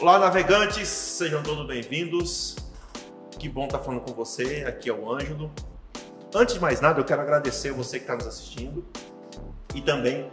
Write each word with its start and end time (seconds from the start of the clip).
Olá, 0.00 0.18
navegantes, 0.18 0.88
sejam 0.88 1.40
todos 1.44 1.64
bem-vindos. 1.68 2.56
Que 3.38 3.48
bom 3.48 3.66
estar 3.66 3.78
falando 3.78 4.00
com 4.00 4.12
você. 4.12 4.64
Aqui 4.66 4.90
é 4.90 4.92
o 4.92 5.08
Ângelo. 5.12 5.52
Antes 6.34 6.54
de 6.54 6.60
mais 6.60 6.80
nada, 6.80 6.98
eu 6.98 7.04
quero 7.04 7.22
agradecer 7.22 7.70
você 7.70 7.98
que 7.98 8.04
está 8.04 8.16
nos 8.16 8.26
assistindo 8.26 8.84
e 9.72 9.80
também 9.80 10.28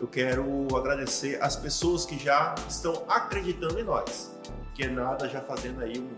eu 0.00 0.08
quero 0.08 0.66
agradecer 0.76 1.40
as 1.40 1.54
pessoas 1.54 2.04
que 2.04 2.18
já 2.18 2.56
estão 2.68 3.04
acreditando 3.08 3.78
em 3.78 3.84
nós. 3.84 4.31
Que 4.74 4.84
é 4.84 4.88
nada 4.88 5.28
já 5.28 5.40
fazendo 5.40 5.82
aí 5.82 5.98
um, 5.98 6.08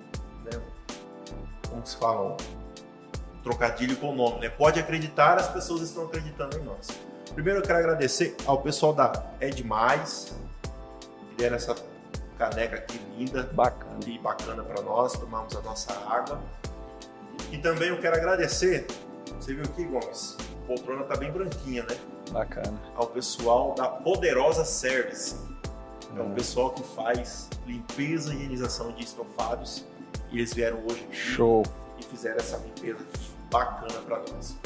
né, 0.45 0.61
como 1.69 1.87
se 1.87 1.97
fala, 1.97 2.33
um 2.33 3.43
trocadilho 3.43 3.97
com 3.97 4.11
o 4.13 4.15
nome, 4.15 4.41
né? 4.41 4.49
Pode 4.49 4.79
acreditar, 4.79 5.39
as 5.39 5.49
pessoas 5.49 5.83
estão 5.83 6.07
acreditando 6.07 6.57
em 6.57 6.63
nós. 6.63 6.89
Primeiro 7.35 7.59
eu 7.61 7.63
quero 7.63 7.79
agradecer 7.79 8.37
ao 8.47 8.63
pessoal 8.63 8.93
da 8.93 9.13
Edmais, 9.41 10.35
que 11.31 11.37
deram 11.37 11.57
essa 11.57 11.75
caneca 12.39 12.77
aqui 12.77 13.01
linda 13.17 13.43
Bacana. 13.53 13.99
e 14.07 14.19
bacana 14.19 14.63
para 14.63 14.83
nós, 14.83 15.13
tomamos 15.15 15.57
a 15.57 15.61
nossa 15.61 15.93
água. 16.09 16.41
E 17.51 17.59
também 17.59 17.89
eu 17.89 18.01
quero 18.01 18.17
agradecer, 18.17 18.87
você 19.39 19.55
viu 19.55 19.65
aqui, 19.65 19.85
Gomes? 19.85 20.37
A 20.63 20.67
poltrona 20.67 21.05
tá 21.05 21.17
bem 21.17 21.31
branquinha, 21.31 21.83
né? 21.83 21.97
Bacana. 22.31 22.81
Ao 22.95 23.07
pessoal 23.07 23.75
da 23.75 23.89
Poderosa 23.89 24.65
Service. 24.65 25.37
É 26.17 26.21
um 26.23 26.27
Hum. 26.31 26.35
pessoal 26.35 26.71
que 26.71 26.83
faz 26.83 27.49
limpeza 27.67 28.33
e 28.33 28.37
higienização 28.37 28.93
de 28.93 29.05
estofados. 29.05 29.85
E 30.31 30.39
eles 30.39 30.53
vieram 30.55 30.79
hoje 30.85 31.05
aqui 31.05 31.17
Show. 31.17 31.63
e 31.99 32.03
fizeram 32.05 32.37
essa 32.39 32.57
limpeza 32.59 33.05
bacana 33.51 34.01
para 34.07 34.19
nós. 34.33 34.57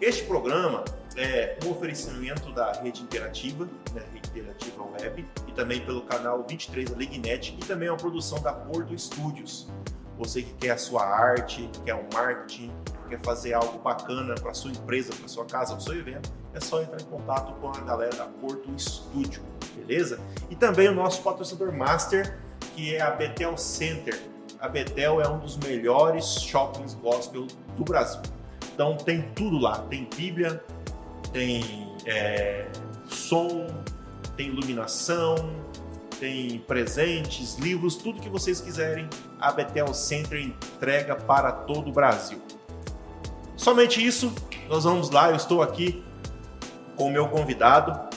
Este 0.00 0.24
programa 0.24 0.84
é 1.16 1.58
um 1.64 1.70
oferecimento 1.70 2.52
da 2.52 2.72
Rede 2.72 3.02
Interativa, 3.02 3.64
né, 3.94 4.02
Rede 4.12 4.28
Interativa 4.28 4.82
Web, 4.84 5.26
e 5.48 5.52
também 5.52 5.80
pelo 5.80 6.02
canal 6.02 6.44
23 6.46 6.90
da 6.90 6.96
Lignet, 6.96 7.56
e 7.58 7.64
também 7.64 7.88
é 7.88 7.90
uma 7.90 7.96
produção 7.96 8.40
da 8.42 8.52
Porto 8.52 8.96
Studios. 8.98 9.68
Você 10.18 10.42
que 10.42 10.52
quer 10.54 10.70
a 10.72 10.78
sua 10.78 11.04
arte, 11.04 11.70
quer 11.84 11.94
um 11.94 12.06
marketing, 12.12 12.70
quer 13.08 13.20
fazer 13.22 13.54
algo 13.54 13.78
bacana 13.78 14.34
para 14.34 14.52
sua 14.54 14.70
empresa, 14.70 15.14
para 15.14 15.28
sua 15.28 15.44
casa, 15.46 15.72
para 15.74 15.80
o 15.80 15.82
seu 15.82 15.98
evento, 15.98 16.30
é 16.52 16.60
só 16.60 16.82
entrar 16.82 17.00
em 17.00 17.04
contato 17.04 17.52
com 17.60 17.68
a 17.68 17.80
galera 17.80 18.14
da 18.16 18.24
Porto 18.26 18.68
Studio, 18.78 19.42
beleza? 19.76 20.18
E 20.50 20.56
também 20.56 20.88
o 20.88 20.94
nosso 20.94 21.22
patrocinador 21.22 21.72
master, 21.72 22.38
que 22.74 22.94
é 22.94 23.00
a 23.00 23.10
Betel 23.10 23.56
Center. 23.56 24.18
A 24.58 24.68
Betel 24.68 25.20
é 25.20 25.28
um 25.28 25.38
dos 25.38 25.56
melhores 25.56 26.40
shoppings 26.40 26.94
gospel 26.94 27.46
do 27.76 27.84
Brasil. 27.84 28.20
Então 28.74 28.96
tem 28.96 29.22
tudo 29.34 29.58
lá, 29.58 29.78
tem 29.90 30.08
Bíblia, 30.16 30.62
tem 31.32 31.94
é, 32.04 32.66
som, 33.06 33.66
tem 34.36 34.48
iluminação, 34.48 35.36
tem 36.18 36.58
presentes, 36.60 37.56
livros, 37.56 37.96
tudo 37.96 38.20
que 38.20 38.28
vocês 38.28 38.60
quiserem, 38.60 39.08
a 39.38 39.52
Betel 39.52 39.92
Center 39.92 40.40
entrega 40.40 41.14
para 41.14 41.52
todo 41.52 41.88
o 41.88 41.92
Brasil. 41.92 42.40
Somente 43.56 44.04
isso, 44.04 44.32
nós 44.68 44.84
vamos 44.84 45.10
lá, 45.10 45.30
eu 45.30 45.36
estou 45.36 45.62
aqui 45.62 46.04
com 46.96 47.04
o 47.04 47.10
meu 47.10 47.28
convidado. 47.28 48.15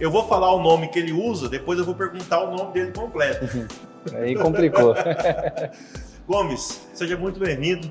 Eu 0.00 0.10
vou 0.10 0.26
falar 0.26 0.52
o 0.52 0.60
nome 0.60 0.88
que 0.88 0.98
ele 0.98 1.12
usa, 1.12 1.48
depois 1.48 1.78
eu 1.78 1.84
vou 1.84 1.94
perguntar 1.94 2.42
o 2.42 2.56
nome 2.56 2.72
dele 2.72 2.92
completo. 2.92 3.46
Aí 4.14 4.34
complicou. 4.34 4.94
Gomes, 6.26 6.86
seja 6.92 7.16
muito 7.16 7.38
bem-vindo. 7.38 7.90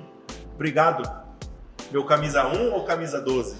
Obrigado. 0.53 1.09
Meu 1.91 2.03
camisa 2.03 2.45
1 2.45 2.73
ou 2.73 2.83
camisa 2.83 3.21
12? 3.21 3.55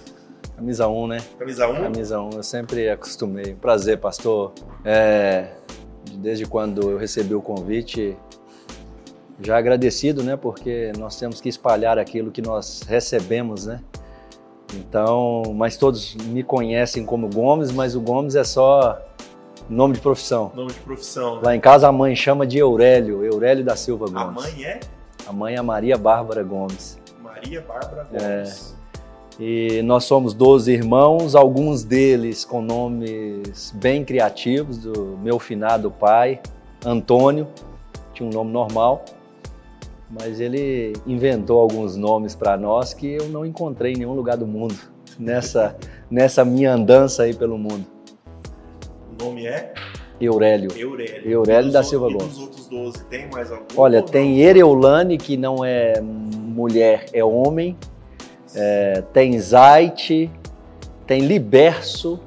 Camisa 0.55 0.87
1, 0.87 1.07
né? 1.07 1.17
Camisa 1.39 1.67
1? 1.67 1.75
Camisa 1.75 2.21
1, 2.21 2.29
eu 2.31 2.43
sempre 2.43 2.89
acostumei. 2.89 3.55
Prazer, 3.55 3.97
pastor. 3.97 4.53
É, 4.83 5.53
desde 6.15 6.45
quando 6.45 6.91
eu 6.91 6.97
recebi 6.97 7.33
o 7.33 7.41
convite, 7.41 8.17
já 9.39 9.57
agradecido, 9.57 10.21
né? 10.21 10.35
Porque 10.35 10.91
nós 10.97 11.17
temos 11.17 11.39
que 11.39 11.47
espalhar 11.47 11.97
aquilo 11.97 12.29
que 12.29 12.41
nós 12.41 12.81
recebemos, 12.81 13.65
né? 13.65 13.81
Então, 14.77 15.43
mas 15.55 15.77
todos 15.77 16.15
me 16.15 16.43
conhecem 16.43 17.05
como 17.05 17.27
Gomes, 17.29 17.71
mas 17.71 17.95
o 17.95 18.01
Gomes 18.01 18.35
é 18.35 18.43
só 18.43 18.99
nome 19.69 19.93
de 19.95 19.99
profissão. 20.01 20.51
Nome 20.55 20.71
de 20.71 20.79
profissão. 20.79 21.35
né? 21.35 21.41
Lá 21.43 21.55
em 21.55 21.59
casa 21.59 21.87
a 21.87 21.91
mãe 21.91 22.15
chama 22.15 22.45
de 22.45 22.57
Eurélio, 22.57 23.23
Eurélio 23.23 23.63
da 23.63 23.75
Silva 23.75 24.05
Gomes. 24.07 24.21
A 24.45 24.49
mãe 24.49 24.63
é 24.65 24.79
A 25.27 25.31
mãe 25.33 25.55
é 25.55 25.61
Maria 25.61 25.97
Bárbara 25.97 26.43
Gomes. 26.43 26.99
Maria 27.21 27.61
Bárbara 27.61 28.07
É. 28.13 28.37
Gomes. 28.37 28.73
E 29.39 29.81
nós 29.83 30.03
somos 30.03 30.33
12 30.35 30.71
irmãos, 30.71 31.33
alguns 31.35 31.83
deles 31.83 32.45
com 32.45 32.61
nomes 32.61 33.71
bem 33.75 34.05
criativos, 34.05 34.77
do 34.77 35.17
meu 35.23 35.39
finado 35.39 35.89
pai, 35.89 36.39
Antônio, 36.85 37.47
tinha 38.13 38.29
um 38.29 38.31
nome 38.31 38.51
normal, 38.51 39.03
mas 40.19 40.39
ele 40.39 40.93
inventou 41.07 41.59
alguns 41.59 41.95
nomes 41.95 42.35
para 42.35 42.55
nós 42.55 42.93
que 42.93 43.13
eu 43.13 43.27
não 43.29 43.45
encontrei 43.45 43.93
em 43.93 43.97
nenhum 43.97 44.13
lugar 44.13 44.37
do 44.37 44.45
mundo, 44.45 44.75
nessa, 45.17 45.75
nessa 46.09 46.45
minha 46.45 46.73
andança 46.73 47.23
aí 47.23 47.33
pelo 47.33 47.57
mundo. 47.57 47.85
O 49.19 49.23
nome 49.23 49.45
é 49.45 49.73
Eurélio. 50.21 50.71
Eurélio. 50.77 51.29
Eurélio 51.29 51.71
da 51.71 51.83
Silva 51.83 52.07
Gomes. 52.07 52.37
outros 52.37 52.67
12 52.67 53.03
tem 53.05 53.27
mais 53.31 53.51
algum? 53.51 53.65
Olha, 53.75 54.01
tem? 54.01 54.39
Ereulane, 54.39 55.17
que 55.17 55.35
não 55.35 55.65
é 55.65 55.99
mulher, 56.01 57.05
é 57.11 57.23
homem, 57.23 57.75
é, 58.55 59.01
tem 59.13 59.37
Zait, 59.39 60.29
tem 61.07 61.21
Liberso, 61.21 62.19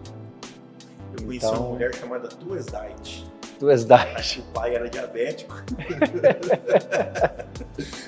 Eu 1.18 1.24
conheci 1.24 1.46
então- 1.46 1.60
uma 1.60 1.70
mulher 1.70 1.94
chamada 1.94 2.28
Tuesdite. 2.28 3.25
Tu 3.58 3.70
és 3.70 3.80
Zait. 3.82 4.14
Acho 4.16 4.34
que 4.34 4.40
o 4.40 4.52
pai 4.52 4.74
era 4.74 4.88
diabético. 4.88 5.54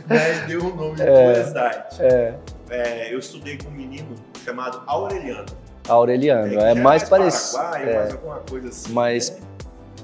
Daí 0.07 0.47
deu 0.47 0.61
o 0.67 0.75
nome 0.77 0.97
de 0.97 1.03
É. 1.03 1.33
Tuesdite. 1.35 2.03
É, 2.03 2.35
É, 2.71 3.15
eu 3.15 3.19
estudei 3.19 3.57
com 3.57 3.69
um 3.69 3.73
menino 3.73 4.15
chamado 4.45 4.83
Aureliano. 4.87 5.47
Aureliano, 5.89 6.51
que 6.51 6.57
é, 6.57 6.75
já 6.75 6.83
mais 6.83 7.09
parecido. 7.09 7.63
É, 7.77 7.97
mais 7.99 8.13
alguma 8.13 8.37
coisa 8.41 8.69
assim. 8.69 8.93
Mas- 8.93 9.31
né? 9.31 9.39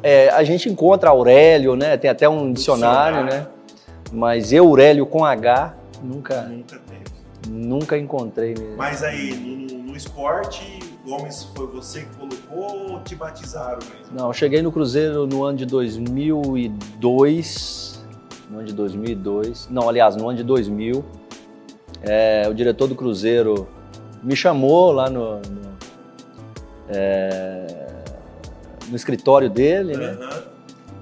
é, 0.02 0.28
a 0.30 0.42
gente 0.44 0.68
encontra 0.70 1.10
Aurélio, 1.10 1.76
né? 1.76 1.96
Tem 1.98 2.10
até 2.10 2.26
um 2.28 2.52
dicionário, 2.52 3.24
Dicionário. 3.24 3.46
né? 3.46 3.52
Mas 4.12 4.52
Eurélio 4.52 5.04
com 5.06 5.24
H, 5.24 5.74
nunca, 6.02 6.42
Nunca 6.42 6.78
teve. 6.78 7.04
nunca 7.50 7.98
encontrei 7.98 8.54
mesmo. 8.54 8.76
Mas 8.76 9.02
aí, 9.02 9.34
no, 9.34 9.78
no 9.90 9.96
esporte, 9.96 10.78
Gomes 11.04 11.44
foi 11.54 11.66
você 11.66 12.02
que 12.02 12.16
colocou 12.16 12.92
ou 12.92 13.00
te 13.02 13.14
batizaram 13.14 13.80
mesmo? 13.80 14.16
Não, 14.16 14.28
eu 14.28 14.32
cheguei 14.32 14.62
no 14.62 14.72
Cruzeiro 14.72 15.26
no 15.26 15.44
ano 15.44 15.58
de 15.58 15.66
2002. 15.66 18.02
No 18.50 18.56
ano 18.58 18.66
de 18.66 18.72
2002. 18.72 19.68
Não, 19.70 19.86
aliás, 19.86 20.16
no 20.16 20.26
ano 20.28 20.38
de 20.38 20.44
2000. 20.44 21.04
É, 22.02 22.48
o 22.48 22.54
diretor 22.54 22.88
do 22.88 22.94
Cruzeiro 22.94 23.68
me 24.22 24.34
chamou 24.34 24.92
lá 24.92 25.10
no, 25.10 25.36
no, 25.36 25.42
é, 26.88 27.66
no 28.88 28.96
escritório 28.96 29.50
dele, 29.50 29.94
né? 29.96 30.12
Aham. 30.12 30.42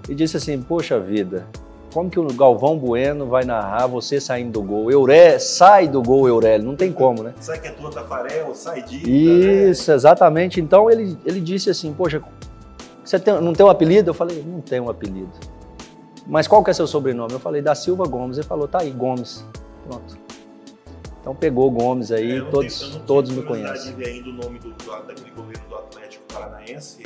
E 0.09 0.17
disse 0.17 0.37
assim: 0.37 0.61
Poxa 0.61 0.99
vida, 0.99 1.47
como 1.93 2.09
que 2.11 2.19
o 2.19 2.27
Galvão 2.33 2.77
Bueno 2.79 3.27
vai 3.27 3.45
narrar 3.45 3.87
você 3.87 4.21
saindo 4.21 4.53
do 4.53 4.63
gol? 4.63 4.91
Euré, 4.91 5.39
sai 5.39 5.87
do 5.89 6.03
gol, 6.03 6.27
Eurélio, 6.29 6.67
não 6.67 6.75
tem 6.77 6.93
como, 6.93 7.23
né? 7.23 7.35
Sabe 7.41 7.61
que 7.61 7.69
é 7.69 7.71
tua 7.73 7.91
Tafarel, 7.91 8.55
sai 8.55 8.83
de. 8.83 8.99
Isso, 9.69 9.93
exatamente. 9.93 10.61
Então 10.61 10.91
ele, 10.91 11.17
ele 11.25 11.41
disse 11.41 11.69
assim: 11.71 11.93
Poxa, 11.93 12.23
você 13.05 13.19
tem- 13.19 13.41
não 13.41 13.53
tem 13.53 13.65
um 13.67 13.69
apelido? 13.71 14.11
Eu 14.11 14.15
falei: 14.15 14.43
Não 14.47 14.61
tem 14.61 14.81
um 14.81 14.89
apelido. 14.91 15.31
Mas 16.27 16.47
qual 16.47 16.63
que 16.63 16.71
é 16.71 16.73
seu 16.73 16.87
sobrenome? 16.87 17.33
Eu 17.33 17.41
falei: 17.41 17.61
Da 17.63 17.75
Silva 17.75 18.05
Gomes. 18.07 18.39
Ele 18.39 18.47
falou: 18.47 18.67
Tá 18.69 18.81
aí, 18.81 18.91
Gomes. 18.91 19.45
Pronto. 19.87 20.17
Então 21.21 21.35
pegou 21.37 21.69
o 21.69 21.71
Gomes 21.71 22.11
aí, 22.11 22.33
É, 22.33 22.39
eu 22.41 22.51
todos, 22.51 22.81
tenho- 22.81 22.95
eu 22.95 23.01
todos 23.07 23.31
me 23.31 23.43
conhecem. 23.43 23.95
ver 23.95 24.07
ainda 24.09 24.29
o 24.31 24.33
nome 24.33 24.59
do, 24.59 24.71
do, 24.71 24.85
daquele 25.07 25.31
goleiro 25.31 25.61
do 25.69 25.75
Atlético 25.77 26.25
Paranaense, 26.33 27.03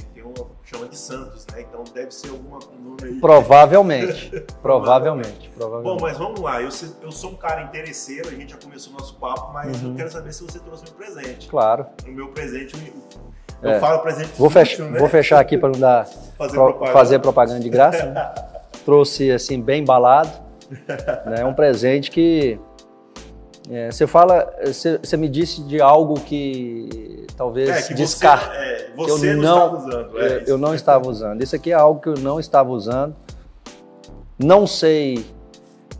chama 0.64 0.88
de 0.88 0.96
Santos, 0.98 1.46
né? 1.52 1.60
Então 1.62 1.82
deve 1.94 2.10
ser 2.12 2.30
alguma 2.30 2.58
um 2.58 2.90
nome 2.90 2.96
aí. 3.04 3.20
Provavelmente. 3.20 4.30
provavelmente. 4.62 5.50
Bom, 5.56 5.58
Provavelmente. 5.58 6.02
mas 6.02 6.18
vamos 6.18 6.40
lá. 6.40 6.60
Eu, 6.62 6.68
eu 7.02 7.12
sou 7.12 7.30
um 7.30 7.36
cara 7.36 7.62
interesseiro, 7.62 8.28
a 8.28 8.32
gente 8.32 8.50
já 8.52 8.58
começou 8.58 8.92
o 8.92 8.96
nosso 8.98 9.14
papo, 9.16 9.52
mas 9.52 9.80
Uhum. 9.82 9.90
eu 9.90 9.94
quero 9.96 10.10
saber 10.10 10.32
se 10.32 10.42
você 10.42 10.58
trouxe 10.58 10.84
um 10.90 10.94
presente. 10.94 11.48
Claro. 11.48 11.86
O 12.06 12.10
meu 12.10 12.28
presente, 12.28 12.74
eu, 13.62 13.70
É. 13.70 13.78
falo 13.80 14.00
presente 14.00 14.30
Vou, 14.36 14.50
fútil, 14.50 14.66
fech- 14.76 14.80
né? 14.92 14.98
vou 14.98 15.08
fechar 15.08 15.40
aqui 15.40 15.56
para 15.56 15.68
não 15.70 15.78
dar 15.80 16.04
fazer 16.36 16.54
pro- 16.54 16.64
propaganda. 16.66 16.92
fazer 16.92 17.18
propaganda 17.20 17.60
de 17.60 17.68
graça. 17.70 18.06
né? 18.06 18.34
Trouxe 18.84 19.30
assim 19.32 19.60
bem 19.60 19.82
embalado. 19.82 20.30
né? 21.26 21.40
É 21.40 21.44
um 21.44 21.54
presente 21.54 22.10
que 22.10 22.58
é, 23.70 23.90
você 23.90 24.06
fala, 24.06 24.52
você, 24.64 24.98
você 24.98 25.16
me 25.16 25.28
disse 25.28 25.62
de 25.62 25.80
algo 25.80 26.14
que 26.20 27.26
talvez 27.36 27.68
É, 27.68 27.82
que 27.82 28.06
você, 28.06 28.26
é, 28.26 28.90
você 28.96 29.32
eu 29.32 29.36
não, 29.36 29.42
não- 29.42 29.56
estava 29.56 29.76
usando. 29.76 30.20
É, 30.20 30.44
eu 30.46 30.58
não 30.58 30.74
estava 30.74 31.08
usando. 31.08 31.42
Isso 31.42 31.56
aqui 31.56 31.70
é 31.72 31.74
algo 31.74 32.00
que 32.00 32.08
eu 32.08 32.18
não 32.18 32.38
estava 32.38 32.70
usando. 32.70 33.14
Não 34.38 34.66
sei 34.66 35.24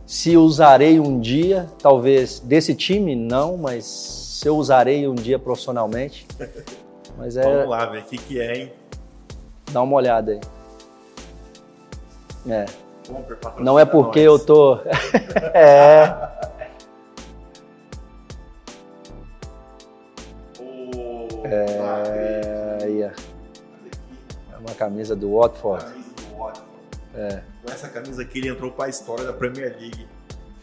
Se 0.05 0.37
usarei 0.37 0.99
um 1.01 1.19
dia, 1.19 1.67
talvez 1.81 2.39
desse 2.39 2.73
time 2.73 3.13
não, 3.13 3.57
mas 3.57 3.83
se 3.85 4.47
eu 4.47 4.55
usarei 4.55 5.05
um 5.05 5.15
dia 5.15 5.37
profissionalmente. 5.37 6.25
Mas 7.17 7.35
é. 7.35 7.41
Vamos 7.51 7.67
lá, 7.69 7.85
ver 7.87 7.99
o 7.99 8.03
que, 8.05 8.17
que 8.17 8.39
é, 8.39 8.57
hein? 8.57 8.73
Dá 9.69 9.81
uma 9.81 9.95
olhada 9.97 10.31
aí. 10.31 10.39
É. 12.49 12.65
Não 13.59 13.77
é 13.77 13.83
porque 13.83 14.25
nós. 14.25 14.39
eu 14.39 14.45
tô. 14.45 14.79
é. 15.53 16.15
É, 21.53 22.77
aí, 22.83 23.01
É 23.03 23.11
uma 24.59 24.73
camisa 24.75 25.15
do 25.15 25.35
Watford. 25.37 25.83
camisa 25.85 26.09
do 26.15 26.37
Watford. 26.37 26.67
É, 27.15 27.41
Com 27.65 27.71
essa 27.71 27.87
camisa 27.89 28.21
aqui 28.21 28.39
ele 28.39 28.49
entrou 28.49 28.71
pra 28.71 28.87
história 28.89 29.23
da 29.25 29.33
Premier 29.33 29.75
League. 29.79 30.07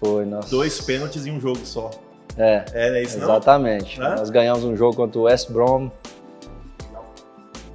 foi, 0.01 0.25
nossa. 0.25 0.49
Dois 0.51 0.81
pênaltis 0.81 1.27
em 1.27 1.33
um 1.33 1.41
jogo 1.41 1.61
só. 1.65 1.91
É, 2.37 2.65
É, 2.73 2.91
não 2.91 2.97
é 2.97 3.03
isso 3.03 3.19
não? 3.19 3.25
exatamente. 3.31 4.01
Hã? 4.01 4.17
Nós 4.17 4.29
ganhamos 4.31 4.65
um 4.65 4.77
jogo 4.77 4.97
contra 4.97 5.19
o 5.19 5.23
West 5.23 5.51
Brom 5.51 5.91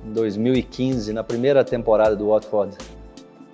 em 0.06 0.12
2015, 0.14 1.12
na 1.14 1.24
primeira 1.24 1.64
temporada 1.64 2.16
do 2.16 2.28
Watford 2.30 2.78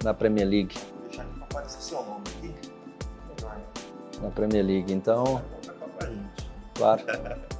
na 0.03 0.13
Premier 0.13 0.47
League. 0.47 0.75
Vou 0.77 1.07
deixar 1.07 1.21
aqui 1.23 1.41
aparecer 1.41 1.81
seu 1.81 2.03
nome 2.03 2.23
aqui. 2.37 2.53
Na 4.21 4.29
Premier 4.29 4.65
League. 4.65 4.93
Então, 4.93 5.41
gente. 6.01 6.49
claro. 6.75 7.01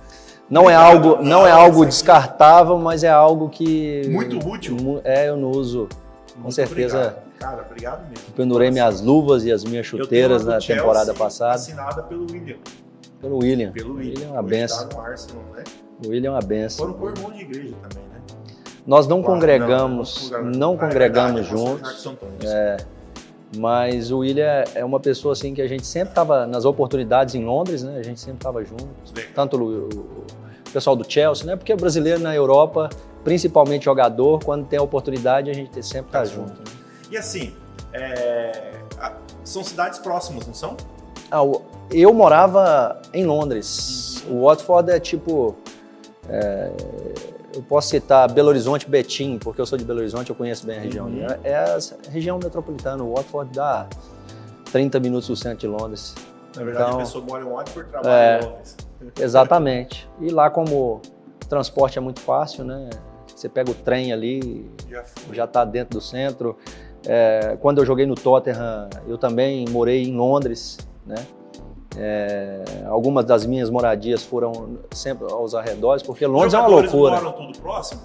Não 0.50 0.70
é 0.70 0.76
algo, 0.76 1.24
não 1.24 1.46
é 1.46 1.52
algo 1.52 1.86
descartável, 1.86 2.78
mas 2.78 3.04
é 3.04 3.10
algo 3.10 3.50
que 3.50 4.04
Muito 4.10 4.38
útil. 4.48 5.02
É, 5.04 5.30
eu 5.30 5.38
não 5.38 5.50
uso. 5.52 5.88
Com 6.36 6.42
Muito 6.42 6.56
certeza. 6.56 6.98
Obrigado. 6.98 7.26
Cara, 7.40 7.66
obrigado 7.70 8.10
mesmo. 8.10 8.26
Pendurei 8.36 8.72
minhas 8.72 9.02
luvas 9.02 9.44
e 9.44 9.52
as 9.52 9.64
minhas 9.64 9.86
chuteiras 9.86 10.46
na 10.46 10.60
Chelsea 10.60 10.76
temporada 10.82 11.14
passada 11.14 11.56
Assinada 11.56 12.04
pelo 12.04 12.26
William. 12.32 12.58
pelo 13.20 13.38
William. 13.40 13.72
Pelo 13.72 13.96
William. 13.96 14.12
William 14.14 14.28
é 14.30 14.32
uma 14.32 14.44
benção. 14.44 14.88
Tá 14.88 15.02
Arsenal, 15.02 15.44
né? 15.56 15.64
O 16.06 16.10
William 16.10 16.30
é 16.30 16.34
uma 16.34 16.42
benção. 16.42 16.86
Foram 16.88 17.00
co-irmão 17.00 17.32
de 17.32 17.42
igreja 17.42 17.76
também, 17.82 18.04
né? 18.06 18.20
Nós 18.86 19.08
não 19.08 19.24
congregamos, 19.24 20.30
não, 20.32 20.44
não, 20.44 20.72
Ah, 20.72 20.76
é 20.76 20.78
congregamos 20.78 21.42
verdade, 21.48 21.64
é 21.64 21.68
juntos, 21.68 22.06
Antônio. 22.06 22.38
Mas 23.58 24.12
o 24.12 24.20
William 24.20 24.64
é 24.74 24.84
uma 24.84 25.00
pessoa 25.00 25.34
assim 25.34 25.54
que 25.54 25.62
a 25.62 25.68
gente 25.68 25.86
sempre 25.86 26.10
estava 26.10 26.46
nas 26.48 26.66
oportunidades 26.66 27.36
em 27.36 27.44
Londres, 27.46 27.84
né? 27.84 27.98
A 28.00 28.04
gente 28.04 28.20
sempre 28.20 28.38
estava 28.38 28.64
junto. 28.64 28.88
Tanto 29.34 29.58
o, 29.58 29.88
o 29.90 30.26
pessoal 30.74 30.96
do 30.96 31.10
Chelsea, 31.10 31.46
né? 31.46 31.56
Porque 31.56 31.74
o 31.74 31.78
brasileiro 31.78 32.20
na 32.20 32.36
Europa, 32.36 32.90
principalmente 33.24 33.86
jogador, 33.86 34.44
quando 34.44 34.66
tem 34.66 34.78
a 34.80 34.82
oportunidade, 34.84 35.50
a 35.50 35.54
gente 35.54 35.72
sempre 35.84 36.08
está 36.08 36.20
Tá 36.20 36.26
junto. 36.26 36.50
junto. 36.56 36.72
E 37.12 37.18
assim, 37.18 37.54
é, 37.94 38.74
são 39.44 39.64
cidades 39.64 40.00
próximas, 40.00 40.46
não 40.48 40.54
são? 40.54 40.76
Ah, 41.32 41.42
eu 41.92 42.14
morava 42.14 43.02
em 43.14 43.26
Londres. 43.26 44.24
O 44.30 44.46
Watford 44.46 44.92
é 44.92 45.00
tipo. 45.00 45.56
é, 46.28 46.72
eu 47.56 47.64
posso 47.64 47.90
citar 47.90 48.32
Belo 48.32 48.50
Horizonte, 48.50 48.88
Betim, 48.90 49.38
porque 49.40 49.62
eu 49.62 49.66
sou 49.66 49.78
de 49.78 49.86
Belo 49.86 50.00
Horizonte, 50.00 50.30
eu 50.30 50.36
conheço 50.36 50.66
bem 50.68 50.78
a 50.78 50.82
região. 50.82 51.06
Uhum. 51.08 51.26
É, 51.44 51.50
é 51.52 51.56
a 51.56 51.78
região 52.12 52.38
metropolitana. 52.38 53.04
O 53.04 53.16
Watford 53.16 53.52
dá 53.54 53.88
30 54.72 55.00
minutos 55.00 55.28
do 55.28 55.36
centro 55.36 55.60
de 55.60 55.68
Londres. 55.68 56.14
Na 56.56 56.64
verdade, 56.64 56.86
Então- 56.88 57.00
a 57.00 57.04
pessoa 57.04 57.24
mora 57.26 57.44
em 57.44 57.48
Watford 57.50 57.88
e 57.88 57.92
trabalha 57.92 58.14
É. 58.14 58.40
em 58.40 58.46
Londres. 58.46 58.78
Exatamente. 59.20 60.10
E 60.20 60.30
lá, 60.30 60.50
como 60.50 60.76
o 60.76 61.02
transporte 61.48 61.98
é 61.98 62.02
muito 62.02 62.20
fácil, 62.20 62.64
né? 62.64 62.90
Você 63.36 63.50
pega 63.50 63.70
o 63.72 63.74
trem 63.74 64.12
ali, 64.14 64.70
Já 65.34 65.44
está 65.46 65.66
dentro 65.66 65.98
do 66.00 66.02
centro. 66.02 66.58
É, 67.06 67.58
quando 67.62 67.80
eu 67.80 67.86
joguei 67.86 68.06
no 68.06 68.16
Tottenham, 68.16 68.90
eu 69.08 69.18
também 69.18 69.66
morei 69.70 70.04
em 70.06 70.16
Londres, 70.16 70.78
né? 71.06 71.16
É, 71.98 72.64
algumas 72.88 73.26
das 73.26 73.46
minhas 73.46 73.70
moradias 73.70 74.24
foram 74.24 74.78
sempre 74.92 75.32
aos 75.32 75.56
arredores, 75.56 76.04
porque 76.04 76.26
Londres 76.26 76.54
é 76.54 76.60
uma 76.60 76.68
loucura. 76.68 77.16
moram 77.16 77.32
tudo 77.32 77.58
próximo? 77.60 78.02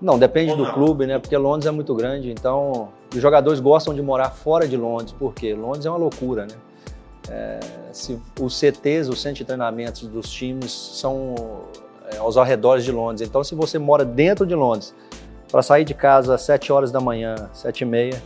Não, 0.00 0.18
depende 0.18 0.52
Ou 0.52 0.56
do 0.56 0.64
não? 0.64 0.72
clube, 0.72 1.06
né? 1.06 1.18
Porque 1.18 1.36
Londres 1.36 1.66
é 1.66 1.70
muito 1.70 1.94
grande, 1.94 2.30
então 2.30 2.88
os 3.14 3.20
jogadores 3.20 3.60
gostam 3.60 3.94
de 3.94 4.00
morar 4.00 4.30
fora 4.30 4.66
de 4.66 4.76
Londres, 4.76 5.14
porque 5.18 5.54
Londres 5.54 5.84
é 5.86 5.90
uma 5.90 5.98
loucura, 5.98 6.46
né? 6.46 6.54
É, 7.28 7.60
se, 7.92 8.18
os 8.40 8.58
CTs, 8.58 9.08
os 9.08 9.20
centros 9.20 9.38
de 9.38 9.44
treinamentos 9.44 10.02
dos 10.08 10.30
times 10.30 10.72
são 10.72 11.34
é, 12.12 12.16
aos 12.16 12.36
arredores 12.36 12.84
de 12.84 12.90
Londres. 12.90 13.28
Então, 13.28 13.44
se 13.44 13.54
você 13.54 13.78
mora 13.78 14.04
dentro 14.04 14.46
de 14.46 14.54
Londres, 14.54 14.94
para 15.50 15.62
sair 15.62 15.84
de 15.84 15.94
casa 15.94 16.34
às 16.34 16.42
7 16.42 16.72
horas 16.72 16.90
da 16.90 17.00
manhã, 17.00 17.34
7 17.52 17.82
e 17.82 17.84
meia, 17.84 18.22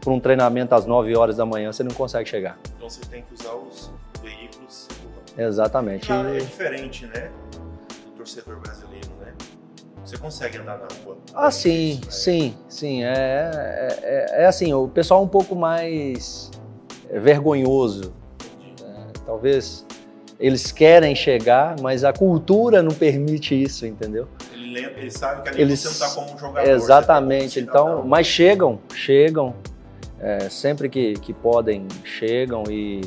para 0.00 0.12
um 0.12 0.20
treinamento 0.20 0.74
às 0.74 0.86
9 0.86 1.16
horas 1.16 1.36
da 1.36 1.44
manhã, 1.44 1.72
você 1.72 1.82
não 1.82 1.92
consegue 1.92 2.28
chegar. 2.28 2.58
Então 2.76 2.88
você 2.88 3.00
tem 3.06 3.22
que 3.22 3.34
usar 3.34 3.54
os. 3.54 3.90
Exatamente. 5.38 6.08
Já 6.08 6.28
é 6.30 6.38
diferente, 6.38 7.06
né? 7.06 7.30
Do 8.06 8.10
torcedor 8.16 8.58
brasileiro, 8.60 9.08
né? 9.20 9.32
Você 10.04 10.16
consegue 10.18 10.58
andar 10.58 10.78
na 10.78 10.88
rua. 11.04 11.16
Ah, 11.34 11.50
sim, 11.50 11.90
Isso, 11.92 12.00
né? 12.06 12.10
sim, 12.10 12.54
sim. 12.68 13.04
É, 13.04 13.08
é, 13.12 13.98
é- 14.02 14.42
é 14.42 14.46
assim, 14.46 14.72
o 14.72 14.88
pessoal 14.88 15.20
é 15.20 15.24
um 15.24 15.28
pouco 15.28 15.54
mais 15.54 16.50
vergonhoso. 17.12 18.12
né? 18.82 19.06
Talvez 19.24 19.84
eles 20.40 20.70
querem 20.72 21.14
chegar, 21.14 21.76
mas 21.80 22.04
a 22.04 22.12
cultura 22.12 22.82
não 22.82 22.92
permite 22.92 23.60
isso, 23.60 23.86
entendeu? 23.86 24.26
Ele, 24.52 24.72
lembra, 24.80 25.00
ele 25.00 25.10
sabe 25.10 25.42
que 25.42 25.48
ali 25.50 25.60
Eles- 25.62 25.80
você 25.80 25.86
não 25.88 25.92
está 25.92 26.08
como 26.22 26.34
um 26.34 26.38
jogador. 26.38 26.68
Exatamente. 26.70 27.62
tá 27.66 27.72
como 27.72 27.88
Então, 27.96 28.06
mas 28.08 28.26
chegam, 28.26 28.78
chegam, 28.94 29.54
é, 30.20 30.48
sempre 30.48 30.88
que, 30.88 31.14
que 31.14 31.32
podem, 31.32 31.86
chegam 32.04 32.62
e, 32.70 33.00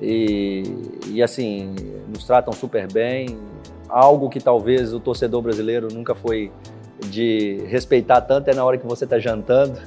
e, 0.00 0.62
e, 1.08 1.22
assim, 1.22 1.74
nos 2.08 2.24
tratam 2.24 2.52
super 2.52 2.90
bem. 2.90 3.38
Algo 3.88 4.28
que 4.30 4.40
talvez 4.40 4.94
o 4.94 5.00
torcedor 5.00 5.42
brasileiro 5.42 5.88
nunca 5.92 6.14
foi 6.14 6.50
de 7.06 7.64
respeitar 7.68 8.20
tanto 8.20 8.48
é 8.48 8.54
na 8.54 8.64
hora 8.64 8.78
que 8.78 8.86
você 8.86 9.04
está 9.04 9.18
jantando. 9.18 9.78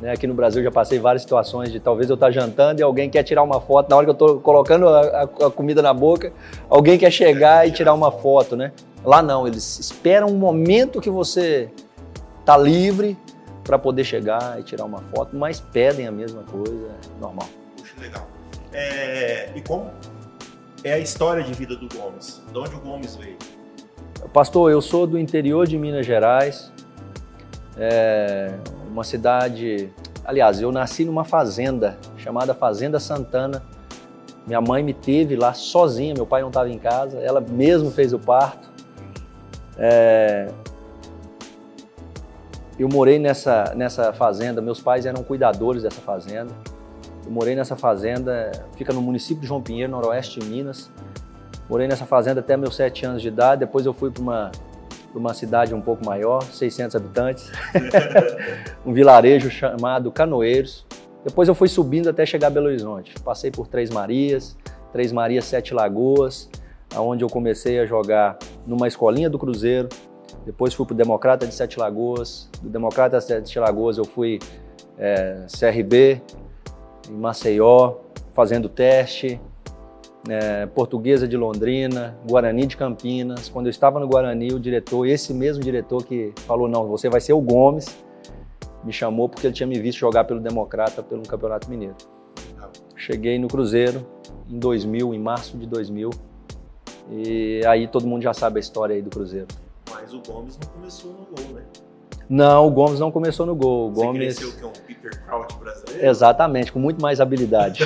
Né? 0.00 0.12
Aqui 0.12 0.26
no 0.26 0.34
Brasil 0.34 0.62
já 0.62 0.70
passei 0.70 0.98
várias 0.98 1.22
situações 1.22 1.70
de 1.72 1.80
talvez 1.80 2.08
eu 2.08 2.14
estar 2.14 2.30
jantando 2.30 2.80
e 2.80 2.82
alguém 2.82 3.10
quer 3.10 3.22
tirar 3.24 3.42
uma 3.42 3.60
foto 3.60 3.90
na 3.90 3.96
hora 3.96 4.06
que 4.06 4.10
eu 4.10 4.12
estou 4.12 4.40
colocando 4.40 4.88
a, 4.88 5.22
a- 5.22 5.50
comida 5.50 5.82
na 5.82 5.92
boca, 5.92 6.32
alguém 6.70 6.96
quer 6.96 7.10
chegar 7.10 7.66
e 7.66 7.72
tirar 7.72 7.94
uma 7.94 8.10
foto, 8.12 8.56
né? 8.56 8.72
Lá 9.04 9.22
não, 9.22 9.46
eles 9.46 9.78
esperam 9.78 10.28
um 10.28 10.36
momento 10.36 11.00
que 11.00 11.10
você 11.10 11.68
tá 12.44 12.56
livre 12.56 13.16
para 13.64 13.78
poder 13.78 14.04
chegar 14.04 14.58
e 14.58 14.62
tirar 14.62 14.84
uma 14.84 14.98
foto, 15.14 15.36
mas 15.36 15.60
pedem 15.60 16.06
a 16.06 16.12
mesma 16.12 16.42
coisa, 16.44 16.86
é 16.86 17.20
normal. 17.20 17.48
Puxa, 17.76 17.94
legal. 18.00 18.26
É, 18.72 19.50
e 19.54 19.60
como 19.62 19.90
é 20.84 20.92
a 20.92 20.98
história 20.98 21.42
de 21.42 21.52
vida 21.52 21.74
do 21.76 21.88
Gomes? 21.88 22.42
De 22.52 22.58
onde 22.58 22.74
o 22.74 22.80
Gomes 22.80 23.16
veio? 23.16 23.36
Pastor, 24.32 24.70
eu 24.70 24.82
sou 24.82 25.06
do 25.06 25.18
interior 25.18 25.66
de 25.66 25.78
Minas 25.78 26.04
Gerais, 26.04 26.72
é 27.76 28.52
uma 28.90 29.04
cidade. 29.04 29.90
Aliás, 30.24 30.60
eu 30.60 30.70
nasci 30.70 31.04
numa 31.04 31.24
fazenda 31.24 31.96
chamada 32.16 32.54
Fazenda 32.54 32.98
Santana. 33.00 33.62
Minha 34.46 34.60
mãe 34.60 34.82
me 34.82 34.94
teve 34.94 35.36
lá 35.36 35.54
sozinha, 35.54 36.14
meu 36.14 36.26
pai 36.26 36.40
não 36.40 36.48
estava 36.48 36.68
em 36.68 36.78
casa, 36.78 37.18
ela 37.18 37.40
mesmo 37.40 37.90
fez 37.90 38.12
o 38.12 38.18
parto. 38.18 38.68
É, 39.76 40.48
Eu 42.78 42.88
morei 42.88 43.18
nessa, 43.18 43.74
nessa 43.74 44.12
fazenda, 44.12 44.62
meus 44.62 44.80
pais 44.80 45.04
eram 45.04 45.24
cuidadores 45.24 45.82
dessa 45.82 46.00
fazenda. 46.00 46.52
Eu 47.28 47.32
morei 47.34 47.54
nessa 47.54 47.76
fazenda, 47.76 48.50
fica 48.74 48.90
no 48.90 49.02
município 49.02 49.42
de 49.42 49.46
João 49.46 49.60
Pinheiro, 49.60 49.92
noroeste 49.92 50.40
de 50.40 50.46
Minas. 50.46 50.90
Morei 51.68 51.86
nessa 51.86 52.06
fazenda 52.06 52.40
até 52.40 52.56
meus 52.56 52.74
sete 52.74 53.04
anos 53.04 53.20
de 53.20 53.28
idade, 53.28 53.60
depois 53.60 53.84
eu 53.84 53.92
fui 53.92 54.10
para 54.10 54.22
uma, 54.22 54.50
uma 55.14 55.34
cidade 55.34 55.74
um 55.74 55.80
pouco 55.82 56.06
maior, 56.06 56.40
600 56.42 56.96
habitantes, 56.96 57.52
um 58.86 58.94
vilarejo 58.94 59.50
chamado 59.50 60.10
Canoeiros. 60.10 60.86
Depois 61.22 61.46
eu 61.50 61.54
fui 61.54 61.68
subindo 61.68 62.08
até 62.08 62.24
chegar 62.24 62.46
a 62.46 62.50
Belo 62.50 62.68
Horizonte. 62.68 63.12
Passei 63.22 63.50
por 63.50 63.66
Três 63.66 63.90
Marias, 63.90 64.56
Três 64.90 65.12
Marias, 65.12 65.44
Sete 65.44 65.74
Lagoas, 65.74 66.48
onde 66.96 67.24
eu 67.24 67.28
comecei 67.28 67.78
a 67.78 67.84
jogar 67.84 68.38
numa 68.66 68.88
escolinha 68.88 69.28
do 69.28 69.38
Cruzeiro. 69.38 69.90
Depois 70.46 70.72
fui 70.72 70.86
para 70.86 70.94
o 70.94 70.96
Democrata 70.96 71.46
de 71.46 71.52
Sete 71.52 71.78
Lagoas. 71.78 72.48
Do 72.62 72.70
Democrata 72.70 73.18
de 73.18 73.24
Sete 73.24 73.58
Lagoas 73.58 73.98
eu 73.98 74.06
fui 74.06 74.38
é, 74.96 75.44
CRB, 75.46 76.22
em 77.08 77.14
Maceió, 77.14 77.96
fazendo 78.32 78.68
teste. 78.68 79.40
É, 80.28 80.66
Portuguesa 80.66 81.26
de 81.26 81.36
Londrina, 81.36 82.18
Guarani 82.28 82.66
de 82.66 82.76
Campinas. 82.76 83.48
Quando 83.48 83.66
eu 83.66 83.70
estava 83.70 83.98
no 83.98 84.06
Guarani, 84.06 84.52
o 84.52 84.60
diretor, 84.60 85.06
esse 85.06 85.32
mesmo 85.32 85.62
diretor 85.62 86.04
que 86.04 86.32
falou: 86.46 86.68
não, 86.68 86.86
você 86.86 87.08
vai 87.08 87.20
ser 87.20 87.32
o 87.32 87.40
Gomes, 87.40 87.96
me 88.84 88.92
chamou 88.92 89.28
porque 89.28 89.46
ele 89.46 89.54
tinha 89.54 89.66
me 89.66 89.78
visto 89.78 89.98
jogar 89.98 90.24
pelo 90.24 90.40
Democrata 90.40 91.02
pelo 91.02 91.22
Campeonato 91.22 91.70
Mineiro. 91.70 91.96
Cheguei 92.96 93.38
no 93.38 93.48
Cruzeiro 93.48 94.06
em 94.50 94.58
2000, 94.58 95.14
em 95.14 95.18
março 95.18 95.56
de 95.56 95.66
2000, 95.66 96.10
e 97.10 97.60
aí 97.66 97.86
todo 97.86 98.06
mundo 98.06 98.22
já 98.22 98.34
sabe 98.34 98.58
a 98.58 98.60
história 98.60 98.94
aí 98.94 99.00
do 99.00 99.08
Cruzeiro. 99.08 99.46
Mas 99.90 100.12
o 100.12 100.20
Gomes 100.20 100.58
não 100.58 100.70
começou 100.72 101.12
no 101.12 101.24
gol, 101.24 101.54
né? 101.54 101.62
Não, 102.28 102.66
o 102.66 102.70
Gomes 102.70 103.00
não 103.00 103.10
começou 103.10 103.46
no 103.46 103.54
gol. 103.54 103.88
O 103.88 103.94
Você 103.94 104.04
Gomes. 104.06 104.38
cresceu 104.38 104.58
que 104.58 104.64
é 104.64 104.66
um 104.66 104.72
Peter 104.86 105.22
Crouch 105.24 105.56
brasileiro? 105.58 106.06
Exatamente, 106.08 106.70
com 106.72 106.78
muito 106.78 107.00
mais 107.00 107.20
habilidade. 107.20 107.82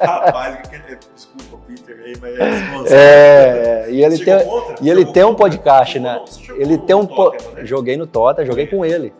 Rapaz, 0.00 0.68
que- 0.68 0.78
que- 0.80 0.98
desculpa, 1.14 1.58
Peter, 1.66 2.00
aí, 2.04 2.14
mas 2.20 2.90
é 2.90 3.84
é, 3.86 3.90
e 3.90 4.02
ele 4.04 4.18
tem, 4.24 4.44
contra? 4.44 4.74
e 4.80 4.90
ele 4.90 5.04
tem 5.12 5.24
um 5.24 5.34
podcast, 5.34 5.98
né? 6.00 6.14
não, 6.48 6.56
Ele 6.56 6.78
tem 6.78 6.96
um. 6.96 7.06
po- 7.06 7.30
Tottenham, 7.30 7.54
né? 7.54 7.64
Joguei 7.66 7.96
no 7.96 8.06
Tota, 8.06 8.44
joguei 8.44 8.64
É. 8.64 8.66
com 8.66 8.84
ele. 8.84 9.12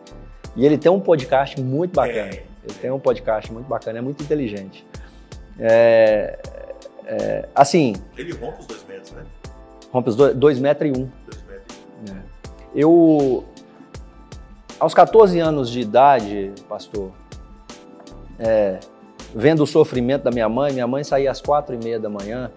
E 0.57 0.67
ele 0.67 0.76
tem 0.76 0.90
um 0.90 0.99
podcast 1.00 1.61
muito 1.61 1.95
bacana. 1.95 2.19
É. 2.35 2.43
Ele 2.64 2.75
tem 2.81 2.90
um 2.90 2.99
podcast 2.99 3.52
muito 3.52 3.67
bacana, 3.67 3.99
é 3.99 4.02
muito 4.02 4.23
inteligente. 4.23 4.85
É, 5.59 6.38
é, 7.07 7.49
assim, 7.55 7.95
Ele 8.17 8.33
rompe 8.33 8.61
os 8.61 8.67
dois 8.67 8.85
metros, 8.88 9.12
né? 9.12 9.23
rompe 9.93 10.09
os 10.09 10.17
dois, 10.17 10.35
dois 10.35 10.59
metros 10.59 10.88
e 10.90 11.00
um. 11.00 11.09
Dois 11.26 11.43
metros. 11.47 11.79
Eu, 12.75 13.45
aos 14.81 14.95
14 14.95 15.39
anos 15.39 15.69
de 15.71 15.81
idade, 15.81 16.53
pastor, 16.67 17.11
é, 18.39 18.81
vendo 19.35 19.63
o 19.63 19.67
sofrimento 19.67 20.23
da 20.23 20.31
minha 20.31 20.49
mãe, 20.49 20.73
minha 20.73 20.87
mãe 20.87 21.05
saía 21.05 21.31
às 21.31 21.41
quatro 21.41 21.75
e 21.75 21.79
meia 21.79 22.01
da 22.01 22.09
manhã 22.09 22.51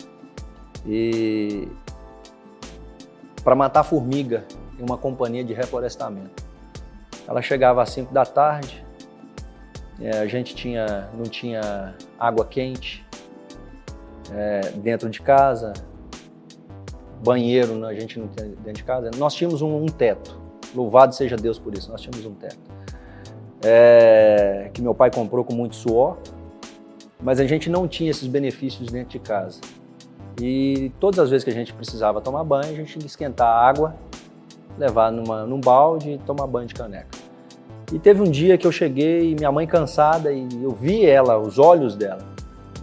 e 0.87 1.67
para 3.43 3.55
matar 3.55 3.83
formiga 3.83 4.45
em 4.79 4.83
uma 4.83 4.97
companhia 4.97 5.43
de 5.43 5.53
reflorestamento. 5.53 6.41
Ela 7.27 7.41
chegava 7.41 7.83
às 7.83 7.89
5 7.89 8.13
da 8.13 8.25
tarde, 8.25 8.83
é, 9.99 10.19
a 10.19 10.25
gente 10.25 10.55
tinha, 10.55 11.09
não 11.13 11.25
tinha 11.25 11.93
água 12.17 12.45
quente 12.45 13.05
é, 14.31 14.71
dentro 14.77 15.09
de 15.09 15.21
casa, 15.21 15.73
banheiro 17.21 17.75
né, 17.75 17.87
a 17.87 17.93
gente 17.93 18.17
não 18.17 18.27
tem 18.27 18.51
dentro 18.51 18.73
de 18.73 18.83
casa. 18.83 19.11
Nós 19.17 19.33
tínhamos 19.35 19.61
um, 19.61 19.75
um 19.75 19.87
teto, 19.87 20.42
louvado 20.75 21.13
seja 21.15 21.35
Deus 21.35 21.59
por 21.59 21.73
isso, 21.73 21.91
nós 21.91 22.01
tínhamos 22.01 22.25
um 22.25 22.33
teto. 22.33 22.59
É, 23.63 24.69
que 24.73 24.81
meu 24.81 24.93
pai 24.93 25.09
comprou 25.09 25.43
com 25.43 25.53
muito 25.53 25.75
suor, 25.75 26.17
mas 27.21 27.39
a 27.39 27.45
gente 27.45 27.69
não 27.69 27.87
tinha 27.87 28.11
esses 28.11 28.27
benefícios 28.27 28.89
dentro 28.89 29.11
de 29.11 29.19
casa. 29.19 29.61
E 30.41 30.91
todas 30.99 31.19
as 31.19 31.29
vezes 31.29 31.43
que 31.43 31.49
a 31.49 31.53
gente 31.53 31.73
precisava 31.73 32.19
tomar 32.19 32.43
banho, 32.43 32.71
a 32.71 32.75
gente 32.75 32.91
tinha 32.91 33.01
que 33.01 33.07
esquentar 33.07 33.47
a 33.47 33.67
água, 33.67 33.95
levar 34.77 35.11
numa, 35.11 35.45
num 35.45 35.59
balde 35.59 36.11
e 36.11 36.17
tomar 36.17 36.47
banho 36.47 36.67
de 36.67 36.73
caneca. 36.73 37.17
E 37.91 37.99
teve 37.99 38.21
um 38.21 38.29
dia 38.29 38.57
que 38.57 38.65
eu 38.65 38.71
cheguei 38.71 39.31
e 39.31 39.35
minha 39.35 39.51
mãe 39.51 39.67
cansada 39.67 40.31
e 40.31 40.47
eu 40.61 40.71
vi 40.71 41.05
ela, 41.05 41.37
os 41.37 41.59
olhos 41.59 41.95
dela. 41.95 42.25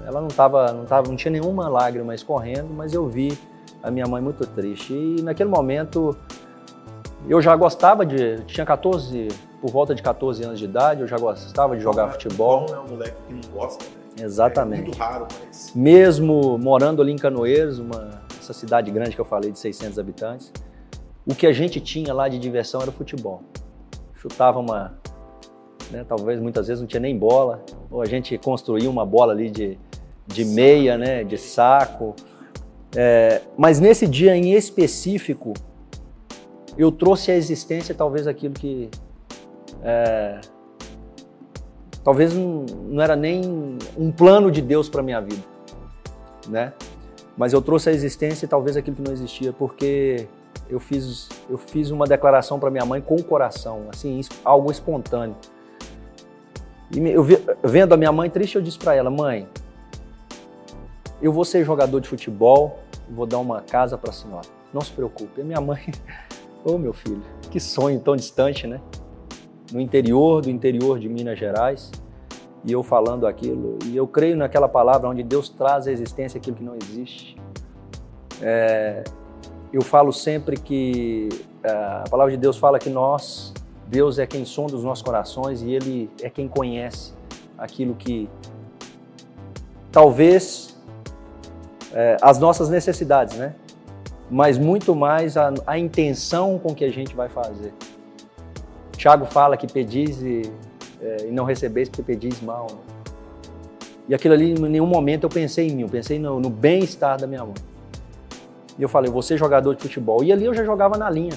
Ela 0.07 0.21
não 0.21 0.29
tava, 0.29 0.73
não 0.73 0.85
tava, 0.85 1.09
não 1.09 1.17
tinha 1.17 1.33
nenhuma 1.33 1.69
lágrima 1.69 2.15
escorrendo, 2.15 2.69
mas 2.73 2.95
eu 2.95 3.07
vi 3.09 3.37
a 3.83 3.91
minha 3.91 4.07
mãe 4.07 4.23
muito 4.23 4.47
triste. 4.47 4.93
E 4.93 5.21
naquele 5.23 5.51
momento 5.51 6.17
eu 7.29 7.41
já 7.41 7.55
gostava 7.55 8.05
de, 8.05 8.43
tinha 8.45 8.65
14, 8.65 9.29
por 9.61 9.71
volta 9.71 9.95
de 9.95 10.03
14 10.03 10.45
anos 10.45 10.59
de 10.59 10.65
idade, 10.65 11.03
eu 11.03 11.07
já 11.07 11.19
gostava 11.19 11.77
de 11.77 11.83
jogar 11.83 12.11
futebol. 12.11 12.67
Bom 12.67 12.75
é 12.75 12.81
um 12.81 12.89
moleque 12.89 13.17
que 13.27 13.33
não 13.33 13.53
gosta, 13.53 13.85
né? 13.85 13.91
É 14.21 14.25
Exatamente. 14.25 14.83
muito 14.83 14.99
raro, 14.99 15.27
mas. 15.45 15.73
Mesmo 15.75 16.59
morando 16.59 17.01
ali 17.01 17.13
em 17.13 17.17
Canoeiros, 17.17 17.79
uma, 17.79 18.23
essa 18.39 18.53
cidade 18.53 18.91
grande 18.91 19.15
que 19.15 19.21
eu 19.21 19.25
falei 19.25 19.51
de 19.51 19.59
600 19.59 19.99
habitantes, 19.99 20.53
o 21.27 21.35
que 21.35 21.47
a 21.47 21.53
gente 21.53 21.81
tinha 21.81 22.13
lá 22.13 22.29
de 22.29 22.39
diversão 22.39 22.81
era 22.81 22.91
o 22.91 22.93
futebol. 22.93 23.43
Chutava 24.15 24.59
uma, 24.59 24.99
né, 25.91 26.05
talvez 26.07 26.41
muitas 26.41 26.67
vezes 26.67 26.81
não 26.81 26.89
tinha 26.89 27.01
nem 27.01 27.17
bola, 27.17 27.63
ou 27.91 28.03
a 28.03 28.07
gente 28.07 28.37
construía 28.39 28.91
uma 28.91 29.07
bola 29.07 29.33
ali 29.33 29.51
de, 29.51 29.79
de 30.27 30.45
meia, 30.45 30.99
né, 30.99 31.25
de 31.25 31.39
saco. 31.39 32.15
É, 32.97 33.43
mas 33.57 33.79
nesse 33.79 34.07
dia 34.07 34.37
em 34.37 34.53
específico, 34.53 35.55
eu 36.77 36.91
trouxe 36.91 37.31
à 37.31 37.37
existência 37.37 37.95
talvez 37.95 38.27
aquilo 38.27 38.55
que 38.55 38.91
é, 39.83 40.41
talvez 42.05 42.35
não, 42.35 42.65
não 42.89 43.03
era 43.03 43.17
nem 43.17 43.79
um 43.97 44.11
plano 44.11 44.51
de 44.51 44.61
Deus 44.61 44.89
para 44.89 45.03
minha 45.03 45.21
vida, 45.21 45.43
né? 46.49 46.73
Mas 47.37 47.53
eu 47.53 47.63
trouxe 47.63 47.89
à 47.89 47.93
existência 47.93 48.47
talvez 48.47 48.77
aquilo 48.77 48.97
que 48.97 49.03
não 49.03 49.13
existia, 49.13 49.53
porque 49.53 50.27
eu 50.69 50.79
fiz, 50.79 51.29
eu 51.49 51.57
fiz 51.57 51.91
uma 51.91 52.07
declaração 52.07 52.59
para 52.59 52.71
minha 52.71 52.85
mãe 52.85 53.01
com 53.01 53.17
o 53.17 53.23
coração, 53.23 53.87
assim, 53.89 54.21
algo 54.45 54.71
espontâneo. 54.71 55.37
E 56.91 56.99
eu 57.09 57.25
vendo 57.63 57.95
a 57.95 57.97
minha 57.97 58.13
mãe 58.13 58.29
triste, 58.29 58.57
eu 58.57 58.63
disse 58.63 58.79
para 58.79 58.95
ela, 58.95 59.11
mãe, 59.11 59.49
eu 61.23 61.33
vou 61.33 61.45
ser 61.45 61.65
jogador 61.65 62.01
de 62.01 62.09
futebol, 62.09 62.81
vou 63.09 63.27
dar 63.27 63.39
uma 63.39 63.61
casa 63.61 63.97
para 63.97 64.11
a 64.11 64.13
senhora. 64.13 64.47
Não 64.73 64.81
se 64.81 64.93
preocupe. 64.93 65.41
A 65.41 65.45
minha 65.45 65.61
mãe, 65.61 65.81
ô 66.65 66.79
meu 66.79 66.93
filho, 66.93 67.23
que 67.51 67.59
sonho 67.59 68.01
tão 68.01 68.17
distante, 68.17 68.67
né? 68.67 68.81
No 69.73 69.81
interior 69.81 70.43
do 70.43 70.51
interior 70.51 70.99
de 70.99 71.09
Minas 71.09 71.39
Gerais, 71.39 71.91
e 72.65 72.73
eu 72.73 72.83
falando 72.83 73.27
aquilo, 73.27 73.79
e 73.87 73.97
eu 73.97 74.07
creio 74.07 74.37
naquela 74.37 74.69
palavra 74.69 75.09
onde 75.09 75.23
Deus 75.23 75.49
traz 75.49 75.87
à 75.87 75.93
existência 75.93 76.39
aquilo 76.39 76.57
que 76.57 76.65
não 76.65 76.77
existe. 76.77 77.37
É, 78.43 79.05
eu 79.73 79.83
falo 79.83 80.13
sempre 80.13 80.57
que 80.57 81.29
é, 81.63 81.71
a 81.71 82.05
palavra 82.11 82.33
de 82.33 82.37
Deus 82.37 82.57
fala 82.57 82.79
que 82.79 82.91
nós, 82.91 83.53
Deus 83.87 84.19
é 84.19 84.27
quem 84.27 84.45
sonda 84.45 84.75
os 84.75 84.85
nossos 84.85 85.03
corações 85.03 85.63
e 85.63 85.73
Ele 85.73 86.11
é 86.21 86.29
quem 86.29 86.49
conhece 86.49 87.13
aquilo 87.57 87.95
que 87.95 88.29
talvez 89.93 90.79
é, 91.93 92.17
as 92.21 92.39
nossas 92.39 92.69
necessidades, 92.69 93.37
né? 93.37 93.55
Mas 94.31 94.57
muito 94.57 94.95
mais 94.95 95.37
a, 95.37 95.53
a 95.67 95.79
intenção 95.79 96.59
com 96.59 96.75
que 96.75 96.85
a 96.85 96.91
gente 96.91 97.15
vai 97.17 97.29
fazer. 97.29 97.73
Tiago 98.97 99.25
fala 99.27 99.57
que 99.57 99.67
pedis 99.67 100.23
e, 100.23 100.43
é, 101.01 101.27
e 101.27 101.31
não 101.33 101.45
recebeis 101.45 101.89
porque 101.89 102.03
pedis 102.03 102.41
mal. 102.41 102.67
né? 102.71 102.79
E 104.09 104.15
aquilo 104.15 104.35
ali, 104.35 104.53
em 104.53 104.69
nenhum 104.69 104.87
momento 104.87 105.25
eu 105.25 105.31
pensei 105.31 105.69
em 105.69 105.75
mim, 105.77 105.83
eu 105.83 105.89
pensei 105.89 106.19
no, 106.19 106.39
no 106.41 106.51
bem-estar 106.51 107.19
da 107.19 107.27
minha 107.27 107.45
mãe. 107.45 107.55
E 108.79 108.83
eu 108.83 108.89
falei, 108.89 109.11
vou 109.11 109.23
ser 109.23 109.37
jogador 109.37 109.75
de 109.75 109.83
futebol. 109.83 110.23
E 110.25 110.33
ali 110.33 110.45
eu 110.45 110.55
já 110.55 110.65
jogava 110.65 110.97
na 110.97 111.09
linha. 111.11 111.33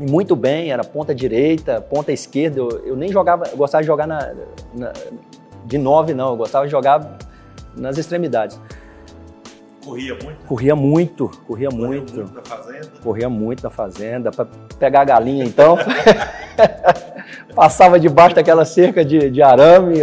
E 0.00 0.10
muito 0.10 0.34
bem, 0.36 0.70
era 0.70 0.82
ponta 0.84 1.14
direita, 1.14 1.80
ponta 1.80 2.12
esquerda. 2.12 2.58
Eu, 2.60 2.68
eu 2.86 2.96
nem 2.96 3.10
jogava, 3.10 3.44
eu 3.46 3.56
gostava 3.56 3.82
de 3.82 3.86
jogar 3.86 4.06
na, 4.06 4.34
na- 4.74 4.92
de 5.64 5.78
nove, 5.78 6.12
não. 6.14 6.30
Eu 6.30 6.36
gostava 6.36 6.64
de 6.66 6.70
jogar 6.72 7.18
nas 7.76 7.98
extremidades. 7.98 8.60
Corria 9.84 10.14
muito. 10.14 10.46
Corria 10.46 10.76
muito, 10.76 11.30
corria 11.46 11.68
Correu 11.68 11.88
muito. 11.88 12.14
muito 12.14 12.34
na 12.34 12.42
fazenda. 12.42 12.90
Corria 13.02 13.28
muito 13.28 13.62
na 13.62 13.70
fazenda, 13.70 14.30
para 14.30 14.46
pegar 14.78 15.02
a 15.02 15.04
galinha 15.04 15.44
então. 15.44 15.76
Passava 17.54 18.00
debaixo 18.00 18.34
daquela 18.34 18.64
cerca 18.64 19.04
de, 19.04 19.30
de 19.30 19.42
arame, 19.42 19.98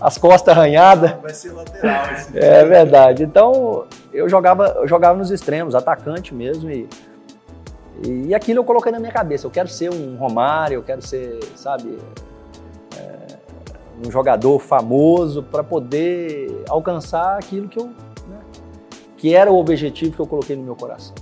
as 0.00 0.18
costas 0.18 0.56
arranhadas. 0.56 1.12
Vai 1.22 1.32
ser 1.32 1.52
lateral 1.52 2.12
esse 2.12 2.38
É 2.38 2.64
verdade. 2.64 3.22
Então 3.22 3.86
eu 4.12 4.28
jogava, 4.28 4.66
eu 4.76 4.88
jogava 4.88 5.16
nos 5.16 5.30
extremos, 5.30 5.74
atacante 5.74 6.34
mesmo. 6.34 6.70
E, 6.70 6.88
e 8.04 8.34
aquilo 8.34 8.60
eu 8.60 8.64
coloquei 8.64 8.90
na 8.92 8.98
minha 8.98 9.12
cabeça. 9.12 9.46
Eu 9.46 9.50
quero 9.50 9.68
ser 9.68 9.90
um 9.90 10.16
Romário, 10.16 10.74
eu 10.74 10.82
quero 10.82 11.00
ser, 11.02 11.40
sabe, 11.54 11.98
é, 12.96 13.36
um 14.06 14.10
jogador 14.10 14.58
famoso 14.58 15.42
para 15.42 15.62
poder 15.62 16.64
alcançar 16.68 17.38
aquilo 17.38 17.68
que 17.68 17.78
eu, 17.78 17.86
né, 17.86 17.92
que 19.20 19.34
era 19.34 19.52
o 19.52 19.58
objetivo 19.58 20.16
que 20.16 20.20
eu 20.20 20.26
coloquei 20.26 20.56
no 20.56 20.62
meu 20.62 20.74
coração. 20.74 21.14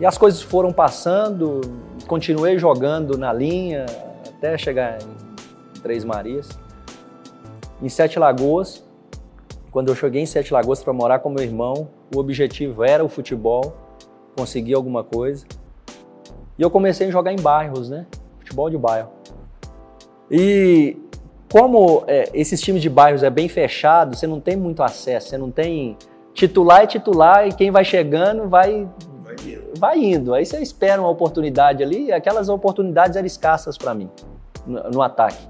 E 0.00 0.04
as 0.04 0.18
coisas 0.18 0.42
foram 0.42 0.72
passando, 0.72 1.60
continuei 2.08 2.58
jogando 2.58 3.16
na 3.16 3.32
linha 3.32 3.86
até 4.28 4.58
chegar 4.58 4.98
em 5.00 5.80
Três 5.80 6.04
Marias. 6.04 6.48
Em 7.80 7.88
Sete 7.88 8.18
Lagoas, 8.18 8.82
quando 9.70 9.88
eu 9.90 9.94
cheguei 9.94 10.22
em 10.22 10.26
Sete 10.26 10.52
Lagoas 10.52 10.82
para 10.82 10.92
morar 10.92 11.20
com 11.20 11.30
meu 11.30 11.44
irmão, 11.44 11.88
o 12.12 12.18
objetivo 12.18 12.82
era 12.82 13.04
o 13.04 13.08
futebol, 13.08 13.72
conseguir 14.36 14.74
alguma 14.74 15.04
coisa. 15.04 15.46
E 16.58 16.62
eu 16.62 16.70
comecei 16.70 17.06
a 17.06 17.10
jogar 17.12 17.32
em 17.32 17.40
bairros, 17.40 17.88
né? 17.88 18.06
Futebol 18.40 18.68
de 18.68 18.76
bairro. 18.76 19.10
E 20.28 20.96
como 21.50 22.02
é, 22.08 22.28
esses 22.34 22.60
times 22.60 22.82
de 22.82 22.90
bairros 22.90 23.22
é 23.22 23.30
bem 23.30 23.48
fechado, 23.48 24.16
você 24.16 24.26
não 24.26 24.40
tem 24.40 24.56
muito 24.56 24.82
acesso, 24.82 25.28
você 25.28 25.38
não 25.38 25.52
tem 25.52 25.96
titular 26.36 26.82
é 26.82 26.86
titular 26.86 27.48
e 27.48 27.52
quem 27.52 27.70
vai 27.70 27.82
chegando 27.84 28.46
vai 28.48 28.86
Vai 29.24 29.34
indo. 29.34 29.80
vai 29.80 29.98
indo. 29.98 30.34
Aí 30.34 30.44
você 30.44 30.58
espera 30.60 31.00
uma 31.00 31.08
oportunidade 31.08 31.82
ali, 31.82 32.06
e 32.06 32.12
aquelas 32.12 32.48
oportunidades 32.48 33.16
eram 33.16 33.26
escassas 33.26 33.76
para 33.78 33.94
mim 33.94 34.08
no, 34.66 34.90
no 34.90 35.02
ataque. 35.02 35.48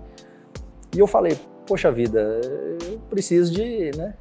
E 0.94 0.98
eu 1.00 1.06
falei, 1.06 1.36
poxa 1.66 1.90
vida, 1.90 2.40
eu 2.88 2.98
preciso 3.10 3.52
de, 3.52 3.90
né? 3.96 4.14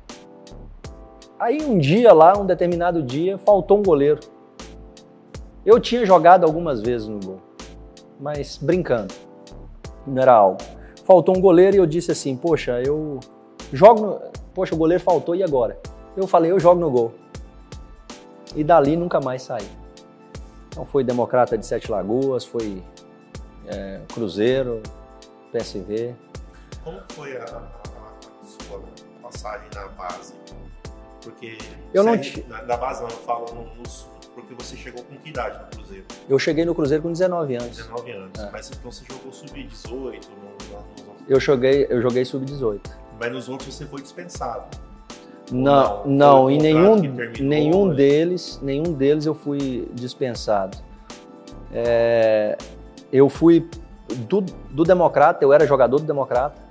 Aí 1.39 1.61
um 1.61 1.77
dia 1.77 2.11
lá, 2.11 2.35
um 2.37 2.45
determinado 2.45 3.03
dia, 3.03 3.37
faltou 3.37 3.77
um 3.77 3.83
goleiro. 3.83 4.19
Eu 5.63 5.79
tinha 5.79 6.05
jogado 6.05 6.45
algumas 6.45 6.81
vezes 6.81 7.07
no 7.07 7.19
gol, 7.19 7.39
mas 8.19 8.57
brincando, 8.57 9.13
não 10.05 10.21
era 10.21 10.33
algo. 10.33 10.57
Faltou 11.03 11.37
um 11.37 11.41
goleiro 11.41 11.75
e 11.75 11.79
eu 11.79 11.85
disse 11.85 12.11
assim, 12.11 12.35
poxa, 12.35 12.81
eu 12.83 13.19
jogo, 13.71 14.19
poxa, 14.53 14.73
o 14.73 14.77
goleiro 14.77 15.03
faltou 15.03 15.35
e 15.35 15.43
agora? 15.43 15.77
Eu 16.15 16.27
falei, 16.27 16.51
eu 16.51 16.59
jogo 16.59 16.79
no 16.79 16.89
gol. 16.89 17.13
E 18.55 18.63
dali 18.63 18.95
nunca 18.95 19.19
mais 19.19 19.41
saí. 19.41 19.69
Então 20.69 20.85
foi 20.85 21.03
Democrata 21.03 21.57
de 21.57 21.65
Sete 21.65 21.91
Lagoas, 21.91 22.45
foi 22.45 22.83
é, 23.67 24.01
Cruzeiro, 24.13 24.81
PSV. 25.51 26.15
Como 26.83 27.01
foi 27.09 27.37
a, 27.37 27.43
a, 27.43 27.45
a 27.47 28.45
sua 28.45 28.81
passagem 29.21 29.67
na 29.73 29.87
base? 29.89 30.33
Porque 31.21 31.57
eu 31.93 32.03
não 32.03 32.17
te... 32.17 32.45
na, 32.47 32.61
na, 32.63 32.77
base 32.77 33.01
não, 33.01 33.09
eu 33.09 33.17
falo 33.17 33.45
no, 33.53 33.63
no, 33.63 33.83
porque 34.35 34.53
você 34.53 34.75
chegou 34.75 35.03
com 35.03 35.15
que 35.17 35.29
idade 35.29 35.57
no 35.59 35.67
Cruzeiro? 35.71 36.05
Eu 36.29 36.37
cheguei 36.37 36.65
no 36.65 36.75
Cruzeiro 36.75 37.01
com 37.01 37.11
19 37.11 37.55
anos. 37.55 37.77
19 37.77 38.11
anos. 38.11 38.39
É. 38.39 38.51
Mas 38.51 38.69
então 38.69 38.91
você 38.91 39.03
jogou 39.09 39.31
sub-18 39.33 40.21
Eu 41.27 41.39
joguei, 41.39 41.87
eu 41.89 42.01
joguei 42.01 42.23
sub-18. 42.23 42.81
Mas 43.19 43.31
nos 43.31 43.49
outros 43.49 43.73
você 43.73 43.85
foi 43.85 44.01
dispensado. 44.01 44.77
Não, 45.51 46.03
não, 46.05 46.05
não 46.05 46.51
em 46.51 46.57
nenhum, 46.57 46.95
nenhum 47.39 47.93
deles, 47.93 48.59
nenhum 48.63 48.93
deles 48.93 49.25
eu 49.25 49.35
fui 49.35 49.87
dispensado. 49.93 50.77
É, 51.71 52.57
eu 53.11 53.29
fui 53.29 53.67
do, 54.27 54.41
do 54.41 54.83
Democrata, 54.83 55.43
eu 55.43 55.53
era 55.53 55.65
jogador 55.67 55.99
do 55.99 56.05
Democrata. 56.05 56.63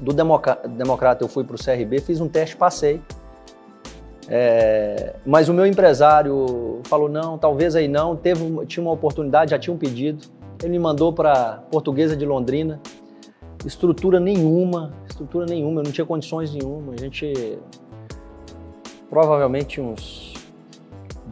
Do 0.00 0.12
Democrata 0.12 1.22
eu 1.22 1.28
fui 1.28 1.44
para 1.44 1.54
o 1.54 1.58
CRB, 1.58 2.00
fiz 2.00 2.20
um 2.20 2.28
teste, 2.28 2.56
passei. 2.56 3.00
É, 4.28 5.14
mas 5.26 5.48
o 5.48 5.54
meu 5.54 5.66
empresário 5.66 6.80
falou: 6.84 7.08
não, 7.08 7.36
talvez 7.36 7.76
aí 7.76 7.88
não. 7.88 8.16
Teve, 8.16 8.64
tinha 8.66 8.82
uma 8.82 8.92
oportunidade, 8.92 9.50
já 9.50 9.58
tinha 9.58 9.74
um 9.74 9.78
pedido. 9.78 10.26
Ele 10.62 10.72
me 10.72 10.78
mandou 10.78 11.12
para 11.12 11.62
Portuguesa 11.70 12.16
de 12.16 12.24
Londrina. 12.24 12.80
Estrutura 13.64 14.18
nenhuma, 14.18 14.92
estrutura 15.08 15.46
nenhuma, 15.46 15.80
eu 15.80 15.84
não 15.84 15.92
tinha 15.92 16.06
condições 16.06 16.52
nenhuma. 16.52 16.94
A 16.94 16.96
gente 16.96 17.58
provavelmente 19.08 19.80
uns 19.80 20.34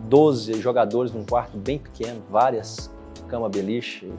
12 0.08 0.54
jogadores 0.60 1.12
num 1.12 1.24
quarto 1.24 1.56
bem 1.56 1.78
pequeno, 1.78 2.20
várias 2.30 2.90
cama 3.28 3.48
beliche 3.48 4.10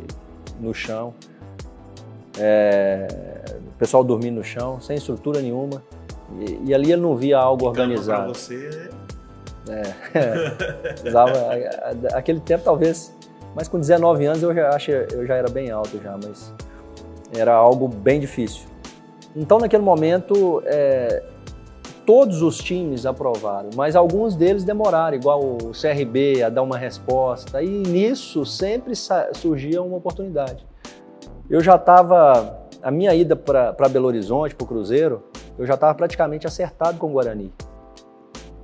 no 0.60 0.74
chão. 0.74 1.14
É, 2.38 3.08
o 3.68 3.78
pessoal 3.78 4.04
dormindo 4.04 4.36
no 4.36 4.44
chão, 4.44 4.80
sem 4.80 4.96
estrutura 4.96 5.42
nenhuma. 5.42 5.84
E, 6.40 6.70
e 6.70 6.74
ali 6.74 6.92
ele 6.92 7.02
não 7.02 7.16
via 7.16 7.38
algo 7.38 7.66
organizado. 7.66 8.32
Pra 8.32 8.40
você... 8.40 8.90
É, 9.68 11.06
usava, 11.08 11.32
aquele 12.14 12.40
tempo 12.40 12.64
talvez, 12.64 13.14
mas 13.54 13.68
com 13.68 13.80
19 13.80 14.26
anos 14.26 14.42
eu 14.42 14.54
já 14.54 14.70
acho 14.70 14.90
eu 14.90 15.28
já 15.28 15.36
era 15.36 15.48
bem 15.48 15.70
alto 15.70 16.02
já, 16.02 16.18
mas 16.24 16.52
era 17.34 17.54
algo 17.54 17.88
bem 17.88 18.20
difícil. 18.20 18.68
Então 19.36 19.60
naquele 19.60 19.84
momento 19.84 20.62
é, 20.66 21.24
todos 22.06 22.42
os 22.42 22.58
times 22.58 23.06
aprovaram, 23.06 23.70
mas 23.76 23.96
alguns 23.96 24.36
deles 24.36 24.64
demoraram, 24.64 25.16
igual 25.16 25.42
o 25.42 25.72
CRB 25.72 26.42
a 26.42 26.50
dar 26.50 26.64
uma 26.64 26.78
resposta. 26.78 27.62
E 27.62 27.70
nisso 27.70 28.46
sempre 28.46 28.94
surgia 29.34 29.82
uma 29.82 29.98
oportunidade. 29.98 30.66
Eu 31.50 31.62
já 31.62 31.76
estava, 31.76 32.68
a 32.82 32.90
minha 32.90 33.14
ida 33.14 33.36
para 33.36 33.90
Belo 33.90 34.08
Horizonte, 34.08 34.56
para 34.56 34.66
o 34.66 34.68
Cruzeiro, 34.68 35.24
eu 35.58 35.66
já 35.66 35.76
estava 35.76 35.94
praticamente 35.94 36.48
acertado 36.48 36.98
com 36.98 37.08
o 37.08 37.12
Guarani. 37.12 37.54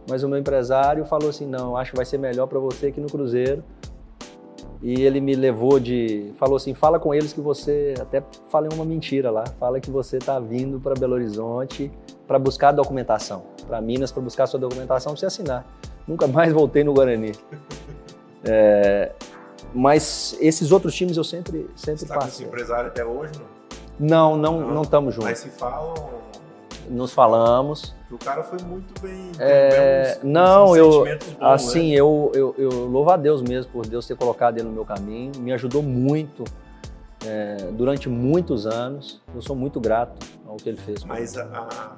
Mas 0.09 0.23
o 0.23 0.29
meu 0.29 0.37
empresário 0.37 1.05
falou 1.05 1.29
assim: 1.29 1.45
não, 1.45 1.75
acho 1.75 1.91
que 1.91 1.97
vai 1.97 2.05
ser 2.05 2.17
melhor 2.17 2.47
para 2.47 2.59
você 2.59 2.87
aqui 2.87 3.01
no 3.01 3.07
Cruzeiro. 3.07 3.63
E 4.85 5.01
ele 5.01 5.19
me 5.19 5.33
levou 5.33 5.79
de. 5.79 6.31
Falou 6.37 6.57
assim: 6.57 6.75
fala 6.75 6.99
com 6.99 7.11
eles 7.11 7.33
que 7.33 7.41
você. 7.41 7.95
Até 7.99 8.23
falei 8.51 8.69
uma 8.71 8.85
mentira 8.85 9.31
lá. 9.31 9.43
Fala 9.59 9.79
que 9.79 9.89
você 9.89 10.17
está 10.17 10.39
vindo 10.39 10.79
para 10.79 10.93
Belo 10.93 11.15
Horizonte 11.15 11.91
para 12.27 12.37
buscar 12.37 12.71
documentação, 12.71 13.45
para 13.65 13.81
Minas 13.81 14.11
para 14.11 14.21
buscar 14.21 14.45
sua 14.45 14.59
documentação 14.59 15.13
para 15.13 15.19
você 15.19 15.25
assinar. 15.25 15.65
Nunca 16.07 16.27
mais 16.27 16.53
voltei 16.53 16.83
no 16.83 16.93
Guarani. 16.93 17.31
É, 18.47 19.11
mas 19.73 20.37
esses 20.39 20.71
outros 20.71 20.93
times 20.93 21.17
eu 21.17 21.23
sempre 21.23 21.67
sempre 21.75 22.01
Você 22.01 22.05
tá 22.05 22.19
com 22.19 22.27
esse 22.27 22.43
empresário 22.43 22.89
até 22.89 23.03
hoje? 23.03 23.33
Não, 23.99 24.37
não, 24.37 24.61
não, 24.61 24.71
não 24.71 24.81
estamos 24.83 25.15
juntos. 25.15 25.31
Mas 25.31 25.39
se 25.39 25.49
falam 25.49 25.95
nos 26.87 27.11
falamos. 27.11 27.95
O 28.15 28.17
cara 28.17 28.41
foi 28.43 28.57
muito 28.65 28.97
bem. 29.01 29.29
É, 29.37 30.17
não, 30.23 30.73
eu 30.73 31.03
bons, 31.03 31.37
assim 31.41 31.91
né? 31.91 31.97
eu, 31.97 32.31
eu, 32.33 32.55
eu 32.57 32.69
louvo 32.85 33.11
a 33.11 33.17
Deus 33.17 33.41
mesmo 33.41 33.69
por 33.73 33.85
Deus 33.85 34.07
ter 34.07 34.15
colocado 34.15 34.57
ele 34.57 34.69
no 34.69 34.71
meu 34.71 34.85
caminho. 34.85 35.33
Me 35.37 35.51
ajudou 35.51 35.83
muito 35.83 36.45
é, 37.27 37.57
durante 37.73 38.07
muitos 38.07 38.65
anos. 38.65 39.21
Eu 39.35 39.41
sou 39.41 39.53
muito 39.53 39.81
grato 39.81 40.25
ao 40.47 40.55
que 40.55 40.69
ele 40.69 40.77
fez. 40.77 41.03
Mas 41.03 41.37
a, 41.37 41.43
a, 41.43 41.95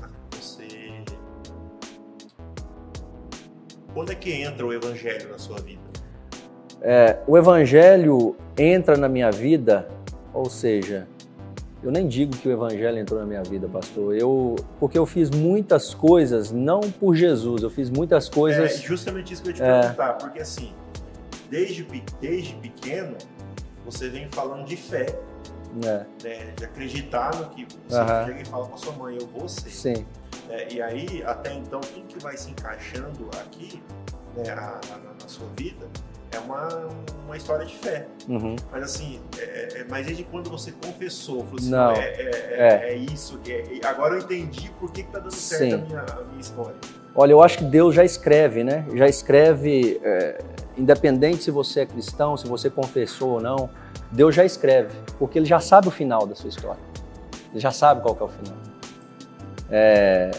a, 0.00 0.08
você. 0.30 0.68
Quando 3.92 4.12
é 4.12 4.14
que 4.14 4.32
entra 4.32 4.64
o 4.64 4.72
evangelho 4.72 5.28
na 5.28 5.38
sua 5.38 5.60
vida? 5.60 5.82
É, 6.80 7.18
o 7.26 7.36
evangelho 7.36 8.36
entra 8.56 8.96
na 8.96 9.08
minha 9.08 9.32
vida, 9.32 9.88
ou 10.32 10.48
seja, 10.48 11.08
eu 11.86 11.92
nem 11.92 12.08
digo 12.08 12.36
que 12.36 12.48
o 12.48 12.50
evangelho 12.50 12.98
entrou 12.98 13.20
na 13.20 13.24
minha 13.24 13.44
vida, 13.44 13.68
pastor. 13.68 14.16
Eu, 14.16 14.56
porque 14.80 14.98
eu 14.98 15.06
fiz 15.06 15.30
muitas 15.30 15.94
coisas 15.94 16.50
não 16.50 16.80
por 16.80 17.14
Jesus, 17.14 17.62
eu 17.62 17.70
fiz 17.70 17.88
muitas 17.88 18.28
coisas. 18.28 18.72
É 18.72 18.82
justamente 18.82 19.32
isso 19.32 19.40
que 19.40 19.50
eu 19.50 19.52
ia 19.52 19.56
te 19.56 19.62
é... 19.62 19.80
perguntar, 19.82 20.14
porque 20.14 20.40
assim, 20.40 20.74
desde, 21.48 21.86
desde 22.20 22.54
pequeno 22.56 23.16
você 23.84 24.08
vem 24.08 24.28
falando 24.32 24.66
de 24.66 24.76
fé. 24.76 25.06
É. 25.84 26.06
Né, 26.24 26.54
de 26.56 26.64
acreditar 26.64 27.36
no 27.36 27.50
que 27.50 27.66
você 27.86 28.00
uhum. 28.00 28.26
chega 28.26 28.40
e 28.40 28.44
fala 28.46 28.66
com 28.66 28.74
a 28.74 28.78
sua 28.78 28.92
mãe, 28.94 29.18
eu 29.20 29.26
vou 29.28 29.48
ser. 29.48 29.70
Sim. 29.70 30.06
É, 30.48 30.72
e 30.72 30.80
aí, 30.80 31.22
até 31.24 31.52
então, 31.52 31.80
tudo 31.80 32.06
que 32.06 32.18
vai 32.18 32.36
se 32.36 32.50
encaixando 32.50 33.28
aqui 33.40 33.80
né, 34.36 34.50
a, 34.50 34.80
a, 34.80 35.22
na 35.22 35.28
sua 35.28 35.46
vida 35.56 35.86
é 36.36 36.40
uma, 36.40 36.68
uma 37.24 37.36
história 37.36 37.64
de 37.64 37.74
fé. 37.74 38.06
Uhum. 38.28 38.56
Mas 38.70 38.84
assim, 38.84 39.20
é, 39.38 39.42
é, 39.42 39.80
é 39.80 39.86
mas 39.88 40.06
desde 40.06 40.24
quando 40.24 40.50
você 40.50 40.72
confessou, 40.72 41.44
falou 41.44 41.56
assim, 41.58 41.70
Não. 41.70 41.92
É, 41.92 41.98
é, 41.98 42.56
é, 42.58 42.92
é 42.92 42.94
isso, 42.94 43.40
agora 43.84 44.14
eu 44.14 44.20
entendi 44.20 44.70
por 44.78 44.90
que, 44.90 45.00
está 45.00 45.18
dando 45.18 45.34
certo 45.34 45.74
a 45.74 45.78
minha, 45.78 46.00
a 46.00 46.24
minha, 46.24 46.40
história. 46.40 46.76
Olha, 47.14 47.32
eu 47.32 47.42
acho 47.42 47.58
que 47.58 47.64
Deus 47.64 47.94
já 47.94 48.04
escreve, 48.04 48.62
né? 48.62 48.84
Já 48.94 49.08
escreve, 49.08 50.00
independente 50.76 51.42
se 51.42 51.50
você 51.50 51.80
é 51.80 51.86
cristão, 51.86 52.36
se 52.36 52.46
você 52.46 52.68
confessou 52.68 53.30
ou 53.30 53.40
não, 53.40 53.70
Deus 54.12 54.34
já 54.34 54.44
escreve, 54.44 54.94
porque 55.18 55.38
Ele 55.38 55.46
já 55.46 55.58
sabe 55.58 55.88
o 55.88 55.90
final 55.90 56.26
da 56.26 56.34
sua 56.34 56.50
história. 56.50 56.82
Ele 57.50 57.60
já 57.60 57.70
sabe 57.70 58.02
qual 58.02 58.16
é 58.20 58.24
o 58.24 58.28
final. 58.28 58.56
É... 59.70 60.30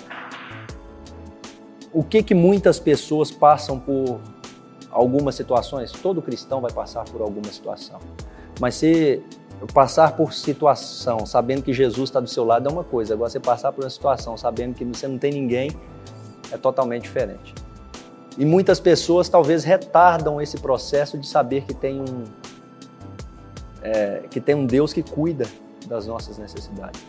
O 1.92 2.04
que 2.04 2.22
que 2.22 2.36
muitas 2.36 2.80
pessoas 2.80 3.32
passam 3.32 3.80
por 3.80 4.20
algumas 4.98 5.36
situações? 5.36 5.92
Todo 5.92 6.22
cristão 6.22 6.60
vai 6.60 6.72
passar 6.72 7.06
por 7.06 7.22
alguma 7.22 7.52
situação. 7.52 8.00
Mas 8.60 8.76
se 8.76 9.22
passar 9.72 10.16
por 10.16 10.34
situação 10.34 11.26
sabendo 11.26 11.62
que 11.62 11.72
Jesus 11.72 12.10
está 12.10 12.20
do 12.20 12.28
seu 12.28 12.44
lado 12.44 12.68
é 12.68 12.72
uma 12.72 12.84
coisa, 12.84 13.14
agora 13.14 13.30
você 13.30 13.40
passar 13.40 13.72
por 13.72 13.84
uma 13.84 13.90
situação 13.90 14.36
sabendo 14.36 14.74
que 14.74 14.84
você 14.84 15.08
não 15.08 15.20
tem 15.20 15.32
ninguém 15.32 15.72
é 16.52 16.58
totalmente 16.58 17.04
diferente. 17.04 17.54
E 18.38 18.46
muitas 18.46 18.80
pessoas 18.80 19.30
talvez 19.30 19.64
retardam 19.64 20.42
esse 20.42 20.58
processo 20.58 21.18
de 21.18 21.28
saber 21.28 21.64
que 21.66 21.74
tem 21.74 22.02
um, 22.02 22.24
é, 23.84 24.24
que 24.32 24.40
tem 24.40 24.56
um 24.56 24.66
Deus 24.66 24.94
que 24.94 25.04
cuida 25.04 25.46
das 25.88 26.08
nossas 26.08 26.38
necessidades. 26.40 27.02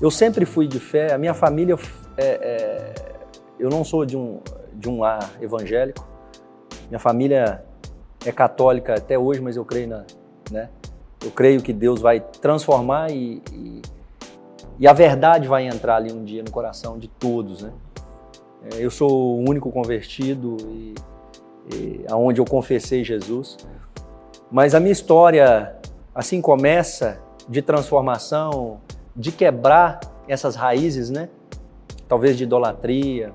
Eu 0.00 0.10
sempre 0.10 0.44
fui 0.44 0.66
de 0.66 0.80
fé, 0.80 1.12
a 1.12 1.18
minha 1.18 1.34
família, 1.34 1.76
é, 2.16 2.24
é, 2.24 2.94
eu 3.58 3.70
não 3.70 3.84
sou 3.84 4.04
de 4.04 4.16
um, 4.16 4.40
de 4.74 4.88
um 4.88 5.00
lar 5.00 5.30
evangélico, 5.40 6.13
minha 6.94 7.00
família 7.00 7.64
é 8.24 8.30
católica 8.30 8.94
até 8.94 9.18
hoje, 9.18 9.40
mas 9.40 9.56
eu 9.56 9.64
creio 9.64 9.88
na, 9.88 10.04
né? 10.48 10.68
Eu 11.24 11.30
creio 11.32 11.60
que 11.60 11.72
Deus 11.72 12.00
vai 12.00 12.20
transformar 12.20 13.10
e, 13.10 13.42
e, 13.52 13.82
e, 14.78 14.86
a 14.86 14.92
verdade 14.92 15.48
vai 15.48 15.66
entrar 15.66 15.96
ali 15.96 16.12
um 16.12 16.22
dia 16.22 16.44
no 16.44 16.52
coração 16.52 16.96
de 16.96 17.08
todos, 17.08 17.62
né? 17.62 17.72
É, 18.70 18.76
eu 18.78 18.92
sou 18.92 19.10
o 19.10 19.38
único 19.40 19.72
convertido 19.72 20.56
e, 20.70 20.94
e 21.74 22.04
aonde 22.08 22.40
eu 22.40 22.44
confessei 22.44 23.02
Jesus, 23.02 23.56
mas 24.48 24.72
a 24.72 24.78
minha 24.78 24.92
história 24.92 25.74
assim 26.14 26.40
começa 26.40 27.20
de 27.48 27.60
transformação, 27.60 28.80
de 29.16 29.32
quebrar 29.32 29.98
essas 30.28 30.54
raízes, 30.54 31.10
né? 31.10 31.28
Talvez 32.06 32.38
de 32.38 32.44
idolatria, 32.44 33.32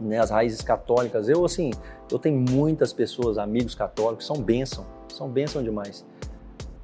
né? 0.00 0.18
As 0.18 0.30
raízes 0.30 0.62
católicas. 0.62 1.28
Eu 1.28 1.44
assim, 1.44 1.70
eu 2.14 2.18
tenho 2.18 2.38
muitas 2.38 2.92
pessoas, 2.92 3.38
amigos 3.38 3.74
católicos, 3.74 4.24
são 4.24 4.36
bênção, 4.36 4.84
são 5.08 5.28
bênção 5.28 5.62
demais. 5.62 6.06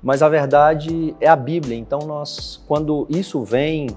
Mas 0.03 0.23
a 0.23 0.29
verdade 0.29 1.14
é 1.21 1.29
a 1.29 1.37
Bíblia. 1.37 1.77
Então 1.77 2.01
nós, 2.01 2.62
quando 2.66 3.07
isso 3.09 3.43
vem, 3.45 3.88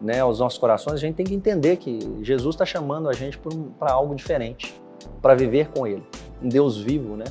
né, 0.00 0.20
aos 0.20 0.40
nossos 0.40 0.58
corações, 0.58 0.94
a 0.94 0.98
gente 0.98 1.16
tem 1.16 1.26
que 1.26 1.34
entender 1.34 1.76
que 1.76 1.98
Jesus 2.22 2.54
está 2.54 2.64
chamando 2.64 3.08
a 3.08 3.12
gente 3.12 3.38
para 3.78 3.92
algo 3.92 4.14
diferente, 4.14 4.74
para 5.20 5.34
viver 5.34 5.68
com 5.68 5.86
Ele, 5.86 6.02
um 6.42 6.48
Deus 6.48 6.78
vivo, 6.78 7.16
né? 7.16 7.24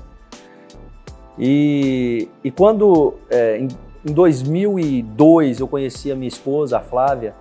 E, 1.38 2.28
e 2.44 2.52
quando, 2.52 3.16
é, 3.30 3.58
em, 3.58 3.68
em 4.06 4.14
2002, 4.14 5.62
eu 5.62 5.68
conheci 5.68 6.12
a 6.12 6.16
minha 6.16 6.28
esposa, 6.28 6.78
a 6.78 6.82
Flávia, 6.82 7.34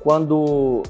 quando 0.00 0.82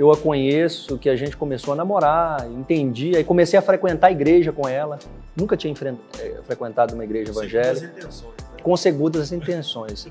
eu 0.00 0.10
a 0.10 0.16
conheço, 0.16 0.96
que 0.96 1.10
a 1.10 1.14
gente 1.14 1.36
começou 1.36 1.74
a 1.74 1.76
namorar, 1.76 2.50
entendi, 2.50 3.14
aí 3.14 3.22
comecei 3.22 3.58
a 3.58 3.60
frequentar 3.60 4.06
a 4.06 4.10
igreja 4.10 4.50
com 4.50 4.66
ela. 4.66 4.98
Nunca 5.36 5.58
tinha 5.58 5.74
eh, 6.18 6.40
frequentado 6.42 6.94
uma 6.94 7.04
igreja 7.04 7.30
evangélica. 7.30 7.86
Intenções, 7.98 8.22
né? 8.22 8.60
Com 8.62 8.74
segundas 8.78 9.30
intenções. 9.30 10.08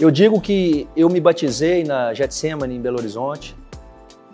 Eu 0.00 0.08
digo 0.08 0.40
que 0.40 0.88
eu 0.96 1.08
me 1.08 1.20
batizei 1.20 1.82
na 1.82 2.14
Getsemane, 2.14 2.76
em 2.76 2.80
Belo 2.80 2.96
Horizonte. 2.96 3.56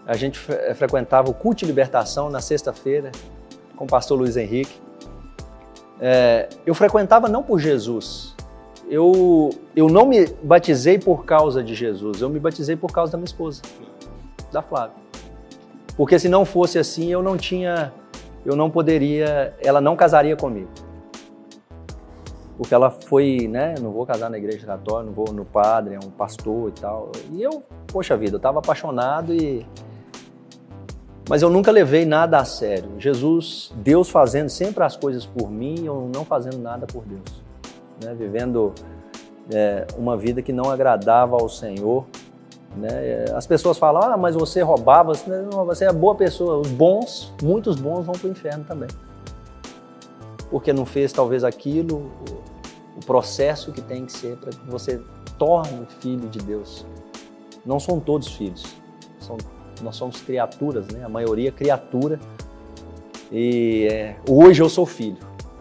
A 0.06 0.14
gente 0.18 0.38
eh, 0.50 0.74
frequentava 0.74 1.30
o 1.30 1.34
culto 1.34 1.60
de 1.60 1.64
libertação 1.64 2.28
na 2.28 2.42
sexta-feira 2.42 3.10
com 3.76 3.84
o 3.84 3.88
pastor 3.88 4.18
Luiz 4.18 4.36
Henrique. 4.36 4.82
É, 5.98 6.46
eu 6.66 6.74
frequentava 6.74 7.26
não 7.26 7.42
por 7.42 7.58
Jesus. 7.58 8.36
Eu, 8.86 9.48
eu 9.74 9.88
não 9.88 10.04
me 10.04 10.26
batizei 10.42 10.98
por 10.98 11.24
causa 11.24 11.62
de 11.62 11.74
Jesus, 11.74 12.20
eu 12.20 12.28
me 12.28 12.38
batizei 12.38 12.76
por 12.76 12.92
causa 12.92 13.12
da 13.12 13.18
minha 13.18 13.26
esposa, 13.26 13.62
da 14.52 14.62
Flávia. 14.62 14.96
Porque 15.96 16.18
se 16.18 16.28
não 16.28 16.44
fosse 16.44 16.78
assim, 16.78 17.10
eu 17.10 17.22
não 17.22 17.36
tinha, 17.36 17.92
eu 18.44 18.56
não 18.56 18.70
poderia, 18.70 19.54
ela 19.62 19.80
não 19.80 19.96
casaria 19.96 20.36
comigo 20.36 20.68
porque 22.60 22.74
ela 22.74 22.90
foi, 22.90 23.48
né, 23.48 23.74
não 23.80 23.90
vou 23.90 24.04
casar 24.04 24.28
na 24.28 24.36
igreja 24.36 24.66
católica, 24.66 25.06
não 25.06 25.14
vou 25.14 25.32
no 25.32 25.46
padre, 25.46 25.94
é 25.94 25.98
um 25.98 26.10
pastor 26.10 26.68
e 26.68 26.72
tal. 26.78 27.10
E 27.32 27.42
eu, 27.42 27.62
poxa 27.86 28.14
vida, 28.18 28.34
eu 28.34 28.36
estava 28.36 28.58
apaixonado 28.58 29.32
e 29.32 29.66
mas 31.26 31.40
eu 31.40 31.48
nunca 31.48 31.70
levei 31.70 32.04
nada 32.04 32.36
a 32.38 32.44
sério. 32.44 32.90
Jesus, 32.98 33.72
Deus 33.76 34.10
fazendo 34.10 34.50
sempre 34.50 34.84
as 34.84 34.94
coisas 34.94 35.24
por 35.24 35.50
mim, 35.50 35.86
eu 35.86 36.10
não 36.14 36.22
fazendo 36.22 36.58
nada 36.58 36.86
por 36.86 37.02
Deus, 37.06 37.42
né, 38.04 38.14
vivendo 38.14 38.74
é, 39.50 39.86
uma 39.96 40.14
vida 40.14 40.42
que 40.42 40.52
não 40.52 40.70
agradava 40.70 41.36
ao 41.36 41.48
Senhor. 41.48 42.04
Né? 42.76 43.24
As 43.34 43.46
pessoas 43.46 43.78
falam, 43.78 44.02
ah, 44.02 44.16
mas 44.16 44.34
você 44.34 44.62
roubava, 44.62 45.12
você 45.64 45.84
é 45.84 45.92
boa 45.92 46.14
pessoa. 46.14 46.58
Os 46.58 46.68
bons, 46.68 47.32
muitos 47.42 47.76
bons 47.76 48.04
vão 48.04 48.14
para 48.14 48.28
o 48.28 48.30
inferno 48.30 48.64
também 48.64 48.88
porque 50.50 50.72
não 50.72 50.84
fez 50.84 51.12
talvez 51.12 51.44
aquilo, 51.44 52.10
o 52.96 53.04
processo 53.06 53.72
que 53.72 53.80
tem 53.80 54.04
que 54.04 54.12
ser 54.12 54.36
para 54.36 54.50
que 54.50 54.66
você 54.68 55.00
torne 55.38 55.86
filho 56.00 56.28
de 56.28 56.40
Deus. 56.40 56.84
Não 57.64 57.78
são 57.78 58.00
todos 58.00 58.28
filhos, 58.28 58.64
são, 59.20 59.38
nós 59.80 59.96
somos 59.96 60.20
criaturas, 60.20 60.86
né? 60.88 61.04
A 61.04 61.08
maioria 61.08 61.48
é 61.48 61.52
criatura. 61.52 62.18
E 63.30 63.86
é, 63.90 64.16
hoje 64.28 64.60
eu 64.60 64.68
sou 64.68 64.84
filho, 64.84 65.18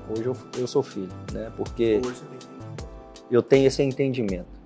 hoje 0.09 0.25
eu, 0.25 0.35
eu 0.57 0.67
sou 0.67 0.81
filho, 0.81 1.11
né? 1.31 1.51
Porque 1.55 2.01
eu 3.29 3.43
tenho 3.43 3.67
esse 3.67 3.83
entendimento. 3.83 4.58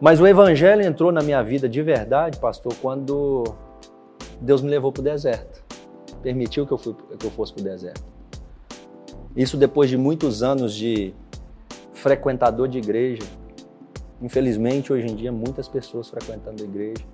Mas 0.00 0.20
o 0.20 0.26
evangelho 0.26 0.82
entrou 0.82 1.10
na 1.10 1.22
minha 1.22 1.42
vida 1.42 1.68
de 1.68 1.82
verdade, 1.82 2.38
pastor, 2.38 2.74
quando 2.82 3.44
Deus 4.40 4.60
me 4.60 4.68
levou 4.68 4.92
para 4.92 5.00
o 5.00 5.04
deserto. 5.04 5.64
Permitiu 6.22 6.66
que 6.66 6.72
eu, 6.72 6.78
fui, 6.78 6.94
que 7.18 7.26
eu 7.26 7.30
fosse 7.30 7.52
para 7.52 7.62
o 7.62 7.64
deserto. 7.64 8.04
Isso 9.34 9.56
depois 9.56 9.88
de 9.88 9.96
muitos 9.96 10.42
anos 10.42 10.74
de 10.74 11.14
frequentador 11.94 12.68
de 12.68 12.78
igreja. 12.78 13.22
Infelizmente, 14.20 14.92
hoje 14.92 15.06
em 15.06 15.14
dia, 15.14 15.32
muitas 15.32 15.68
pessoas 15.68 16.08
frequentando 16.08 16.62
a 16.62 16.66
igreja 16.66 17.04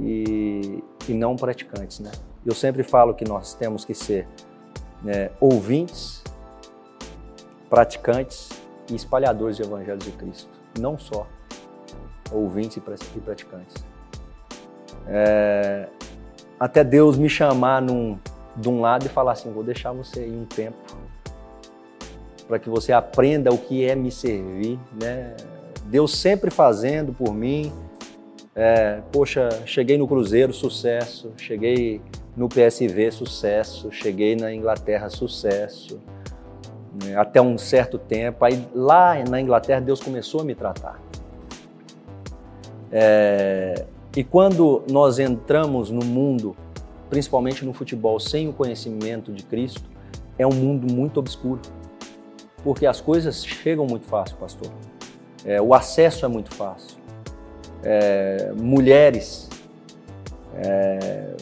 e, 0.00 0.82
e 1.08 1.14
não 1.14 1.36
praticantes, 1.36 2.00
né? 2.00 2.10
Eu 2.44 2.54
sempre 2.54 2.82
falo 2.82 3.14
que 3.14 3.24
nós 3.24 3.54
temos 3.54 3.84
que 3.84 3.94
ser 3.94 4.28
né, 5.02 5.30
ouvintes, 5.40 6.22
praticantes 7.68 8.50
e 8.90 8.94
espalhadores 8.94 9.56
de 9.56 9.62
evangelhos 9.62 10.04
de 10.04 10.12
Cristo, 10.12 10.50
não 10.78 10.98
só 10.98 11.26
ouvintes 12.30 12.76
e 12.76 13.20
praticantes. 13.20 13.84
É, 15.08 15.88
até 16.58 16.82
Deus 16.82 17.16
me 17.16 17.28
chamar 17.28 17.80
num, 17.82 18.18
de 18.56 18.68
um 18.68 18.80
lado 18.80 19.06
e 19.06 19.08
falar 19.08 19.32
assim, 19.32 19.52
vou 19.52 19.62
deixar 19.62 19.92
você 19.92 20.20
aí 20.20 20.32
um 20.32 20.44
tempo 20.44 20.76
para 22.46 22.58
que 22.58 22.68
você 22.68 22.92
aprenda 22.92 23.52
o 23.52 23.58
que 23.58 23.84
é 23.84 23.94
me 23.94 24.10
servir, 24.10 24.78
né? 25.00 25.34
Deus 25.86 26.16
sempre 26.16 26.50
fazendo 26.50 27.12
por 27.12 27.34
mim. 27.34 27.72
É, 28.54 29.00
poxa, 29.12 29.48
cheguei 29.64 29.98
no 29.98 30.06
Cruzeiro, 30.06 30.52
sucesso. 30.52 31.32
Cheguei 31.36 32.00
no 32.36 32.48
PSV, 32.48 33.10
sucesso. 33.10 33.90
Cheguei 33.92 34.36
na 34.36 34.52
Inglaterra, 34.52 35.08
sucesso. 35.08 36.00
Né? 37.04 37.16
Até 37.16 37.40
um 37.40 37.58
certo 37.58 37.98
tempo. 37.98 38.44
Aí 38.44 38.66
lá 38.74 39.14
na 39.28 39.40
Inglaterra, 39.40 39.80
Deus 39.80 40.00
começou 40.00 40.40
a 40.40 40.44
me 40.44 40.54
tratar. 40.54 41.00
É, 42.98 43.84
e 44.16 44.24
quando 44.24 44.82
nós 44.90 45.18
entramos 45.18 45.90
no 45.90 46.02
mundo, 46.02 46.56
principalmente 47.10 47.62
no 47.62 47.74
futebol, 47.74 48.18
sem 48.18 48.48
o 48.48 48.54
conhecimento 48.54 49.32
de 49.32 49.42
Cristo, 49.42 49.84
é 50.38 50.46
um 50.46 50.54
mundo 50.54 50.90
muito 50.90 51.20
obscuro 51.20 51.60
porque 52.66 52.84
as 52.84 53.00
coisas 53.00 53.46
chegam 53.46 53.86
muito 53.86 54.06
fácil, 54.06 54.36
pastor. 54.38 54.68
É, 55.44 55.62
o 55.62 55.72
acesso 55.72 56.24
é 56.24 56.28
muito 56.28 56.52
fácil. 56.52 56.98
É, 57.80 58.52
mulheres, 58.56 59.48
é, 60.56 61.36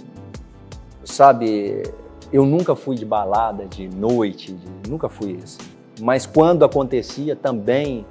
sabe, 1.02 1.82
eu 2.30 2.44
nunca 2.44 2.76
fui 2.76 2.94
de 2.94 3.06
balada, 3.06 3.64
de 3.64 3.88
noite, 3.88 4.52
de, 4.52 4.90
nunca 4.90 5.08
fui 5.08 5.38
assim. 5.42 5.62
Mas 5.98 6.26
quando 6.26 6.62
acontecia, 6.62 7.34
também 7.34 8.04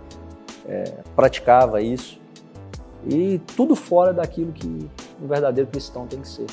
é, 0.67 0.85
praticava 1.15 1.83
isso. 1.83 2.19
E 3.05 3.39
tudo 3.55 3.75
fora 3.75 4.13
daquilo 4.13 4.51
que 4.51 4.89
um 5.21 5.27
verdadeiro 5.27 5.69
cristão 5.69 6.07
tem 6.07 6.21
que 6.21 6.27
ser. 6.27 6.47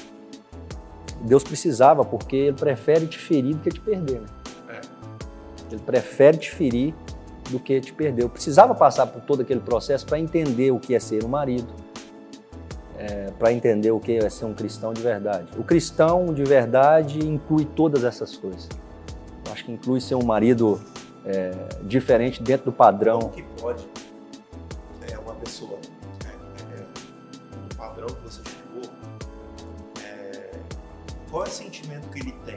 Deus 1.23 1.45
precisava, 1.45 2.05
porque 2.05 2.37
ele 2.37 2.57
prefere 2.57 3.07
te 3.07 3.19
ferir 3.19 3.55
do 3.55 3.63
que 3.63 3.71
te 3.71 3.81
perder. 3.81 4.21
Né? 4.21 4.27
Ele 5.71 5.81
prefere 5.81 6.39
te 6.39 6.51
ferir 6.51 6.95
do 7.51 7.59
que 7.59 7.81
te 7.81 7.93
perder. 7.93 8.23
Eu 8.23 8.29
precisava 8.29 8.75
passar 8.75 9.07
por 9.07 9.23
todo 9.23 9.43
aquele 9.43 9.61
processo 9.61 10.07
para 10.07 10.19
entender 10.19 10.71
o 10.71 10.79
que 10.79 10.95
é 10.95 11.01
ser 11.01 11.25
um 11.25 11.29
marido, 11.29 11.69
é, 12.99 13.31
para 13.39 13.53
entender 13.53 13.91
o 13.91 14.01
que 14.01 14.13
é 14.13 14.31
ser 14.31 14.47
um 14.47 14.55
cristão 14.55 14.93
de 14.93 15.03
verdade. 15.03 15.49
O 15.59 15.63
cristão 15.63 16.33
de 16.33 16.45
verdade 16.45 17.19
inclui 17.25 17.65
todas 17.65 18.05
essas 18.05 18.37
coisas. 18.37 18.69
Eu 19.47 19.53
acho 19.53 19.65
que 19.65 19.73
inclui 19.73 20.01
ser 20.01 20.15
um 20.15 20.25
marido 20.25 20.81
é, 21.25 21.53
diferente 21.83 22.43
dentro 22.43 22.67
do 22.67 22.73
padrão. 22.73 23.21
Como 23.21 23.33
que 23.33 23.43
pode 23.61 23.87
qual 31.31 31.45
é 31.45 31.49
o 31.49 31.51
sentimento 31.51 32.09
que 32.09 32.19
ele 32.21 32.33
tem 32.45 32.57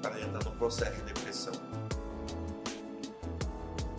para 0.00 0.18
entrar 0.20 0.42
no 0.44 0.50
processo 0.52 0.96
de 0.96 1.02
depressão? 1.02 1.52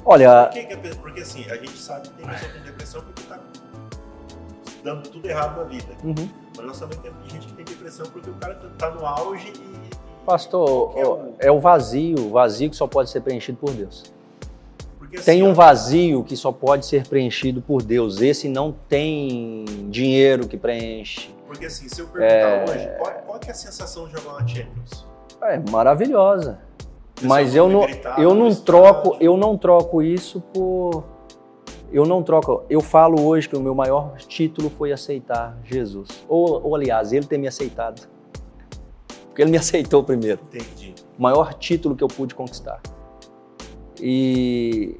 Olha. 0.04 0.46
Por 0.46 0.54
que 0.54 0.66
que 0.66 0.74
é, 0.74 0.96
porque 0.96 1.22
assim, 1.22 1.50
a 1.50 1.56
gente 1.56 1.78
sabe 1.78 2.10
que 2.10 2.16
tem 2.16 2.28
pessoa 2.28 2.52
com 2.52 2.64
depressão 2.64 3.02
porque 3.02 3.22
está 3.22 3.40
dando 4.84 5.08
tudo 5.10 5.28
errado 5.28 5.58
na 5.58 5.64
vida. 5.66 5.96
Uhum. 6.04 6.30
Mas 6.58 6.66
nós 6.66 6.80
também 6.80 6.98
temos 7.00 7.32
gente 7.32 7.48
que 7.48 7.54
tem 7.54 7.66
depressão 7.66 8.06
porque 8.12 8.30
o 8.30 8.34
cara 8.34 8.60
está 8.74 8.90
no 8.90 9.06
auge 9.06 9.54
e. 9.56 10.26
Pastor, 10.26 10.94
é 10.98 11.06
o... 11.06 11.34
é 11.40 11.52
o 11.52 11.60
vazio, 11.60 12.28
o 12.28 12.30
vazio 12.32 12.70
que 12.70 12.76
só 12.76 12.88
pode 12.88 13.10
ser 13.10 13.22
preenchido 13.22 13.58
por 13.58 13.72
Deus. 13.72 14.12
Porque, 14.98 15.18
assim, 15.18 15.26
tem 15.26 15.44
um 15.44 15.54
vazio 15.54 16.24
que 16.24 16.36
só 16.36 16.52
pode 16.52 16.86
ser 16.86 17.08
preenchido 17.08 17.62
por 17.62 17.82
Deus. 17.82 18.22
Esse 18.22 18.48
não 18.48 18.72
tem 18.88 19.66
dinheiro 19.90 20.48
que 20.48 20.58
preenche. 20.58 21.30
Porque 21.52 21.66
assim, 21.66 21.90
se 21.90 22.00
eu 22.00 22.08
perguntar 22.08 22.34
é... 22.34 22.64
hoje, 22.64 22.90
qual, 22.98 23.12
qual 23.26 23.40
é 23.46 23.52
a 23.52 23.54
sensação 23.54 24.08
de 24.08 24.14
jogar 24.14 24.38
uma 24.38 24.48
Champions? 24.48 25.06
É 25.42 25.60
maravilhosa. 25.70 26.60
Mas 27.24 27.54
eu 27.54 27.68
não, 27.68 27.86
eu 28.18 28.34
não 28.34 28.56
troco, 28.56 29.18
eu 29.20 29.36
não 29.36 29.58
troco 29.58 30.02
isso 30.02 30.40
por 30.40 31.04
eu 31.92 32.06
não 32.06 32.24
troco. 32.24 32.64
Eu 32.70 32.80
falo 32.80 33.22
hoje 33.28 33.50
que 33.50 33.58
o 33.58 33.60
meu 33.60 33.76
maior 33.76 34.16
título 34.16 34.70
foi 34.70 34.94
aceitar 34.94 35.58
Jesus. 35.66 36.24
Ou, 36.30 36.66
ou 36.66 36.74
aliás, 36.74 37.12
ele 37.12 37.26
ter 37.26 37.38
me 37.38 37.50
aceitado. 37.50 38.08
Porque 39.26 39.42
ele 39.42 39.52
me 39.52 39.58
aceitou 39.60 40.06
primeiro. 40.06 40.40
Entendi. 40.54 40.96
O 41.20 41.22
maior 41.22 41.54
título 41.56 41.98
que 41.98 42.04
eu 42.04 42.08
pude 42.08 42.34
conquistar. 42.34 42.82
E 44.00 44.96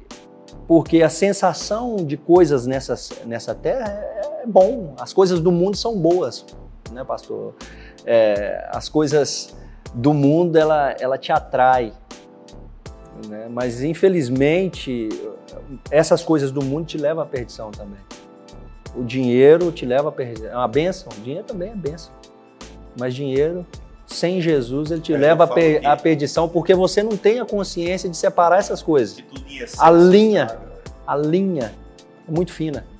porque 0.68 1.02
a 1.02 1.08
sensação 1.08 1.96
de 1.96 2.18
coisas 2.18 2.66
nessa, 2.66 2.94
nessa 3.24 3.54
terra 3.54 4.21
é, 4.42 4.46
bom. 4.46 4.94
As 4.98 5.12
coisas 5.12 5.40
do 5.40 5.52
mundo 5.52 5.76
são 5.76 5.96
boas, 5.96 6.44
né, 6.90 7.04
pastor? 7.04 7.54
É, 8.04 8.68
as 8.70 8.88
coisas 8.88 9.54
do 9.94 10.12
mundo 10.12 10.56
ela, 10.56 10.94
ela 10.98 11.16
te 11.16 11.32
atrai. 11.32 11.92
Né? 13.28 13.46
Mas 13.48 13.82
infelizmente 13.82 15.08
essas 15.90 16.22
coisas 16.22 16.50
do 16.50 16.62
mundo 16.62 16.86
te 16.86 16.98
levam 16.98 17.22
à 17.22 17.26
perdição 17.26 17.70
também. 17.70 18.00
O 18.96 19.04
dinheiro 19.04 19.70
te 19.70 19.86
leva 19.86 20.08
à 20.08 20.12
perdição. 20.12 20.50
É 20.50 20.56
uma 20.56 20.68
benção. 20.68 21.08
O 21.16 21.20
dinheiro 21.20 21.44
também 21.44 21.70
é 21.70 21.74
benção. 21.74 22.12
Mas 22.98 23.14
dinheiro 23.14 23.66
sem 24.06 24.42
Jesus 24.42 24.90
ele 24.90 25.00
te 25.00 25.16
leva 25.16 25.46
per 25.46 25.86
à 25.86 25.96
perdição 25.96 26.46
porque 26.46 26.74
você 26.74 27.02
não 27.02 27.16
tem 27.16 27.40
a 27.40 27.46
consciência 27.46 28.10
de 28.10 28.16
separar 28.16 28.58
essas 28.58 28.82
coisas. 28.82 29.22
A 29.78 29.90
linha, 29.90 30.58
a 31.06 31.16
linha 31.16 31.72
é 32.28 32.30
muito 32.30 32.52
fina 32.52 32.91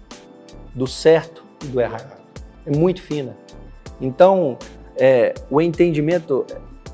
do 0.75 0.87
certo 0.87 1.45
e 1.65 1.67
do 1.67 1.81
errado. 1.81 2.21
É 2.67 2.77
muito 2.77 3.03
fina. 3.03 3.37
Então, 4.01 4.57
é, 4.97 5.35
o 5.51 5.61
entendimento, 5.61 6.45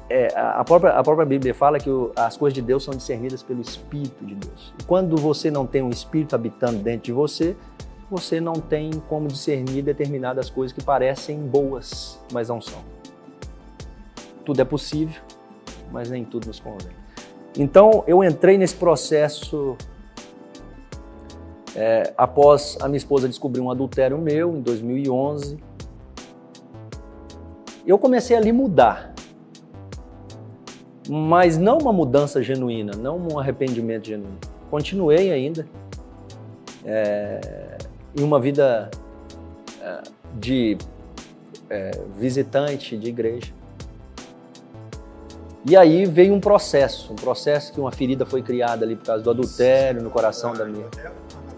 é, 0.08 0.28
a, 0.34 0.62
própria, 0.64 0.92
a 0.92 1.02
própria 1.02 1.26
Bíblia 1.26 1.54
fala 1.54 1.78
que 1.78 1.90
o, 1.90 2.12
as 2.16 2.36
coisas 2.36 2.54
de 2.54 2.62
Deus 2.62 2.84
são 2.84 2.94
discernidas 2.94 3.42
pelo 3.42 3.60
Espírito 3.60 4.24
de 4.24 4.34
Deus. 4.34 4.74
E 4.78 4.84
quando 4.84 5.16
você 5.16 5.50
não 5.50 5.66
tem 5.66 5.82
um 5.82 5.90
Espírito 5.90 6.34
habitando 6.34 6.78
dentro 6.78 7.06
de 7.06 7.12
você, 7.12 7.56
você 8.10 8.40
não 8.40 8.54
tem 8.54 8.90
como 9.08 9.28
discernir 9.28 9.82
determinadas 9.82 10.48
coisas 10.48 10.74
que 10.74 10.82
parecem 10.82 11.38
boas, 11.38 12.18
mas 12.32 12.48
não 12.48 12.60
são. 12.60 12.82
Tudo 14.44 14.62
é 14.62 14.64
possível, 14.64 15.20
mas 15.92 16.08
nem 16.08 16.24
tudo 16.24 16.46
nos 16.46 16.58
convém. 16.58 16.96
Então 17.56 18.04
eu 18.06 18.24
entrei 18.24 18.56
nesse 18.56 18.76
processo 18.76 19.76
é, 21.76 22.12
após 22.16 22.76
a 22.80 22.88
minha 22.88 22.98
esposa 22.98 23.28
descobrir 23.28 23.60
um 23.60 23.70
adultério 23.70 24.18
meu 24.18 24.56
em 24.56 24.60
2011. 24.60 25.58
Eu 27.86 27.98
comecei 27.98 28.36
ali 28.36 28.52
mudar, 28.52 29.14
mas 31.08 31.56
não 31.56 31.78
uma 31.78 31.92
mudança 31.92 32.42
genuína, 32.42 32.92
não 32.96 33.18
um 33.18 33.38
arrependimento 33.38 34.06
genuíno. 34.06 34.38
Continuei 34.70 35.32
ainda 35.32 35.66
é, 36.84 37.78
em 38.18 38.22
uma 38.22 38.38
vida 38.38 38.90
é, 39.80 40.02
de 40.34 40.76
é, 41.70 41.90
visitante 42.16 42.96
de 42.96 43.08
igreja. 43.08 43.52
E 45.68 45.76
aí 45.76 46.06
veio 46.06 46.32
um 46.32 46.40
processo, 46.40 47.12
um 47.12 47.16
processo 47.16 47.72
que 47.72 47.80
uma 47.80 47.90
ferida 47.90 48.24
foi 48.24 48.42
criada 48.42 48.84
ali 48.84 48.96
por 48.96 49.04
causa 49.04 49.22
do 49.22 49.30
adultério 49.30 50.02
no 50.02 50.10
coração 50.10 50.52
da 50.54 50.64
minha. 50.64 50.86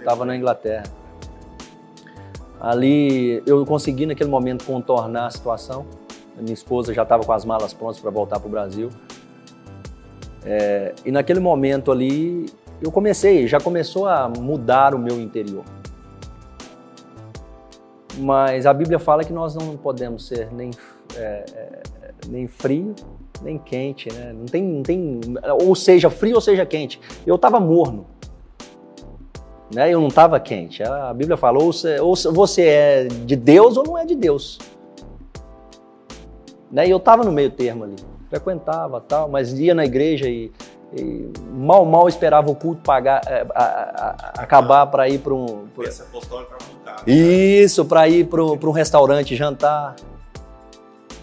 Estava 0.00 0.24
na 0.24 0.36
Inglaterra. 0.36 0.84
Ali 2.60 3.42
eu 3.46 3.64
consegui 3.64 4.04
naquele 4.04 4.28
momento 4.28 4.64
contornar 4.64 5.26
a 5.26 5.30
situação. 5.30 5.86
A 6.36 6.42
minha 6.42 6.52
esposa 6.52 6.92
já 6.92 7.04
estava 7.04 7.24
com 7.24 7.32
as 7.32 7.44
malas 7.44 7.72
prontas 7.72 8.00
para 8.00 8.10
voltar 8.10 8.40
para 8.40 8.48
o 8.48 8.50
Brasil. 8.50 8.90
É, 10.44 10.94
e 11.04 11.12
naquele 11.12 11.38
momento 11.38 11.92
ali 11.92 12.46
eu 12.82 12.90
comecei, 12.90 13.46
já 13.46 13.60
começou 13.60 14.06
a 14.06 14.28
mudar 14.28 14.94
o 14.94 14.98
meu 14.98 15.20
interior. 15.20 15.64
Mas 18.18 18.66
a 18.66 18.72
Bíblia 18.72 18.98
fala 18.98 19.22
que 19.22 19.32
nós 19.32 19.54
não 19.54 19.76
podemos 19.76 20.26
ser 20.26 20.52
nem, 20.52 20.70
é, 21.16 21.44
é 21.54 21.82
nem 22.28 22.48
frio 22.48 22.94
nem 23.42 23.58
quente, 23.58 24.12
né? 24.12 24.32
Não 24.32 24.46
tem, 24.46 24.62
não 24.62 24.82
tem, 24.82 25.20
ou 25.62 25.74
seja 25.74 26.10
frio 26.10 26.34
ou 26.36 26.40
seja 26.40 26.64
quente. 26.66 27.00
Eu 27.26 27.36
estava 27.36 27.58
morno, 27.58 28.06
né? 29.72 29.92
Eu 29.92 30.00
não 30.00 30.08
estava 30.08 30.38
quente. 30.40 30.82
A 30.82 31.12
Bíblia 31.14 31.36
fala 31.36 31.58
ou 31.58 31.72
você, 31.72 32.00
ou 32.00 32.14
você 32.14 32.62
é 32.62 33.04
de 33.04 33.36
Deus 33.36 33.76
ou 33.76 33.84
não 33.84 33.98
é 33.98 34.04
de 34.04 34.14
Deus. 34.14 34.58
Né? 36.70 36.86
E 36.86 36.90
eu 36.90 36.98
estava 36.98 37.24
no 37.24 37.32
meio 37.32 37.50
termo 37.50 37.84
ali, 37.84 37.96
frequentava 38.28 39.00
tal, 39.00 39.28
mas 39.28 39.52
ia 39.58 39.74
na 39.74 39.84
igreja 39.84 40.28
e, 40.28 40.52
e 40.96 41.30
mal 41.52 41.84
mal 41.84 42.08
esperava 42.08 42.50
o 42.50 42.54
culto 42.54 42.82
pagar, 42.82 43.20
é, 43.26 43.46
a, 43.54 43.62
a, 43.62 44.10
a, 44.10 44.42
acabar 44.42 44.86
para 44.86 45.08
ir 45.08 45.18
para 45.18 45.34
um. 45.34 45.66
Pra... 45.74 45.84
Isso, 47.06 47.84
para 47.84 48.08
ir 48.08 48.26
para 48.26 48.42
um 48.42 48.72
restaurante 48.72 49.34
jantar 49.34 49.96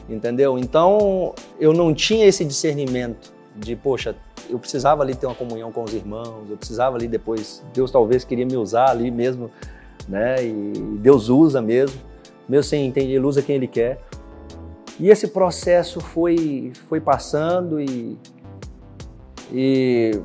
entendeu? 0.09 0.57
Então 0.57 1.33
eu 1.59 1.73
não 1.73 1.93
tinha 1.93 2.25
esse 2.25 2.45
discernimento 2.45 3.33
de, 3.57 3.75
poxa, 3.75 4.15
eu 4.49 4.59
precisava 4.59 5.03
ali 5.03 5.15
ter 5.15 5.25
uma 5.25 5.35
comunhão 5.35 5.71
com 5.71 5.83
os 5.83 5.93
irmãos, 5.93 6.49
eu 6.49 6.57
precisava 6.57 6.95
ali 6.95 7.07
depois, 7.07 7.63
Deus 7.73 7.91
talvez 7.91 8.23
queria 8.23 8.45
me 8.45 8.55
usar 8.55 8.89
ali 8.89 9.11
mesmo, 9.11 9.51
né? 10.07 10.45
E 10.45 10.73
Deus 10.99 11.29
usa 11.29 11.61
mesmo, 11.61 11.99
mesmo 12.47 12.63
sem 12.63 12.85
entender, 12.85 13.13
Ele 13.13 13.25
usa 13.25 13.41
quem 13.41 13.55
Ele 13.55 13.67
quer. 13.67 14.01
E 14.99 15.09
esse 15.09 15.27
processo 15.27 15.99
foi, 15.99 16.71
foi 16.87 16.99
passando 16.99 17.79
e, 17.79 18.17
e 19.51 20.19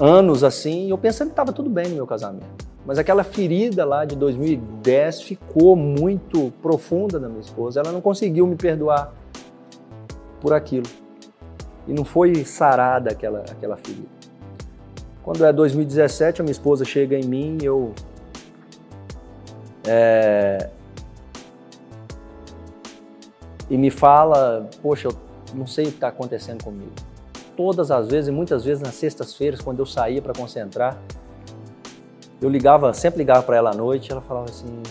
anos 0.00 0.44
assim, 0.44 0.90
eu 0.90 0.98
pensando 0.98 1.28
que 1.28 1.32
estava 1.32 1.52
tudo 1.52 1.68
bem 1.68 1.88
no 1.88 1.96
meu 1.96 2.06
casamento. 2.06 2.64
Mas 2.86 2.98
aquela 2.98 3.24
ferida 3.24 3.84
lá 3.84 4.04
de 4.04 4.14
2010 4.14 5.22
ficou 5.22 5.74
muito 5.74 6.52
profunda 6.60 7.18
na 7.18 7.28
minha 7.28 7.40
esposa. 7.40 7.80
Ela 7.80 7.90
não 7.90 8.00
conseguiu 8.00 8.46
me 8.46 8.56
perdoar 8.56 9.12
por 10.40 10.52
aquilo. 10.52 10.86
E 11.86 11.92
não 11.92 12.04
foi 12.04 12.44
sarada 12.44 13.10
aquela, 13.10 13.40
aquela 13.40 13.76
ferida. 13.76 14.08
Quando 15.22 15.44
é 15.44 15.52
2017, 15.52 16.40
a 16.40 16.44
minha 16.44 16.52
esposa 16.52 16.84
chega 16.84 17.16
em 17.16 17.24
mim 17.24 17.58
e 17.60 17.64
eu. 17.64 17.92
É, 19.86 20.70
e 23.68 23.76
me 23.76 23.90
fala: 23.90 24.68
Poxa, 24.82 25.08
eu 25.08 25.16
não 25.54 25.66
sei 25.66 25.86
o 25.86 25.88
que 25.88 25.94
está 25.94 26.08
acontecendo 26.08 26.62
comigo. 26.62 26.92
Todas 27.56 27.90
as 27.90 28.08
vezes, 28.08 28.28
e 28.28 28.32
muitas 28.32 28.64
vezes 28.64 28.82
nas 28.82 28.94
sextas-feiras, 28.94 29.60
quando 29.60 29.78
eu 29.78 29.86
saía 29.86 30.20
para 30.20 30.32
concentrar, 30.32 30.98
eu 32.40 32.50
ligava, 32.50 32.92
sempre 32.92 33.18
ligava 33.18 33.42
para 33.42 33.56
ela 33.56 33.70
à 33.70 33.74
noite, 33.74 34.10
ela 34.10 34.20
falava 34.20 34.50
assim, 34.50 34.82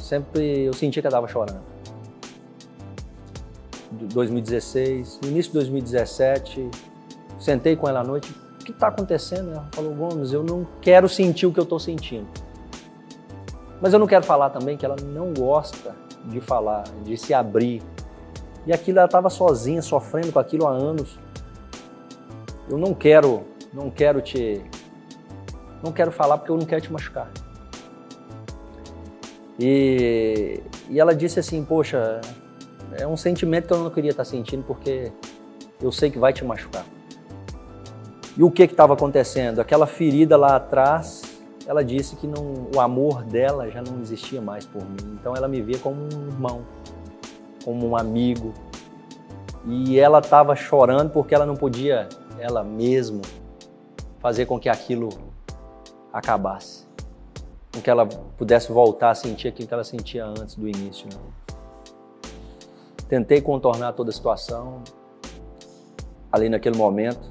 sempre 0.00 0.64
eu 0.64 0.72
sentia 0.72 1.00
que 1.00 1.06
ela 1.06 1.18
estava 1.18 1.28
chorando. 1.28 1.71
2016, 3.92 5.20
no 5.22 5.28
início 5.28 5.52
de 5.52 5.58
2017, 5.58 6.70
sentei 7.38 7.76
com 7.76 7.88
ela 7.88 8.00
à 8.00 8.04
noite, 8.04 8.30
o 8.60 8.64
que 8.64 8.70
está 8.70 8.88
acontecendo? 8.88 9.50
Ela 9.50 9.68
falou, 9.72 9.94
Gomes, 9.94 10.32
eu 10.32 10.42
não 10.42 10.66
quero 10.80 11.08
sentir 11.08 11.46
o 11.46 11.52
que 11.52 11.58
eu 11.58 11.64
estou 11.64 11.78
sentindo. 11.78 12.26
Mas 13.80 13.92
eu 13.92 13.98
não 13.98 14.06
quero 14.06 14.24
falar 14.24 14.50
também 14.50 14.76
que 14.76 14.86
ela 14.86 14.96
não 15.02 15.34
gosta 15.34 15.94
de 16.24 16.40
falar, 16.40 16.84
de 17.04 17.16
se 17.16 17.34
abrir. 17.34 17.82
E 18.64 18.72
aquilo 18.72 18.98
ela 18.98 19.06
estava 19.06 19.28
sozinha, 19.28 19.82
sofrendo 19.82 20.32
com 20.32 20.38
aquilo 20.38 20.66
há 20.66 20.70
anos. 20.70 21.18
Eu 22.68 22.78
não 22.78 22.94
quero, 22.94 23.42
não 23.72 23.90
quero 23.90 24.20
te 24.20 24.62
não 25.82 25.90
quero 25.90 26.12
falar 26.12 26.38
porque 26.38 26.52
eu 26.52 26.56
não 26.56 26.64
quero 26.64 26.80
te 26.80 26.92
machucar. 26.92 27.28
E, 29.58 30.62
e 30.88 31.00
ela 31.00 31.14
disse 31.14 31.40
assim, 31.40 31.64
poxa, 31.64 32.20
é 32.98 33.06
um 33.06 33.16
sentimento 33.16 33.66
que 33.66 33.72
eu 33.72 33.78
não 33.78 33.90
queria 33.90 34.10
estar 34.10 34.24
sentindo 34.24 34.64
porque 34.64 35.12
eu 35.80 35.90
sei 35.90 36.10
que 36.10 36.18
vai 36.18 36.32
te 36.32 36.44
machucar. 36.44 36.84
E 38.36 38.42
o 38.42 38.50
que 38.50 38.62
estava 38.62 38.94
acontecendo? 38.94 39.60
Aquela 39.60 39.86
ferida 39.86 40.36
lá 40.36 40.56
atrás, 40.56 41.22
ela 41.66 41.84
disse 41.84 42.16
que 42.16 42.26
não, 42.26 42.68
o 42.74 42.80
amor 42.80 43.22
dela 43.24 43.70
já 43.70 43.82
não 43.82 44.00
existia 44.00 44.40
mais 44.40 44.64
por 44.64 44.82
mim. 44.82 45.18
Então 45.20 45.34
ela 45.36 45.46
me 45.46 45.60
via 45.60 45.78
como 45.78 46.02
um 46.02 46.28
irmão, 46.28 46.62
como 47.64 47.86
um 47.88 47.96
amigo. 47.96 48.54
E 49.66 49.98
ela 49.98 50.20
estava 50.20 50.56
chorando 50.56 51.10
porque 51.10 51.34
ela 51.34 51.44
não 51.44 51.56
podia, 51.56 52.08
ela 52.38 52.64
mesma, 52.64 53.20
fazer 54.18 54.46
com 54.46 54.58
que 54.58 54.68
aquilo 54.68 55.10
acabasse. 56.12 56.86
Com 57.72 57.80
que 57.80 57.90
ela 57.90 58.06
pudesse 58.06 58.72
voltar 58.72 59.10
a 59.10 59.14
sentir 59.14 59.48
aquilo 59.48 59.68
que 59.68 59.74
ela 59.74 59.84
sentia 59.84 60.24
antes 60.24 60.54
do 60.54 60.66
início. 60.66 61.06
Né? 61.06 61.20
Tentei 63.12 63.42
contornar 63.42 63.92
toda 63.92 64.08
a 64.08 64.12
situação 64.14 64.82
ali 66.32 66.48
naquele 66.48 66.78
momento. 66.78 67.30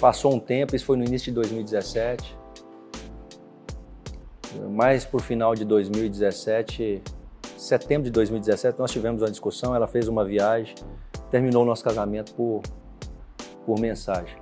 Passou 0.00 0.34
um 0.34 0.40
tempo, 0.40 0.74
isso 0.74 0.84
foi 0.84 0.96
no 0.96 1.04
início 1.04 1.26
de 1.26 1.36
2017. 1.36 2.36
Mais 4.72 5.04
por 5.04 5.20
final 5.20 5.54
de 5.54 5.64
2017, 5.64 7.00
setembro 7.56 8.06
de 8.06 8.10
2017, 8.10 8.76
nós 8.76 8.90
tivemos 8.90 9.22
uma 9.22 9.30
discussão, 9.30 9.72
ela 9.72 9.86
fez 9.86 10.08
uma 10.08 10.24
viagem, 10.24 10.74
terminou 11.30 11.62
o 11.62 11.66
nosso 11.66 11.84
casamento 11.84 12.34
por, 12.34 12.62
por 13.64 13.78
mensagem 13.78 14.36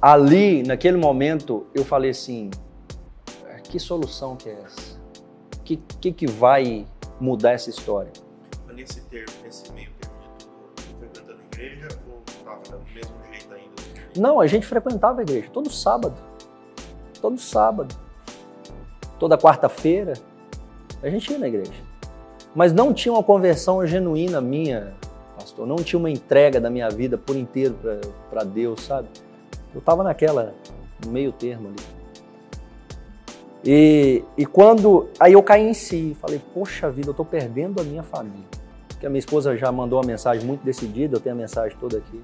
ali, 0.00 0.62
naquele 0.62 0.96
momento, 0.96 1.66
eu 1.74 1.84
falei 1.84 2.12
assim: 2.12 2.50
que 3.64 3.80
solução 3.80 4.36
que 4.36 4.48
é 4.48 4.62
essa? 4.64 4.96
O 5.56 5.62
que, 5.64 5.76
que, 6.00 6.12
que 6.12 6.26
vai 6.26 6.86
mudar 7.20 7.52
essa 7.52 7.68
história? 7.68 8.29
Nesse 8.80 9.02
termo, 9.02 9.30
nesse 9.44 9.70
meio 9.72 9.90
termo 10.00 10.16
de 10.38 10.46
tudo, 10.46 10.82
frequentando 10.98 11.38
a 11.38 11.44
igreja 11.44 11.88
ou 12.08 12.22
estava 12.26 12.78
do 12.78 12.94
mesmo 12.94 13.14
jeito 13.30 13.52
ainda? 13.52 14.10
Não, 14.16 14.40
a 14.40 14.46
gente 14.46 14.66
frequentava 14.66 15.20
a 15.20 15.22
igreja 15.22 15.50
todo 15.52 15.70
sábado. 15.70 16.14
Todo 17.20 17.38
sábado. 17.38 17.94
Toda 19.18 19.36
quarta-feira, 19.36 20.14
a 21.02 21.10
gente 21.10 21.30
ia 21.30 21.38
na 21.38 21.48
igreja. 21.48 21.74
Mas 22.54 22.72
não 22.72 22.94
tinha 22.94 23.12
uma 23.12 23.22
conversão 23.22 23.86
genuína 23.86 24.40
minha, 24.40 24.94
pastor. 25.38 25.66
Não 25.66 25.76
tinha 25.76 25.98
uma 25.98 26.08
entrega 26.08 26.58
da 26.58 26.70
minha 26.70 26.88
vida 26.88 27.18
por 27.18 27.36
inteiro 27.36 27.76
para 28.30 28.44
Deus, 28.44 28.80
sabe? 28.80 29.08
Eu 29.74 29.80
estava 29.80 30.02
naquela, 30.02 30.54
meio 31.06 31.32
termo 31.32 31.68
ali. 31.68 31.76
E, 33.62 34.24
e 34.38 34.46
quando. 34.46 35.10
Aí 35.20 35.34
eu 35.34 35.42
caí 35.42 35.68
em 35.68 35.74
si, 35.74 36.16
falei, 36.18 36.40
poxa 36.54 36.90
vida, 36.90 37.08
eu 37.08 37.10
estou 37.10 37.26
perdendo 37.26 37.78
a 37.78 37.84
minha 37.84 38.02
família. 38.02 38.59
Porque 39.00 39.06
a 39.06 39.10
minha 39.10 39.20
esposa 39.20 39.56
já 39.56 39.72
mandou 39.72 39.98
uma 39.98 40.06
mensagem 40.06 40.46
muito 40.46 40.62
decidida, 40.62 41.16
eu 41.16 41.20
tenho 41.20 41.34
a 41.34 41.38
mensagem 41.38 41.74
toda 41.78 41.96
aqui. 41.96 42.20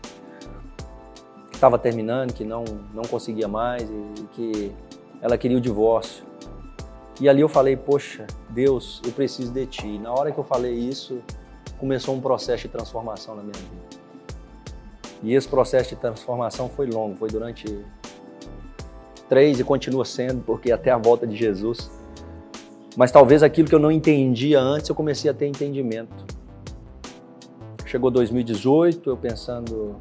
Que 1.49 1.55
estava 1.55 1.79
terminando, 1.79 2.35
que 2.35 2.45
não, 2.45 2.65
não 2.93 3.03
conseguia 3.05 3.49
mais 3.49 3.83
e 3.83 4.23
que 4.35 4.73
ela 5.23 5.39
queria 5.39 5.57
o 5.57 5.61
divórcio. 5.61 6.23
E 7.19 7.31
ali 7.31 7.41
eu 7.41 7.49
falei, 7.49 7.79
poxa, 7.79 8.27
Deus, 8.51 9.01
eu 9.07 9.12
preciso 9.12 9.51
de 9.53 9.65
Ti. 9.65 9.87
E 9.87 9.99
na 9.99 10.12
hora 10.12 10.31
que 10.31 10.37
eu 10.37 10.45
falei 10.45 10.75
isso, 10.75 11.19
começou 11.79 12.15
um 12.15 12.21
processo 12.21 12.65
de 12.65 12.69
transformação 12.69 13.35
na 13.35 13.41
minha 13.41 13.55
vida. 13.55 14.03
E 15.23 15.33
esse 15.33 15.49
processo 15.49 15.89
de 15.89 15.97
transformação 15.97 16.69
foi 16.69 16.89
longo, 16.89 17.17
foi 17.17 17.31
durante 17.31 17.65
três 19.31 19.59
e 19.59 19.65
continua 19.65 20.05
sendo, 20.05 20.43
porque 20.43 20.71
até 20.71 20.91
a 20.91 20.99
volta 20.99 21.27
de 21.27 21.35
Jesus. 21.35 21.91
Mas 22.95 23.11
talvez 23.11 23.43
aquilo 23.43 23.67
que 23.67 23.75
eu 23.75 23.79
não 23.79 23.91
entendia 23.91 24.61
antes, 24.61 24.91
eu 24.91 24.95
comecei 24.95 25.31
a 25.31 25.33
ter 25.33 25.47
entendimento. 25.47 26.36
Chegou 27.97 28.11
2018, 28.11 29.09
eu 29.09 29.17
pensando 29.17 29.97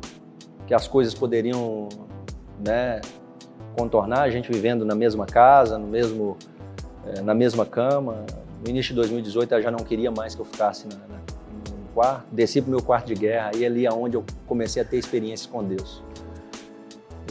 que 0.67 0.73
as 0.73 0.85
coisas 0.85 1.13
poderiam 1.13 1.87
né, 2.59 2.99
contornar, 3.73 4.23
a 4.23 4.29
gente 4.29 4.51
vivendo 4.51 4.83
na 4.83 4.93
mesma 4.93 5.25
casa, 5.25 5.77
no 5.77 5.87
mesmo 5.87 6.35
é, 7.07 7.21
na 7.21 7.33
mesma 7.33 7.65
cama. 7.65 8.25
No 8.61 8.69
início 8.69 8.89
de 8.89 8.95
2018 8.95 9.53
eu 9.53 9.61
já 9.61 9.71
não 9.71 9.79
queria 9.79 10.11
mais 10.11 10.35
que 10.35 10.41
eu 10.41 10.45
ficasse 10.45 10.89
na, 10.89 10.97
na, 10.97 11.15
no 11.15 11.87
quarto. 11.93 12.25
Desci 12.33 12.61
para 12.61 12.67
o 12.67 12.71
meu 12.71 12.83
quarto 12.83 13.07
de 13.07 13.13
guerra 13.13 13.51
e 13.55 13.65
ali 13.65 13.85
é 13.85 13.93
onde 13.93 14.17
eu 14.17 14.25
comecei 14.45 14.81
a 14.81 14.85
ter 14.85 14.97
experiências 14.97 15.49
com 15.49 15.63
Deus. 15.63 16.03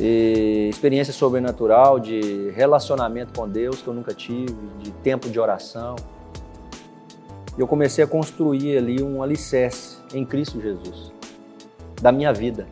E 0.00 0.70
experiência 0.70 1.12
sobrenatural 1.12 2.00
de 2.00 2.50
relacionamento 2.52 3.38
com 3.38 3.46
Deus 3.46 3.82
que 3.82 3.88
eu 3.88 3.92
nunca 3.92 4.14
tive, 4.14 4.56
de 4.80 4.92
tempo 5.02 5.28
de 5.28 5.38
oração. 5.38 5.94
E 7.54 7.60
eu 7.60 7.66
comecei 7.66 8.02
a 8.02 8.06
construir 8.06 8.78
ali 8.78 9.02
um 9.02 9.22
alicerce 9.22 9.93
em 10.14 10.24
Cristo 10.24 10.60
Jesus, 10.60 11.12
da 12.00 12.12
minha 12.12 12.32
vida. 12.32 12.66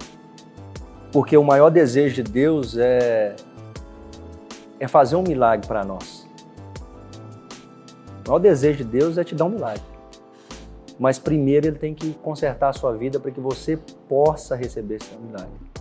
Porque 1.13 1.37
o 1.37 1.45
maior 1.45 1.71
desejo 1.71 2.23
de 2.23 2.23
Deus 2.23 2.77
é, 2.79 3.37
é 4.81 4.89
fazer 4.89 5.17
um 5.17 5.23
milagre 5.23 5.67
para 5.67 5.85
nós. 5.85 6.27
O 8.25 8.29
maior 8.29 8.39
desejo 8.39 8.79
de 8.79 8.85
Deus 8.85 9.19
é 9.19 9.25
te 9.25 9.35
dar 9.35 9.45
um 9.45 9.51
milagre. 9.51 9.83
Mas 10.99 11.19
primeiro 11.19 11.67
ele 11.67 11.79
tem 11.79 11.95
que 11.95 12.15
consertar 12.15 12.69
a 12.69 12.73
sua 12.73 12.93
vida 12.93 13.19
para 13.19 13.31
que 13.31 13.41
você 13.41 13.77
possa 14.09 14.55
receber 14.55 14.97
esse 14.97 15.15
milagre. 15.17 15.73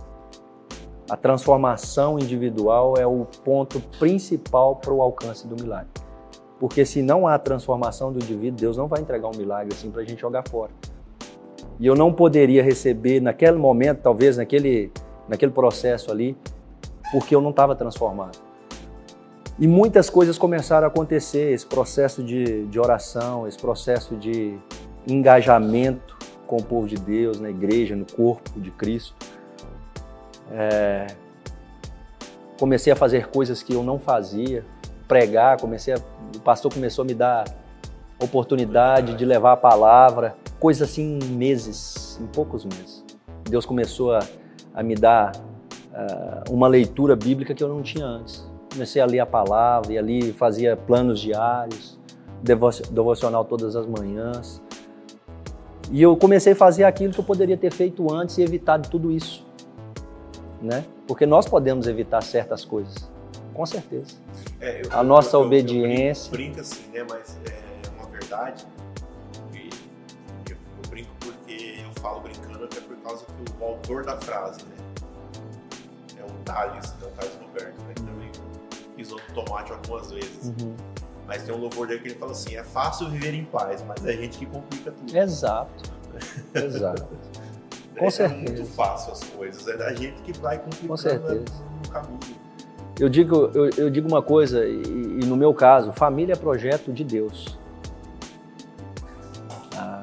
A 1.08 1.16
transformação 1.16 2.18
individual 2.18 2.94
é 2.98 3.06
o 3.06 3.26
ponto 3.44 3.80
principal 3.98 4.76
para 4.76 4.92
o 4.92 5.00
alcance 5.00 5.46
do 5.46 5.54
milagre. 5.54 5.90
Porque 6.58 6.84
se 6.84 7.02
não 7.02 7.26
há 7.26 7.38
transformação 7.38 8.12
do 8.12 8.18
indivíduo, 8.18 8.58
Deus 8.58 8.76
não 8.76 8.88
vai 8.88 9.00
entregar 9.00 9.28
um 9.28 9.36
milagre 9.36 9.74
assim 9.74 9.90
para 9.90 10.02
a 10.02 10.04
gente 10.04 10.20
jogar 10.20 10.46
fora. 10.48 10.70
E 11.82 11.86
eu 11.88 11.96
não 11.96 12.12
poderia 12.12 12.62
receber 12.62 13.20
naquele 13.20 13.58
momento, 13.58 14.02
talvez 14.02 14.36
naquele, 14.36 14.92
naquele 15.28 15.50
processo 15.50 16.12
ali, 16.12 16.36
porque 17.10 17.34
eu 17.34 17.40
não 17.40 17.50
estava 17.50 17.74
transformado. 17.74 18.38
E 19.58 19.66
muitas 19.66 20.08
coisas 20.08 20.38
começaram 20.38 20.84
a 20.84 20.88
acontecer, 20.88 21.52
esse 21.52 21.66
processo 21.66 22.22
de, 22.22 22.66
de 22.66 22.78
oração, 22.78 23.48
esse 23.48 23.58
processo 23.58 24.14
de 24.14 24.56
engajamento 25.08 26.16
com 26.46 26.58
o 26.58 26.62
povo 26.62 26.86
de 26.86 26.94
Deus, 26.94 27.40
na 27.40 27.50
igreja, 27.50 27.96
no 27.96 28.06
corpo 28.06 28.60
de 28.60 28.70
Cristo. 28.70 29.16
É, 30.52 31.08
comecei 32.60 32.92
a 32.92 32.96
fazer 32.96 33.26
coisas 33.26 33.60
que 33.60 33.74
eu 33.74 33.82
não 33.82 33.98
fazia, 33.98 34.64
pregar, 35.08 35.60
comecei 35.60 35.94
a, 35.94 35.98
o 36.36 36.40
pastor 36.42 36.72
começou 36.72 37.02
a 37.02 37.06
me 37.06 37.14
dar 37.14 37.42
oportunidade 38.22 39.14
de 39.14 39.24
levar 39.24 39.52
a 39.52 39.56
palavra, 39.56 40.36
coisas 40.58 40.90
assim 40.90 41.18
em 41.22 41.28
meses, 41.28 42.18
em 42.22 42.26
poucos 42.26 42.64
meses. 42.64 43.04
Deus 43.48 43.66
começou 43.66 44.14
a, 44.14 44.20
a 44.74 44.82
me 44.82 44.94
dar 44.94 45.32
uh, 45.36 46.52
uma 46.52 46.68
leitura 46.68 47.16
bíblica 47.16 47.54
que 47.54 47.62
eu 47.62 47.68
não 47.68 47.82
tinha 47.82 48.06
antes 48.06 48.52
comecei 48.72 49.02
a 49.02 49.06
ler 49.06 49.20
a 49.20 49.26
palavra 49.26 49.92
e 49.92 49.98
ali 49.98 50.32
fazia 50.32 50.76
planos 50.76 51.20
diários, 51.20 51.98
devocional 52.90 53.44
todas 53.44 53.76
as 53.76 53.86
manhãs. 53.86 54.62
E 55.90 56.00
eu 56.00 56.16
comecei 56.16 56.54
a 56.54 56.56
fazer 56.56 56.84
aquilo 56.84 57.12
que 57.12 57.20
eu 57.20 57.24
poderia 57.24 57.56
ter 57.56 57.70
feito 57.70 58.12
antes 58.12 58.38
e 58.38 58.42
evitado 58.42 58.88
tudo 58.88 59.12
isso. 59.12 59.46
Né? 60.60 60.84
Porque 61.06 61.26
nós 61.26 61.46
podemos 61.46 61.86
evitar 61.86 62.22
certas 62.22 62.64
coisas, 62.64 63.10
com 63.52 63.66
certeza. 63.66 64.14
É, 64.60 64.82
eu, 64.82 64.98
a 64.98 65.02
nossa 65.02 65.36
eu, 65.36 65.40
obediência. 65.40 66.28
Eu 66.28 66.32
brinco, 66.32 66.60
assim, 66.60 66.82
né? 66.92 67.04
Mas 67.08 67.38
é 67.50 67.61
verdade. 68.32 68.66
Eu, 69.54 70.56
eu 70.56 70.90
brinco 70.90 71.10
porque 71.20 71.76
eu 71.84 72.02
falo 72.02 72.20
brincando 72.20 72.64
até 72.64 72.80
por 72.80 72.96
causa 72.98 73.24
que 73.24 73.62
o 73.62 73.64
autor 73.64 74.04
da 74.04 74.16
frase, 74.16 74.64
né? 74.64 74.76
É 76.18 76.24
o 76.24 76.28
Thales, 76.44 76.94
é 77.02 77.04
o 77.04 77.10
Thales 77.10 77.38
Roberto, 77.40 77.82
né? 77.82 77.94
Também 77.94 78.30
pisou 78.96 79.20
no 79.28 79.34
tomate 79.34 79.72
algumas 79.72 80.10
vezes. 80.10 80.46
Uhum. 80.46 80.74
Mas 81.26 81.42
tem 81.42 81.54
um 81.54 81.58
louvor 81.58 81.86
dele 81.86 82.00
que 82.00 82.08
ele 82.08 82.18
fala 82.18 82.32
assim: 82.32 82.56
é 82.56 82.64
fácil 82.64 83.10
viver 83.10 83.34
em 83.34 83.44
paz, 83.44 83.84
mas 83.86 84.04
é 84.04 84.10
a 84.10 84.16
gente 84.16 84.38
que 84.38 84.46
complica 84.46 84.90
tudo. 84.90 85.16
Exato. 85.16 85.92
Exato. 86.54 87.08
Com 87.98 88.06
é, 88.06 88.10
certeza. 88.10 88.40
É 88.40 88.56
muito 88.56 88.64
fácil 88.72 89.12
as 89.12 89.22
coisas, 89.24 89.68
é 89.68 89.76
da 89.76 89.92
gente 89.92 90.22
que 90.22 90.32
vai 90.38 90.58
complicando 90.58 91.44
no 91.84 91.90
caminho. 91.90 92.18
Eu 92.98 93.08
digo, 93.08 93.50
eu, 93.54 93.70
eu 93.76 93.90
digo 93.90 94.08
uma 94.08 94.22
coisa, 94.22 94.64
e, 94.64 94.82
e, 94.82 95.26
no 95.26 95.36
meu 95.36 95.52
caso, 95.52 95.92
família 95.92 96.32
é 96.32 96.36
projeto 96.36 96.92
de 96.92 97.04
Deus. 97.04 97.58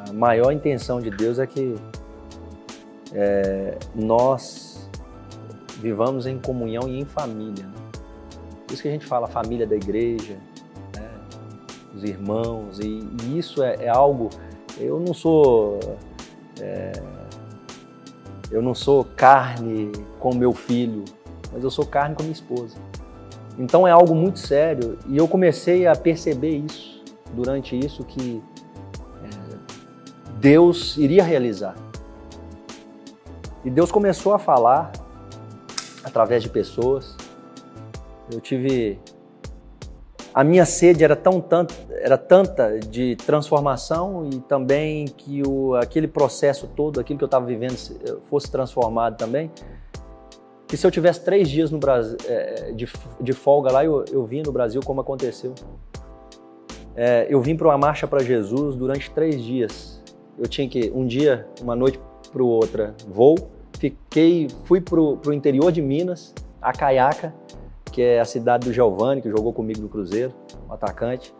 A 0.09 0.13
maior 0.13 0.51
intenção 0.51 0.99
de 0.99 1.11
Deus 1.11 1.37
é 1.37 1.45
que 1.45 1.75
é, 3.13 3.77
nós 3.93 4.89
vivamos 5.79 6.25
em 6.25 6.39
comunhão 6.39 6.87
e 6.87 6.99
em 6.99 7.05
família. 7.05 7.65
Né? 7.65 7.73
Por 8.65 8.73
isso 8.73 8.81
que 8.81 8.87
a 8.87 8.91
gente 8.91 9.05
fala 9.05 9.27
família 9.27 9.67
da 9.67 9.75
igreja, 9.75 10.35
né? 10.95 11.09
os 11.93 12.03
irmãos, 12.03 12.79
e, 12.79 13.07
e 13.23 13.37
isso 13.37 13.61
é, 13.61 13.75
é, 13.81 13.89
algo. 13.89 14.29
Eu 14.79 14.99
não 14.99 15.13
sou. 15.13 15.79
É, 16.59 16.91
eu 18.49 18.63
não 18.63 18.73
sou 18.73 19.05
carne 19.05 19.91
com 20.19 20.33
meu 20.33 20.53
filho, 20.53 21.05
mas 21.53 21.63
eu 21.63 21.69
sou 21.69 21.85
carne 21.85 22.15
com 22.15 22.23
minha 22.23 22.33
esposa. 22.33 22.77
Então 23.59 23.87
é 23.87 23.91
algo 23.91 24.15
muito 24.15 24.39
sério 24.39 24.97
e 25.07 25.17
eu 25.17 25.27
comecei 25.27 25.85
a 25.85 25.95
perceber 25.95 26.57
isso 26.57 27.03
durante 27.33 27.77
isso 27.77 28.03
que 28.03 28.41
Deus 30.39 30.97
iria 30.97 31.23
realizar. 31.23 31.75
E 33.63 33.69
Deus 33.69 33.91
começou 33.91 34.33
a 34.33 34.39
falar 34.39 34.91
através 36.03 36.41
de 36.41 36.49
pessoas 36.49 37.15
eu 38.31 38.39
tive 38.39 38.99
a 40.33 40.43
minha 40.43 40.65
sede 40.65 41.03
era 41.03 41.15
tão 41.15 41.41
tanto, 41.41 41.73
era 41.89 42.17
tanta 42.17 42.79
de 42.79 43.15
transformação 43.15 44.29
e 44.31 44.39
também 44.41 45.05
que 45.05 45.41
o, 45.45 45.73
aquele 45.75 46.07
processo 46.07 46.67
todo, 46.67 46.99
aquilo 46.99 47.17
que 47.17 47.23
eu 47.23 47.27
estava 47.27 47.45
vivendo, 47.45 47.75
fosse 48.29 48.49
transformado 48.51 49.17
também. 49.17 49.51
Que 50.67 50.77
se 50.77 50.85
eu 50.85 50.91
tivesse 50.91 51.25
três 51.25 51.49
dias 51.49 51.71
no 51.71 51.79
Brasil, 51.79 52.15
é, 52.27 52.71
de, 52.71 52.87
de 53.19 53.33
folga 53.33 53.71
lá, 53.71 53.83
eu, 53.83 54.05
eu 54.11 54.23
vim 54.23 54.43
no 54.45 54.51
Brasil 54.51 54.81
como 54.85 55.01
aconteceu. 55.01 55.55
É, 56.95 57.25
eu 57.27 57.41
vim 57.41 57.55
para 57.55 57.67
uma 57.67 57.77
marcha 57.77 58.07
para 58.07 58.23
Jesus 58.23 58.75
durante 58.75 59.09
três 59.09 59.41
dias. 59.43 59.98
Eu 60.39 60.47
tinha 60.47 60.67
que 60.67 60.91
um 60.95 61.05
dia, 61.05 61.47
uma 61.61 61.75
noite 61.75 61.99
para 62.31 62.43
outra, 62.43 62.95
voo. 63.07 63.35
Fiquei, 63.77 64.47
fui 64.65 64.81
para 64.81 64.99
o 64.99 65.33
interior 65.33 65.71
de 65.71 65.81
Minas, 65.81 66.33
a 66.61 66.73
Caiaca 66.73 67.33
que 67.89 68.01
é 68.01 68.19
a 68.19 68.25
cidade 68.25 68.67
do 68.67 68.73
Giovanni, 68.73 69.21
que 69.21 69.29
jogou 69.29 69.51
comigo 69.51 69.81
no 69.81 69.89
Cruzeiro, 69.89 70.33
um 70.67 70.73
atacante. 70.73 71.33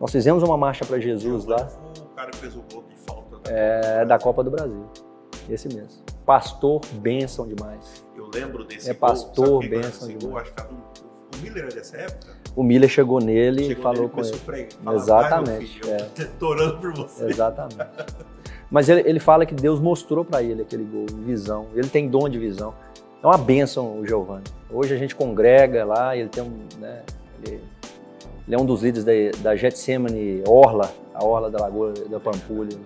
Nós 0.00 0.10
fizemos 0.10 0.42
uma 0.42 0.56
marcha 0.56 0.84
para 0.84 0.98
Jesus 0.98 1.44
lá. 1.44 1.68
O 2.00 2.14
cara 2.16 2.32
fez 2.34 2.56
o 2.56 2.62
gol 2.72 2.84
de 2.88 2.96
falta 2.96 3.38
da 3.38 3.50
é, 3.50 4.04
da 4.04 4.18
Copa 4.18 4.42
do 4.42 4.50
Brasil. 4.50 4.84
Esse 5.48 5.68
mesmo. 5.68 6.02
Pastor, 6.24 6.80
bênção 6.94 7.46
demais. 7.46 8.04
Eu 8.16 8.30
lembro 8.32 8.64
desse 8.64 8.90
É 8.90 8.94
pastor, 8.94 9.60
bênção 9.60 10.08
demais. 10.08 10.24
Gol? 10.24 10.38
Acho 10.38 10.52
que 10.52 10.62
Miller 11.40 11.64
é 11.64 11.68
dessa 11.68 11.96
época? 11.96 12.32
O 12.54 12.62
Miller 12.62 12.88
chegou 12.88 13.20
nele 13.20 13.64
chegou 13.64 13.72
e 13.72 13.82
falou 13.82 14.02
nele, 14.02 14.10
com 14.10 14.20
ele. 14.20 14.38
Pregar, 14.38 14.94
Exatamente. 14.94 15.80
Filho, 15.80 15.90
é. 15.90 16.44
orando 16.44 16.78
por 16.78 16.92
você. 16.94 17.24
Exatamente. 17.26 17.86
Mas 18.70 18.88
ele, 18.88 19.02
ele 19.08 19.18
fala 19.18 19.44
que 19.44 19.54
Deus 19.54 19.80
mostrou 19.80 20.24
para 20.24 20.42
ele 20.42 20.62
aquele 20.62 20.84
gol, 20.84 21.06
visão. 21.24 21.66
Ele 21.74 21.88
tem 21.88 22.08
dom 22.08 22.28
de 22.28 22.38
visão. 22.38 22.74
É 23.22 23.26
uma 23.26 23.36
bênção 23.36 23.98
o 23.98 24.06
Giovanni. 24.06 24.44
Hoje 24.70 24.94
a 24.94 24.96
gente 24.96 25.14
congrega 25.14 25.84
lá, 25.84 26.16
ele 26.16 26.28
tem 26.28 26.42
um, 26.42 26.66
né, 26.78 27.02
ele, 27.44 27.60
ele, 28.46 28.54
é 28.54 28.58
um 28.58 28.64
dos 28.64 28.82
líderes 28.82 29.04
da, 29.04 29.12
da 29.42 29.56
Getsemane 29.56 30.42
Orla, 30.46 30.90
a 31.12 31.24
Orla 31.24 31.50
da 31.50 31.58
Lagoa 31.60 31.92
da 32.08 32.20
Pampulha. 32.20 32.76
Né? 32.76 32.84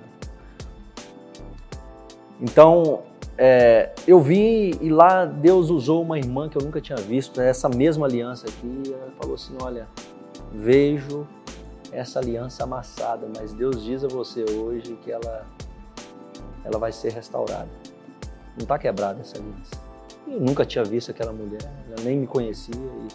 Então, 2.40 3.02
é, 3.36 3.92
eu 4.06 4.20
vi 4.20 4.76
e 4.80 4.88
lá 4.90 5.24
Deus 5.24 5.70
usou 5.70 6.02
uma 6.02 6.18
irmã 6.18 6.48
que 6.48 6.56
eu 6.56 6.62
nunca 6.62 6.80
tinha 6.80 6.96
visto, 6.96 7.40
essa 7.40 7.68
mesma 7.68 8.06
aliança 8.06 8.46
aqui, 8.46 8.82
ela 8.92 9.10
falou 9.20 9.34
assim, 9.34 9.56
olha, 9.60 9.88
vejo 10.52 11.26
essa 11.90 12.18
aliança 12.18 12.64
amassada, 12.64 13.28
mas 13.36 13.52
Deus 13.52 13.82
diz 13.82 14.04
a 14.04 14.08
você 14.08 14.44
hoje 14.44 14.96
que 15.02 15.10
ela, 15.10 15.46
ela 16.64 16.78
vai 16.78 16.92
ser 16.92 17.12
restaurada. 17.12 17.68
Não 18.56 18.62
está 18.62 18.78
quebrada 18.78 19.20
essa 19.20 19.36
aliança. 19.36 19.72
Eu 20.26 20.40
nunca 20.40 20.64
tinha 20.64 20.84
visto 20.84 21.10
aquela 21.10 21.32
mulher, 21.32 21.62
ela 21.88 22.04
nem 22.04 22.18
me 22.18 22.26
conhecia. 22.26 22.74
E... 22.74 23.08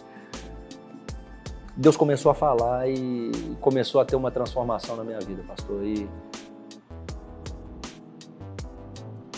Deus 1.76 1.96
começou 1.96 2.30
a 2.30 2.34
falar 2.34 2.88
e 2.88 3.56
começou 3.60 4.00
a 4.00 4.04
ter 4.04 4.16
uma 4.16 4.30
transformação 4.30 4.96
na 4.96 5.04
minha 5.04 5.20
vida, 5.20 5.42
pastor. 5.46 5.82
E, 5.82 6.08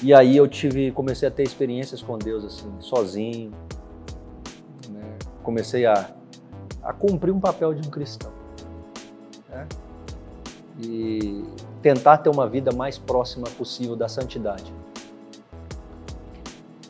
e 0.02 0.12
aí 0.12 0.36
eu 0.36 0.48
tive, 0.48 0.90
comecei 0.90 1.28
a 1.28 1.30
ter 1.30 1.44
experiências 1.44 2.02
com 2.02 2.18
Deus 2.18 2.44
assim, 2.44 2.68
sozinho. 2.80 3.52
Né? 4.90 5.16
Comecei 5.44 5.86
a, 5.86 6.10
a 6.82 6.92
cumprir 6.92 7.32
um 7.32 7.38
papel 7.38 7.72
de 7.72 7.86
um 7.86 7.90
cristão. 7.90 8.32
Né? 9.48 9.68
E 10.80 11.44
tentar 11.80 12.18
ter 12.18 12.30
uma 12.30 12.48
vida 12.48 12.72
mais 12.72 12.98
próxima 12.98 13.46
possível 13.56 13.94
da 13.94 14.08
santidade. 14.08 14.74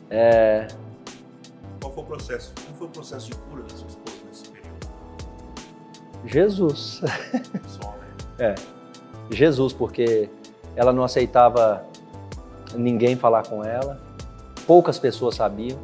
É... 0.09 0.67
Qual 1.79 1.93
foi 1.93 2.03
o 2.03 2.05
processo? 2.07 2.53
Qual 2.65 2.75
foi 2.75 2.87
o 2.87 2.89
processo 2.89 3.29
de 3.29 3.35
cura 3.35 3.61
da 3.61 3.69
sua 3.69 3.87
esposa 3.87 4.17
nesse 4.27 4.49
período? 4.49 4.87
Jesus. 6.25 7.01
Só, 7.67 7.91
né? 7.91 8.07
É. 8.39 8.55
Jesus, 9.29 9.71
porque 9.73 10.27
ela 10.75 10.91
não 10.91 11.03
aceitava 11.03 11.85
ninguém 12.75 13.15
falar 13.15 13.47
com 13.47 13.63
ela. 13.63 14.01
Poucas 14.65 14.99
pessoas 14.99 15.35
sabiam. 15.35 15.79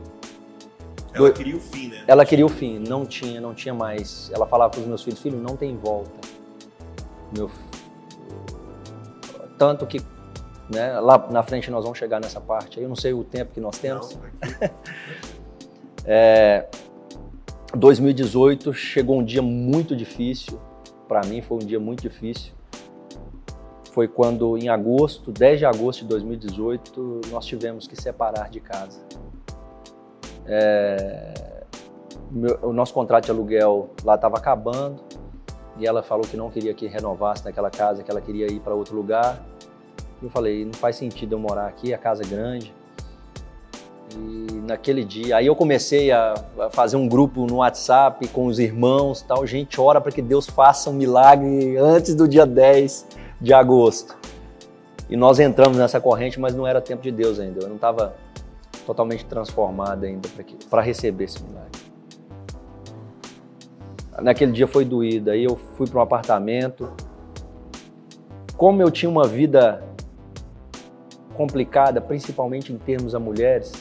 Ela 1.13 1.31
queria 1.31 1.57
o 1.57 1.59
fim, 1.59 1.89
né? 1.89 2.03
Ela 2.07 2.25
queria 2.25 2.45
o 2.45 2.49
fim, 2.49 2.79
não 2.79 3.05
tinha, 3.05 3.41
não 3.41 3.53
tinha 3.53 3.73
mais. 3.73 4.31
Ela 4.33 4.45
falava 4.45 4.71
para 4.71 4.81
os 4.81 4.87
meus 4.87 5.03
filhos, 5.03 5.19
filho, 5.19 5.37
não 5.37 5.55
tem 5.55 5.75
volta. 5.75 6.11
Meu 7.35 7.49
tanto 9.59 9.85
que 9.85 10.01
né, 10.71 10.99
lá 10.99 11.27
na 11.29 11.43
frente 11.43 11.69
nós 11.69 11.83
vamos 11.83 11.99
chegar 11.99 12.21
nessa 12.21 12.39
parte. 12.39 12.79
Eu 12.79 12.87
não 12.87 12.95
sei 12.95 13.13
o 13.13 13.23
tempo 13.23 13.53
que 13.53 13.59
nós 13.59 13.77
temos. 13.77 14.15
Não, 14.15 14.21
é, 16.05 16.67
2018 17.75 18.73
chegou 18.73 19.19
um 19.19 19.23
dia 19.23 19.41
muito 19.41 19.95
difícil. 19.95 20.59
Para 21.07 21.21
mim 21.25 21.41
foi 21.41 21.57
um 21.57 21.65
dia 21.65 21.79
muito 21.79 22.01
difícil. 22.01 22.53
Foi 23.99 24.07
quando, 24.07 24.57
em 24.57 24.69
agosto, 24.69 25.29
10 25.29 25.59
de 25.59 25.65
agosto 25.65 26.03
de 26.03 26.07
2018, 26.07 27.19
nós 27.31 27.45
tivemos 27.45 27.85
que 27.85 28.01
separar 28.01 28.49
de 28.49 28.61
casa. 28.61 28.97
É, 30.45 31.65
meu, 32.31 32.57
o 32.61 32.71
nosso 32.71 32.93
contrato 32.93 33.25
de 33.25 33.31
aluguel 33.31 33.89
lá 34.05 34.15
estava 34.15 34.37
acabando 34.37 35.03
e 35.77 35.85
ela 35.85 36.01
falou 36.01 36.23
que 36.23 36.37
não 36.37 36.49
queria 36.49 36.73
que 36.73 36.87
renovasse 36.87 37.43
naquela 37.43 37.69
casa, 37.69 38.01
que 38.01 38.09
ela 38.09 38.21
queria 38.21 38.49
ir 38.49 38.61
para 38.61 38.73
outro 38.73 38.95
lugar. 38.95 39.45
Eu 40.23 40.29
falei, 40.29 40.63
não 40.63 40.71
faz 40.71 40.95
sentido 40.95 41.35
eu 41.35 41.39
morar 41.39 41.67
aqui, 41.67 41.93
a 41.93 41.97
casa 41.97 42.23
é 42.23 42.25
grande. 42.25 42.73
E 44.15 44.61
naquele 44.65 45.03
dia, 45.03 45.35
aí 45.35 45.47
eu 45.47 45.57
comecei 45.57 46.09
a 46.09 46.35
fazer 46.71 46.95
um 46.95 47.05
grupo 47.05 47.45
no 47.45 47.57
WhatsApp 47.57 48.25
com 48.29 48.45
os 48.45 48.59
irmãos, 48.59 49.21
tal, 49.23 49.45
gente, 49.45 49.77
ora 49.81 49.99
para 49.99 50.13
que 50.13 50.21
Deus 50.21 50.47
faça 50.47 50.89
um 50.89 50.93
milagre 50.93 51.75
antes 51.75 52.15
do 52.15 52.29
dia 52.29 52.45
10 52.45 53.27
de 53.39 53.53
agosto. 53.53 54.17
E 55.09 55.15
nós 55.15 55.39
entramos 55.39 55.77
nessa 55.77 55.99
corrente, 55.99 56.39
mas 56.39 56.53
não 56.53 56.67
era 56.67 56.79
tempo 56.79 57.01
de 57.01 57.11
Deus 57.11 57.39
ainda. 57.39 57.61
Eu 57.61 57.67
não 57.67 57.75
estava 57.75 58.15
totalmente 58.85 59.25
transformado 59.25 60.03
ainda 60.03 60.27
para 60.69 60.81
receber 60.81 61.25
esse 61.25 61.41
milagre. 61.43 61.81
Naquele 64.21 64.51
dia 64.51 64.67
foi 64.67 64.85
doído. 64.85 65.31
Aí 65.31 65.43
eu 65.43 65.55
fui 65.55 65.87
para 65.87 65.99
um 65.99 66.01
apartamento. 66.01 66.91
Como 68.55 68.81
eu 68.81 68.91
tinha 68.91 69.09
uma 69.09 69.25
vida 69.25 69.83
complicada, 71.33 72.01
principalmente 72.01 72.73
em 72.73 72.77
termos 72.77 73.15
a 73.15 73.19
mulheres, 73.19 73.71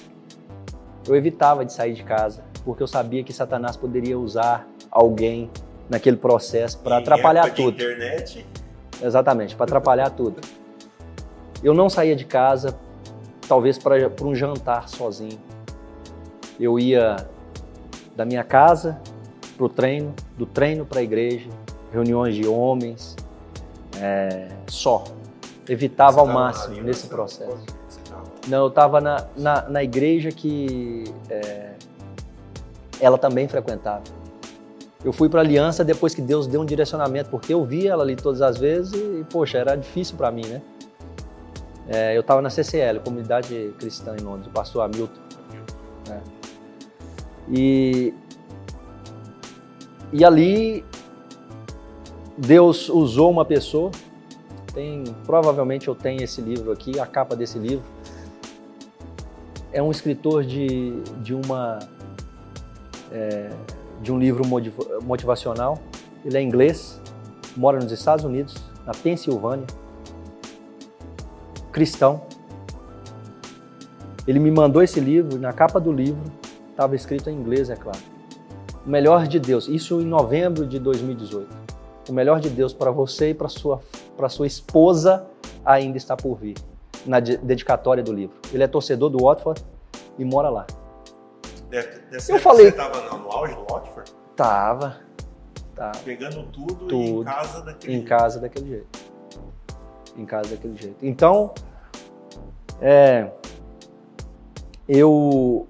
eu 1.06 1.16
evitava 1.16 1.64
de 1.64 1.72
sair 1.72 1.92
de 1.92 2.04
casa, 2.04 2.44
porque 2.64 2.82
eu 2.82 2.86
sabia 2.86 3.24
que 3.24 3.32
Satanás 3.32 3.76
poderia 3.76 4.16
usar 4.18 4.66
alguém 4.90 5.50
naquele 5.90 6.16
processo 6.16 6.78
para 6.78 6.98
atrapalhar 6.98 7.52
tudo. 7.52 7.82
internet. 7.82 8.46
Exatamente, 9.02 9.54
para 9.54 9.64
atrapalhar 9.64 10.10
tudo. 10.10 10.40
Eu 11.62 11.74
não 11.74 11.88
saía 11.88 12.14
de 12.14 12.24
casa, 12.24 12.76
talvez 13.48 13.78
para 13.78 13.96
um 14.22 14.34
jantar 14.34 14.88
sozinho. 14.88 15.38
Eu 16.58 16.78
ia 16.78 17.16
da 18.16 18.24
minha 18.24 18.44
casa 18.44 19.00
para 19.56 19.66
o 19.66 19.68
treino, 19.68 20.14
do 20.36 20.46
treino 20.46 20.84
para 20.84 21.00
a 21.00 21.02
igreja, 21.02 21.48
reuniões 21.92 22.34
de 22.34 22.46
homens, 22.46 23.16
é, 24.00 24.48
só 24.66 25.04
evitava 25.68 26.20
ao 26.20 26.26
máximo 26.26 26.80
nesse 26.82 27.06
processo. 27.08 27.64
Não, 28.46 28.58
eu 28.58 28.68
estava 28.68 29.00
na, 29.00 29.26
na, 29.36 29.68
na, 29.68 29.84
igreja 29.84 30.30
que 30.30 31.04
é, 31.28 31.74
ela 33.00 33.18
também 33.18 33.46
frequentava. 33.46 34.02
Eu 35.04 35.12
fui 35.12 35.28
para 35.28 35.40
a 35.40 35.44
aliança 35.44 35.84
depois 35.84 36.14
que 36.14 36.20
Deus 36.20 36.46
deu 36.46 36.60
um 36.60 36.64
direcionamento, 36.64 37.30
porque 37.30 37.54
eu 37.54 37.64
via 37.64 37.92
ela 37.92 38.02
ali 38.02 38.16
todas 38.16 38.42
as 38.42 38.58
vezes 38.58 38.92
e, 38.92 39.24
poxa, 39.30 39.58
era 39.58 39.76
difícil 39.76 40.16
para 40.16 40.30
mim, 40.30 40.46
né? 40.46 40.62
É, 41.86 42.16
eu 42.16 42.20
estava 42.20 42.42
na 42.42 42.50
CCL, 42.50 43.00
Comunidade 43.00 43.74
Cristã 43.78 44.14
em 44.18 44.22
Londres, 44.22 44.48
o 44.48 44.50
pastor 44.50 44.82
Hamilton. 44.82 45.20
Né? 46.08 46.22
E, 47.50 48.14
e 50.12 50.24
ali 50.24 50.84
Deus 52.36 52.88
usou 52.90 53.30
uma 53.30 53.44
pessoa 53.44 53.90
tem, 54.78 55.02
provavelmente 55.26 55.88
eu 55.88 55.94
tenho 55.94 56.22
esse 56.22 56.40
livro 56.40 56.70
aqui, 56.70 57.00
a 57.00 57.06
capa 57.06 57.34
desse 57.34 57.58
livro. 57.58 57.84
É 59.72 59.82
um 59.82 59.90
escritor 59.90 60.44
de, 60.44 61.00
de 61.20 61.34
uma 61.34 61.80
é, 63.10 63.50
de 64.00 64.12
um 64.12 64.18
livro 64.18 64.42
motivacional. 65.02 65.78
Ele 66.24 66.36
é 66.36 66.42
inglês, 66.42 67.00
mora 67.56 67.78
nos 67.78 67.92
Estados 67.92 68.24
Unidos, 68.24 68.54
na 68.86 68.92
Pensilvânia, 68.92 69.66
cristão. 71.72 72.22
Ele 74.26 74.38
me 74.38 74.50
mandou 74.50 74.82
esse 74.82 75.00
livro, 75.00 75.38
na 75.38 75.52
capa 75.52 75.80
do 75.80 75.92
livro 75.92 76.22
estava 76.70 76.94
escrito 76.94 77.28
em 77.28 77.34
inglês, 77.34 77.70
é 77.70 77.74
claro. 77.74 77.98
O 78.86 78.88
melhor 78.88 79.26
de 79.26 79.40
Deus, 79.40 79.66
isso 79.66 80.00
em 80.00 80.04
novembro 80.04 80.64
de 80.64 80.78
2018. 80.78 81.48
O 82.08 82.12
melhor 82.12 82.38
de 82.38 82.48
Deus 82.48 82.72
para 82.72 82.92
você 82.92 83.30
e 83.30 83.34
para 83.34 83.48
sua 83.48 83.80
para 84.16 84.28
sua 84.28 84.46
esposa 84.48 85.26
ainda 85.64 85.96
está 85.96 86.16
por 86.16 86.36
vir, 86.36 86.56
na 87.06 87.20
dedicatória 87.20 88.02
do 88.02 88.12
livro. 88.12 88.36
Ele 88.52 88.64
é 88.64 88.66
torcedor 88.66 89.10
do 89.10 89.24
Watford 89.24 89.64
e 90.18 90.24
mora 90.24 90.48
lá. 90.48 90.66
Dessa 91.68 92.32
eu 92.32 92.38
falei. 92.38 92.66
Você 92.66 92.70
estava 92.70 93.18
no 93.18 93.30
auge 93.30 93.54
do 93.54 93.66
Watford? 93.70 94.12
Tava. 94.34 95.00
Tava. 95.74 95.98
Pegando 96.04 96.44
tudo, 96.44 96.86
tudo 96.86 97.20
em 97.20 97.24
casa 97.24 97.62
daquele 97.62 97.92
em 97.92 97.96
jeito. 97.96 98.08
casa 98.08 98.40
daquele 98.40 98.68
jeito. 98.68 98.98
Em 100.16 100.26
casa 100.26 100.50
daquele 100.50 100.76
jeito. 100.76 101.06
Então, 101.06 101.54
é, 102.80 103.30
eu, 104.88 105.66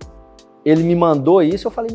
ele 0.64 0.82
me 0.82 0.94
mandou 0.94 1.42
isso, 1.42 1.66
eu 1.66 1.70
falei, 1.70 1.90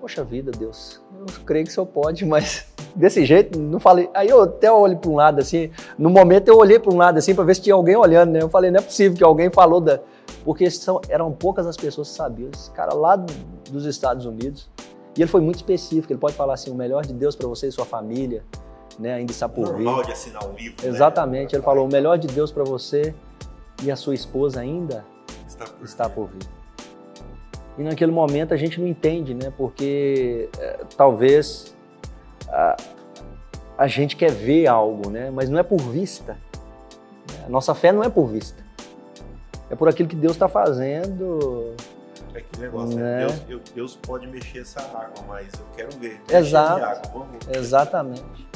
poxa 0.00 0.22
vida, 0.22 0.52
Deus, 0.52 1.02
eu 1.18 1.44
creio 1.44 1.64
que 1.64 1.70
o 1.70 1.74
senhor 1.74 1.86
pode, 1.86 2.24
mas 2.26 2.69
desse 2.94 3.24
jeito, 3.24 3.58
não 3.58 3.80
falei. 3.80 4.10
Aí 4.14 4.28
eu 4.28 4.42
até 4.42 4.70
olhei 4.70 4.96
para 4.96 5.10
um 5.10 5.16
lado 5.16 5.40
assim. 5.40 5.70
No 5.98 6.10
momento 6.10 6.48
eu 6.48 6.56
olhei 6.56 6.78
para 6.78 6.92
um 6.92 6.96
lado 6.96 7.18
assim 7.18 7.34
para 7.34 7.44
ver 7.44 7.54
se 7.54 7.62
tinha 7.62 7.74
alguém 7.74 7.96
olhando, 7.96 8.32
né? 8.32 8.42
Eu 8.42 8.48
falei, 8.48 8.70
não 8.70 8.78
é 8.78 8.82
possível 8.82 9.16
que 9.16 9.24
alguém 9.24 9.50
falou 9.50 9.80
da. 9.80 10.00
Porque 10.44 10.70
são, 10.70 11.00
eram 11.08 11.30
poucas 11.32 11.66
as 11.66 11.76
pessoas 11.76 12.08
que 12.10 12.16
sabiam. 12.16 12.50
Esse 12.54 12.70
cara 12.70 12.94
lá 12.94 13.16
dos 13.70 13.84
Estados 13.84 14.26
Unidos. 14.26 14.70
E 15.16 15.22
ele 15.22 15.30
foi 15.30 15.40
muito 15.40 15.56
específico. 15.56 16.12
Ele 16.12 16.20
pode 16.20 16.34
falar 16.34 16.54
assim: 16.54 16.70
o 16.70 16.74
melhor 16.74 17.04
de 17.04 17.12
Deus 17.12 17.36
para 17.36 17.48
você 17.48 17.68
e 17.68 17.72
sua 17.72 17.84
família, 17.84 18.44
né? 18.98 19.14
Ainda 19.14 19.32
está 19.32 19.48
por 19.48 19.66
vir. 19.76 19.84
Normal 19.84 20.04
de 20.04 20.12
assinar 20.12 20.44
um 20.44 20.54
livro. 20.54 20.82
Né? 20.82 20.88
Exatamente. 20.88 21.52
Né? 21.52 21.58
Ele 21.58 21.64
falou: 21.64 21.86
o 21.86 21.90
melhor 21.90 22.18
de 22.18 22.28
Deus 22.28 22.50
para 22.50 22.64
você 22.64 23.14
e 23.82 23.90
a 23.90 23.96
sua 23.96 24.14
esposa 24.14 24.60
ainda 24.60 25.04
está 25.46 25.64
por, 25.64 25.84
está 25.84 26.08
por 26.08 26.28
vir. 26.28 26.48
E 27.78 27.82
naquele 27.82 28.12
momento 28.12 28.52
a 28.52 28.56
gente 28.56 28.80
não 28.80 28.86
entende, 28.86 29.34
né? 29.34 29.52
Porque 29.56 30.48
é, 30.58 30.80
talvez 30.96 31.74
a, 32.50 32.76
a 33.78 33.86
gente 33.86 34.16
quer 34.16 34.30
ver 34.30 34.66
algo, 34.66 35.08
né? 35.10 35.30
Mas 35.30 35.48
não 35.48 35.58
é 35.58 35.62
por 35.62 35.78
vista. 35.78 36.36
A 37.46 37.48
nossa 37.48 37.74
fé 37.74 37.92
não 37.92 38.02
é 38.02 38.08
por 38.08 38.26
vista. 38.26 38.62
É 39.70 39.76
por 39.76 39.88
aquilo 39.88 40.08
que 40.08 40.16
Deus 40.16 40.32
está 40.32 40.48
fazendo. 40.48 41.74
É 42.34 42.40
que 42.40 42.60
negócio, 42.60 42.96
né? 42.96 43.26
né? 43.26 43.40
Deus, 43.46 43.62
Deus, 43.74 43.96
pode 43.96 44.26
mexer 44.26 44.60
essa 44.60 44.80
água, 44.80 45.24
mas 45.28 45.48
eu 45.54 45.66
quero 45.76 45.98
ver. 45.98 46.20
Exato. 46.28 46.84
Água, 46.84 47.26
Exatamente. 47.56 48.48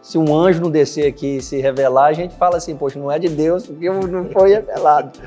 Se 0.00 0.16
um 0.16 0.34
anjo 0.34 0.60
não 0.60 0.70
descer 0.70 1.06
aqui 1.06 1.36
e 1.36 1.42
se 1.42 1.60
revelar, 1.60 2.06
a 2.06 2.12
gente 2.12 2.34
fala 2.36 2.56
assim, 2.56 2.76
poxa, 2.76 2.98
não 2.98 3.10
é 3.10 3.18
de 3.18 3.28
Deus, 3.28 3.66
porque 3.66 3.90
não 3.90 4.30
foi 4.30 4.54
revelado. 4.54 5.18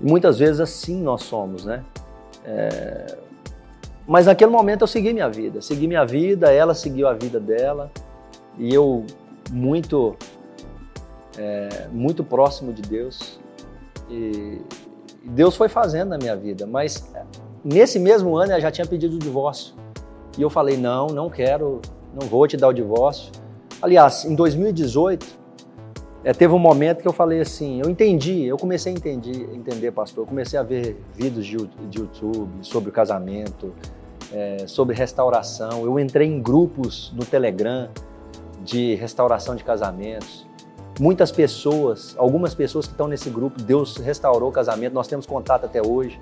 E 0.00 0.04
muitas 0.08 0.38
vezes 0.38 0.60
assim 0.60 1.02
nós 1.02 1.22
somos, 1.24 1.64
né? 1.64 1.84
É, 2.44 3.18
mas 4.12 4.26
naquele 4.26 4.50
momento 4.50 4.82
eu 4.82 4.86
segui 4.86 5.10
minha 5.14 5.30
vida, 5.30 5.62
segui 5.62 5.88
minha 5.88 6.04
vida, 6.04 6.52
ela 6.52 6.74
seguiu 6.74 7.08
a 7.08 7.14
vida 7.14 7.40
dela 7.40 7.90
e 8.58 8.74
eu 8.74 9.06
muito 9.50 10.14
é, 11.38 11.88
muito 11.90 12.22
próximo 12.22 12.74
de 12.74 12.82
Deus 12.82 13.40
e 14.10 14.60
Deus 15.24 15.56
foi 15.56 15.70
fazendo 15.70 16.10
na 16.10 16.18
minha 16.18 16.36
vida. 16.36 16.66
Mas 16.66 17.10
nesse 17.64 17.98
mesmo 17.98 18.36
ano 18.36 18.52
eu 18.52 18.60
já 18.60 18.70
tinha 18.70 18.86
pedido 18.86 19.16
o 19.16 19.18
divórcio 19.18 19.74
E 20.36 20.42
eu 20.42 20.50
falei: 20.50 20.76
não, 20.76 21.06
não 21.06 21.30
quero, 21.30 21.80
não 22.12 22.28
vou 22.28 22.46
te 22.46 22.58
dar 22.58 22.68
o 22.68 22.72
divórcio. 22.74 23.32
Aliás, 23.80 24.26
em 24.26 24.34
2018, 24.34 25.26
é, 26.22 26.34
teve 26.34 26.52
um 26.52 26.58
momento 26.58 27.00
que 27.00 27.08
eu 27.08 27.14
falei 27.14 27.40
assim: 27.40 27.80
eu 27.82 27.88
entendi, 27.88 28.44
eu 28.44 28.58
comecei 28.58 28.92
a 28.92 28.94
entender, 28.94 29.54
entender 29.54 29.90
pastor. 29.90 30.24
Eu 30.24 30.28
comecei 30.28 30.58
a 30.58 30.62
ver 30.62 31.02
vídeos 31.14 31.46
de, 31.46 31.56
de 31.88 31.98
YouTube 31.98 32.50
sobre 32.60 32.90
o 32.90 32.92
casamento, 32.92 33.72
é, 34.32 34.66
sobre 34.66 34.94
restauração. 34.94 35.84
Eu 35.84 35.98
entrei 35.98 36.26
em 36.26 36.40
grupos 36.40 37.12
no 37.14 37.24
Telegram 37.24 37.88
de 38.64 38.94
restauração 38.94 39.54
de 39.54 39.64
casamentos. 39.64 40.46
Muitas 41.00 41.32
pessoas, 41.32 42.14
algumas 42.18 42.54
pessoas 42.54 42.86
que 42.86 42.92
estão 42.92 43.08
nesse 43.08 43.30
grupo, 43.30 43.60
Deus 43.60 43.96
restaurou 43.96 44.50
o 44.50 44.52
casamento, 44.52 44.92
nós 44.92 45.08
temos 45.08 45.26
contato 45.26 45.64
até 45.64 45.80
hoje. 45.84 46.18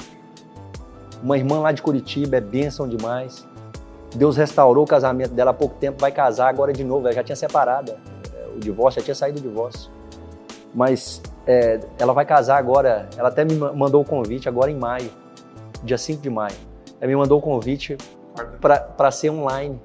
Uma 1.22 1.36
irmã 1.36 1.60
lá 1.60 1.72
de 1.72 1.82
Curitiba 1.82 2.36
é 2.36 2.40
bênção 2.40 2.88
demais. 2.88 3.46
Deus 4.14 4.36
restaurou 4.36 4.84
o 4.84 4.86
casamento 4.86 5.34
dela 5.34 5.50
há 5.50 5.54
pouco 5.54 5.76
tempo, 5.76 6.00
vai 6.00 6.10
casar 6.10 6.48
agora 6.48 6.72
de 6.72 6.82
novo. 6.82 7.06
Ela 7.06 7.14
já 7.14 7.22
tinha 7.22 7.36
separado, 7.36 7.92
o 8.54 8.58
divórcio, 8.58 9.00
já 9.00 9.04
tinha 9.04 9.14
saído 9.14 9.40
do 9.40 9.48
divórcio. 9.48 9.90
Mas 10.74 11.20
é, 11.46 11.80
ela 11.98 12.12
vai 12.12 12.24
casar 12.24 12.56
agora, 12.56 13.08
ela 13.16 13.28
até 13.28 13.44
me 13.44 13.54
mandou 13.54 14.02
o 14.02 14.04
convite 14.04 14.48
agora 14.48 14.70
em 14.70 14.76
maio, 14.76 15.10
dia 15.82 15.98
5 15.98 16.22
de 16.22 16.30
maio. 16.30 16.69
Ela 17.00 17.08
me 17.08 17.16
mandou 17.16 17.38
o 17.38 17.42
convite 17.42 17.96
para 18.60 19.10
ser 19.10 19.30
online, 19.30 19.80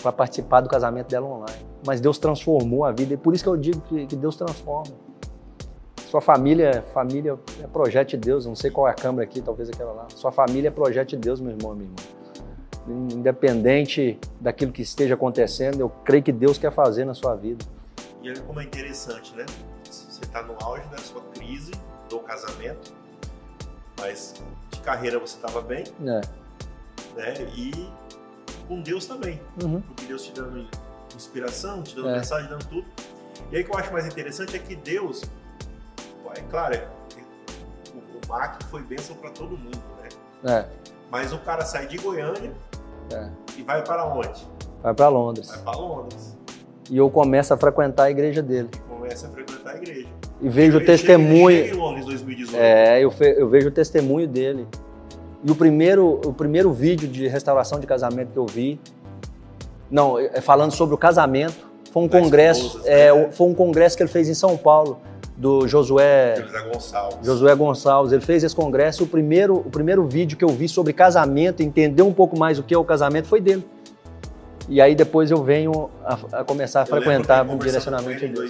para 0.00 0.12
participar 0.12 0.60
do 0.60 0.68
casamento 0.68 1.08
dela 1.08 1.26
online. 1.26 1.66
Mas 1.84 2.00
Deus 2.00 2.18
transformou 2.18 2.84
a 2.84 2.92
vida, 2.92 3.14
e 3.14 3.16
por 3.16 3.34
isso 3.34 3.42
que 3.42 3.50
eu 3.50 3.56
digo 3.56 3.80
que, 3.82 4.06
que 4.06 4.16
Deus 4.16 4.36
transforma. 4.36 4.94
Sua 6.08 6.20
família, 6.20 6.82
família 6.94 7.38
é 7.62 7.66
projeto 7.66 8.10
de 8.10 8.16
Deus, 8.16 8.46
não 8.46 8.54
sei 8.54 8.70
qual 8.70 8.88
é 8.88 8.92
a 8.92 8.94
câmera 8.94 9.24
aqui, 9.24 9.42
talvez 9.42 9.68
aquela 9.68 9.92
lá. 9.92 10.06
Sua 10.14 10.32
família 10.32 10.68
é 10.68 10.70
projeto 10.70 11.10
de 11.10 11.16
Deus, 11.16 11.40
meu 11.40 11.52
irmão, 11.52 11.74
minha 11.74 11.90
irmã. 11.90 13.14
Independente 13.14 14.18
daquilo 14.40 14.72
que 14.72 14.80
esteja 14.80 15.14
acontecendo, 15.14 15.80
eu 15.80 15.90
creio 15.90 16.22
que 16.22 16.32
Deus 16.32 16.56
quer 16.56 16.72
fazer 16.72 17.04
na 17.04 17.12
sua 17.12 17.34
vida. 17.34 17.62
E 18.22 18.30
olha 18.30 18.40
como 18.40 18.60
é 18.60 18.64
interessante, 18.64 19.36
né? 19.36 19.44
Você 19.84 20.24
está 20.24 20.42
no 20.42 20.54
auge 20.62 20.88
da 20.88 20.96
sua 20.98 21.20
crise, 21.34 21.72
do 22.08 22.20
casamento, 22.20 22.94
mas 23.98 24.34
carreira 24.88 25.18
você 25.18 25.36
estava 25.36 25.60
bem, 25.60 25.84
é. 26.00 26.04
né? 26.04 27.34
E 27.54 27.90
com 28.66 28.80
Deus 28.80 29.04
também, 29.04 29.38
uhum. 29.62 29.82
porque 29.82 30.06
Deus 30.06 30.22
te 30.22 30.32
dando 30.32 30.66
inspiração, 31.14 31.82
te 31.82 31.94
dando 31.94 32.08
é. 32.08 32.16
mensagem, 32.16 32.48
dando 32.48 32.64
tudo. 32.64 32.86
E 33.52 33.56
aí 33.56 33.62
o 33.62 33.66
que 33.66 33.70
eu 33.70 33.78
acho 33.78 33.92
mais 33.92 34.06
interessante 34.06 34.56
é 34.56 34.58
que 34.58 34.74
Deus, 34.74 35.22
é 36.34 36.40
claro, 36.48 36.74
é, 36.74 36.88
o, 37.94 38.28
MAC 38.28 38.64
foi 38.64 38.82
bênção 38.82 39.14
para 39.16 39.30
todo 39.30 39.58
mundo, 39.58 39.78
né? 40.02 40.08
É. 40.50 40.68
Mas 41.10 41.34
o 41.34 41.38
cara 41.38 41.66
sai 41.66 41.86
de 41.86 41.98
Goiânia 41.98 42.54
é. 43.12 43.28
e 43.58 43.62
vai 43.62 43.84
para 43.84 44.06
onde? 44.06 44.46
Vai 44.82 44.94
para 44.94 45.08
Londres. 45.08 45.48
Vai 45.48 45.58
para 45.58 45.78
Londres. 45.78 46.38
E 46.88 46.96
eu 46.96 47.10
começo 47.10 47.52
a 47.52 47.58
frequentar 47.58 48.04
a 48.04 48.10
igreja 48.10 48.42
dele. 48.42 48.70
Começa 48.88 49.26
a 49.26 49.30
frequentar 49.30 49.74
a 49.74 49.76
igreja. 49.76 50.08
E 50.40 50.48
vejo 50.48 50.78
o 50.78 50.84
testemunho. 50.84 51.64
Chega 51.64 51.74
em 51.74 51.78
Londres 51.78 52.04
2018. 52.06 52.62
É, 52.62 53.00
eu, 53.02 53.12
eu 53.20 53.48
vejo 53.48 53.68
o 53.68 53.70
testemunho 53.70 54.26
dele. 54.26 54.66
E 55.44 55.50
o 55.50 55.54
primeiro, 55.54 56.20
o 56.24 56.32
primeiro 56.32 56.72
vídeo 56.72 57.08
de 57.08 57.26
restauração 57.28 57.78
de 57.78 57.86
casamento 57.86 58.32
que 58.32 58.38
eu 58.38 58.46
vi, 58.46 58.80
não, 59.90 60.18
é 60.18 60.40
falando 60.40 60.72
sobre 60.72 60.94
o 60.94 60.98
casamento, 60.98 61.68
foi 61.92 62.02
um 62.02 62.08
congresso, 62.08 62.66
esposas, 62.66 62.86
é, 62.86 63.12
né? 63.12 63.28
foi 63.32 63.46
um 63.46 63.54
congresso 63.54 63.96
que 63.96 64.02
ele 64.02 64.10
fez 64.10 64.28
em 64.28 64.34
São 64.34 64.56
Paulo 64.56 65.00
do 65.36 65.68
Josué 65.68 66.34
José 66.36 66.62
Gonçalves. 66.72 67.26
Josué 67.26 67.54
Gonçalves. 67.54 68.12
Ele 68.12 68.20
fez 68.20 68.42
esse 68.42 68.54
congresso. 68.54 69.04
O 69.04 69.06
primeiro, 69.06 69.56
o 69.56 69.70
primeiro 69.70 70.04
vídeo 70.06 70.36
que 70.36 70.44
eu 70.44 70.48
vi 70.48 70.68
sobre 70.68 70.92
casamento, 70.92 71.62
entender 71.62 72.02
um 72.02 72.12
pouco 72.12 72.36
mais 72.36 72.58
o 72.58 72.62
que 72.62 72.74
é 72.74 72.78
o 72.78 72.84
casamento, 72.84 73.28
foi 73.28 73.40
dele. 73.40 73.64
E 74.68 74.80
aí 74.80 74.94
depois 74.94 75.30
eu 75.30 75.42
venho 75.42 75.88
a, 76.04 76.40
a 76.40 76.44
começar 76.44 76.80
a 76.80 76.82
eu 76.82 76.86
frequentar 76.86 77.48
um 77.48 77.56
direcionamento. 77.56 78.24
Em 78.24 78.28
no 78.28 78.44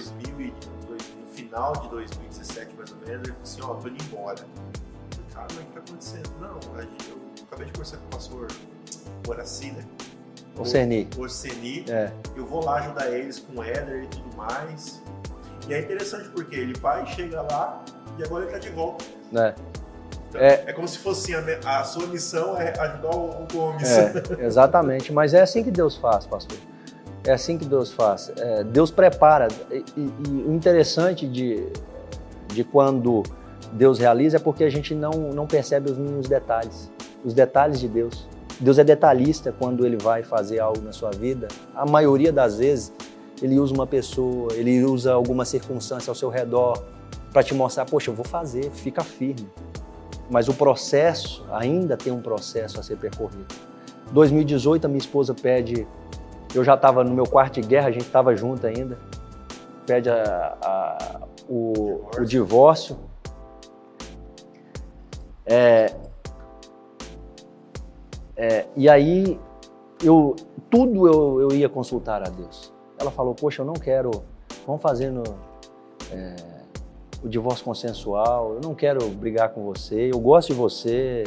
final 1.59 1.73
de 1.73 1.89
2017, 1.89 2.75
mais 2.77 2.91
ou 2.91 2.97
menos, 3.05 3.27
ele 3.27 3.33
falou 3.33 3.43
assim, 3.43 3.61
ó, 3.61 3.71
oh, 3.71 3.75
tô 3.75 3.87
indo 3.89 4.03
embora. 4.05 4.39
Eu 4.39 5.11
falei, 5.11 5.29
cara, 5.33 5.47
mas 5.49 5.57
o 5.57 5.65
que 5.65 5.73
tá 5.73 5.79
acontecendo? 5.79 6.29
Não, 6.39 6.47
eu 6.47 7.43
acabei 7.43 7.65
de 7.65 7.73
conversar 7.73 7.97
com 7.97 8.05
o 8.05 8.09
pastor 8.09 8.47
Moraci, 9.27 9.71
né? 9.71 9.83
O 10.57 10.65
Ceni. 10.65 11.09
O 11.17 11.27
Ceni. 11.27 11.85
É. 11.89 12.11
Eu 12.35 12.45
vou 12.45 12.63
lá 12.63 12.79
ajudar 12.79 13.11
eles 13.11 13.39
com 13.39 13.59
o 13.59 13.63
Éder 13.63 14.03
e 14.03 14.07
tudo 14.07 14.37
mais. 14.37 15.01
E 15.67 15.73
é 15.73 15.79
interessante 15.81 16.29
porque 16.29 16.55
ele 16.55 16.73
vai, 16.79 17.05
chega 17.07 17.41
lá 17.41 17.83
e 18.17 18.23
agora 18.23 18.45
ele 18.45 18.53
tá 18.53 18.57
de 18.57 18.69
volta. 18.69 19.03
É. 19.33 19.55
Então, 20.29 20.41
é, 20.41 20.63
é 20.67 20.73
como 20.73 20.87
se 20.87 20.97
fosse 20.97 21.33
assim, 21.33 21.51
a, 21.65 21.79
a, 21.79 21.83
sua 21.83 22.07
missão 22.07 22.57
é 22.57 22.73
ajudar 22.79 23.15
o, 23.15 23.43
o 23.43 23.47
Gomes. 23.51 23.89
É, 23.89 24.13
exatamente, 24.45 25.11
mas 25.11 25.33
é 25.33 25.41
assim 25.41 25.63
que 25.63 25.71
Deus 25.71 25.97
faz, 25.97 26.25
pastor. 26.25 26.57
É 27.29 27.33
assim 27.33 27.57
que 27.57 27.65
Deus 27.65 27.91
faz. 27.91 28.31
É, 28.37 28.63
Deus 28.63 28.89
prepara. 28.89 29.47
E, 29.71 29.85
e, 29.95 30.13
e, 30.27 30.31
o 30.47 30.53
interessante 30.53 31.27
de, 31.27 31.63
de 32.47 32.63
quando 32.63 33.23
Deus 33.73 33.99
realiza 33.99 34.37
é 34.37 34.39
porque 34.39 34.63
a 34.63 34.69
gente 34.69 34.95
não, 34.95 35.11
não 35.11 35.45
percebe 35.45 35.91
os 35.91 35.97
mínimos 35.97 36.27
detalhes. 36.27 36.89
Os 37.23 37.33
detalhes 37.33 37.79
de 37.79 37.87
Deus. 37.87 38.27
Deus 38.59 38.79
é 38.79 38.83
detalhista 38.83 39.53
quando 39.57 39.85
ele 39.85 39.97
vai 39.97 40.23
fazer 40.23 40.59
algo 40.59 40.81
na 40.81 40.91
sua 40.91 41.11
vida. 41.11 41.47
A 41.75 41.85
maioria 41.85 42.33
das 42.33 42.57
vezes, 42.57 42.91
ele 43.41 43.59
usa 43.59 43.73
uma 43.73 43.85
pessoa, 43.85 44.51
ele 44.53 44.83
usa 44.83 45.13
alguma 45.13 45.45
circunstância 45.45 46.09
ao 46.09 46.15
seu 46.15 46.29
redor 46.29 46.83
para 47.31 47.43
te 47.43 47.53
mostrar, 47.53 47.85
poxa, 47.85 48.09
eu 48.09 48.15
vou 48.15 48.25
fazer, 48.25 48.71
fica 48.71 49.03
firme 49.03 49.47
mas 50.29 50.47
o 50.47 50.53
processo 50.53 51.43
ainda 51.51 51.97
tem 51.97 52.13
um 52.13 52.21
processo 52.21 52.79
a 52.79 52.83
ser 52.83 52.97
percorrido. 52.97 53.47
2018 54.11 54.85
a 54.85 54.87
minha 54.87 54.99
esposa 54.99 55.33
pede, 55.33 55.87
eu 56.53 56.63
já 56.63 56.73
estava 56.75 57.03
no 57.03 57.13
meu 57.13 57.25
quarto 57.25 57.61
de 57.61 57.67
guerra, 57.67 57.87
a 57.87 57.91
gente 57.91 58.05
estava 58.05 58.35
junto 58.35 58.65
ainda, 58.65 58.97
pede 59.85 60.09
a, 60.09 60.57
a, 60.61 61.21
o, 61.47 61.73
divórcio. 61.73 62.21
o, 62.21 62.25
divórcio. 62.25 62.99
É, 65.45 65.95
é, 68.35 68.65
e 68.75 68.87
aí 68.87 69.39
eu 70.03 70.35
tudo 70.69 71.07
eu, 71.07 71.41
eu 71.41 71.57
ia 71.57 71.67
consultar 71.67 72.21
a 72.21 72.29
Deus. 72.29 72.71
Ela 72.99 73.11
falou, 73.11 73.33
poxa, 73.33 73.61
eu 73.61 73.65
não 73.65 73.73
quero, 73.73 74.11
vamos 74.65 74.81
fazer 74.81 75.11
é, 76.11 76.35
o 77.23 77.27
divórcio 77.27 77.65
consensual, 77.65 78.53
eu 78.53 78.61
não 78.61 78.75
quero 78.75 79.07
brigar 79.09 79.49
com 79.49 79.63
você, 79.63 80.11
eu 80.13 80.19
gosto 80.19 80.49
de 80.49 80.53
você, 80.53 81.23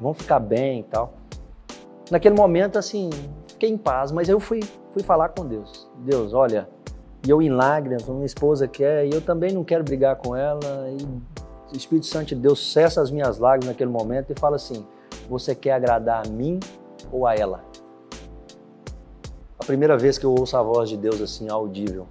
vamos 0.00 0.18
ficar 0.18 0.40
bem 0.40 0.80
e 0.80 0.84
tal. 0.84 1.12
Naquele 2.10 2.34
momento, 2.34 2.78
assim, 2.78 3.10
fiquei 3.58 3.70
em 3.70 3.76
paz, 3.76 4.12
mas 4.12 4.28
eu 4.28 4.38
fui, 4.38 4.60
fui 4.92 5.02
falar 5.02 5.30
com 5.30 5.44
Deus. 5.44 5.90
Deus, 5.98 6.32
olha, 6.32 6.68
eu 7.26 7.42
em 7.42 7.50
lágrimas, 7.50 8.08
minha 8.08 8.24
esposa 8.24 8.68
quer, 8.68 9.04
e 9.04 9.10
eu 9.12 9.20
também 9.20 9.52
não 9.52 9.64
quero 9.64 9.82
brigar 9.82 10.14
com 10.16 10.36
ela, 10.36 10.88
e 10.88 11.04
o 11.74 11.76
Espírito 11.76 12.06
Santo 12.06 12.28
de 12.28 12.36
Deus 12.36 12.72
cessa 12.72 13.02
as 13.02 13.10
minhas 13.10 13.38
lágrimas 13.38 13.68
naquele 13.68 13.90
momento 13.90 14.30
e 14.30 14.38
fala 14.38 14.56
assim: 14.56 14.86
você 15.28 15.54
quer 15.54 15.72
agradar 15.72 16.24
a 16.24 16.30
mim 16.30 16.60
ou 17.10 17.26
a 17.26 17.34
ela? 17.34 17.64
A 19.58 19.64
primeira 19.64 19.98
vez 19.98 20.16
que 20.16 20.24
eu 20.24 20.30
ouço 20.30 20.56
a 20.56 20.62
voz 20.62 20.88
de 20.88 20.96
Deus 20.96 21.20
assim, 21.20 21.50
audível 21.50 22.06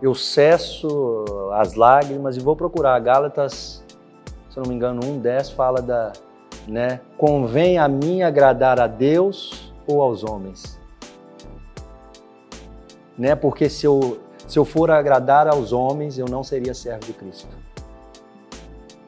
eu 0.00 0.14
cesso 0.14 1.24
as 1.54 1.74
lágrimas 1.74 2.36
e 2.36 2.40
vou 2.40 2.54
procurar. 2.54 2.98
Gálatas, 3.00 3.84
se 4.48 4.56
eu 4.56 4.62
não 4.62 4.70
me 4.70 4.76
engano, 4.76 5.00
1,10 5.00 5.54
fala 5.54 5.82
da, 5.82 6.12
né, 6.66 7.00
convém 7.16 7.78
a 7.78 7.88
mim 7.88 8.22
agradar 8.22 8.80
a 8.80 8.86
Deus 8.86 9.67
ou 9.88 10.02
aos 10.02 10.22
homens. 10.22 10.78
Né? 13.16 13.34
Porque 13.34 13.68
se 13.68 13.86
eu, 13.86 14.20
se 14.46 14.58
eu 14.58 14.64
for 14.64 14.90
agradar 14.90 15.48
aos 15.48 15.72
homens, 15.72 16.18
eu 16.18 16.26
não 16.26 16.44
seria 16.44 16.74
servo 16.74 17.06
de 17.06 17.14
Cristo. 17.14 17.56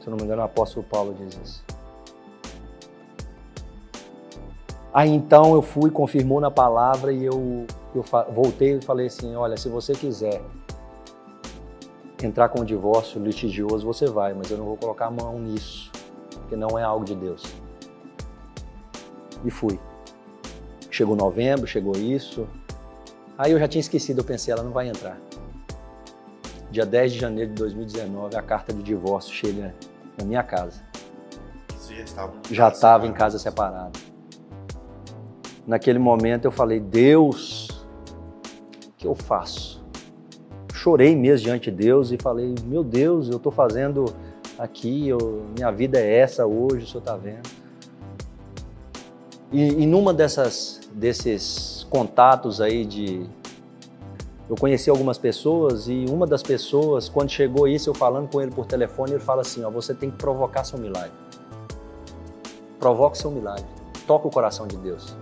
Se 0.01 0.07
eu 0.07 0.11
não 0.11 0.17
me 0.17 0.25
engano, 0.25 0.41
o 0.41 0.45
apóstolo 0.47 0.85
Paulo 0.91 1.15
diz 1.15 1.39
isso. 1.45 1.65
Aí 4.93 5.11
então 5.11 5.55
eu 5.55 5.63
fui, 5.63 5.91
confirmou 5.91 6.41
na 6.41 6.51
palavra 6.51 7.13
e 7.13 7.25
eu, 7.25 7.67
eu 7.95 8.05
voltei 8.33 8.79
e 8.79 8.81
falei 8.81 9.07
assim: 9.07 9.37
olha, 9.37 9.57
se 9.57 9.69
você 9.69 9.93
quiser 9.93 10.43
entrar 12.23 12.49
com 12.49 12.61
o 12.61 12.65
divórcio 12.65 13.23
litigioso, 13.23 13.87
você 13.87 14.07
vai, 14.07 14.35
mas 14.35 14.51
eu 14.51 14.59
não 14.59 14.65
vou 14.65 14.77
colocar 14.77 15.07
a 15.07 15.11
mão 15.11 15.39
nisso, 15.39 15.93
porque 16.33 16.57
não 16.57 16.77
é 16.79 16.83
algo 16.83 17.05
de 17.05 17.15
Deus. 17.15 17.43
E 19.45 19.51
fui. 19.51 19.79
Chegou 21.01 21.17
novembro, 21.17 21.67
chegou 21.67 21.97
isso. 21.97 22.47
Aí 23.39 23.53
eu 23.53 23.59
já 23.59 23.67
tinha 23.67 23.81
esquecido, 23.81 24.19
eu 24.19 24.25
pensei, 24.25 24.53
ela 24.53 24.63
não 24.63 24.71
vai 24.71 24.87
entrar. 24.87 25.19
Dia 26.71 26.85
10 26.85 27.15
de 27.15 27.19
janeiro 27.19 27.55
de 27.55 27.57
2019, 27.57 28.37
a 28.37 28.43
carta 28.43 28.71
de 28.71 28.83
divórcio 28.83 29.33
chega 29.33 29.75
na 30.19 30.27
minha 30.27 30.43
casa. 30.43 30.83
já 32.51 32.69
estava 32.69 33.07
em 33.07 33.15
casa 33.15 33.39
separado. 33.39 33.99
Naquele 35.67 35.99
momento 35.99 36.45
eu 36.45 36.51
falei, 36.51 36.79
Deus, 36.79 37.69
o 38.87 38.93
que 38.99 39.07
eu 39.07 39.15
faço? 39.15 39.83
chorei 40.75 41.17
mesmo 41.17 41.47
diante 41.47 41.71
de 41.71 41.79
Deus 41.79 42.13
e 42.13 42.19
falei: 42.19 42.55
Meu 42.67 42.85
Deus, 42.85 43.31
eu 43.31 43.39
estou 43.39 43.51
fazendo 43.51 44.05
aqui, 44.59 45.09
eu, 45.09 45.47
minha 45.57 45.71
vida 45.71 45.99
é 45.99 46.19
essa 46.19 46.47
hoje, 46.47 46.85
o 46.85 46.87
senhor 46.87 47.01
está 47.01 47.17
vendo. 47.17 47.49
E, 49.53 49.83
e 49.83 49.87
numa 49.87 50.15
dessas, 50.15 50.80
desses 50.93 51.87
contatos 51.91 52.61
aí 52.61 52.85
de. 52.85 53.27
Eu 54.49 54.57
conheci 54.57 54.91
algumas 54.91 55.17
pessoas 55.17 55.87
e 55.87 56.07
uma 56.09 56.27
das 56.27 56.43
pessoas, 56.43 57.09
quando 57.09 57.31
chegou 57.31 57.69
isso, 57.69 57.89
eu 57.89 57.95
falando 57.95 58.29
com 58.29 58.41
ele 58.41 58.51
por 58.51 58.67
telefone, 58.67 59.13
ele 59.13 59.21
fala 59.21 59.43
assim: 59.43 59.65
ó, 59.65 59.71
você 59.71 59.95
tem 59.95 60.11
que 60.11 60.17
provocar 60.17 60.65
seu 60.65 60.79
milagre. 60.79 61.13
Provoca 62.79 63.15
seu 63.15 63.31
milagre. 63.31 63.67
Toca 64.07 64.27
o 64.27 64.31
coração 64.31 64.67
de 64.67 64.77
Deus. 64.77 65.15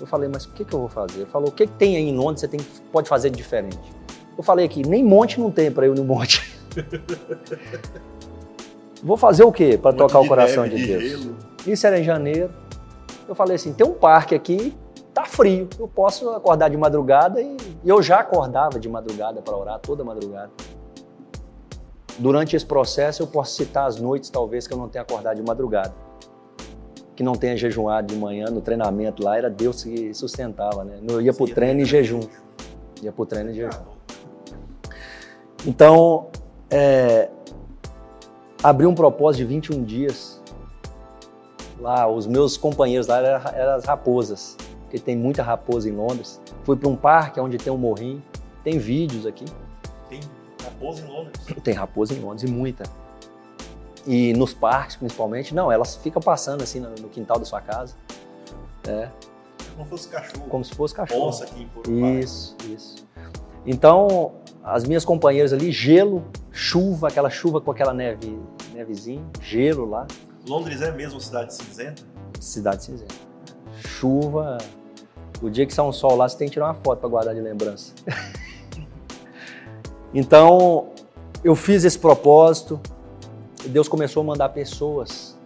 Eu 0.00 0.06
falei, 0.06 0.28
mas 0.28 0.44
o 0.44 0.52
que, 0.52 0.64
que 0.64 0.74
eu 0.74 0.80
vou 0.80 0.88
fazer? 0.88 1.20
Ele 1.20 1.26
falou, 1.26 1.48
o 1.48 1.52
que, 1.52 1.66
que 1.66 1.72
tem 1.74 1.96
aí 1.96 2.08
em 2.08 2.16
Londres 2.16 2.40
que 2.40 2.50
você 2.50 2.56
tem, 2.56 2.66
pode 2.90 3.08
fazer 3.08 3.30
de 3.30 3.36
diferente? 3.36 3.92
Eu 4.36 4.42
falei 4.42 4.66
aqui, 4.66 4.86
nem 4.86 5.04
monte 5.04 5.38
não 5.38 5.50
tem 5.50 5.70
para 5.70 5.86
eu 5.86 5.94
ir 5.94 5.98
no 5.98 6.04
monte. 6.04 6.42
vou 9.02 9.16
fazer 9.16 9.44
o 9.44 9.52
quê 9.52 9.78
para 9.80 9.94
tocar 9.94 10.18
o 10.18 10.26
coração 10.26 10.68
de, 10.68 10.76
de 10.76 10.86
Deus? 10.86 11.02
Gelo. 11.02 11.36
Isso 11.66 11.86
era 11.86 12.00
em 12.00 12.02
janeiro. 12.02 12.50
Eu 13.28 13.34
falei 13.34 13.56
assim, 13.56 13.72
tem 13.72 13.86
um 13.86 13.92
parque 13.92 14.34
aqui, 14.34 14.76
tá 15.14 15.24
frio, 15.24 15.68
eu 15.78 15.86
posso 15.86 16.28
acordar 16.30 16.68
de 16.68 16.76
madrugada 16.76 17.40
e 17.40 17.56
eu 17.84 18.02
já 18.02 18.18
acordava 18.18 18.78
de 18.80 18.88
madrugada 18.88 19.40
para 19.40 19.56
orar 19.56 19.78
toda 19.78 20.04
madrugada. 20.04 20.50
Durante 22.18 22.54
esse 22.56 22.66
processo 22.66 23.22
eu 23.22 23.26
posso 23.26 23.54
citar 23.54 23.86
as 23.86 24.00
noites 24.00 24.28
talvez 24.28 24.66
que 24.66 24.74
eu 24.74 24.78
não 24.78 24.88
tenha 24.88 25.02
acordado 25.02 25.36
de 25.36 25.42
madrugada 25.42 25.94
que 27.14 27.22
não 27.22 27.34
tenha 27.34 27.56
jejuado 27.56 28.12
de 28.12 28.18
manhã 28.18 28.46
no 28.46 28.60
treinamento 28.60 29.22
lá, 29.22 29.38
era 29.38 29.48
Deus 29.48 29.84
que 29.84 30.12
sustentava, 30.14 30.84
né? 30.84 30.98
Eu 31.08 31.20
ia 31.20 31.32
para 31.32 31.44
o 31.44 31.48
treino 31.48 31.80
em 31.80 31.84
jejum. 31.84 32.20
Ia 33.02 33.12
para 33.12 33.22
o 33.22 33.26
treino 33.26 33.50
em 33.50 33.54
jejum. 33.54 33.82
Então, 35.66 36.26
é, 36.68 37.28
abri 38.62 38.86
um 38.86 38.94
propósito 38.94 39.38
de 39.38 39.44
21 39.44 39.84
dias. 39.84 40.40
Lá, 41.78 42.06
os 42.08 42.26
meus 42.26 42.56
companheiros 42.56 43.06
lá 43.06 43.18
eram, 43.18 43.50
eram 43.52 43.72
as 43.74 43.84
raposas, 43.84 44.56
porque 44.94 44.98
tem 45.00 45.16
muita 45.16 45.42
raposa 45.42 45.88
em 45.88 45.92
Londres. 45.92 46.40
Fui 46.62 46.76
para 46.76 46.88
um 46.88 46.94
parque 46.94 47.40
onde 47.40 47.58
tem 47.58 47.72
um 47.72 47.76
morrinho. 47.76 48.22
Tem 48.62 48.78
vídeos 48.78 49.26
aqui. 49.26 49.44
Tem 50.08 50.20
raposa 50.62 51.04
em 51.04 51.08
Londres? 51.08 51.46
Tem 51.64 51.74
raposa 51.74 52.14
em 52.14 52.20
Londres 52.20 52.44
e 52.44 52.46
muita 52.46 52.84
e 54.06 54.34
nos 54.34 54.54
parques 54.54 54.96
principalmente. 54.96 55.54
Não, 55.54 55.72
elas 55.72 55.96
ficam 55.96 56.22
passando 56.22 56.62
assim 56.62 56.78
no, 56.78 56.90
no 56.90 57.08
quintal 57.08 57.38
da 57.38 57.44
sua 57.44 57.60
casa. 57.60 57.96
É. 58.86 59.08
Como 59.74 59.84
se 59.84 59.90
fosse 59.90 60.08
cachorro. 60.08 60.46
Como 60.48 60.64
se 60.64 60.74
fosse 60.74 60.94
cachorro. 60.94 61.28
Onça 61.28 61.44
aqui 61.44 61.66
Isso, 62.20 62.56
isso. 62.68 63.08
Então, 63.66 64.34
as 64.62 64.84
minhas 64.84 65.04
companheiras 65.04 65.52
ali, 65.52 65.72
gelo, 65.72 66.22
chuva, 66.52 67.08
aquela 67.08 67.30
chuva 67.30 67.60
com 67.60 67.70
aquela 67.70 67.94
neve, 67.94 68.38
nevezinha, 68.72 69.24
gelo 69.40 69.88
lá. 69.88 70.06
Londres 70.46 70.82
é 70.82 70.92
mesmo 70.92 71.18
cidade 71.20 71.54
cinzenta? 71.54 72.02
Cidade 72.38 72.84
cinzenta. 72.84 73.14
Chuva. 73.80 74.58
O 75.42 75.50
dia 75.50 75.66
que 75.66 75.74
sai 75.74 75.84
um 75.84 75.92
sol 75.92 76.16
lá, 76.16 76.28
você 76.28 76.38
tem 76.38 76.48
que 76.48 76.54
tirar 76.54 76.66
uma 76.66 76.74
foto 76.74 77.00
para 77.00 77.08
guardar 77.08 77.34
de 77.34 77.40
lembrança. 77.40 77.92
então, 80.14 80.88
eu 81.42 81.54
fiz 81.54 81.84
esse 81.84 81.98
propósito, 81.98 82.80
Deus 83.66 83.88
começou 83.88 84.22
a 84.22 84.24
mandar 84.24 84.48
pessoas. 84.50 85.36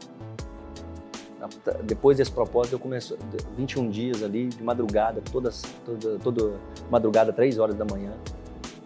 Depois 1.83 2.19
desse 2.19 2.31
propósito, 2.31 2.75
eu 2.75 2.79
comecei 2.79 3.17
21 3.57 3.91
dias 3.91 4.23
ali, 4.23 4.49
de 4.49 4.63
madrugada, 4.63 5.23
todas, 5.33 5.63
toda, 5.85 6.19
toda 6.19 6.53
madrugada, 6.91 7.33
3 7.33 7.59
horas 7.59 7.75
da 7.75 7.85
manhã, 7.85 8.13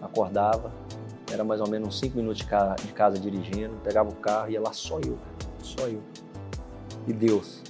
acordava, 0.00 0.72
era 1.32 1.42
mais 1.42 1.60
ou 1.60 1.68
menos 1.68 1.88
uns 1.88 1.98
5 1.98 2.16
minutos 2.16 2.38
de 2.38 2.46
casa, 2.46 2.74
de 2.76 2.92
casa 2.92 3.18
dirigindo, 3.18 3.74
pegava 3.82 4.10
o 4.10 4.14
carro, 4.14 4.50
ia 4.50 4.60
lá 4.60 4.72
só 4.72 4.98
eu, 5.00 5.18
só 5.62 5.86
eu. 5.88 6.00
E 7.06 7.12
Deus. 7.12 7.62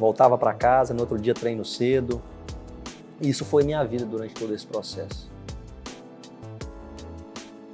Voltava 0.00 0.36
para 0.36 0.52
casa, 0.52 0.92
no 0.92 1.02
outro 1.02 1.16
dia 1.16 1.34
treino 1.34 1.64
cedo. 1.64 2.20
Isso 3.20 3.44
foi 3.44 3.62
minha 3.62 3.84
vida 3.84 4.04
durante 4.04 4.34
todo 4.34 4.52
esse 4.52 4.66
processo 4.66 5.30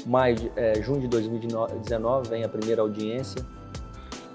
maio, 0.07 0.53
é, 0.55 0.81
junho 0.81 1.01
de 1.01 1.09
2019 1.09 2.29
vem 2.29 2.45
a 2.45 2.49
primeira 2.49 2.81
audiência. 2.81 3.45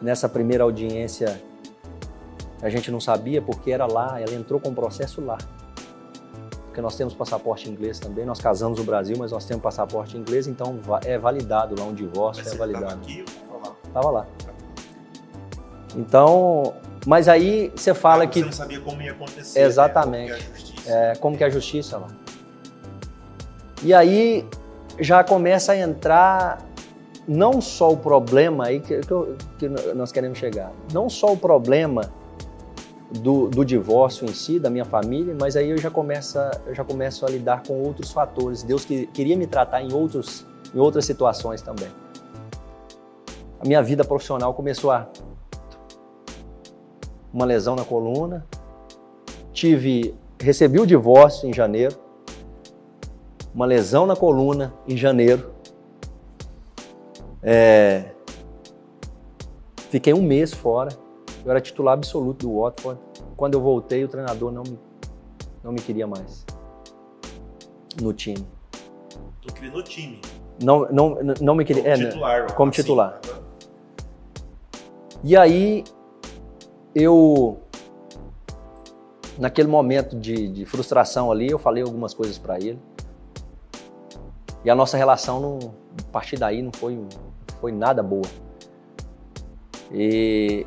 Nessa 0.02 0.28
primeira 0.28 0.64
audiência 0.64 1.42
a 2.62 2.70
gente 2.70 2.92
não 2.92 3.00
sabia 3.00 3.42
porque 3.42 3.72
era 3.72 3.88
lá, 3.88 4.20
ela 4.20 4.36
entrou 4.36 4.60
com 4.60 4.70
o 4.70 4.76
processo 4.76 5.22
lá. 5.22 5.38
Porque 6.66 6.82
nós 6.82 6.96
temos 6.96 7.14
passaporte 7.14 7.70
inglês 7.70 8.00
também, 8.00 8.26
nós 8.26 8.40
casamos 8.40 8.80
no 8.80 8.86
Brasil, 8.86 9.16
mas 9.18 9.32
nós 9.32 9.46
temos 9.46 9.64
passaporte 9.64 10.18
inglês, 10.18 10.48
então 10.48 10.80
é 11.04 11.18
validado 11.18 11.76
lá 11.78 11.86
um 11.86 11.94
divórcio, 11.94 12.44
mas 12.44 12.54
é 12.54 12.58
validado. 12.58 12.86
Estava 12.86 13.02
aqui 13.02 13.26
ou 13.52 13.60
lá? 13.60 13.76
Tava 13.94 14.12
lá. 14.12 14.28
Então, 15.98 16.74
mas 17.06 17.28
aí 17.28 17.72
você 17.76 17.94
fala 17.94 18.28
que. 18.28 18.40
Você 18.40 18.46
não 18.46 18.52
sabia 18.52 18.80
como 18.80 19.02
ia 19.02 19.12
acontecer. 19.12 19.60
Exatamente. 19.60 20.32
Né? 20.32 20.38
Como, 20.40 20.48
que 20.48 20.48
é 20.48 20.48
a 20.48 20.58
justiça. 20.58 20.92
É, 20.92 21.16
como 21.16 21.38
que 21.38 21.44
é 21.44 21.48
a 21.48 21.50
justiça 21.50 21.98
lá. 21.98 22.08
E 23.84 23.94
aí 23.94 24.48
já 25.00 25.24
começa 25.24 25.72
a 25.72 25.78
entrar 25.78 26.60
não 27.28 27.62
só 27.62 27.92
o 27.92 27.98
problema 27.98 28.66
aí 28.66 28.80
que, 28.80 29.00
que, 29.58 29.70
nós 29.96 30.12
queremos 30.12 30.38
chegar, 30.38 30.72
não 30.94 31.10
só 31.10 31.34
o 31.34 31.38
problema 31.38 32.12
do, 33.20 33.48
do, 33.48 33.66
divórcio 33.66 34.26
em 34.26 34.34
si, 34.34 34.60
da 34.60 34.70
minha 34.70 34.86
família, 34.86 35.36
mas 35.40 35.56
aí 35.56 35.70
eu 35.70 35.78
já 35.78 35.90
começo, 35.90 36.38
eu 36.66 36.76
já 36.76 36.84
começo 36.84 37.26
a 37.26 37.30
lidar 37.30 37.64
com 37.64 37.82
outros 37.82 38.12
fatores. 38.12 38.64
Deus 38.64 38.86
que, 38.86 39.08
queria 39.08 39.36
me 39.36 39.48
tratar 39.48 39.82
em, 39.82 39.92
outros, 39.94 40.46
em 40.74 40.80
outras 40.80 41.06
situações 41.06 41.62
também. 41.62 41.90
A 43.60 43.68
minha 43.68 43.82
vida 43.82 44.04
profissional 44.04 44.54
começou 44.54 44.92
a 44.92 45.08
uma 47.34 47.46
lesão 47.46 47.76
na 47.76 47.84
coluna, 47.84 48.46
tive 49.54 50.16
recebi 50.40 50.80
o 50.80 50.86
divórcio 50.86 51.48
em 51.48 51.54
janeiro, 51.54 51.96
uma 53.54 53.66
lesão 53.66 54.06
na 54.06 54.16
coluna 54.16 54.74
em 54.88 54.98
janeiro. 54.98 55.52
É... 57.44 58.12
Fiquei 59.90 60.14
um 60.14 60.22
mês 60.22 60.54
fora. 60.54 60.90
Eu 61.44 61.52
era 61.52 61.60
titular 61.60 61.94
absoluto 61.94 62.48
do 62.48 62.62
Watford. 62.62 63.00
Quando 63.36 63.56
eu 63.56 63.62
voltei, 63.62 64.04
o 64.04 64.08
treinador 64.08 64.52
não 64.52 64.64
me, 64.64 64.80
não 65.64 65.72
me 65.72 65.82
queria 65.82 66.08
mais 66.08 66.46
no 68.02 68.14
time. 68.14 68.46
Tu 69.42 69.54
queria 69.54 69.72
no 69.72 69.84
time? 69.84 70.22
Não, 70.64 70.88
não, 70.92 71.18
não 71.42 71.56
me 71.56 71.66
queria. 71.66 71.84
Como 71.84 71.94
é, 71.94 72.10
titular. 72.10 72.54
Como 72.54 72.70
assim, 72.72 72.82
titular. 72.82 73.22
E 75.24 75.36
aí, 75.36 75.84
eu 76.94 77.60
naquele 79.38 79.68
momento 79.68 80.16
de, 80.18 80.48
de, 80.48 80.66
frustração 80.66 81.32
ali, 81.32 81.50
eu 81.50 81.58
falei 81.58 81.84
algumas 81.84 82.14
coisas 82.14 82.38
para 82.38 82.58
ele. 82.58 82.80
E 84.64 84.70
a 84.70 84.76
nossa 84.76 84.98
relação, 84.98 85.40
não, 85.40 85.74
a 86.00 86.12
partir 86.12 86.38
daí, 86.38 86.62
não 86.62 86.72
foi, 86.72 87.00
foi 87.60 87.72
nada 87.72 88.04
boa. 88.04 88.28
E, 89.92 90.66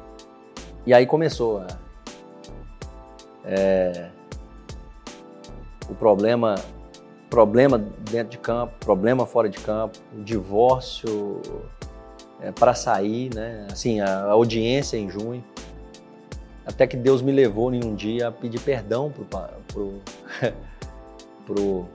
e 0.85 0.93
aí 0.93 1.07
começou 1.07 1.64
é, 3.45 4.11
o 5.89 5.95
problema, 5.95 6.57
problema 7.31 7.79
dentro 7.79 8.31
de 8.31 8.39
campo, 8.39 8.75
problema 8.81 9.27
fora 9.27 9.49
de 9.49 9.59
campo, 9.59 9.99
o 10.16 10.22
divórcio 10.22 11.41
é, 12.41 12.51
para 12.51 12.75
sair, 12.75 13.33
né? 13.35 13.66
Assim, 13.70 14.01
a, 14.01 14.07
a, 14.07 14.31
audiência 14.33 14.97
em 14.97 15.09
junho. 15.09 15.45
Até 16.67 16.87
que 16.87 16.97
Deus 16.97 17.21
me 17.21 17.33
levou 17.33 17.73
em 17.75 17.85
um 17.85 17.95
dia 17.95 18.29
a 18.29 18.33
pedir 18.33 18.61
perdão 18.61 19.11
pro, 19.11 19.25
pro, 19.69 20.01
pro 21.45 21.89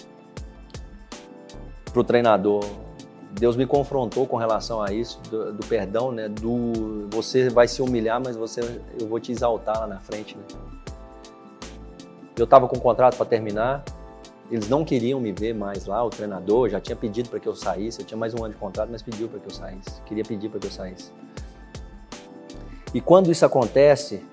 para 1.92 2.02
o 2.02 2.04
treinador. 2.04 2.64
Deus 3.32 3.56
me 3.56 3.66
confrontou 3.66 4.26
com 4.26 4.38
relação 4.38 4.82
a 4.82 4.92
isso, 4.92 5.20
do, 5.30 5.54
do, 5.54 5.66
perdão, 5.66 6.12
né? 6.12 6.28
Do 6.28 7.08
você 7.12 7.50
vai 7.50 7.68
se 7.68 7.82
humilhar, 7.82 8.22
mas 8.24 8.36
você 8.36 8.62
eu 9.00 9.08
vou 9.08 9.20
te 9.20 9.32
exaltar 9.32 9.80
lá 9.80 9.88
na 9.88 10.00
frente. 10.00 10.36
Né? 10.36 10.44
Eu 12.36 12.46
estava 12.46 12.68
com 12.68 12.78
um 12.78 12.80
contrato 12.80 13.16
para 13.16 13.26
terminar, 13.26 13.84
eles 14.50 14.68
não 14.68 14.84
queriam 14.84 15.20
me 15.20 15.32
ver 15.32 15.54
mais 15.54 15.86
lá, 15.86 16.04
o 16.04 16.10
treinador 16.10 16.70
já 16.70 16.80
tinha 16.80 16.96
pedido 16.96 17.30
para 17.30 17.40
que 17.40 17.48
eu 17.48 17.56
saísse, 17.56 18.00
eu 18.00 18.06
tinha 18.06 18.18
mais 18.18 18.34
um 18.34 18.44
ano 18.44 18.54
de 18.54 18.60
contrato, 18.60 18.90
mas 18.92 19.02
pediu 19.02 19.28
para 19.28 19.40
que 19.40 19.48
eu 19.48 19.54
saísse, 19.54 20.02
queria 20.06 20.24
pedir 20.24 20.50
para 20.50 20.60
que 20.60 20.68
eu 20.68 20.72
saísse. 20.72 21.12
E 22.94 23.00
quando 23.00 23.32
isso 23.32 23.46
acontece, 23.46 24.24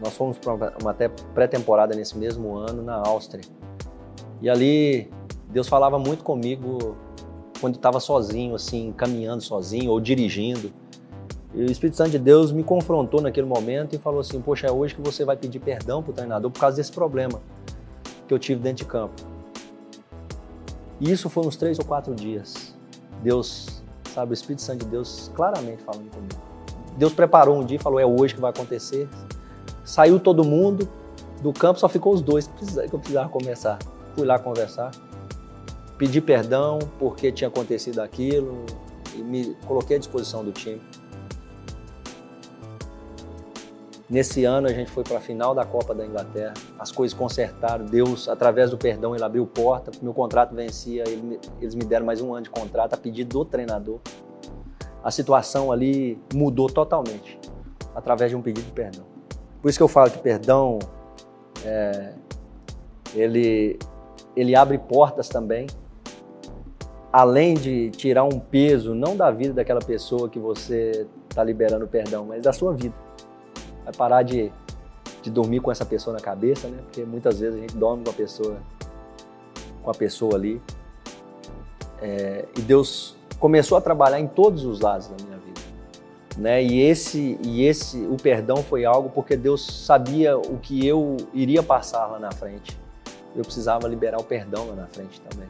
nós 0.00 0.14
fomos 0.14 0.38
para 0.38 0.74
uma 0.80 0.94
pré-temporada 1.34 1.94
nesse 1.94 2.16
mesmo 2.18 2.56
ano 2.56 2.82
na 2.82 2.96
Áustria. 2.96 3.44
E 4.40 4.50
ali 4.50 5.10
Deus 5.48 5.68
falava 5.68 5.98
muito 5.98 6.24
comigo 6.24 6.96
quando 7.60 7.76
estava 7.76 8.00
sozinho, 8.00 8.54
assim, 8.54 8.92
caminhando 8.96 9.42
sozinho 9.42 9.90
ou 9.90 10.00
dirigindo. 10.00 10.72
E 11.54 11.62
o 11.62 11.70
Espírito 11.70 11.96
Santo 11.96 12.10
de 12.10 12.18
Deus 12.18 12.50
me 12.50 12.64
confrontou 12.64 13.20
naquele 13.20 13.46
momento 13.46 13.94
e 13.94 13.98
falou 13.98 14.20
assim: 14.20 14.40
Poxa, 14.40 14.66
é 14.66 14.72
hoje 14.72 14.94
que 14.94 15.02
você 15.02 15.24
vai 15.24 15.36
pedir 15.36 15.60
perdão 15.60 16.02
para 16.02 16.10
o 16.10 16.14
treinador 16.14 16.50
por 16.50 16.58
causa 16.58 16.76
desse 16.76 16.90
problema 16.90 17.40
que 18.26 18.32
eu 18.32 18.38
tive 18.38 18.60
dentro 18.60 18.84
de 18.84 18.90
campo. 18.90 19.14
E 20.98 21.10
isso 21.10 21.28
foi 21.28 21.46
uns 21.46 21.56
três 21.56 21.78
ou 21.78 21.84
quatro 21.84 22.14
dias. 22.14 22.74
Deus, 23.22 23.82
sabe, 24.12 24.32
o 24.32 24.34
Espírito 24.34 24.62
Santo 24.62 24.84
de 24.84 24.90
Deus 24.90 25.30
claramente 25.34 25.82
falando 25.82 26.10
comigo. 26.10 26.40
Deus 26.96 27.12
preparou 27.12 27.60
um 27.60 27.64
dia 27.64 27.76
e 27.76 27.80
falou: 27.80 28.00
É 28.00 28.06
hoje 28.06 28.34
que 28.34 28.40
vai 28.40 28.50
acontecer. 28.50 29.08
Saiu 29.84 30.20
todo 30.20 30.44
mundo 30.44 30.88
do 31.42 31.52
campo, 31.52 31.78
só 31.78 31.88
ficou 31.88 32.14
os 32.14 32.22
dois 32.22 32.46
que 32.46 32.94
eu 32.94 32.98
precisava 32.98 33.28
conversar. 33.28 33.78
Fui 34.14 34.26
lá 34.26 34.38
conversar, 34.38 34.90
pedi 35.98 36.20
perdão 36.20 36.78
porque 36.98 37.32
tinha 37.32 37.48
acontecido 37.48 38.00
aquilo 38.00 38.64
e 39.14 39.22
me 39.22 39.54
coloquei 39.66 39.96
à 39.96 39.98
disposição 39.98 40.44
do 40.44 40.52
time. 40.52 40.80
Nesse 44.08 44.44
ano 44.44 44.66
a 44.68 44.72
gente 44.72 44.90
foi 44.90 45.02
para 45.02 45.16
a 45.16 45.20
final 45.20 45.54
da 45.54 45.64
Copa 45.64 45.94
da 45.94 46.04
Inglaterra, 46.04 46.52
as 46.78 46.92
coisas 46.92 47.16
consertaram, 47.16 47.86
Deus, 47.86 48.28
através 48.28 48.70
do 48.70 48.76
perdão, 48.76 49.14
ele 49.14 49.24
abriu 49.24 49.46
porta, 49.46 49.90
meu 50.02 50.12
contrato 50.12 50.54
vencia, 50.54 51.04
eles 51.58 51.74
me 51.74 51.82
deram 51.82 52.04
mais 52.04 52.20
um 52.20 52.34
ano 52.34 52.42
de 52.42 52.50
contrato 52.50 52.92
a 52.92 52.96
pedido 52.98 53.38
do 53.38 53.44
treinador. 53.46 54.00
A 55.02 55.10
situação 55.10 55.72
ali 55.72 56.20
mudou 56.34 56.66
totalmente, 56.66 57.40
através 57.94 58.30
de 58.30 58.36
um 58.36 58.42
pedido 58.42 58.66
de 58.66 58.72
perdão. 58.72 59.11
Por 59.62 59.68
isso 59.68 59.78
que 59.78 59.82
eu 59.82 59.88
falo 59.88 60.10
que 60.10 60.18
perdão, 60.18 60.80
é, 61.64 62.12
ele, 63.14 63.78
ele 64.36 64.56
abre 64.56 64.76
portas 64.76 65.28
também, 65.28 65.68
além 67.12 67.54
de 67.54 67.90
tirar 67.90 68.24
um 68.24 68.40
peso, 68.40 68.94
não 68.94 69.16
da 69.16 69.30
vida 69.30 69.54
daquela 69.54 69.80
pessoa 69.80 70.28
que 70.28 70.38
você 70.38 71.06
está 71.30 71.44
liberando 71.44 71.86
perdão, 71.86 72.24
mas 72.24 72.42
da 72.42 72.52
sua 72.52 72.72
vida 72.72 72.94
vai 73.84 73.92
parar 73.94 74.22
de, 74.22 74.50
de 75.22 75.30
dormir 75.30 75.60
com 75.60 75.70
essa 75.70 75.84
pessoa 75.84 76.14
na 76.14 76.20
cabeça, 76.20 76.68
né? 76.68 76.78
Porque 76.84 77.04
muitas 77.04 77.38
vezes 77.38 77.58
a 77.58 77.60
gente 77.60 77.76
dorme 77.76 78.04
com 78.04 78.10
a 78.10 78.14
pessoa, 78.14 78.56
com 79.82 79.90
a 79.90 79.94
pessoa 79.94 80.34
ali. 80.34 80.60
É, 82.00 82.46
e 82.56 82.60
Deus 82.62 83.16
começou 83.38 83.76
a 83.76 83.80
trabalhar 83.80 84.18
em 84.18 84.26
todos 84.26 84.64
os 84.64 84.80
lados 84.80 85.08
da 85.08 85.24
minha 85.24 85.36
vida, 85.38 85.41
né? 86.36 86.62
E 86.62 86.80
esse, 86.80 87.38
e 87.44 87.64
esse, 87.64 87.98
o 88.06 88.16
perdão 88.16 88.56
foi 88.56 88.84
algo 88.84 89.10
porque 89.10 89.36
Deus 89.36 89.84
sabia 89.86 90.36
o 90.36 90.58
que 90.58 90.86
eu 90.86 91.16
iria 91.32 91.62
passar 91.62 92.06
lá 92.06 92.18
na 92.18 92.32
frente. 92.32 92.78
Eu 93.34 93.42
precisava 93.42 93.88
liberar 93.88 94.18
o 94.20 94.24
perdão 94.24 94.68
lá 94.68 94.74
na 94.74 94.86
frente 94.86 95.20
também. 95.20 95.48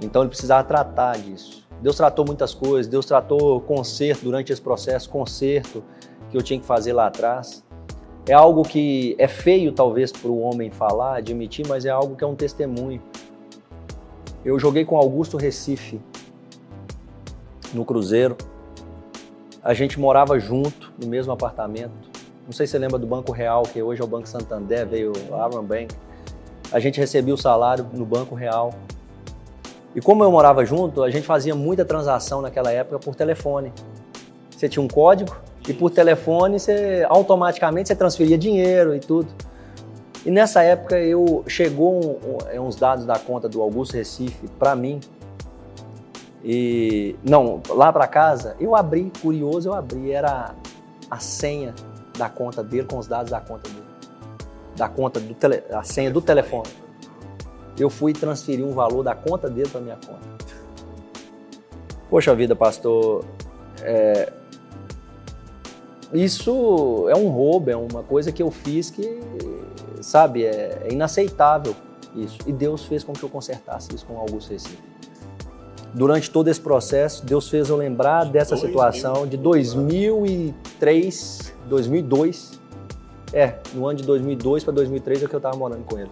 Então 0.00 0.22
ele 0.22 0.28
precisava 0.28 0.64
tratar 0.64 1.18
disso. 1.18 1.66
Deus 1.80 1.96
tratou 1.96 2.24
muitas 2.26 2.54
coisas, 2.54 2.86
Deus 2.86 3.06
tratou 3.06 3.60
conserto 3.60 4.22
durante 4.22 4.52
esse 4.52 4.60
processo, 4.60 5.08
conserto 5.08 5.82
que 6.30 6.36
eu 6.36 6.42
tinha 6.42 6.58
que 6.58 6.66
fazer 6.66 6.92
lá 6.92 7.06
atrás. 7.06 7.64
É 8.26 8.32
algo 8.32 8.62
que 8.62 9.16
é 9.18 9.26
feio, 9.26 9.72
talvez, 9.72 10.12
para 10.12 10.30
o 10.30 10.40
homem 10.40 10.70
falar, 10.70 11.16
admitir, 11.16 11.66
mas 11.66 11.84
é 11.84 11.90
algo 11.90 12.16
que 12.16 12.22
é 12.22 12.26
um 12.26 12.34
testemunho. 12.34 13.02
Eu 14.44 14.58
joguei 14.58 14.84
com 14.84 14.96
Augusto 14.96 15.36
Recife 15.36 16.00
no 17.72 17.84
Cruzeiro. 17.84 18.36
A 19.62 19.74
gente 19.74 20.00
morava 20.00 20.38
junto 20.38 20.92
no 20.98 21.06
mesmo 21.06 21.32
apartamento. 21.32 21.92
Não 22.46 22.52
sei 22.52 22.66
se 22.66 22.72
você 22.72 22.78
lembra 22.78 22.98
do 22.98 23.06
Banco 23.06 23.30
Real, 23.30 23.62
que 23.62 23.82
hoje 23.82 24.00
é 24.00 24.04
o 24.04 24.08
Banco 24.08 24.28
Santander, 24.28 24.86
veio 24.86 25.12
o 25.28 25.34
Aaron 25.34 25.62
Bank. 25.62 25.94
A 26.72 26.80
gente 26.80 26.98
recebia 26.98 27.34
o 27.34 27.38
salário 27.38 27.86
no 27.92 28.06
Banco 28.06 28.34
Real. 28.34 28.72
E 29.94 30.00
como 30.00 30.24
eu 30.24 30.30
morava 30.30 30.64
junto, 30.64 31.02
a 31.02 31.10
gente 31.10 31.26
fazia 31.26 31.54
muita 31.54 31.84
transação 31.84 32.40
naquela 32.40 32.72
época 32.72 32.98
por 32.98 33.14
telefone. 33.14 33.72
Você 34.50 34.68
tinha 34.68 34.82
um 34.82 34.88
código, 34.88 35.36
e 35.68 35.74
por 35.74 35.90
telefone, 35.90 36.58
você 36.58 37.04
automaticamente 37.08 37.88
você 37.88 37.94
transferia 37.94 38.38
dinheiro 38.38 38.94
e 38.94 39.00
tudo. 39.00 39.28
E 40.24 40.30
nessa 40.30 40.62
época 40.62 40.98
eu 40.98 41.44
chegou 41.46 42.00
um, 42.00 42.38
é, 42.50 42.60
uns 42.60 42.76
dados 42.76 43.04
da 43.04 43.18
conta 43.18 43.48
do 43.48 43.60
Augusto 43.60 43.94
Recife 43.94 44.48
para 44.58 44.74
mim. 44.74 45.00
E 46.42 47.16
não, 47.22 47.60
lá 47.68 47.92
para 47.92 48.06
casa, 48.06 48.56
eu 48.58 48.74
abri, 48.74 49.12
curioso, 49.20 49.68
eu 49.68 49.74
abri, 49.74 50.10
era 50.10 50.54
a 51.10 51.18
senha 51.18 51.74
da 52.16 52.28
conta 52.28 52.62
dele 52.62 52.86
com 52.86 52.98
os 52.98 53.06
dados 53.06 53.30
da 53.30 53.40
conta 53.40 53.68
dele. 53.68 53.84
Da 54.76 54.88
conta 54.88 55.20
do 55.20 55.34
tele, 55.34 55.62
a 55.70 55.82
senha 55.82 56.10
do 56.10 56.22
telefone. 56.22 56.70
Eu 57.78 57.90
fui 57.90 58.12
transferir 58.12 58.64
um 58.64 58.72
valor 58.72 59.02
da 59.02 59.14
conta 59.14 59.48
dele 59.48 59.68
para 59.68 59.80
minha 59.80 59.96
conta. 59.96 60.28
Poxa 62.08 62.34
vida, 62.34 62.56
pastor, 62.56 63.24
é, 63.82 64.32
isso 66.12 67.06
é 67.08 67.14
um 67.14 67.28
roubo, 67.28 67.70
é 67.70 67.76
uma 67.76 68.02
coisa 68.02 68.32
que 68.32 68.42
eu 68.42 68.50
fiz 68.50 68.90
que, 68.90 69.20
sabe, 70.00 70.44
é, 70.44 70.82
é 70.84 70.92
inaceitável 70.92 71.74
isso. 72.14 72.38
E 72.46 72.52
Deus 72.52 72.84
fez 72.84 73.04
com 73.04 73.12
que 73.12 73.22
eu 73.22 73.28
consertasse 73.28 73.94
isso 73.94 74.04
com 74.06 74.18
Augusto 74.18 74.50
Recife. 74.50 74.89
Durante 75.92 76.30
todo 76.30 76.48
esse 76.48 76.60
processo, 76.60 77.24
Deus 77.24 77.48
fez 77.48 77.68
eu 77.68 77.76
lembrar 77.76 78.24
dessa 78.24 78.56
situação 78.56 79.26
de 79.26 79.36
2003, 79.36 81.52
2002. 81.68 82.60
É, 83.32 83.54
no 83.74 83.86
ano 83.86 83.98
de 83.98 84.04
2002 84.04 84.64
para 84.64 84.72
2003 84.72 85.22
é 85.22 85.26
que 85.26 85.34
eu 85.34 85.38
estava 85.38 85.56
morando 85.56 85.84
com 85.84 85.98
ele. 85.98 86.10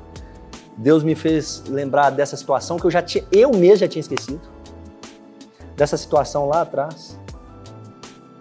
Deus 0.76 1.02
me 1.02 1.14
fez 1.14 1.64
lembrar 1.68 2.10
dessa 2.10 2.36
situação 2.36 2.78
que 2.78 2.86
eu 2.86 2.90
já 2.90 3.02
tinha, 3.02 3.24
eu 3.32 3.50
mesmo 3.52 3.78
já 3.78 3.88
tinha 3.88 4.00
esquecido. 4.00 4.40
Dessa 5.76 5.96
situação 5.96 6.48
lá 6.48 6.62
atrás. 6.62 7.18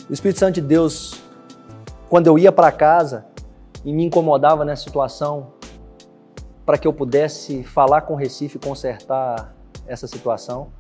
O 0.10 0.14
Espírito 0.14 0.40
Santo 0.40 0.56
de 0.56 0.62
Deus 0.62 1.22
quando 2.10 2.28
eu 2.28 2.40
ia 2.40 2.52
para 2.52 2.72
casa 2.72 3.26
e 3.84 3.92
me 3.92 4.06
incomodava 4.06 4.64
nessa 4.64 4.84
situação, 4.84 5.54
para 6.66 6.78
que 6.78 6.88
eu 6.88 6.94
pudesse 6.94 7.64
falar 7.64 8.02
com 8.02 8.14
o 8.14 8.16
Recife 8.16 8.58
e 8.58 8.60
consertar 8.60 9.54
essa 9.86 10.08
situação. 10.08 10.72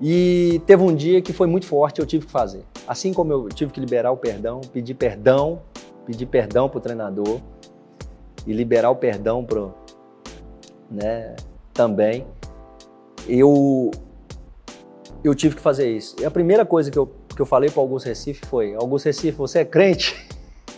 E 0.00 0.62
teve 0.66 0.82
um 0.82 0.94
dia 0.94 1.20
que 1.20 1.32
foi 1.32 1.46
muito 1.46 1.66
forte, 1.66 2.00
eu 2.00 2.06
tive 2.06 2.26
que 2.26 2.32
fazer. 2.32 2.64
Assim 2.88 3.12
como 3.12 3.32
eu 3.32 3.48
tive 3.48 3.72
que 3.72 3.78
liberar 3.78 4.10
o 4.10 4.16
perdão, 4.16 4.60
pedir 4.72 4.94
perdão, 4.94 5.60
pedir 6.06 6.26
perdão 6.26 6.68
para 6.68 6.78
o 6.78 6.80
treinador 6.80 7.40
e 8.46 8.52
liberar 8.52 8.90
o 8.90 8.96
perdão 8.96 9.44
pro, 9.44 9.74
né, 10.90 11.36
também, 11.74 12.26
eu 13.28 13.90
eu 15.22 15.34
tive 15.34 15.56
que 15.56 15.60
fazer 15.60 15.94
isso. 15.94 16.16
E 16.18 16.24
a 16.24 16.30
primeira 16.30 16.64
coisa 16.64 16.90
que 16.90 16.98
eu 16.98 17.12
que 17.36 17.42
eu 17.42 17.46
falei 17.46 17.70
para 17.70 17.80
Augusto 17.80 18.06
Recife 18.06 18.44
foi: 18.46 18.74
Augusto 18.74 19.06
Recife, 19.06 19.36
você 19.36 19.60
é 19.60 19.64
crente? 19.64 20.28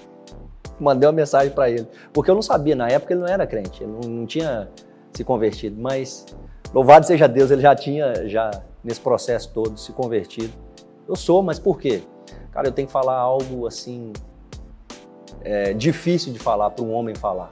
Mandei 0.80 1.06
uma 1.06 1.12
mensagem 1.12 1.52
para 1.52 1.70
ele, 1.70 1.86
porque 2.12 2.30
eu 2.30 2.34
não 2.34 2.42
sabia, 2.42 2.74
na 2.74 2.88
época 2.88 3.12
ele 3.12 3.20
não 3.20 3.28
era 3.28 3.46
crente, 3.46 3.82
ele 3.82 3.92
não, 3.92 4.00
não 4.00 4.26
tinha 4.26 4.68
se 5.12 5.22
convertido, 5.22 5.80
mas 5.80 6.26
louvado 6.74 7.06
seja 7.06 7.28
Deus, 7.28 7.50
ele 7.50 7.62
já 7.62 7.74
tinha, 7.74 8.28
já 8.28 8.50
nesse 8.82 9.00
processo 9.00 9.50
todo, 9.52 9.78
se 9.78 9.92
convertido. 9.92 10.52
Eu 11.08 11.16
sou, 11.16 11.42
mas 11.42 11.58
por 11.58 11.78
quê? 11.78 12.02
Cara, 12.52 12.68
eu 12.68 12.72
tenho 12.72 12.86
que 12.86 12.92
falar 12.92 13.18
algo 13.18 13.66
assim, 13.66 14.12
é, 15.42 15.72
difícil 15.72 16.32
de 16.32 16.38
falar, 16.38 16.70
para 16.70 16.84
um 16.84 16.92
homem 16.92 17.14
falar. 17.14 17.50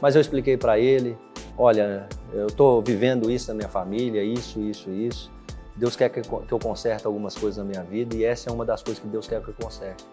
Mas 0.00 0.14
eu 0.14 0.20
expliquei 0.20 0.56
para 0.56 0.78
ele: 0.78 1.16
olha, 1.56 2.08
eu 2.32 2.46
estou 2.46 2.82
vivendo 2.82 3.30
isso 3.30 3.48
na 3.48 3.54
minha 3.54 3.68
família, 3.68 4.22
isso, 4.22 4.60
isso, 4.60 4.90
isso. 4.90 5.30
Deus 5.76 5.94
quer 5.94 6.08
que 6.08 6.20
eu 6.20 6.58
conserte 6.58 7.06
algumas 7.06 7.36
coisas 7.36 7.56
na 7.58 7.64
minha 7.64 7.84
vida 7.84 8.16
e 8.16 8.24
essa 8.24 8.50
é 8.50 8.52
uma 8.52 8.64
das 8.64 8.82
coisas 8.82 9.00
que 9.00 9.08
Deus 9.08 9.28
quer 9.28 9.40
que 9.40 9.48
eu 9.48 9.54
conserte. 9.54 10.04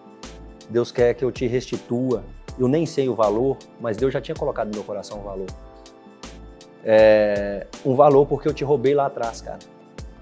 Deus 0.69 0.91
quer 0.91 1.13
que 1.15 1.25
eu 1.25 1.31
te 1.31 1.47
restitua. 1.47 2.23
Eu 2.57 2.67
nem 2.67 2.85
sei 2.85 3.09
o 3.09 3.15
valor, 3.15 3.57
mas 3.81 3.97
Deus 3.97 4.13
já 4.13 4.21
tinha 4.21 4.35
colocado 4.35 4.67
no 4.67 4.75
meu 4.75 4.83
coração 4.83 5.19
um 5.19 5.23
valor. 5.23 5.47
É, 6.83 7.65
um 7.83 7.95
valor 7.95 8.27
porque 8.27 8.47
eu 8.47 8.53
te 8.53 8.63
roubei 8.63 8.93
lá 8.93 9.07
atrás, 9.07 9.41
cara. 9.41 9.57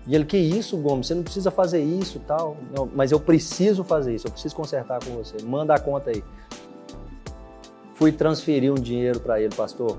E 0.05 0.15
ele, 0.15 0.25
que 0.25 0.37
isso, 0.37 0.77
Gomes? 0.77 1.07
Você 1.07 1.15
não 1.15 1.23
precisa 1.23 1.49
fazer 1.49 1.81
isso 1.81 2.19
tal. 2.27 2.57
Não, 2.75 2.89
mas 2.93 3.11
eu 3.11 3.19
preciso 3.19 3.83
fazer 3.83 4.13
isso, 4.13 4.27
eu 4.27 4.31
preciso 4.31 4.55
consertar 4.55 5.03
com 5.03 5.11
você. 5.11 5.37
Manda 5.43 5.73
a 5.73 5.79
conta 5.79 6.09
aí. 6.09 6.23
Fui 7.93 8.11
transferir 8.11 8.71
um 8.71 8.75
dinheiro 8.75 9.19
para 9.19 9.39
ele, 9.39 9.55
pastor. 9.55 9.97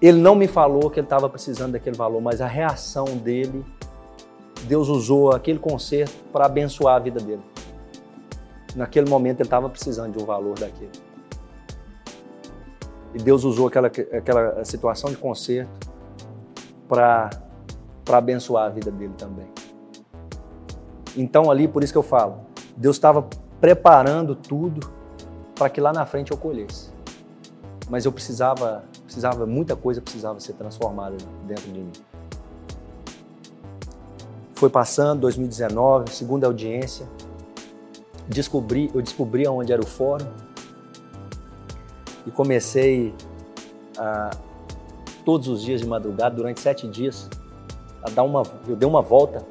Ele 0.00 0.18
não 0.18 0.36
me 0.36 0.46
falou 0.46 0.88
que 0.88 1.00
ele 1.00 1.06
estava 1.06 1.28
precisando 1.28 1.72
daquele 1.72 1.96
valor, 1.96 2.20
mas 2.20 2.40
a 2.40 2.46
reação 2.46 3.04
dele, 3.04 3.64
Deus 4.64 4.88
usou 4.88 5.32
aquele 5.32 5.58
conserto 5.58 6.14
para 6.32 6.46
abençoar 6.46 6.94
a 6.94 6.98
vida 7.00 7.18
dele. 7.18 7.42
Naquele 8.76 9.10
momento 9.10 9.40
ele 9.40 9.48
estava 9.48 9.68
precisando 9.68 10.16
de 10.16 10.22
um 10.22 10.26
valor 10.26 10.56
daquele. 10.56 10.92
E 13.12 13.18
Deus 13.18 13.42
usou 13.42 13.66
aquela, 13.66 13.88
aquela 13.88 14.64
situação 14.64 15.10
de 15.10 15.16
conserto 15.16 15.88
para 18.08 18.16
abençoar 18.16 18.64
a 18.64 18.68
vida 18.70 18.90
dele 18.90 19.12
também. 19.18 19.46
Então 21.14 21.50
ali, 21.50 21.68
por 21.68 21.84
isso 21.84 21.92
que 21.92 21.98
eu 21.98 22.02
falo, 22.02 22.40
Deus 22.74 22.96
estava 22.96 23.28
preparando 23.60 24.34
tudo 24.34 24.90
para 25.54 25.68
que 25.68 25.78
lá 25.78 25.92
na 25.92 26.06
frente 26.06 26.30
eu 26.30 26.38
colhesse. 26.38 26.88
Mas 27.90 28.06
eu 28.06 28.12
precisava 28.12 28.82
precisava 29.04 29.44
muita 29.44 29.76
coisa 29.76 30.00
precisava 30.00 30.40
ser 30.40 30.54
transformada 30.54 31.18
dentro 31.46 31.70
de 31.70 31.80
mim. 31.80 31.92
Foi 34.54 34.70
passando 34.70 35.20
2019, 35.20 36.10
segunda 36.10 36.46
audiência, 36.46 37.06
descobri, 38.26 38.90
eu 38.94 39.02
descobri 39.02 39.46
onde 39.46 39.70
era 39.70 39.82
o 39.82 39.86
fórum 39.86 40.26
e 42.26 42.30
comecei 42.30 43.14
a 43.98 44.30
todos 45.26 45.46
os 45.48 45.62
dias 45.62 45.80
de 45.82 45.86
madrugada 45.86 46.34
durante 46.34 46.60
sete 46.60 46.88
dias 46.88 47.28
a 48.02 48.10
dar 48.10 48.22
uma, 48.22 48.42
eu 48.66 48.76
dei 48.76 48.88
uma 48.88 49.02
volta 49.02 49.44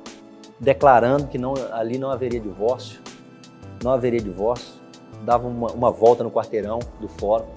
declarando 0.60 1.28
que 1.28 1.38
não, 1.38 1.54
ali 1.72 1.98
não 1.98 2.10
haveria 2.10 2.40
divórcio, 2.40 3.00
não 3.84 3.92
haveria 3.92 4.20
divórcio. 4.20 4.76
Dava 5.24 5.48
uma, 5.48 5.72
uma 5.72 5.92
volta 5.92 6.24
no 6.24 6.32
quarteirão 6.32 6.80
do 7.00 7.08
fórum. 7.08 7.48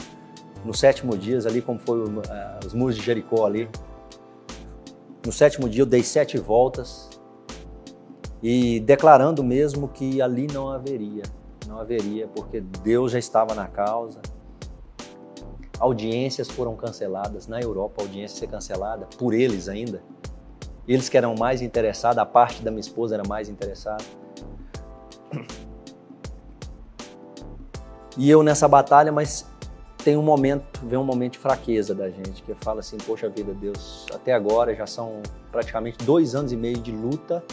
No 0.65 0.75
sétimo 0.75 1.17
dia, 1.17 1.39
ali 1.47 1.63
como 1.63 1.79
foi 1.79 1.99
uh, 2.01 2.21
os 2.65 2.75
muros 2.75 2.97
de 2.97 3.03
Jericó 3.03 3.47
ali. 3.47 3.69
No 5.25 5.33
sétimo 5.33 5.69
dia 5.69 5.83
eu 5.83 5.87
dei 5.87 6.03
sete 6.03 6.39
voltas 6.39 7.11
e 8.43 8.81
declarando 8.81 9.45
mesmo 9.45 9.89
que 9.89 10.23
ali 10.23 10.47
não 10.47 10.71
haveria, 10.71 11.23
não 11.67 11.79
haveria, 11.79 12.27
porque 12.29 12.61
Deus 12.61 13.13
já 13.13 13.19
estava 13.19 13.55
na 13.55 13.67
causa. 13.67 14.21
Audiências 15.79 16.49
foram 16.51 16.75
canceladas 16.75 17.47
na 17.47 17.61
Europa, 17.61 18.03
audiência 18.03 18.39
ser 18.39 18.47
cancelada 18.47 19.07
por 19.19 19.35
eles 19.35 19.69
ainda. 19.69 20.03
Eles 20.91 21.09
que 21.09 21.17
eram 21.17 21.37
mais 21.37 21.63
interessados, 21.63 22.19
a 22.19 22.27
parte 22.27 22.65
da 22.65 22.71
minha 22.73 22.81
esposa 22.81 23.15
era 23.15 23.23
mais 23.29 23.49
interessada. 23.49 24.03
E 28.19 28.29
eu 28.29 28.43
nessa 28.43 28.67
batalha, 28.67 29.13
mas 29.13 29.47
tem 30.03 30.17
um 30.17 30.23
momento, 30.23 30.81
vem 30.85 30.99
um 30.99 31.05
momento 31.05 31.35
de 31.35 31.39
fraqueza 31.39 31.95
da 31.95 32.11
gente, 32.11 32.43
que 32.43 32.53
fala 32.57 32.81
assim, 32.81 32.97
poxa 32.99 33.29
vida, 33.29 33.55
Deus, 33.55 34.05
até 34.13 34.33
agora 34.33 34.75
já 34.75 34.85
são 34.85 35.23
praticamente 35.53 36.05
dois 36.05 36.35
anos 36.35 36.51
e 36.51 36.57
meio 36.57 36.79
de 36.79 36.91
luta, 36.91 37.45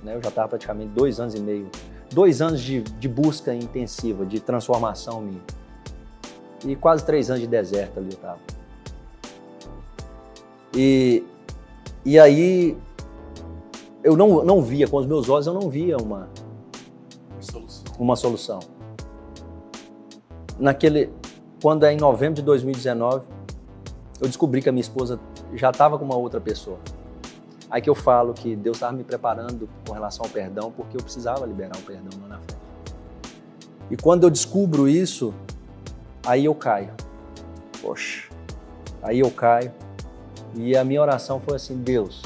né? 0.00 0.14
Eu 0.14 0.22
já 0.22 0.28
estava 0.28 0.50
praticamente 0.50 0.92
dois 0.92 1.18
anos 1.18 1.34
e 1.34 1.40
meio, 1.40 1.68
dois 2.12 2.40
anos 2.40 2.60
de, 2.60 2.80
de 2.80 3.08
busca 3.08 3.52
intensiva, 3.52 4.24
de 4.24 4.38
transformação 4.38 5.20
minha. 5.20 5.42
E 6.64 6.76
quase 6.76 7.04
três 7.04 7.28
anos 7.28 7.42
de 7.42 7.48
deserto 7.48 7.98
ali 7.98 8.06
eu 8.06 8.14
estava. 8.14 8.38
E, 10.72 11.24
e 12.04 12.18
aí 12.18 12.76
eu 14.02 14.16
não, 14.16 14.44
não 14.44 14.60
via, 14.60 14.86
com 14.86 14.98
os 14.98 15.06
meus 15.06 15.28
olhos 15.28 15.46
eu 15.46 15.54
não 15.54 15.70
via 15.70 15.96
uma, 15.96 16.28
solução. 17.40 17.84
uma 17.98 18.16
solução. 18.16 18.60
Naquele, 20.58 21.10
quando 21.62 21.84
é 21.84 21.92
em 21.92 21.96
novembro 21.96 22.34
de 22.34 22.42
2019, 22.42 23.24
eu 24.20 24.26
descobri 24.26 24.60
que 24.60 24.68
a 24.68 24.72
minha 24.72 24.82
esposa 24.82 25.18
já 25.54 25.70
estava 25.70 25.98
com 25.98 26.04
uma 26.04 26.16
outra 26.16 26.40
pessoa. 26.40 26.78
Aí 27.70 27.80
que 27.80 27.90
eu 27.90 27.94
falo 27.94 28.34
que 28.34 28.54
Deus 28.54 28.76
estava 28.76 28.92
me 28.92 29.02
preparando 29.02 29.68
com 29.86 29.94
relação 29.94 30.24
ao 30.24 30.30
perdão, 30.30 30.70
porque 30.70 30.96
eu 30.96 31.02
precisava 31.02 31.44
liberar 31.46 31.76
o 31.76 31.82
perdão 31.82 32.20
lá 32.22 32.28
na 32.28 32.36
frente. 32.36 32.64
E 33.90 33.96
quando 33.96 34.24
eu 34.24 34.30
descubro 34.30 34.88
isso, 34.88 35.34
aí 36.24 36.44
eu 36.44 36.54
caio. 36.54 36.90
Poxa, 37.82 38.30
aí 39.02 39.20
eu 39.20 39.30
caio. 39.30 39.72
E 40.54 40.76
a 40.76 40.84
minha 40.84 41.00
oração 41.00 41.40
foi 41.40 41.56
assim: 41.56 41.76
Deus, 41.76 42.22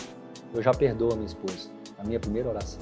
eu 0.54 0.62
já 0.62 0.72
perdoo 0.72 1.12
a 1.12 1.14
minha 1.14 1.26
esposa. 1.26 1.70
A 1.98 2.04
minha 2.04 2.20
primeira 2.20 2.48
oração. 2.48 2.80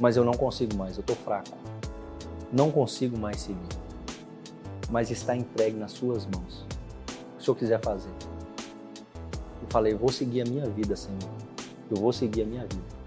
Mas 0.00 0.16
eu 0.16 0.24
não 0.24 0.34
consigo 0.34 0.76
mais, 0.76 0.96
eu 0.96 1.00
estou 1.00 1.16
fraco. 1.16 1.56
Não 2.52 2.70
consigo 2.70 3.18
mais 3.18 3.40
seguir. 3.40 3.78
Mas 4.90 5.10
está 5.10 5.36
entregue 5.36 5.76
nas 5.76 5.92
suas 5.92 6.26
mãos. 6.26 6.64
O 7.38 7.42
senhor 7.42 7.56
quiser 7.56 7.80
fazer. 7.80 8.10
Eu 9.62 9.68
falei, 9.68 9.92
eu 9.92 9.98
vou 9.98 10.10
seguir 10.10 10.42
a 10.42 10.44
minha 10.44 10.66
vida, 10.66 10.96
Senhor. 10.96 11.18
Eu 11.90 11.96
vou 11.96 12.12
seguir 12.12 12.42
a 12.42 12.44
minha 12.44 12.62
vida. 12.62 12.98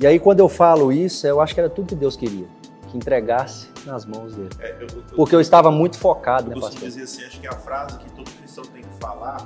E 0.00 0.06
aí, 0.06 0.18
quando 0.18 0.40
eu 0.40 0.48
falo 0.48 0.92
isso, 0.92 1.26
eu 1.26 1.40
acho 1.40 1.54
que 1.54 1.60
era 1.60 1.70
tudo 1.70 1.88
que 1.88 1.94
Deus 1.94 2.16
queria. 2.16 2.46
Que 2.96 3.04
entregasse 3.04 3.68
nas 3.84 4.04
mãos 4.06 4.34
dele. 4.34 4.48
É, 4.58 4.76
eu, 4.80 4.86
eu, 4.86 5.02
Porque 5.14 5.34
eu 5.34 5.40
estava 5.40 5.70
muito 5.70 5.98
focado, 5.98 6.50
eu 6.50 6.54
né, 6.56 6.60
pastor? 6.60 6.80
dizer 6.80 7.02
assim, 7.02 7.24
acho 7.24 7.40
que 7.40 7.46
a 7.46 7.52
frase 7.52 7.98
que 7.98 8.10
todo 8.12 8.30
cristão 8.30 8.64
tem 8.64 8.82
que 8.82 8.98
falar, 8.98 9.36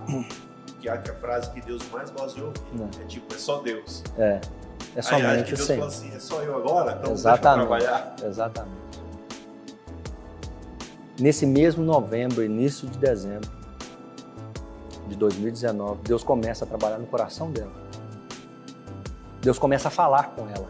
que 0.80 0.88
é 0.88 0.92
a 0.92 0.98
que 0.98 1.10
frase 1.12 1.50
que 1.50 1.60
Deus 1.60 1.82
mais 1.92 2.10
gosta 2.10 2.38
de 2.38 2.44
ouvir, 2.44 2.60
Não. 2.72 2.88
é 3.00 3.04
tipo, 3.06 3.34
é 3.34 3.38
só 3.38 3.58
Deus. 3.60 4.02
É. 4.16 4.40
É 4.96 4.98
Aí 4.98 5.02
somente 5.02 5.44
que 5.44 5.54
o 5.54 5.56
Deus 5.56 5.66
Senhor. 5.66 5.78
fala 5.80 5.90
assim, 5.92 6.12
é 6.14 6.18
só 6.18 6.42
eu 6.42 6.56
agora? 6.56 6.96
Então 7.00 7.12
Exatamente. 7.12 7.68
trabalhar. 7.68 8.16
Exatamente. 8.24 8.80
Nesse 11.18 11.44
mesmo 11.46 11.84
novembro, 11.84 12.42
início 12.42 12.88
de 12.88 12.98
dezembro 12.98 13.50
de 15.08 15.16
2019, 15.16 16.00
Deus 16.04 16.22
começa 16.24 16.64
a 16.64 16.68
trabalhar 16.68 16.98
no 16.98 17.06
coração 17.06 17.50
dela. 17.50 17.72
Deus 19.42 19.58
começa 19.58 19.88
a 19.88 19.90
falar 19.90 20.30
com 20.36 20.48
ela, 20.48 20.66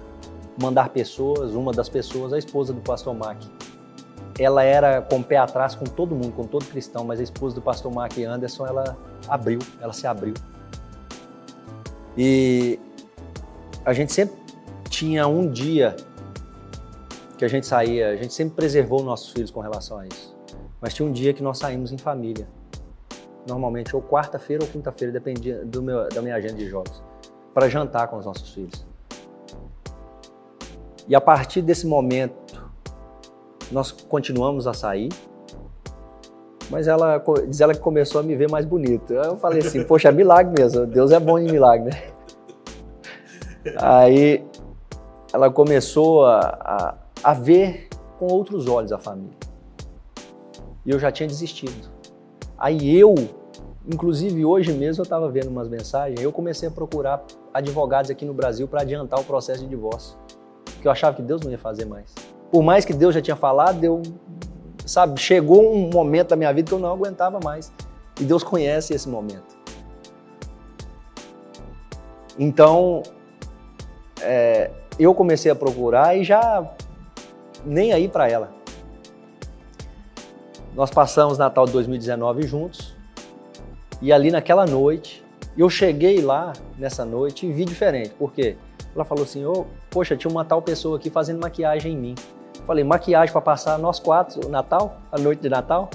mandar 0.59 0.91
pessoas, 0.91 1.55
uma 1.55 1.73
das 1.73 1.89
pessoas, 1.89 2.33
a 2.33 2.39
esposa 2.39 2.73
do 2.73 2.81
pastor 2.81 3.15
Mac. 3.15 3.43
Ela 4.39 4.63
era 4.63 5.03
com 5.03 5.19
o 5.19 5.25
pé 5.25 5.37
atrás 5.37 5.75
com 5.75 5.85
todo 5.85 6.15
mundo, 6.15 6.33
com 6.33 6.45
todo 6.45 6.65
cristão, 6.65 7.05
mas 7.05 7.21
a 7.21 7.23
esposa 7.23 7.55
do 7.55 7.63
pastor 7.63 7.93
Mac 7.93 8.17
Anderson, 8.19 8.67
ela 8.67 8.97
abriu, 9.29 9.59
ela 9.81 9.93
se 9.93 10.07
abriu. 10.07 10.35
E 12.17 12.79
a 13.85 13.93
gente 13.93 14.13
sempre 14.13 14.37
tinha 14.89 15.27
um 15.27 15.51
dia 15.51 15.97
que 17.39 17.45
a 17.45 17.49
gente 17.49 17.67
saía, 17.67 18.11
a 18.11 18.17
gente 18.17 18.35
sempre 18.35 18.55
preservou 18.55 19.03
nossos 19.03 19.31
filhos 19.31 19.51
com 19.51 19.61
relação 19.61 19.99
a 19.99 20.07
isso. 20.07 20.37
Mas 20.81 20.95
tinha 20.95 21.09
um 21.09 21.13
dia 21.13 21.33
que 21.33 21.43
nós 21.43 21.59
saímos 21.59 21.93
em 21.93 21.99
família. 21.99 22.47
Normalmente, 23.49 23.97
ou 23.97 24.03
quarta-feira 24.03 24.63
ou 24.63 24.69
quinta-feira, 24.69 25.13
dependia 25.13 25.65
meu, 25.83 26.09
da 26.09 26.21
minha 26.21 26.35
agenda 26.35 26.55
de 26.55 26.69
jogos, 26.69 27.03
para 27.55 27.69
jantar 27.69 28.09
com 28.09 28.19
os 28.19 28.27
nossos 28.27 28.53
filhos. 28.53 28.90
E 31.11 31.15
a 31.17 31.21
partir 31.21 31.61
desse 31.61 31.89
momento, 31.89 32.71
nós 33.73 33.91
continuamos 33.91 34.69
a 34.69 34.73
sair, 34.73 35.09
mas 36.71 36.87
ela 36.87 37.21
diz 37.49 37.61
ela 37.61 37.75
que 37.75 37.81
começou 37.81 38.21
a 38.21 38.23
me 38.23 38.37
ver 38.37 38.49
mais 38.49 38.65
bonito. 38.65 39.13
Eu 39.13 39.37
falei 39.37 39.59
assim, 39.59 39.83
poxa, 39.83 40.11
é 40.11 40.13
milagre 40.13 40.55
mesmo, 40.57 40.87
Deus 40.87 41.11
é 41.11 41.19
bom 41.19 41.37
em 41.37 41.51
milagre, 41.51 41.91
né? 41.91 42.03
Aí 43.77 44.47
ela 45.33 45.51
começou 45.51 46.25
a, 46.27 46.39
a, 46.39 46.95
a 47.25 47.35
ver 47.35 47.89
com 48.17 48.27
outros 48.27 48.69
olhos 48.69 48.93
a 48.93 48.99
família. 48.99 49.37
E 50.87 50.91
eu 50.93 50.99
já 51.01 51.11
tinha 51.11 51.27
desistido. 51.27 51.91
Aí 52.57 52.97
eu, 52.97 53.17
inclusive 53.85 54.45
hoje 54.45 54.73
mesmo 54.73 55.01
eu 55.01 55.05
estava 55.05 55.29
vendo 55.29 55.49
umas 55.49 55.69
mensagens, 55.69 56.21
eu 56.21 56.31
comecei 56.31 56.69
a 56.69 56.71
procurar 56.71 57.21
advogados 57.53 58.13
aqui 58.13 58.25
no 58.25 58.33
Brasil 58.33 58.69
para 58.69 58.83
adiantar 58.83 59.19
o 59.19 59.25
processo 59.25 59.65
de 59.65 59.67
divórcio. 59.67 60.20
Porque 60.81 60.89
eu 60.89 60.93
achava 60.93 61.15
que 61.15 61.21
Deus 61.21 61.43
não 61.43 61.51
ia 61.51 61.59
fazer 61.59 61.85
mais. 61.85 62.15
Por 62.51 62.63
mais 62.63 62.87
que 62.87 62.95
Deus 62.95 63.15
já 63.15 63.21
tinha 63.21 63.37
falado, 63.37 63.85
eu, 63.85 64.01
sabe, 64.87 65.21
chegou 65.21 65.75
um 65.75 65.91
momento 65.91 66.29
da 66.29 66.37
minha 66.37 66.51
vida 66.55 66.69
que 66.69 66.73
eu 66.73 66.79
não 66.79 66.91
aguentava 66.91 67.39
mais. 67.45 67.71
E 68.19 68.25
Deus 68.25 68.43
conhece 68.43 68.95
esse 68.95 69.07
momento. 69.07 69.59
Então, 72.39 73.03
é, 74.23 74.71
eu 74.99 75.13
comecei 75.15 75.53
a 75.53 75.55
procurar 75.55 76.17
e 76.17 76.25
já 76.25 76.67
nem 77.63 77.93
aí 77.93 78.09
para 78.09 78.27
ela. 78.27 78.51
Nós 80.75 80.91
passamos 80.91 81.37
Natal 81.37 81.67
de 81.67 81.73
2019 81.73 82.45
juntos 82.47 82.97
e 84.01 84.15
ali 84.15 84.31
naquela 84.31 84.65
noite, 84.65 85.23
eu 85.59 85.69
cheguei 85.69 86.23
lá 86.23 86.55
nessa 86.79 87.05
noite 87.05 87.45
e 87.45 87.53
vi 87.53 87.67
diferente. 87.67 88.15
Por 88.19 88.33
quê? 88.33 88.57
Ela 88.95 89.05
falou 89.05 89.25
assim: 89.25 89.45
"Ô, 89.45 89.67
poxa, 89.91 90.17
tinha 90.17 90.31
uma 90.31 90.45
tal 90.45 90.61
pessoa 90.61 90.97
aqui 90.97 91.11
fazendo 91.11 91.41
maquiagem 91.41 91.93
em 91.93 91.97
mim". 91.97 92.15
Falei: 92.67 92.85
"Maquiagem 92.85 93.33
para 93.33 93.41
passar 93.41 93.79
nós 93.79 93.99
quatro 93.99 94.47
o 94.47 94.51
Natal, 94.51 94.99
a 95.11 95.19
noite 95.19 95.41
de 95.41 95.49
Natal?" 95.49 95.89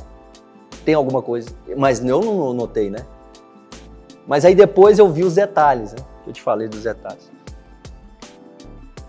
Tem 0.83 0.93
alguma 0.93 1.21
coisa, 1.21 1.49
mas 1.75 2.03
eu 2.03 2.21
não 2.21 2.53
notei, 2.53 2.89
né? 2.89 3.05
Mas 4.27 4.45
aí 4.45 4.53
depois 4.53 4.99
eu 4.99 5.09
vi 5.11 5.23
os 5.23 5.35
detalhes, 5.35 5.93
né? 5.93 5.99
Eu 6.27 6.33
te 6.33 6.41
falei 6.41 6.67
dos 6.67 6.83
detalhes 6.83 7.31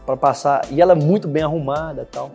para 0.07 0.17
passar. 0.17 0.71
E 0.71 0.81
ela 0.81 0.93
é 0.93 0.95
muito 0.95 1.27
bem 1.27 1.43
arrumada 1.43 2.03
e 2.03 2.07
tal. 2.07 2.31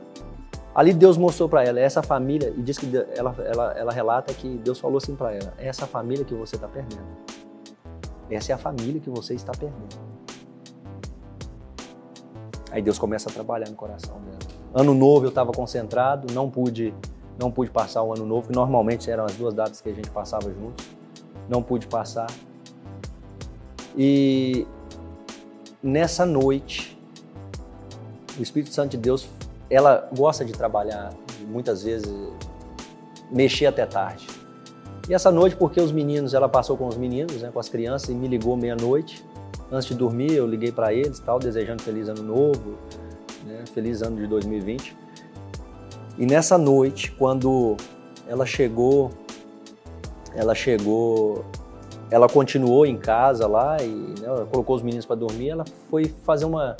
Ali 0.75 0.93
Deus 0.93 1.17
mostrou 1.17 1.49
para 1.49 1.63
ela, 1.63 1.79
essa 1.79 2.03
família, 2.03 2.53
e 2.55 2.61
diz 2.61 2.77
que 2.77 2.89
ela, 3.15 3.35
ela, 3.39 3.71
ela 3.73 3.91
relata 3.91 4.33
que 4.33 4.57
Deus 4.57 4.79
falou 4.79 4.97
assim 4.97 5.15
para 5.15 5.33
ela: 5.33 5.53
é 5.57 5.67
essa 5.67 5.87
família 5.87 6.23
que 6.23 6.33
você 6.33 6.55
está 6.55 6.67
perdendo. 6.67 7.07
Essa 8.29 8.51
é 8.51 8.55
a 8.55 8.57
família 8.57 9.01
que 9.01 9.09
você 9.09 9.33
está 9.33 9.51
perdendo. 9.51 9.99
Aí 12.71 12.81
Deus 12.81 12.97
começa 12.97 13.29
a 13.29 13.33
trabalhar 13.33 13.69
no 13.69 13.75
coração 13.75 14.15
dela. 14.21 14.39
Ano 14.73 14.93
novo 14.93 15.25
eu 15.25 15.29
estava 15.29 15.51
concentrado, 15.51 16.33
não 16.33 16.49
pude, 16.49 16.93
não 17.37 17.51
pude 17.51 17.69
passar 17.69 18.01
o 18.01 18.13
ano 18.13 18.25
novo, 18.25 18.47
que 18.47 18.55
normalmente 18.55 19.11
eram 19.11 19.25
as 19.25 19.35
duas 19.35 19.53
datas 19.53 19.81
que 19.81 19.89
a 19.89 19.93
gente 19.93 20.09
passava 20.09 20.49
juntos. 20.49 20.87
Não 21.49 21.61
pude 21.61 21.85
passar. 21.87 22.27
E 23.97 24.65
nessa 25.83 26.25
noite, 26.25 26.97
o 28.39 28.41
Espírito 28.41 28.73
Santo 28.73 28.91
de 28.91 28.97
Deus, 28.97 29.27
ela 29.69 30.07
gosta 30.15 30.45
de 30.45 30.53
trabalhar, 30.53 31.13
muitas 31.47 31.83
vezes, 31.83 32.09
mexer 33.29 33.65
até 33.65 33.85
tarde. 33.85 34.25
E 35.09 35.13
essa 35.13 35.29
noite, 35.29 35.57
porque 35.57 35.81
os 35.81 35.91
meninos, 35.91 36.33
ela 36.33 36.47
passou 36.47 36.77
com 36.77 36.87
os 36.87 36.95
meninos, 36.95 37.41
né, 37.41 37.49
com 37.51 37.59
as 37.59 37.67
crianças, 37.67 38.09
e 38.09 38.13
me 38.13 38.29
ligou 38.29 38.55
meia-noite. 38.55 39.25
Antes 39.71 39.87
de 39.87 39.95
dormir, 39.95 40.33
eu 40.33 40.45
liguei 40.45 40.71
para 40.71 40.93
eles, 40.93 41.19
tal, 41.19 41.39
desejando 41.39 41.81
feliz 41.81 42.09
ano 42.09 42.21
novo, 42.21 42.77
né, 43.45 43.63
feliz 43.73 44.01
ano 44.01 44.17
de 44.17 44.27
2020. 44.27 44.97
E 46.17 46.25
nessa 46.25 46.57
noite, 46.57 47.11
quando 47.13 47.77
ela 48.27 48.45
chegou, 48.45 49.11
ela 50.35 50.53
chegou, 50.53 51.45
ela 52.09 52.27
continuou 52.27 52.85
em 52.85 52.97
casa 52.97 53.47
lá 53.47 53.77
e 53.81 53.87
né, 53.87 54.25
ela 54.25 54.45
colocou 54.45 54.75
os 54.75 54.81
meninos 54.81 55.05
para 55.05 55.15
dormir, 55.15 55.49
ela 55.49 55.63
foi 55.89 56.13
fazer 56.23 56.45
uma 56.45 56.75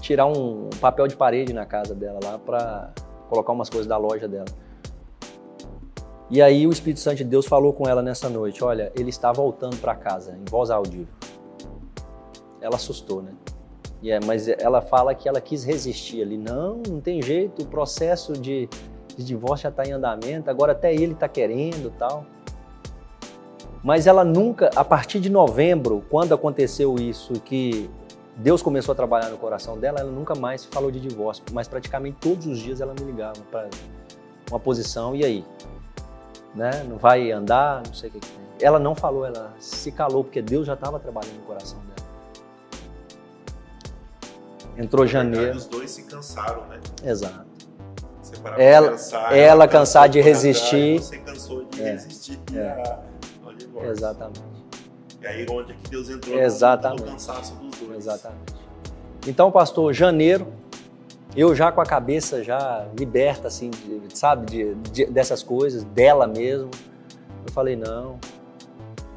tirar 0.00 0.26
um 0.26 0.68
papel 0.80 1.08
de 1.08 1.16
parede 1.16 1.52
na 1.52 1.64
casa 1.64 1.94
dela 1.94 2.20
lá 2.22 2.38
para 2.38 2.92
colocar 3.28 3.52
umas 3.52 3.70
coisas 3.70 3.86
da 3.86 3.96
loja 3.96 4.28
dela. 4.28 4.44
E 6.30 6.40
aí 6.40 6.66
o 6.66 6.70
Espírito 6.70 7.00
Santo 7.00 7.16
de 7.16 7.24
Deus 7.24 7.46
falou 7.46 7.72
com 7.72 7.88
ela 7.88 8.02
nessa 8.02 8.28
noite, 8.28 8.62
olha, 8.62 8.92
ele 8.94 9.10
está 9.10 9.32
voltando 9.32 9.76
para 9.78 9.94
casa, 9.94 10.38
em 10.38 10.44
voz 10.50 10.70
audível. 10.70 11.08
Ela 12.64 12.76
assustou, 12.76 13.20
né? 13.20 13.30
E 14.02 14.10
é, 14.10 14.18
mas 14.24 14.48
ela 14.48 14.80
fala 14.80 15.14
que 15.14 15.28
ela 15.28 15.38
quis 15.38 15.64
resistir 15.64 16.22
ali. 16.22 16.38
Não, 16.38 16.80
não 16.88 16.98
tem 16.98 17.20
jeito, 17.20 17.62
o 17.62 17.66
processo 17.66 18.32
de, 18.32 18.68
de 19.14 19.22
divórcio 19.22 19.64
já 19.64 19.68
está 19.68 19.84
em 19.84 19.92
andamento, 19.92 20.48
agora 20.48 20.72
até 20.72 20.94
ele 20.94 21.12
está 21.12 21.28
querendo 21.28 21.92
tal. 21.98 22.24
Mas 23.82 24.06
ela 24.06 24.24
nunca, 24.24 24.70
a 24.74 24.82
partir 24.82 25.20
de 25.20 25.28
novembro, 25.28 26.02
quando 26.08 26.32
aconteceu 26.32 26.94
isso, 26.94 27.34
que 27.34 27.90
Deus 28.34 28.62
começou 28.62 28.92
a 28.92 28.94
trabalhar 28.94 29.28
no 29.28 29.36
coração 29.36 29.78
dela, 29.78 30.00
ela 30.00 30.10
nunca 30.10 30.34
mais 30.34 30.64
falou 30.64 30.90
de 30.90 30.98
divórcio, 30.98 31.44
mas 31.52 31.68
praticamente 31.68 32.16
todos 32.18 32.46
os 32.46 32.58
dias 32.58 32.80
ela 32.80 32.94
me 32.98 33.04
ligava 33.04 33.40
para 33.50 33.68
uma 34.50 34.58
posição, 34.58 35.14
e 35.14 35.22
aí? 35.22 35.44
Né? 36.54 36.82
Não 36.88 36.96
vai 36.96 37.30
andar, 37.30 37.82
não 37.86 37.92
sei 37.92 38.08
o 38.08 38.12
que, 38.12 38.20
que 38.20 38.26
tem. 38.26 38.44
Ela 38.58 38.78
não 38.78 38.94
falou, 38.94 39.26
ela 39.26 39.52
se 39.58 39.92
calou, 39.92 40.24
porque 40.24 40.40
Deus 40.40 40.66
já 40.66 40.72
estava 40.72 40.98
trabalhando 40.98 41.36
no 41.36 41.42
coração. 41.42 41.83
Entrou 44.76 45.06
janeiro. 45.06 45.56
Os 45.56 45.66
dois 45.66 45.90
se 45.90 46.02
cansaram, 46.04 46.66
né? 46.66 46.80
Exato. 47.04 47.54
Ela, 48.56 48.90
cansar, 48.90 49.36
ela, 49.36 49.68
cansar 49.68 50.08
de 50.08 50.20
resistir. 50.20 50.98
Você 50.98 51.18
cansou 51.18 51.64
de 51.66 51.82
é. 51.82 51.92
resistir. 51.92 52.38
É. 52.54 52.98
Exatamente. 53.88 54.42
E 55.20 55.26
aí 55.26 55.46
onde 55.48 55.72
é 55.72 55.74
que 55.76 55.90
Deus 55.90 56.10
entrou 56.10 56.38
Exatamente. 56.38 57.02
no 57.02 57.12
cansaço 57.12 57.54
dos 57.54 57.78
dois. 57.78 57.96
Exatamente. 57.98 58.54
Então, 59.26 59.50
pastor, 59.50 59.92
janeiro, 59.92 60.46
eu 61.36 61.54
já 61.54 61.72
com 61.72 61.80
a 61.80 61.86
cabeça 61.86 62.42
já 62.42 62.86
liberta, 62.98 63.48
assim, 63.48 63.70
de, 63.70 64.16
sabe, 64.16 64.46
de, 64.46 64.74
de, 64.90 65.06
dessas 65.06 65.42
coisas, 65.42 65.82
dela 65.84 66.26
mesmo. 66.26 66.70
Eu 67.46 67.52
falei, 67.52 67.76
não, 67.76 68.18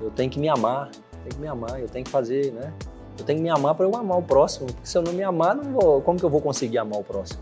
eu 0.02 0.10
tenho 0.12 0.30
que 0.30 0.40
me 0.40 0.48
amar, 0.48 0.90
tenho 1.24 1.36
que 1.36 1.42
me 1.42 1.48
amar, 1.48 1.80
eu 1.80 1.88
tenho 1.88 2.06
que 2.06 2.12
fazer, 2.12 2.54
né? 2.54 2.74
Eu 3.18 3.26
tenho 3.26 3.40
que 3.40 3.44
me 3.44 3.50
amar 3.50 3.76
para 3.76 3.86
eu 3.86 3.96
amar 3.96 4.18
o 4.18 4.24
próximo, 4.24 4.68
porque 4.68 4.88
se 4.88 4.98
eu 4.98 5.02
não 5.02 5.14
me 5.14 5.24
amar, 5.24 5.56
não 5.56 5.64
vou, 5.64 6.02
como 6.02 6.20
que 6.20 6.26
eu 6.26 6.30
vou 6.30 6.42
conseguir 6.42 6.78
amar 6.78 7.00
o 7.00 7.04
próximo? 7.04 7.42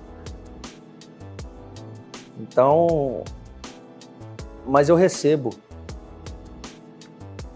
Então, 2.40 3.24
mas 4.66 4.90
eu 4.90 4.96
recebo 4.96 5.52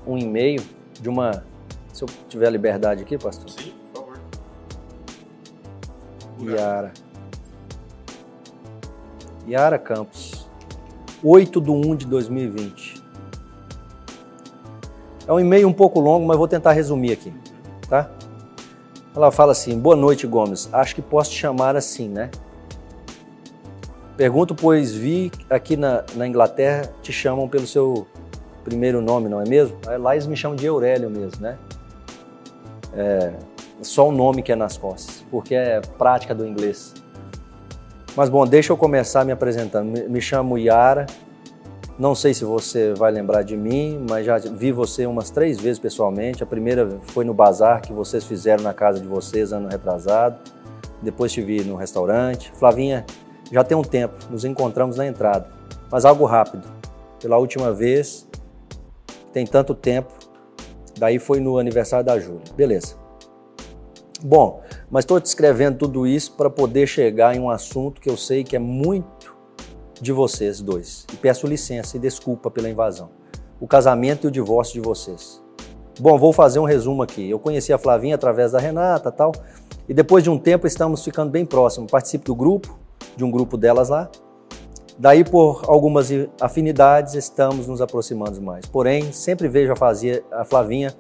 um 0.06 0.18
e-mail 0.18 0.64
de 1.00 1.10
uma. 1.10 1.44
Se 1.94 2.04
eu 2.04 2.08
tiver 2.28 2.48
a 2.48 2.50
liberdade 2.50 3.02
aqui, 3.02 3.18
pastor? 3.18 3.50
Sim, 3.50 3.74
por 3.94 4.02
favor. 4.02 4.20
Yara. 6.42 6.94
Yara 9.48 9.80
Campos. 9.80 10.50
8 11.24 11.60
de 11.60 11.70
1 11.70 11.96
de 11.96 12.06
2020. 12.06 13.04
É 15.28 15.34
um 15.34 15.40
e-mail 15.40 15.68
um 15.68 15.74
pouco 15.74 16.00
longo, 16.00 16.26
mas 16.26 16.38
vou 16.38 16.48
tentar 16.48 16.72
resumir 16.72 17.12
aqui, 17.12 17.30
tá? 17.90 18.10
Ela 19.16 19.32
fala 19.32 19.52
assim: 19.52 19.78
Boa 19.78 19.96
noite, 19.96 20.28
Gomes. 20.28 20.70
Acho 20.72 20.96
que 20.96 21.02
posso 21.02 21.32
te 21.32 21.38
chamar 21.38 21.76
assim, 21.76 22.08
né? 22.08 22.30
Pergunto, 24.16 24.54
pois 24.54 24.94
vi 24.94 25.32
aqui 25.50 25.78
na, 25.78 26.04
na 26.16 26.28
Inglaterra 26.28 26.90
te 27.02 27.12
chamam 27.12 27.48
pelo 27.48 27.66
seu 27.66 28.06
primeiro 28.64 29.02
nome, 29.02 29.30
não 29.30 29.42
é 29.42 29.48
mesmo? 29.48 29.78
Lá 30.00 30.14
eles 30.14 30.28
me 30.28 30.36
chamam 30.36 30.56
de 30.56 30.68
Aurélio 30.68 31.10
mesmo, 31.10 31.42
né? 31.42 31.58
É 32.94 33.34
só 33.82 34.10
o 34.10 34.12
nome 34.12 34.42
que 34.42 34.52
é 34.52 34.56
nas 34.56 34.78
costas, 34.78 35.24
porque 35.32 35.56
é 35.56 35.80
prática 35.98 36.36
do 36.36 36.46
inglês. 36.46 36.94
Mas 38.16 38.30
bom, 38.30 38.46
deixa 38.46 38.74
eu 38.74 38.78
começar 38.78 39.24
me 39.24 39.32
apresentando. 39.32 40.10
Me, 40.10 40.22
chamo 40.22 40.58
Yara. 40.58 41.06
Não 42.00 42.16
sei 42.16 42.34
se 42.34 42.46
você 42.46 42.94
vai 42.94 43.12
lembrar 43.12 43.42
de 43.42 43.58
mim, 43.58 44.06
mas 44.10 44.26
já 44.26 44.38
vi 44.38 44.72
você 44.72 45.06
umas 45.06 45.30
três 45.30 45.60
vezes 45.60 45.78
pessoalmente. 45.78 46.42
A 46.42 46.46
primeira 46.46 46.98
foi 47.08 47.26
no 47.26 47.34
bazar 47.34 47.82
que 47.82 47.92
vocês 47.92 48.24
fizeram 48.24 48.64
na 48.64 48.74
casa 48.74 49.02
de 49.02 49.06
vocês 49.06 49.52
ano 49.52 49.68
retrasado. 49.68 50.40
Depois 51.02 51.30
te 51.30 51.42
vi 51.42 51.62
no 51.62 51.76
restaurante. 51.76 52.54
Flavinha, 52.54 53.06
já 53.52 53.66
tem 53.66 53.78
um 53.78 53.82
tempo, 53.82 54.16
nos 54.30 54.46
encontramos 54.46 54.96
na 54.96 55.06
entrada, 55.06 55.50
mas 55.92 56.06
algo 56.06 56.24
rápido. 56.24 56.66
Pela 57.20 57.38
última 57.38 57.74
vez, 57.74 58.26
tem 59.34 59.46
tanto 59.46 59.76
tempo. 59.76 60.14
Daí 60.98 61.20
foi 61.20 61.42
no 61.42 61.58
aniversário 61.58 62.06
da 62.06 62.18
Júlia. 62.18 62.44
Beleza. 62.56 62.96
Bom, 64.24 64.62
mas 64.90 65.04
estou 65.04 65.20
descrevendo 65.20 65.78
tudo 65.80 66.08
isso 66.08 66.32
para 66.38 66.50
poder 66.50 66.88
chegar 66.88 67.36
em 67.36 67.42
um 67.42 67.50
assunto 67.50 68.00
que 68.00 68.10
eu 68.10 68.16
sei 68.16 68.46
que 68.46 68.56
é 68.56 68.60
muito 68.60 69.39
de 70.02 70.12
vocês 70.12 70.62
dois. 70.62 71.06
E 71.14 71.18
peço 71.18 71.48
licença 71.48 71.98
e 71.98 72.00
desculpa 72.00 72.50
pela 72.50 72.70
invasão. 72.70 73.10
O 73.60 73.68
casamento 73.68 74.26
e 74.26 74.28
o 74.28 74.32
divórcio 74.32 74.74
de 74.74 74.82
vocês. 74.82 75.42
Bom, 76.00 76.18
vou 76.18 76.32
fazer 76.32 76.60
um 76.60 76.64
resumo 76.64 77.04
aqui. 77.04 77.30
Eu 77.30 77.40
conheci 77.40 77.74
a 77.74 77.78
Flavinha 77.78 78.16
através 78.16 78.54
da 78.54 78.60
Renata 78.60 79.12
tal. 79.12 79.34
E 79.88 79.94
depois 79.94 80.24
de 80.24 80.30
um 80.30 80.38
tempo 80.38 80.66
estamos 80.66 81.04
ficando 81.04 81.30
bem 81.30 81.46
próximos. 81.46 81.92
Participo 81.92 82.26
do 82.26 82.36
grupo, 82.36 82.80
de 83.18 83.24
um 83.24 83.32
grupo 83.32 83.58
delas 83.58 83.90
lá. 83.90 84.10
Daí, 84.98 85.24
por 85.24 85.64
algumas 85.66 86.10
afinidades, 86.42 87.14
estamos 87.14 87.68
nos 87.68 87.82
aproximando 87.82 88.42
mais. 88.42 88.66
Porém, 88.66 89.12
sempre 89.14 89.48
vejo 89.48 89.72
a, 89.72 89.76
fazia, 89.76 90.24
a 90.32 90.44
Flavinha, 90.44 90.94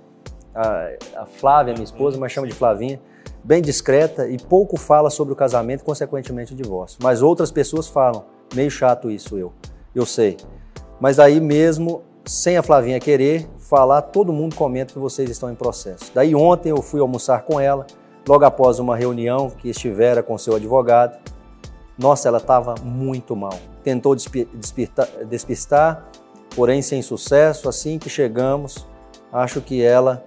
a, 0.56 0.90
a 1.18 1.26
Flávia, 1.26 1.74
minha 1.74 1.84
esposa, 1.84 2.18
mas 2.18 2.32
chama 2.32 2.48
de 2.48 2.54
Flavinha, 2.54 3.02
bem 3.44 3.62
discreta 3.62 4.28
e 4.28 4.38
pouco 4.38 4.78
fala 4.78 5.10
sobre 5.10 5.34
o 5.34 5.36
casamento, 5.36 5.84
consequentemente 5.84 6.54
o 6.54 6.56
divórcio. 6.56 6.98
Mas 7.02 7.22
outras 7.22 7.52
pessoas 7.52 7.88
falam. 7.88 8.24
Meio 8.56 8.72
chato 8.72 9.10
isso, 9.10 9.38
eu. 9.38 9.54
Eu 9.94 10.06
sei. 10.06 10.38
Mas 11.00 11.20
aí 11.20 11.40
mesmo, 11.40 12.04
sem 12.26 12.58
a 12.58 12.64
Flavinha 12.64 13.00
querer 13.00 13.48
falar, 13.58 14.02
todo 14.02 14.34
mundo 14.34 14.56
comenta 14.56 14.94
que 14.94 15.00
vocês 15.00 15.30
estão 15.30 15.52
em 15.52 15.56
processo. 15.56 16.12
Daí 16.14 16.36
ontem 16.36 16.70
eu 16.70 16.82
fui 16.82 17.00
almoçar 17.00 17.44
com 17.44 17.60
ela, 17.60 17.86
logo 18.28 18.46
após 18.46 18.80
uma 18.80 18.96
reunião 18.96 19.50
que 19.50 19.70
estivera 19.70 20.22
com 20.24 20.38
seu 20.38 20.56
advogado. 20.56 21.18
Nossa, 21.98 22.28
ela 22.28 22.38
estava 22.38 22.76
muito 22.84 23.36
mal 23.36 23.58
tentou 23.84 24.16
despistar, 24.16 26.06
porém 26.56 26.82
sem 26.82 27.02
sucesso. 27.02 27.68
Assim 27.68 27.98
que 27.98 28.10
chegamos, 28.10 28.88
acho 29.32 29.62
que 29.62 29.82
ela 29.82 30.24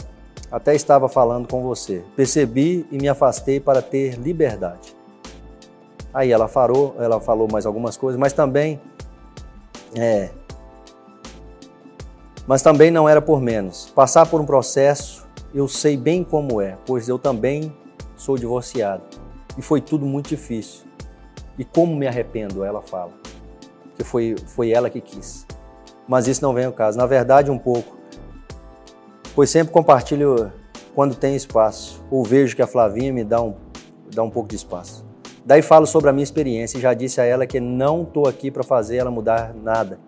até 0.51 0.75
estava 0.75 1.09
falando 1.09 1.49
com 1.49 1.63
você. 1.63 2.03
Percebi 2.17 2.87
e 2.91 2.99
me 2.99 3.09
afastei 3.09 3.61
para 3.61 3.81
ter 3.81 4.19
liberdade. 4.19 4.95
Aí 6.13 6.31
ela 6.31 6.49
falou, 6.49 6.95
ela 6.99 7.21
falou 7.21 7.49
mais 7.51 7.65
algumas 7.65 7.97
coisas, 7.97 8.19
mas 8.19 8.33
também 8.33 8.81
é, 9.95 10.31
mas 12.47 12.63
também 12.63 12.91
não 12.91 13.09
era 13.09 13.23
por 13.23 13.41
menos. 13.41 13.91
Passar 13.95 14.27
por 14.27 14.41
um 14.41 14.45
processo, 14.45 15.27
eu 15.55 15.69
sei 15.69 15.97
bem 15.97 16.25
como 16.25 16.61
é, 16.61 16.77
pois 16.85 17.09
eu 17.09 17.19
também 17.19 17.75
sou 18.17 18.37
divorciado. 18.37 19.03
E 19.57 19.63
foi 19.63 19.81
tudo 19.81 20.05
muito 20.05 20.29
difícil. 20.29 20.85
E 21.59 21.65
como 21.65 21.95
me 21.95 22.07
arrependo, 22.07 22.65
ela 22.65 22.83
fala 22.83 23.13
que 23.97 24.03
foi, 24.03 24.35
foi 24.47 24.71
ela 24.71 24.91
que 24.91 25.01
quis. 25.01 25.47
Mas 26.09 26.27
isso 26.27 26.43
não 26.43 26.53
vem 26.53 26.65
ao 26.65 26.73
caso. 26.73 26.99
Na 26.99 27.07
verdade, 27.07 27.51
um 27.51 27.59
pouco. 27.59 27.97
Pois 29.35 29.51
sempre 29.51 29.73
compartilho 29.73 30.51
quando 30.95 31.15
tem 31.15 31.35
espaço, 31.35 32.03
ou 32.11 32.23
vejo 32.25 32.55
que 32.55 32.61
a 32.61 32.67
Flavinha 32.67 33.13
me 33.13 33.25
dá 33.25 33.41
um, 33.41 33.55
dá 34.13 34.23
um 34.23 34.31
pouco 34.31 34.49
de 34.49 34.57
espaço. 34.57 35.07
Daí 35.45 35.61
falo 35.61 35.87
sobre 35.87 36.09
a 36.09 36.13
minha 36.13 36.23
experiência 36.23 36.79
e 36.79 36.81
já 36.81 36.95
disse 36.95 37.21
a 37.21 37.25
ela 37.25 37.47
que 37.47 37.59
não 37.59 38.03
estou 38.03 38.29
aqui 38.29 38.51
para 38.51 38.63
fazer 38.63 38.99
ela 38.99 39.11
mudar 39.11 39.53
nada. 39.55 39.99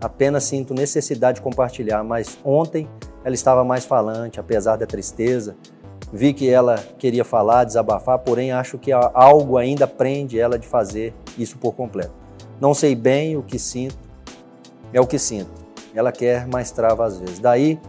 Apenas 0.00 0.44
sinto 0.44 0.72
necessidade 0.72 1.36
de 1.36 1.42
compartilhar, 1.42 2.04
mas 2.04 2.38
ontem 2.44 2.88
ela 3.24 3.34
estava 3.34 3.64
mais 3.64 3.84
falante, 3.84 4.38
apesar 4.38 4.76
da 4.76 4.86
tristeza. 4.86 5.56
Vi 6.12 6.32
que 6.32 6.48
ela 6.48 6.76
queria 6.98 7.24
falar, 7.24 7.64
desabafar, 7.64 8.20
porém 8.20 8.52
acho 8.52 8.78
que 8.78 8.92
algo 8.92 9.56
ainda 9.56 9.86
prende 9.86 10.38
ela 10.38 10.58
de 10.58 10.66
fazer 10.66 11.12
isso 11.36 11.58
por 11.58 11.74
completo. 11.74 12.12
Não 12.60 12.72
sei 12.72 12.94
bem 12.94 13.36
o 13.36 13.42
que 13.42 13.58
sinto, 13.58 13.98
é 14.92 15.00
o 15.00 15.06
que 15.06 15.18
sinto. 15.18 15.50
Ela 15.92 16.12
quer, 16.12 16.46
mas 16.46 16.70
trava 16.70 17.04
às 17.04 17.18
vezes. 17.18 17.40
Daí, 17.40 17.80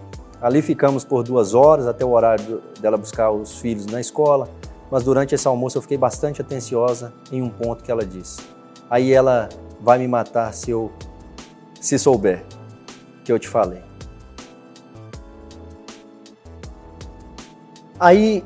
ali 0.42 0.62
ficamos 0.62 1.04
por 1.04 1.22
duas 1.22 1.54
horas 1.54 1.86
até 1.86 2.04
o 2.04 2.12
horário 2.12 2.64
dela 2.80 2.98
buscar 2.98 3.30
os 3.30 3.60
filhos 3.60 3.86
na 3.86 4.02
escola. 4.02 4.50
Mas 4.96 5.04
durante 5.04 5.36
esse 5.36 5.46
almoço 5.46 5.78
eu 5.78 5.82
fiquei 5.82 5.98
bastante 5.98 6.42
atenciosa 6.42 7.14
em 7.30 7.42
um 7.42 7.50
ponto 7.50 7.84
que 7.84 7.92
ela 7.92 8.06
disse. 8.06 8.40
Aí 8.90 9.12
ela 9.12 9.50
vai 9.82 9.98
me 9.98 10.08
matar 10.08 10.54
se 10.54 10.72
eu 10.72 10.90
se 11.82 12.00
souber 12.00 12.46
que 13.26 13.30
eu 13.30 13.38
te 13.38 13.50
falei. 13.50 13.84
Aí 18.00 18.42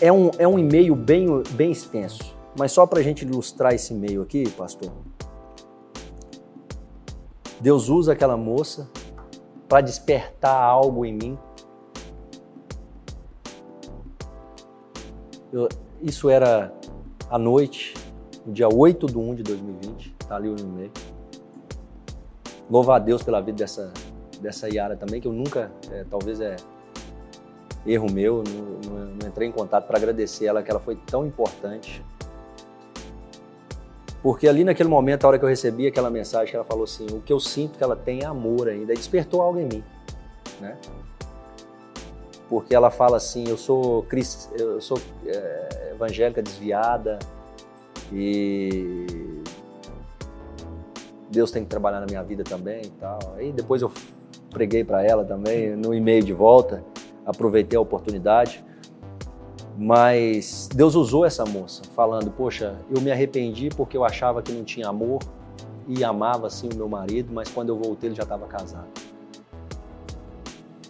é 0.00 0.12
um, 0.12 0.32
é 0.40 0.48
um 0.48 0.58
e-mail 0.58 0.96
bem, 0.96 1.40
bem 1.52 1.70
extenso, 1.70 2.36
mas 2.58 2.72
só 2.72 2.84
para 2.84 2.98
a 2.98 3.02
gente 3.04 3.24
ilustrar 3.24 3.72
esse 3.72 3.94
e-mail 3.94 4.22
aqui, 4.22 4.50
pastor, 4.50 4.90
Deus 7.60 7.88
usa 7.88 8.12
aquela 8.12 8.36
moça 8.36 8.90
para 9.68 9.80
despertar 9.80 10.60
algo 10.60 11.04
em 11.04 11.12
mim. 11.12 11.38
Eu, 15.52 15.68
isso 16.02 16.28
era 16.28 16.72
à 17.30 17.38
noite, 17.38 17.94
no 18.44 18.52
dia 18.52 18.68
8 18.68 19.06
de 19.06 19.16
1 19.16 19.34
de 19.36 19.42
2020, 19.42 20.14
tá 20.28 20.36
ali 20.36 20.48
no 20.48 20.58
e-mail. 20.58 20.90
Louvar 22.70 22.96
a 22.96 22.98
Deus 22.98 23.22
pela 23.22 23.40
vida 23.40 23.58
dessa, 23.58 23.92
dessa 24.40 24.68
Yara 24.68 24.96
também, 24.96 25.20
que 25.20 25.28
eu 25.28 25.32
nunca, 25.32 25.70
é, 25.90 26.04
talvez 26.10 26.40
é 26.40 26.56
erro 27.86 28.10
meu, 28.10 28.42
não, 28.42 28.90
não, 28.90 29.06
não 29.06 29.28
entrei 29.28 29.48
em 29.48 29.52
contato 29.52 29.86
para 29.86 29.96
agradecer 29.98 30.46
ela, 30.46 30.62
que 30.62 30.70
ela 30.70 30.80
foi 30.80 30.96
tão 31.06 31.26
importante. 31.26 32.02
Porque 34.22 34.46
ali 34.46 34.62
naquele 34.62 34.88
momento, 34.88 35.24
a 35.24 35.28
hora 35.28 35.38
que 35.38 35.44
eu 35.44 35.48
recebi 35.48 35.86
aquela 35.86 36.08
mensagem, 36.08 36.54
ela 36.54 36.64
falou 36.64 36.84
assim: 36.84 37.06
o 37.12 37.20
que 37.20 37.32
eu 37.32 37.40
sinto 37.40 37.76
que 37.76 37.82
ela 37.82 37.96
tem 37.96 38.22
é 38.22 38.24
amor 38.24 38.68
ainda, 38.68 38.92
e 38.92 38.96
despertou 38.96 39.42
algo 39.42 39.58
em 39.58 39.66
mim, 39.66 39.84
né? 40.60 40.76
Porque 42.52 42.74
ela 42.74 42.90
fala 42.90 43.16
assim: 43.16 43.48
eu 43.48 43.56
sou, 43.56 44.04
eu 44.58 44.78
sou 44.78 44.98
é, 45.24 45.92
evangélica 45.92 46.42
desviada 46.42 47.18
e 48.12 49.06
Deus 51.30 51.50
tem 51.50 51.62
que 51.62 51.70
trabalhar 51.70 52.00
na 52.00 52.04
minha 52.04 52.22
vida 52.22 52.44
também 52.44 52.82
e 52.84 52.90
tal. 52.90 53.18
Aí 53.36 53.52
depois 53.52 53.80
eu 53.80 53.90
preguei 54.50 54.84
para 54.84 55.02
ela 55.02 55.24
também 55.24 55.74
no 55.74 55.94
e-mail 55.94 56.22
de 56.22 56.34
volta, 56.34 56.84
aproveitei 57.24 57.78
a 57.78 57.80
oportunidade. 57.80 58.62
Mas 59.74 60.68
Deus 60.74 60.94
usou 60.94 61.24
essa 61.24 61.46
moça, 61.46 61.80
falando: 61.96 62.30
Poxa, 62.32 62.76
eu 62.94 63.00
me 63.00 63.10
arrependi 63.10 63.70
porque 63.70 63.96
eu 63.96 64.04
achava 64.04 64.42
que 64.42 64.52
não 64.52 64.62
tinha 64.62 64.88
amor 64.88 65.20
e 65.88 66.04
amava 66.04 66.48
assim 66.48 66.68
o 66.70 66.76
meu 66.76 66.86
marido, 66.86 67.32
mas 67.32 67.48
quando 67.48 67.70
eu 67.70 67.78
voltei 67.78 68.10
ele 68.10 68.14
já 68.14 68.24
estava 68.24 68.46
casado 68.46 69.01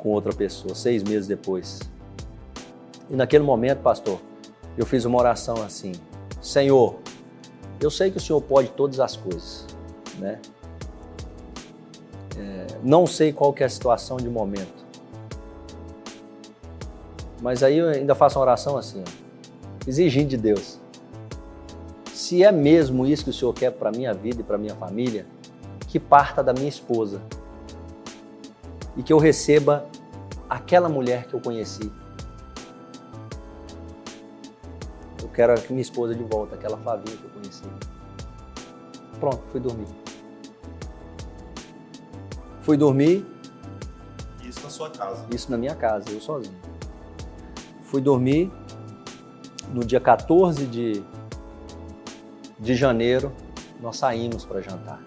com 0.03 0.09
outra 0.09 0.33
pessoa, 0.33 0.75
seis 0.75 1.05
meses 1.05 1.29
depois. 1.29 1.79
E 3.09 3.15
naquele 3.15 3.45
momento, 3.45 3.79
pastor, 3.79 4.19
eu 4.77 4.85
fiz 4.85 5.05
uma 5.05 5.17
oração 5.17 5.63
assim: 5.63 5.93
Senhor, 6.41 6.97
eu 7.81 7.89
sei 7.89 8.11
que 8.11 8.17
o 8.17 8.21
Senhor 8.21 8.41
pode 8.41 8.69
todas 8.71 8.99
as 8.99 9.17
coisas, 9.17 9.65
né? 10.19 10.41
É, 12.37 12.67
não 12.83 13.07
sei 13.07 13.33
qual 13.33 13.53
que 13.53 13.63
é 13.63 13.67
a 13.67 13.69
situação 13.69 14.17
de 14.17 14.29
momento, 14.29 14.85
mas 17.41 17.63
aí 17.63 17.79
eu 17.79 17.89
ainda 17.89 18.15
faço 18.15 18.39
uma 18.39 18.43
oração 18.43 18.77
assim, 18.77 19.05
ó, 19.07 19.11
exigindo 19.87 20.31
de 20.31 20.37
Deus. 20.37 20.81
Se 22.13 22.43
é 22.43 22.51
mesmo 22.51 23.07
isso 23.07 23.25
que 23.25 23.31
o 23.31 23.33
Senhor 23.33 23.53
quer 23.53 23.71
para 23.71 23.93
minha 23.93 24.13
vida 24.13 24.41
e 24.41 24.45
para 24.45 24.59
minha 24.59 24.75
família, 24.75 25.27
que 25.87 26.01
parta 26.01 26.43
da 26.43 26.53
minha 26.53 26.69
esposa 26.69 27.21
e 28.97 29.03
que 29.03 29.13
eu 29.13 29.19
receba 29.19 29.87
aquela 30.49 30.89
mulher 30.89 31.27
que 31.27 31.35
eu 31.35 31.41
conheci. 31.41 31.91
Eu 35.23 35.29
quero 35.29 35.55
minha 35.71 35.83
esposa 35.83 36.15
de 36.15 36.23
volta, 36.25 36.55
aquela 36.55 36.77
Flavinha 36.77 37.17
que 37.17 37.25
eu 37.25 37.31
conheci. 37.31 37.63
Pronto, 39.19 39.43
fui 39.51 39.61
dormir. 39.61 39.87
Fui 42.61 42.77
dormir. 42.77 43.27
Isso 44.43 44.63
na 44.63 44.71
sua 44.71 44.91
casa? 44.91 45.27
Isso 45.31 45.51
na 45.51 45.57
minha 45.57 45.75
casa, 45.75 46.11
eu 46.11 46.21
sozinho. 46.21 46.61
Fui 47.83 48.01
dormir 48.01 48.53
no 49.73 49.85
dia 49.85 50.01
14 50.01 50.67
de, 50.67 51.03
de 52.59 52.75
janeiro, 52.75 53.33
nós 53.81 53.97
saímos 53.97 54.45
para 54.45 54.61
jantar. 54.61 55.01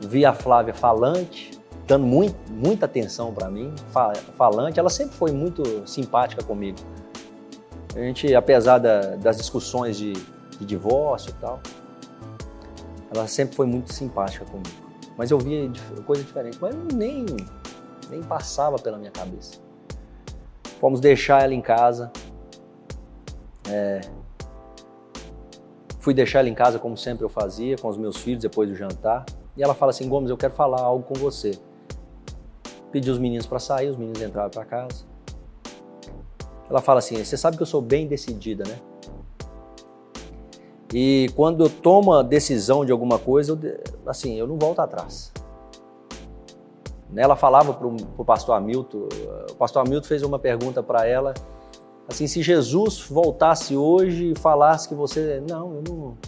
Vi 0.00 0.24
a 0.24 0.32
Flávia 0.32 0.72
falante, 0.72 1.59
dando 1.90 2.06
muito, 2.06 2.36
muita 2.52 2.86
atenção 2.86 3.34
para 3.34 3.50
mim, 3.50 3.74
falante. 4.36 4.78
Ela 4.78 4.88
sempre 4.88 5.16
foi 5.16 5.32
muito 5.32 5.88
simpática 5.88 6.40
comigo. 6.40 6.78
A 7.96 7.98
gente, 7.98 8.32
apesar 8.32 8.78
da, 8.78 9.16
das 9.16 9.38
discussões 9.38 9.98
de, 9.98 10.12
de 10.12 10.64
divórcio 10.64 11.30
e 11.30 11.40
tal, 11.40 11.58
ela 13.12 13.26
sempre 13.26 13.56
foi 13.56 13.66
muito 13.66 13.92
simpática 13.92 14.44
comigo. 14.44 14.68
Mas 15.18 15.32
eu 15.32 15.38
via 15.38 15.68
coisa 16.06 16.22
diferente, 16.22 16.58
mas 16.60 16.72
nem, 16.94 17.26
nem 18.08 18.22
passava 18.22 18.78
pela 18.78 18.96
minha 18.96 19.10
cabeça. 19.10 19.58
Fomos 20.78 21.00
deixar 21.00 21.42
ela 21.42 21.54
em 21.54 21.60
casa. 21.60 22.12
É, 23.68 24.00
fui 25.98 26.14
deixar 26.14 26.38
ela 26.38 26.48
em 26.48 26.54
casa 26.54 26.78
como 26.78 26.96
sempre 26.96 27.24
eu 27.24 27.28
fazia, 27.28 27.76
com 27.76 27.88
os 27.88 27.96
meus 27.96 28.16
filhos 28.18 28.42
depois 28.42 28.70
do 28.70 28.76
jantar. 28.76 29.26
E 29.56 29.62
ela 29.62 29.74
fala 29.74 29.90
assim: 29.90 30.08
Gomes, 30.08 30.30
eu 30.30 30.36
quero 30.36 30.54
falar 30.54 30.80
algo 30.80 31.02
com 31.02 31.14
você. 31.14 31.58
Pedi 32.90 33.10
os 33.10 33.18
meninos 33.18 33.46
para 33.46 33.58
sair, 33.58 33.88
os 33.88 33.96
meninos 33.96 34.20
entraram 34.20 34.50
para 34.50 34.64
casa. 34.64 35.04
Ela 36.68 36.80
fala 36.80 36.98
assim: 36.98 37.22
Você 37.22 37.36
sabe 37.36 37.56
que 37.56 37.62
eu 37.62 37.66
sou 37.66 37.80
bem 37.80 38.06
decidida, 38.06 38.64
né? 38.66 38.78
E 40.92 41.28
quando 41.36 41.64
eu 41.64 41.70
tomo 41.70 42.12
a 42.12 42.22
decisão 42.22 42.84
de 42.84 42.90
alguma 42.90 43.18
coisa, 43.18 43.52
eu, 43.52 44.10
assim, 44.10 44.34
eu 44.34 44.46
não 44.46 44.58
volto 44.58 44.80
atrás. 44.80 45.32
Ela 47.14 47.36
falava 47.36 47.72
para 47.72 47.86
o 47.86 48.24
pastor 48.24 48.56
Hamilton, 48.56 49.08
o 49.50 49.54
pastor 49.54 49.84
Hamilton 49.84 50.06
fez 50.06 50.22
uma 50.22 50.38
pergunta 50.38 50.82
para 50.82 51.06
ela, 51.06 51.34
assim, 52.08 52.26
se 52.26 52.40
Jesus 52.40 53.00
voltasse 53.08 53.76
hoje 53.76 54.32
e 54.32 54.38
falasse 54.38 54.88
que 54.88 54.94
você, 54.94 55.42
não, 55.48 55.74
eu 55.74 55.82
não, 55.88 56.18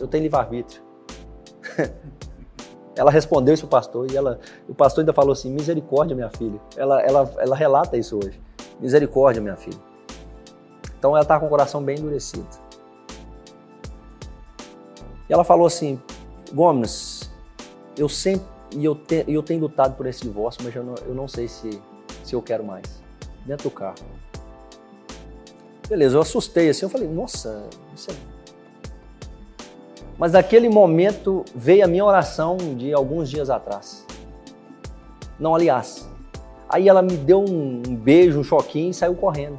eu 0.00 0.06
tenho 0.06 0.22
livre-arbítrio. 0.22 0.82
ela 2.98 3.12
respondeu 3.12 3.54
isso 3.54 3.66
para 3.68 3.78
o 3.78 3.80
pastor 3.80 4.10
e 4.10 4.16
ela, 4.16 4.40
o 4.68 4.74
pastor 4.74 5.02
ainda 5.02 5.12
falou 5.12 5.32
assim, 5.32 5.52
misericórdia, 5.52 6.16
minha 6.16 6.30
filha. 6.30 6.60
Ela, 6.76 7.00
ela, 7.00 7.32
ela 7.38 7.56
relata 7.56 7.96
isso 7.96 8.16
hoje, 8.16 8.40
misericórdia, 8.80 9.40
minha 9.40 9.56
filha. 9.56 9.78
Então 10.98 11.12
ela 11.12 11.22
está 11.22 11.38
com 11.38 11.46
o 11.46 11.48
coração 11.48 11.80
bem 11.80 11.96
endurecido. 11.96 12.48
E 15.28 15.32
ela 15.32 15.44
falou 15.44 15.66
assim, 15.66 16.00
Gomes, 16.52 17.30
eu 17.96 18.08
sempre 18.08 18.58
e 18.74 18.84
eu, 18.84 18.94
te, 18.94 19.24
eu 19.28 19.42
tenho 19.42 19.60
lutado 19.60 19.96
por 19.96 20.06
esse 20.06 20.22
divórcio, 20.22 20.62
mas 20.64 20.74
eu 20.74 20.82
não, 20.82 20.94
eu 21.06 21.14
não 21.14 21.28
sei 21.28 21.46
se, 21.46 21.80
se 22.24 22.34
eu 22.34 22.42
quero 22.42 22.64
mais. 22.64 23.00
Dentro 23.46 23.70
do 23.70 23.74
carro. 23.74 23.94
Beleza, 25.88 26.16
eu 26.16 26.20
assustei 26.20 26.68
assim, 26.68 26.84
eu 26.84 26.90
falei, 26.90 27.08
nossa, 27.08 27.64
isso 27.94 28.10
é... 28.10 28.37
Mas 30.18 30.32
naquele 30.32 30.68
momento 30.68 31.44
veio 31.54 31.84
a 31.84 31.86
minha 31.86 32.04
oração 32.04 32.56
de 32.56 32.92
alguns 32.92 33.30
dias 33.30 33.48
atrás. 33.48 34.04
Não, 35.38 35.54
aliás. 35.54 36.08
Aí 36.68 36.88
ela 36.88 37.00
me 37.00 37.16
deu 37.16 37.40
um, 37.40 37.82
um 37.86 37.94
beijo, 37.94 38.40
um 38.40 38.44
choquinho 38.44 38.90
e 38.90 38.94
saiu 38.94 39.14
correndo. 39.14 39.58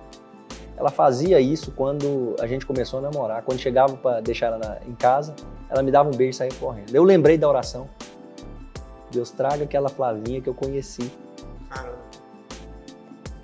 Ela 0.75 0.89
fazia 0.89 1.39
isso 1.39 1.71
quando 1.71 2.35
a 2.39 2.45
gente 2.45 2.65
começou 2.65 2.99
a 2.99 3.01
namorar. 3.01 3.41
Quando 3.43 3.59
chegava 3.59 3.95
para 3.95 4.19
deixar 4.19 4.47
ela 4.47 4.57
na, 4.57 4.77
em 4.85 4.93
casa, 4.93 5.33
ela 5.69 5.81
me 5.81 5.91
dava 5.91 6.09
um 6.09 6.15
beijo 6.15 6.31
e 6.31 6.33
saía 6.33 6.53
correndo. 6.59 6.93
Eu 6.93 7.03
lembrei 7.03 7.37
da 7.37 7.47
oração. 7.47 7.89
Deus 9.11 9.31
traga 9.31 9.63
aquela 9.63 9.89
Flavinha 9.89 10.41
que 10.41 10.47
eu 10.47 10.53
conheci. 10.53 11.11
Caramba. 11.69 11.97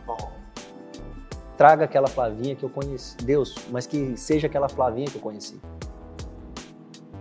Bom. 0.05 0.31
Traga 1.57 1.85
aquela 1.85 2.07
Flavinha 2.07 2.55
que 2.55 2.63
eu 2.63 2.69
conheci. 2.69 3.17
Deus, 3.17 3.55
mas 3.71 3.87
que 3.87 4.15
seja 4.17 4.47
aquela 4.47 4.69
Flavinha 4.69 5.07
que 5.07 5.15
eu 5.15 5.21
conheci. 5.21 5.59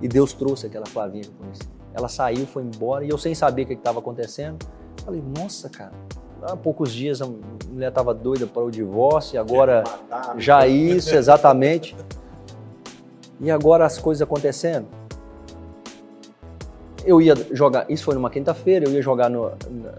E 0.04 0.08
Deus 0.08 0.34
trouxe 0.34 0.66
aquela 0.66 0.84
Flavinha 0.84 1.24
que 1.24 1.30
eu 1.30 1.34
conheci. 1.40 1.62
Ela 1.94 2.08
saiu, 2.08 2.46
foi 2.46 2.62
embora 2.62 3.06
e 3.06 3.08
eu 3.08 3.16
sem 3.16 3.34
saber 3.34 3.62
o 3.62 3.66
que 3.66 3.72
estava 3.72 4.00
acontecendo. 4.00 4.58
Falei, 5.02 5.24
nossa, 5.34 5.70
cara, 5.70 5.92
há 6.42 6.54
poucos 6.54 6.92
dias 6.92 7.22
a 7.22 7.26
mulher 7.26 7.88
estava 7.88 8.12
doida 8.12 8.46
para 8.46 8.62
o 8.62 8.70
divórcio 8.70 9.36
e 9.36 9.38
agora 9.38 9.82
já 10.36 10.66
isso, 10.66 11.14
exatamente. 11.14 11.96
E 13.40 13.50
agora 13.50 13.86
as 13.86 13.96
coisas 13.96 14.20
acontecendo 14.20 14.88
eu 17.06 17.20
ia 17.20 17.34
jogar, 17.52 17.90
isso 17.90 18.04
foi 18.04 18.14
numa 18.14 18.30
quinta-feira, 18.30 18.86
eu 18.86 18.92
ia 18.92 19.02
jogar 19.02 19.28
no, 19.28 19.52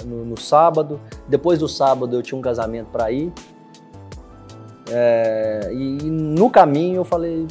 no, 0.06 0.26
no, 0.26 0.40
sábado. 0.40 1.00
Depois 1.28 1.60
do 1.60 1.68
sábado 1.68 2.16
eu 2.16 2.24
tinha 2.24 2.38
um 2.38 2.42
casamento 2.42 2.88
para 2.92 3.12
ir. 3.12 3.32
É, 4.90 5.70
e 5.72 6.04
no 6.04 6.50
caminho 6.50 6.98
eu 6.98 7.06
falei, 7.06 7.48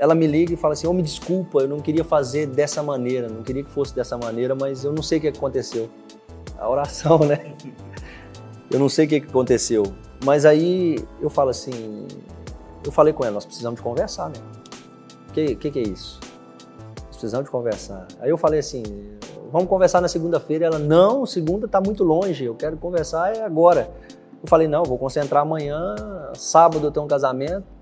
ela 0.00 0.14
me 0.14 0.26
liga 0.26 0.52
e 0.52 0.56
fala 0.56 0.72
assim: 0.72 0.86
"Oh, 0.86 0.92
me 0.92 1.02
desculpa, 1.02 1.60
eu 1.60 1.68
não 1.68 1.78
queria 1.78 2.02
fazer 2.02 2.46
dessa 2.46 2.82
maneira, 2.82 3.28
não 3.28 3.42
queria 3.42 3.62
que 3.62 3.70
fosse 3.70 3.94
dessa 3.94 4.18
maneira, 4.18 4.54
mas 4.54 4.84
eu 4.84 4.92
não 4.92 5.02
sei 5.02 5.18
o 5.18 5.20
que 5.20 5.28
aconteceu". 5.28 5.88
A 6.58 6.68
oração, 6.68 7.18
né? 7.20 7.54
Eu 8.70 8.78
não 8.78 8.88
sei 8.88 9.06
o 9.06 9.08
que 9.08 9.16
aconteceu, 9.16 9.82
mas 10.24 10.44
aí 10.44 10.96
eu 11.20 11.28
falo 11.28 11.50
assim, 11.50 12.06
eu 12.84 12.92
falei 12.92 13.12
com 13.12 13.24
ela, 13.24 13.34
nós 13.34 13.44
precisamos 13.44 13.78
de 13.78 13.82
conversar, 13.82 14.28
né? 14.28 14.36
O 15.28 15.32
que, 15.32 15.54
que, 15.56 15.70
que 15.70 15.78
é 15.78 15.82
isso? 15.82 16.20
precisamos 17.20 17.44
de 17.44 17.50
conversar. 17.50 18.06
Aí 18.18 18.30
eu 18.30 18.38
falei 18.38 18.60
assim, 18.60 18.82
vamos 19.52 19.68
conversar 19.68 20.00
na 20.00 20.08
segunda-feira. 20.08 20.66
Ela, 20.66 20.78
não, 20.78 21.26
segunda 21.26 21.66
está 21.66 21.80
muito 21.80 22.02
longe, 22.02 22.44
eu 22.44 22.54
quero 22.54 22.76
conversar 22.78 23.36
é 23.36 23.42
agora. 23.42 23.90
Eu 24.42 24.48
falei, 24.48 24.66
não, 24.66 24.82
vou 24.82 24.96
concentrar 24.96 25.42
amanhã, 25.42 25.94
sábado 26.34 26.86
eu 26.86 26.90
tenho 26.90 27.04
um 27.04 27.08
casamento. 27.08 27.79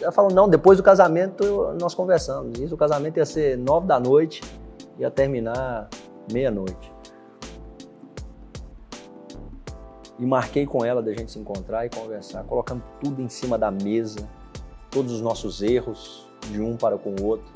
Ela 0.00 0.12
falou, 0.12 0.32
não, 0.32 0.48
depois 0.48 0.78
do 0.78 0.82
casamento 0.82 1.74
nós 1.80 1.94
conversamos. 1.94 2.58
Isso, 2.58 2.74
o 2.74 2.78
casamento 2.78 3.18
ia 3.18 3.26
ser 3.26 3.58
nove 3.58 3.86
da 3.86 4.00
noite, 4.00 4.42
ia 4.98 5.10
terminar 5.10 5.88
meia-noite. 6.32 6.92
E 10.18 10.26
marquei 10.26 10.66
com 10.66 10.84
ela 10.84 11.02
da 11.02 11.12
gente 11.12 11.32
se 11.32 11.38
encontrar 11.38 11.86
e 11.86 11.90
conversar. 11.90 12.44
Colocamos 12.44 12.84
tudo 13.02 13.22
em 13.22 13.28
cima 13.28 13.56
da 13.58 13.70
mesa. 13.70 14.28
todos 14.90 15.12
os 15.12 15.20
nossos 15.20 15.62
erros 15.62 16.26
de 16.50 16.60
um 16.60 16.76
para 16.76 16.98
com 16.98 17.14
o 17.20 17.24
outro. 17.24 17.46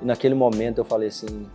E 0.00 0.04
naquele 0.04 0.34
momento 0.34 0.78
eu 0.78 0.84
falei 0.84 1.08
assim: 1.08 1.46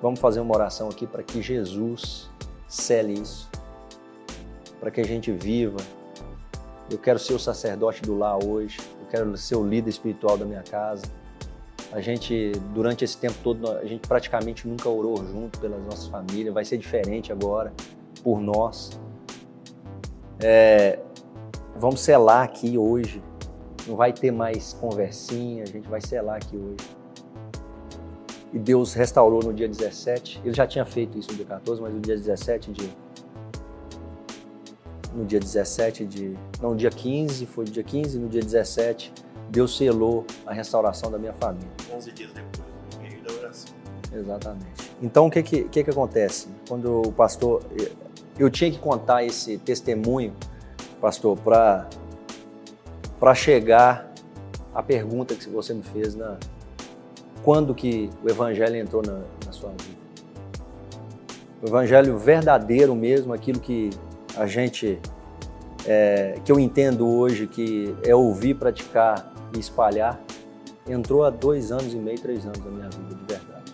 vamos 0.00 0.18
fazer 0.18 0.40
uma 0.40 0.54
oração 0.54 0.88
aqui 0.88 1.06
para 1.06 1.22
que 1.22 1.42
Jesus 1.42 2.30
cele 2.66 3.12
isso, 3.12 3.48
para 4.80 4.90
que 4.90 5.00
a 5.00 5.04
gente 5.04 5.30
viva. 5.30 5.78
Eu 6.90 6.98
quero 6.98 7.18
ser 7.18 7.34
o 7.34 7.38
sacerdote 7.38 8.02
do 8.02 8.16
lar 8.16 8.38
hoje, 8.44 8.78
eu 9.00 9.06
quero 9.10 9.36
ser 9.36 9.56
o 9.56 9.66
líder 9.66 9.90
espiritual 9.90 10.38
da 10.38 10.44
minha 10.44 10.62
casa. 10.62 11.04
A 11.92 12.00
gente, 12.00 12.52
durante 12.72 13.04
esse 13.04 13.16
tempo 13.16 13.36
todo, 13.42 13.70
a 13.70 13.84
gente 13.84 14.06
praticamente 14.06 14.66
nunca 14.66 14.88
orou 14.88 15.16
junto 15.24 15.58
pelas 15.58 15.82
nossas 15.84 16.06
famílias, 16.06 16.52
vai 16.52 16.64
ser 16.64 16.78
diferente 16.78 17.32
agora, 17.32 17.72
por 18.22 18.40
nós. 18.40 19.00
É, 20.40 20.98
vamos 21.76 22.00
selar 22.00 22.44
aqui 22.44 22.76
hoje. 22.76 23.22
Não 23.86 23.96
vai 23.96 24.12
ter 24.12 24.32
mais 24.32 24.72
conversinha, 24.72 25.62
a 25.62 25.66
gente 25.66 25.88
vai 25.88 26.00
selar 26.00 26.36
aqui 26.36 26.56
hoje. 26.56 26.96
E 28.52 28.58
Deus 28.58 28.94
restaurou 28.94 29.42
no 29.42 29.52
dia 29.52 29.68
17. 29.68 30.40
Ele 30.44 30.54
já 30.54 30.66
tinha 30.66 30.84
feito 30.84 31.18
isso 31.18 31.30
no 31.30 31.36
dia 31.36 31.46
14, 31.46 31.80
mas 31.80 31.94
no 31.94 32.00
dia 32.00 32.16
17 32.16 32.72
de. 32.72 32.90
No 35.16 35.24
dia 35.24 35.40
17 35.40 36.04
de. 36.04 36.36
Não, 36.60 36.76
dia 36.76 36.90
15, 36.90 37.46
foi 37.46 37.64
dia 37.64 37.82
15, 37.82 38.18
no 38.18 38.28
dia 38.28 38.42
17, 38.42 39.12
Deus 39.48 39.76
selou 39.76 40.26
a 40.44 40.52
restauração 40.52 41.10
da 41.10 41.18
minha 41.18 41.32
família. 41.32 41.70
11 41.90 42.12
dias 42.12 42.30
depois, 42.32 42.68
no 42.94 43.02
meio 43.02 43.22
da 43.22 43.32
oração. 43.32 43.74
Exatamente. 44.12 44.92
Então, 45.02 45.26
o 45.26 45.30
que 45.30 45.42
que, 45.42 45.64
que 45.64 45.84
que 45.84 45.90
acontece? 45.90 46.48
Quando 46.68 47.00
o 47.00 47.12
pastor. 47.12 47.62
Eu 48.38 48.50
tinha 48.50 48.70
que 48.70 48.78
contar 48.78 49.24
esse 49.24 49.56
testemunho, 49.56 50.34
pastor, 51.00 51.38
para 51.38 51.88
para 53.18 53.34
chegar 53.34 54.12
à 54.74 54.82
pergunta 54.82 55.34
que 55.34 55.48
você 55.48 55.72
me 55.72 55.82
fez 55.82 56.14
na 56.14 56.36
quando 57.42 57.74
que 57.74 58.10
o 58.22 58.28
evangelho 58.28 58.76
entrou 58.76 59.02
na, 59.02 59.20
na 59.46 59.52
sua 59.52 59.70
vida. 59.70 59.96
O 61.62 61.66
evangelho 61.66 62.18
verdadeiro 62.18 62.94
mesmo, 62.94 63.32
aquilo 63.32 63.60
que 63.60 63.90
a 64.36 64.46
gente 64.46 64.98
é, 65.86 66.38
que 66.44 66.50
eu 66.52 66.58
entendo 66.60 67.06
hoje 67.08 67.46
que 67.46 67.94
é 68.04 68.14
ouvir, 68.14 68.54
praticar 68.54 69.32
e 69.54 69.58
espalhar, 69.58 70.20
entrou 70.86 71.24
há 71.24 71.30
dois 71.30 71.70
anos 71.72 71.92
e 71.92 71.96
meio, 71.96 72.18
três 72.20 72.44
anos 72.44 72.58
na 72.58 72.70
minha 72.70 72.88
vida, 72.88 73.14
de 73.14 73.24
verdade. 73.34 73.72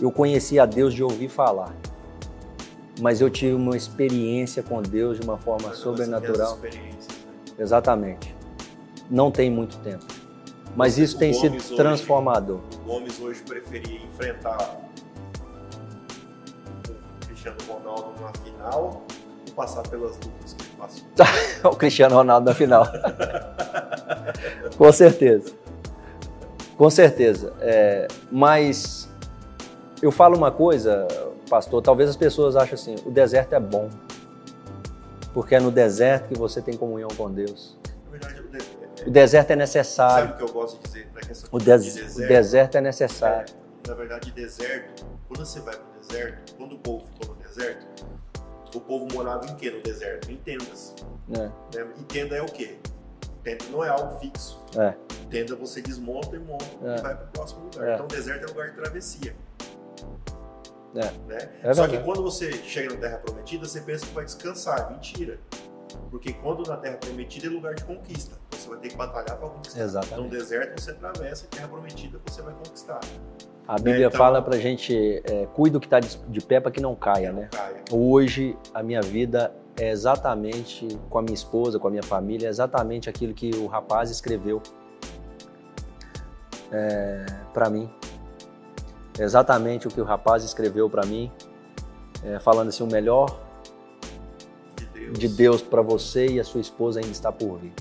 Eu 0.00 0.10
conheci 0.10 0.58
a 0.58 0.66
Deus 0.66 0.92
de 0.92 1.02
ouvir 1.02 1.28
falar, 1.28 1.74
mas 3.00 3.20
eu 3.20 3.30
tive 3.30 3.54
uma 3.54 3.76
experiência 3.76 4.62
com 4.62 4.82
Deus 4.82 5.18
de 5.18 5.24
uma 5.24 5.38
forma 5.38 5.68
Mas 5.68 5.78
sobrenatural. 5.78 6.58
né? 6.58 6.70
Exatamente. 7.58 8.34
Não 9.10 9.30
tem 9.30 9.50
muito 9.50 9.76
tempo. 9.78 10.04
Mas 10.74 10.98
isso 10.98 11.16
tem 11.18 11.30
o 11.30 11.34
sido 11.34 11.50
Gomes 11.52 11.66
hoje- 11.70 11.76
transformador. 11.76 12.60
O 12.82 12.86
Gomes 12.86 13.18
hoje 13.20 13.40
preferia 13.42 13.98
enfrentar 14.02 14.78
Cristiano 17.52 17.80
Ronaldo 17.84 18.12
numa 18.20 18.32
final 18.32 19.02
ou 19.46 19.52
passar 19.54 19.82
pelas 19.88 20.12
lutas 20.16 20.52
que 20.54 20.62
ele 20.62 20.72
passou. 20.78 21.04
o 21.72 21.76
Cristiano 21.76 22.14
Ronaldo 22.14 22.46
na 22.50 22.54
final. 22.54 22.86
Com 24.76 24.92
certeza. 24.92 25.52
Com 26.76 26.90
certeza. 26.90 27.52
É, 27.60 28.06
mas 28.30 29.08
eu 30.02 30.10
falo 30.12 30.36
uma 30.36 30.50
coisa, 30.50 31.06
pastor, 31.48 31.80
talvez 31.82 32.10
as 32.10 32.16
pessoas 32.16 32.54
achem 32.56 32.74
assim, 32.74 32.96
o 33.06 33.10
deserto 33.10 33.54
é 33.54 33.60
bom. 33.60 33.88
Porque 35.32 35.54
é 35.54 35.60
no 35.60 35.70
deserto 35.70 36.28
que 36.28 36.38
você 36.38 36.60
tem 36.62 36.76
comunhão 36.76 37.08
com 37.16 37.30
Deus. 37.30 37.76
Na 38.06 38.10
verdade, 38.10 38.40
o, 38.40 38.48
de- 38.48 39.08
O 39.08 39.10
deserto 39.10 39.50
é 39.50 39.54
sabe 39.54 39.58
necessário. 39.60 40.30
o 40.30 40.36
que 40.36 40.42
eu 40.42 40.48
gosto 40.52 40.76
de 40.78 40.82
dizer? 40.88 41.08
O, 41.50 41.58
de 41.58 41.64
des- 41.64 41.94
deserto, 41.94 42.16
o 42.24 42.28
deserto 42.28 42.74
é 42.76 42.80
necessário. 42.80 43.54
Na 43.86 43.94
verdade, 43.94 44.30
deserto, 44.32 45.04
quando 45.28 45.44
você 45.46 45.60
vai 45.60 45.74
pro 45.76 45.84
deserto, 46.00 46.54
quando 46.56 46.74
o 46.74 46.78
povo 46.78 47.04
deserto, 47.56 48.06
o 48.74 48.80
povo 48.80 49.08
morava 49.12 49.46
em 49.46 49.56
quê 49.56 49.70
no 49.70 49.80
deserto? 49.82 50.30
Em 50.30 50.36
tendas. 50.36 50.94
né? 51.26 51.50
né? 51.74 51.86
E 51.98 52.04
tenda 52.04 52.36
é 52.36 52.42
o 52.42 52.46
quê? 52.46 52.76
Tenda 53.42 53.64
não 53.70 53.82
é 53.82 53.88
algo 53.88 54.18
fixo. 54.18 54.60
É. 54.78 54.94
Tenda 55.30 55.56
você 55.56 55.80
desmonta 55.80 56.36
e 56.36 56.38
monta 56.38 56.64
É. 56.84 56.98
e 56.98 57.00
vai 57.00 57.16
pro 57.16 57.26
próximo 57.28 57.64
lugar. 57.64 57.88
É. 57.88 57.94
Então, 57.94 58.06
deserto 58.06 58.44
é 58.44 58.46
lugar 58.48 58.70
de 58.70 58.76
travessia. 58.76 59.36
É. 60.94 61.10
Né? 61.28 61.50
É 61.62 61.74
Só 61.74 61.86
que 61.88 61.98
quando 61.98 62.22
você 62.22 62.52
chega 62.52 62.94
na 62.94 63.00
Terra 63.00 63.18
Prometida, 63.18 63.66
você 63.66 63.80
pensa 63.80 64.06
que 64.06 64.12
vai 64.12 64.24
descansar. 64.24 64.90
Mentira. 64.90 65.38
Porque 66.10 66.32
quando 66.32 66.68
na 66.68 66.76
Terra 66.76 66.96
Prometida 66.96 67.46
é 67.46 67.50
lugar 67.50 67.74
de 67.74 67.84
conquista. 67.84 68.36
Você 68.50 68.68
vai 68.68 68.78
ter 68.78 68.88
que 68.88 68.96
batalhar 68.96 69.36
para 69.36 69.48
conquistar. 69.48 69.80
Exatamente. 69.80 70.22
No 70.22 70.28
deserto 70.28 70.80
você 70.80 70.90
atravessa 70.90 71.44
e 71.44 71.48
Terra 71.48 71.68
Prometida 71.68 72.20
você 72.26 72.42
vai 72.42 72.54
conquistar. 72.54 73.00
A 73.68 73.74
Bíblia 73.76 74.06
então- 74.06 74.18
fala 74.18 74.40
pra 74.40 74.56
gente, 74.58 75.22
é, 75.24 75.46
cuida 75.52 75.76
o 75.78 75.80
que 75.80 75.86
está 75.86 75.98
de, 75.98 76.16
de 76.28 76.40
pé 76.40 76.60
para 76.60 76.70
que 76.70 76.80
não 76.80 76.94
caia, 76.94 77.32
né? 77.32 77.48
Caia. 77.50 77.82
Hoje, 77.90 78.56
a 78.72 78.82
minha 78.82 79.02
vida 79.02 79.52
é 79.78 79.90
exatamente 79.90 80.86
com 81.10 81.18
a 81.18 81.22
minha 81.22 81.34
esposa, 81.34 81.78
com 81.78 81.88
a 81.88 81.90
minha 81.90 82.02
família, 82.02 82.46
é 82.46 82.50
exatamente 82.50 83.10
aquilo 83.10 83.34
que 83.34 83.50
o 83.56 83.66
rapaz 83.66 84.10
escreveu 84.10 84.62
para 87.52 87.70
mim. 87.70 87.90
É 89.18 89.22
exatamente 89.22 89.86
o 89.86 89.90
que 89.90 90.00
o 90.00 90.04
rapaz 90.04 90.44
escreveu 90.44 90.88
para 90.90 91.04
mim, 91.06 91.30
é, 92.24 92.38
falando 92.38 92.68
assim: 92.68 92.84
o 92.84 92.86
melhor 92.86 93.40
De 94.76 94.84
Deus. 94.86 95.18
de 95.18 95.28
Deus 95.28 95.62
para 95.62 95.82
você 95.82 96.26
e 96.26 96.40
a 96.40 96.44
sua 96.44 96.60
esposa 96.60 97.00
ainda 97.00 97.12
está 97.12 97.32
por 97.32 97.58
vir. 97.58 97.72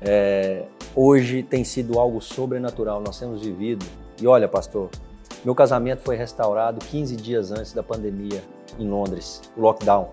É, 0.00 0.66
hoje 0.94 1.42
tem 1.42 1.64
sido 1.64 1.98
algo 1.98 2.20
sobrenatural, 2.20 3.00
nós 3.00 3.18
temos 3.18 3.42
vivido. 3.42 3.84
E 4.24 4.26
olha, 4.26 4.48
pastor, 4.48 4.88
meu 5.44 5.54
casamento 5.54 6.00
foi 6.00 6.16
restaurado 6.16 6.82
15 6.82 7.14
dias 7.14 7.52
antes 7.52 7.74
da 7.74 7.82
pandemia 7.82 8.42
em 8.78 8.88
Londres, 8.88 9.42
o 9.54 9.60
lockdown. 9.60 10.12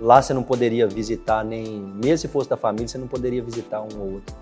Lá 0.00 0.20
você 0.20 0.34
não 0.34 0.42
poderia 0.42 0.84
visitar 0.88 1.44
nem, 1.44 1.64
mesmo 1.78 2.18
se 2.18 2.26
fosse 2.26 2.50
da 2.50 2.56
família, 2.56 2.88
você 2.88 2.98
não 2.98 3.06
poderia 3.06 3.40
visitar 3.40 3.82
um 3.82 4.00
ou 4.00 4.14
outro. 4.14 4.34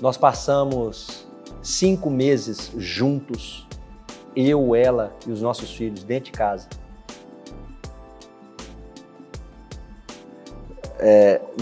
Nós 0.00 0.16
passamos 0.16 1.28
cinco 1.62 2.10
meses 2.10 2.72
juntos, 2.76 3.68
eu, 4.34 4.74
ela 4.74 5.14
e 5.24 5.30
os 5.30 5.40
nossos 5.40 5.72
filhos 5.72 6.02
dentro 6.02 6.24
de 6.24 6.32
casa. 6.32 6.68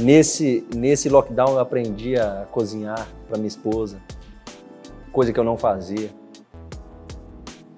nesse, 0.00 0.66
nesse 0.74 1.10
lockdown 1.10 1.50
eu 1.50 1.58
aprendi 1.58 2.16
a 2.16 2.46
cozinhar 2.50 3.06
para 3.28 3.36
minha 3.36 3.48
esposa, 3.48 4.00
coisa 5.12 5.34
que 5.34 5.38
eu 5.38 5.44
não 5.44 5.58
fazia. 5.58 6.18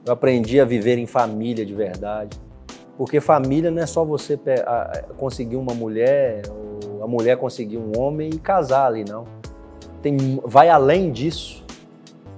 Eu 0.04 0.12
aprendi 0.12 0.60
a 0.60 0.64
viver 0.64 0.98
em 0.98 1.06
família 1.06 1.64
de 1.64 1.74
verdade. 1.74 2.40
Porque 2.96 3.20
família 3.20 3.70
não 3.70 3.82
é 3.82 3.86
só 3.86 4.04
você 4.04 4.38
conseguir 5.16 5.56
uma 5.56 5.74
mulher, 5.74 6.42
ou 6.50 7.02
a 7.02 7.06
mulher 7.06 7.36
conseguir 7.36 7.78
um 7.78 7.98
homem 7.98 8.30
e 8.30 8.38
casar 8.38 8.86
ali, 8.86 9.04
não. 9.04 9.24
Tem, 10.02 10.40
vai 10.44 10.68
além 10.68 11.10
disso. 11.10 11.64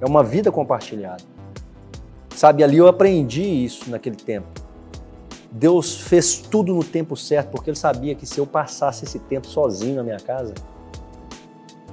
É 0.01 0.07
uma 0.07 0.23
vida 0.23 0.53
compartilhada. 0.53 1.23
Sabe, 2.35 2.62
ali 2.62 2.77
eu 2.77 2.86
aprendi 2.86 3.43
isso 3.43 3.91
naquele 3.91 4.16
tempo. 4.16 4.47
Deus 5.51 6.01
fez 6.01 6.39
tudo 6.39 6.74
no 6.74 6.82
tempo 6.82 7.16
certo, 7.16 7.51
porque 7.51 7.70
Ele 7.70 7.77
sabia 7.77 8.15
que 8.15 8.27
se 8.27 8.39
eu 8.39 8.47
passasse 8.47 9.05
esse 9.05 9.20
tempo 9.20 9.47
sozinho 9.47 9.97
na 9.97 10.03
minha 10.03 10.19
casa, 10.19 10.53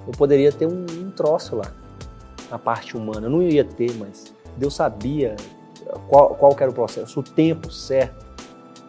eu 0.06 0.12
poderia 0.14 0.52
ter 0.52 0.66
um, 0.66 0.86
um 1.00 1.12
troço 1.12 1.56
lá, 1.56 1.72
na 2.50 2.58
parte 2.58 2.98
humana. 2.98 3.28
Eu 3.28 3.30
não 3.30 3.42
ia 3.42 3.64
ter, 3.64 3.94
mas 3.98 4.34
Deus 4.58 4.74
sabia 4.74 5.36
qual, 6.08 6.36
qual 6.36 6.56
era 6.60 6.70
o 6.70 6.74
processo, 6.74 7.20
o 7.20 7.24
tempo 7.24 7.72
certo 7.72 8.26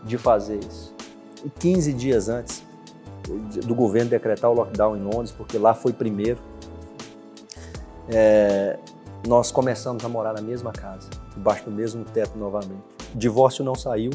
de 0.04 0.18
fazer 0.18 0.58
isso. 0.58 0.94
E 1.44 1.50
15 1.50 1.92
dias 1.92 2.28
antes 2.28 2.62
do 3.64 3.74
governo 3.74 4.10
decretar 4.10 4.50
o 4.50 4.54
lockdown 4.54 4.96
em 4.96 5.02
Londres, 5.02 5.32
porque 5.32 5.58
lá 5.58 5.74
foi 5.74 5.92
primeiro, 5.92 6.40
é, 8.08 8.78
nós 9.26 9.52
começamos 9.52 10.04
a 10.04 10.08
morar 10.08 10.32
na 10.32 10.42
mesma 10.42 10.72
casa, 10.72 11.08
debaixo 11.34 11.64
do 11.64 11.70
mesmo 11.70 12.04
teto 12.04 12.36
novamente. 12.36 12.82
O 13.14 13.18
divórcio 13.18 13.64
não 13.64 13.74
saiu, 13.74 14.10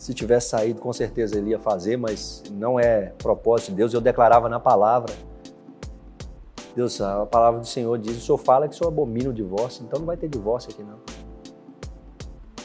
se 0.00 0.14
tivesse 0.14 0.48
saído, 0.48 0.80
com 0.80 0.92
certeza 0.92 1.36
ele 1.36 1.50
ia 1.50 1.58
fazer, 1.58 1.96
mas 1.96 2.42
não 2.50 2.80
é 2.80 3.12
propósito 3.18 3.70
de 3.70 3.76
Deus. 3.76 3.92
Eu 3.92 4.00
declarava 4.00 4.48
na 4.48 4.58
palavra. 4.58 5.12
Deus, 6.74 7.00
a 7.00 7.26
palavra 7.26 7.60
do 7.60 7.66
Senhor 7.66 7.98
diz: 7.98 8.16
o 8.16 8.20
Senhor 8.20 8.38
fala 8.38 8.68
que 8.68 8.74
o 8.74 8.78
Senhor 8.78 8.90
abomina 8.90 9.30
o 9.30 9.32
divórcio, 9.32 9.84
então 9.84 9.98
não 9.98 10.06
vai 10.06 10.16
ter 10.16 10.28
divórcio 10.28 10.70
aqui 10.70 10.82
não. 10.82 10.98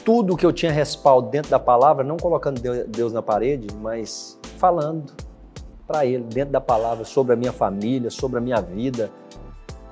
Tudo 0.04 0.36
que 0.36 0.46
eu 0.46 0.52
tinha 0.52 0.70
respaldo 0.70 1.28
dentro 1.28 1.50
da 1.50 1.58
palavra, 1.58 2.04
não 2.04 2.16
colocando 2.16 2.60
Deus 2.86 3.12
na 3.12 3.20
parede, 3.22 3.66
mas 3.80 4.38
falando 4.56 5.12
para 5.86 6.06
Ele, 6.06 6.22
dentro 6.22 6.52
da 6.52 6.60
palavra, 6.60 7.04
sobre 7.04 7.32
a 7.32 7.36
minha 7.36 7.52
família, 7.52 8.10
sobre 8.10 8.38
a 8.38 8.40
minha 8.40 8.60
vida. 8.60 9.10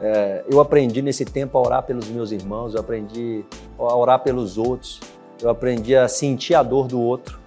É, 0.01 0.45
eu 0.51 0.61
aprendi 0.61 1.03
nesse 1.03 1.25
tempo 1.25 1.57
a 1.59 1.61
orar 1.61 1.83
pelos 1.83 2.09
meus 2.09 2.31
irmãos, 2.31 2.75
eu 2.75 2.81
aprendi 2.81 3.45
a 3.79 3.97
orar 3.97 4.23
pelos 4.23 4.59
outros, 4.59 5.01
eu 5.41 5.49
aprendi 5.49 5.97
a 5.97 6.07
sentir 6.07 6.55
a 6.55 6.63
dor 6.63 6.87
do 6.87 7.01
outro. 7.01 7.41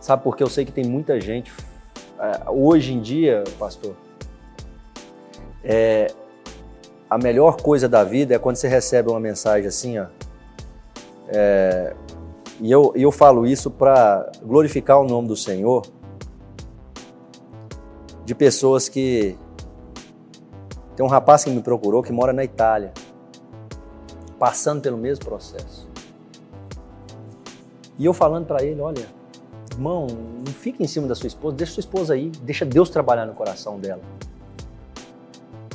Sabe, 0.00 0.22
porque 0.22 0.42
eu 0.42 0.48
sei 0.48 0.64
que 0.64 0.72
tem 0.72 0.84
muita 0.84 1.20
gente 1.20 1.52
é, 2.18 2.50
hoje 2.50 2.92
em 2.92 3.00
dia, 3.00 3.44
pastor, 3.58 3.94
é, 5.64 6.12
a 7.08 7.18
melhor 7.18 7.60
coisa 7.60 7.88
da 7.88 8.04
vida 8.04 8.34
é 8.34 8.38
quando 8.38 8.56
você 8.56 8.68
recebe 8.68 9.10
uma 9.10 9.20
mensagem 9.20 9.66
assim, 9.66 9.98
ó. 9.98 10.06
É, 11.28 11.94
e 12.60 12.70
eu, 12.70 12.92
eu 12.96 13.12
falo 13.12 13.46
isso 13.46 13.70
para 13.70 14.30
glorificar 14.42 15.00
o 15.00 15.04
nome 15.04 15.28
do 15.28 15.36
Senhor, 15.36 15.86
de 18.24 18.34
pessoas 18.34 18.88
que. 18.88 19.36
Tem 20.96 21.06
um 21.06 21.08
rapaz 21.08 21.44
que 21.44 21.50
me 21.50 21.62
procurou 21.62 22.02
que 22.02 22.12
mora 22.12 22.32
na 22.32 22.42
Itália, 22.42 22.92
passando 24.38 24.82
pelo 24.82 24.96
mesmo 24.96 25.24
processo. 25.24 25.88
E 27.96 28.04
eu 28.04 28.12
falando 28.12 28.46
para 28.46 28.64
ele: 28.64 28.80
olha, 28.80 29.06
irmão, 29.70 30.08
não 30.08 30.52
fique 30.52 30.82
em 30.82 30.86
cima 30.88 31.06
da 31.06 31.14
sua 31.14 31.28
esposa, 31.28 31.56
deixa 31.56 31.72
sua 31.74 31.80
esposa 31.80 32.14
aí, 32.14 32.30
deixa 32.42 32.64
Deus 32.64 32.90
trabalhar 32.90 33.26
no 33.26 33.34
coração 33.34 33.78
dela. 33.78 34.02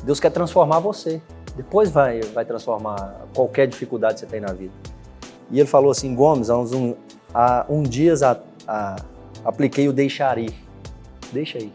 Deus 0.04 0.20
quer 0.20 0.30
transformar 0.30 0.80
você. 0.80 1.20
Depois 1.56 1.90
vai, 1.90 2.20
vai 2.20 2.44
transformar 2.44 3.22
qualquer 3.34 3.66
dificuldade 3.66 4.14
que 4.14 4.20
você 4.20 4.26
tem 4.26 4.40
na 4.40 4.52
vida. 4.52 4.72
E 5.50 5.58
ele 5.58 5.68
falou 5.68 5.90
assim, 5.90 6.14
Gomes, 6.14 6.50
há 6.50 6.58
uns 6.58 6.72
um, 6.72 6.94
há 7.32 7.64
um 7.68 7.82
dias 7.82 8.22
a, 8.22 8.38
a, 8.66 8.96
apliquei 9.44 9.88
o 9.88 9.92
deixar 9.92 10.36
ir. 10.36 10.52
Deixa 11.32 11.58
aí. 11.58 11.72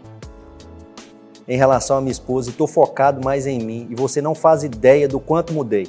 Em 1.48 1.58
relação 1.58 1.98
à 1.98 2.02
minha 2.02 2.12
esposa, 2.12 2.52
estou 2.52 2.68
focado 2.68 3.24
mais 3.24 3.48
em 3.48 3.60
mim 3.60 3.88
e 3.90 3.96
você 3.96 4.22
não 4.22 4.36
faz 4.36 4.64
ideia 4.64 5.08
do 5.08 5.20
quanto 5.20 5.52
mudei. 5.52 5.88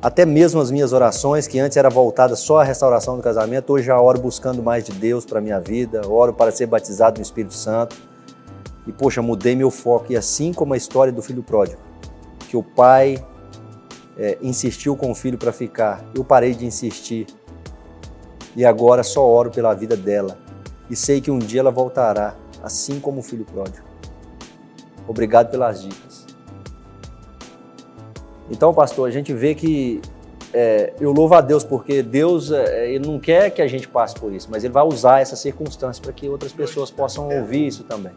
Até 0.00 0.24
mesmo 0.24 0.60
as 0.60 0.70
minhas 0.70 0.92
orações, 0.92 1.46
que 1.46 1.58
antes 1.58 1.76
era 1.76 1.88
voltada 1.88 2.36
só 2.36 2.58
à 2.58 2.64
restauração 2.64 3.16
do 3.16 3.22
casamento, 3.22 3.72
hoje 3.72 3.86
já 3.86 4.00
oro 4.00 4.20
buscando 4.20 4.62
mais 4.62 4.84
de 4.84 4.92
Deus 4.92 5.24
para 5.24 5.40
minha 5.40 5.60
vida, 5.60 6.06
oro 6.06 6.32
para 6.32 6.50
ser 6.52 6.66
batizado 6.66 7.18
no 7.18 7.22
Espírito 7.22 7.54
Santo 7.54 8.11
e, 8.86 8.92
poxa, 8.92 9.22
mudei 9.22 9.54
meu 9.54 9.70
foco. 9.70 10.12
E 10.12 10.16
assim 10.16 10.52
como 10.52 10.74
a 10.74 10.76
história 10.76 11.12
do 11.12 11.22
filho 11.22 11.42
pródigo, 11.42 11.80
que 12.48 12.56
o 12.56 12.62
pai 12.62 13.24
é, 14.16 14.38
insistiu 14.42 14.96
com 14.96 15.10
o 15.10 15.14
filho 15.14 15.38
para 15.38 15.52
ficar, 15.52 16.04
eu 16.14 16.24
parei 16.24 16.54
de 16.54 16.66
insistir. 16.66 17.26
E 18.54 18.64
agora 18.64 19.02
só 19.02 19.26
oro 19.26 19.50
pela 19.50 19.72
vida 19.74 19.96
dela. 19.96 20.38
E 20.90 20.96
sei 20.96 21.20
que 21.20 21.30
um 21.30 21.38
dia 21.38 21.60
ela 21.60 21.70
voltará, 21.70 22.34
assim 22.62 23.00
como 23.00 23.20
o 23.20 23.22
filho 23.22 23.44
pródigo. 23.44 23.86
Obrigado 25.06 25.50
pelas 25.50 25.82
dicas. 25.82 26.26
Então, 28.50 28.74
pastor, 28.74 29.08
a 29.08 29.10
gente 29.10 29.32
vê 29.32 29.54
que 29.54 30.02
é, 30.52 30.92
eu 31.00 31.12
louvo 31.12 31.34
a 31.34 31.40
Deus 31.40 31.64
porque 31.64 32.02
Deus 32.02 32.50
é, 32.50 32.92
ele 32.92 33.06
não 33.06 33.18
quer 33.18 33.50
que 33.50 33.62
a 33.62 33.66
gente 33.66 33.88
passe 33.88 34.14
por 34.14 34.32
isso, 34.32 34.48
mas 34.50 34.62
Ele 34.62 34.72
vai 34.72 34.84
usar 34.84 35.20
essa 35.20 35.34
circunstância 35.34 36.02
para 36.02 36.12
que 36.12 36.28
outras 36.28 36.52
pessoas 36.52 36.90
possam 36.90 37.28
ouvir 37.28 37.66
isso 37.66 37.84
também. 37.84 38.12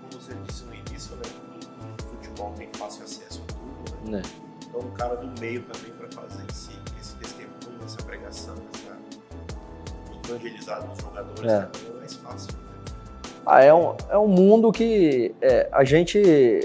Cara 4.97 5.15
do 5.15 5.39
meio 5.39 5.63
também 5.63 5.91
para 5.91 6.09
fazer 6.21 6.43
esse, 6.49 6.71
esse 6.99 7.15
testemunho, 7.15 7.83
essa 7.83 8.01
pregação, 8.03 8.55
essa 8.73 8.95
evangelizar 10.25 10.87
dos 10.87 10.97
jogadores 10.99 11.51
é. 11.51 11.61
também 11.61 11.89
é 11.89 11.99
mais 11.99 12.13
fácil. 12.15 12.53
Né? 12.53 12.59
Ah, 13.45 13.63
é, 13.63 13.73
um, 13.73 13.95
é 14.09 14.17
um 14.17 14.27
mundo 14.27 14.71
que 14.71 15.35
é, 15.41 15.69
a 15.71 15.83
gente, 15.83 16.19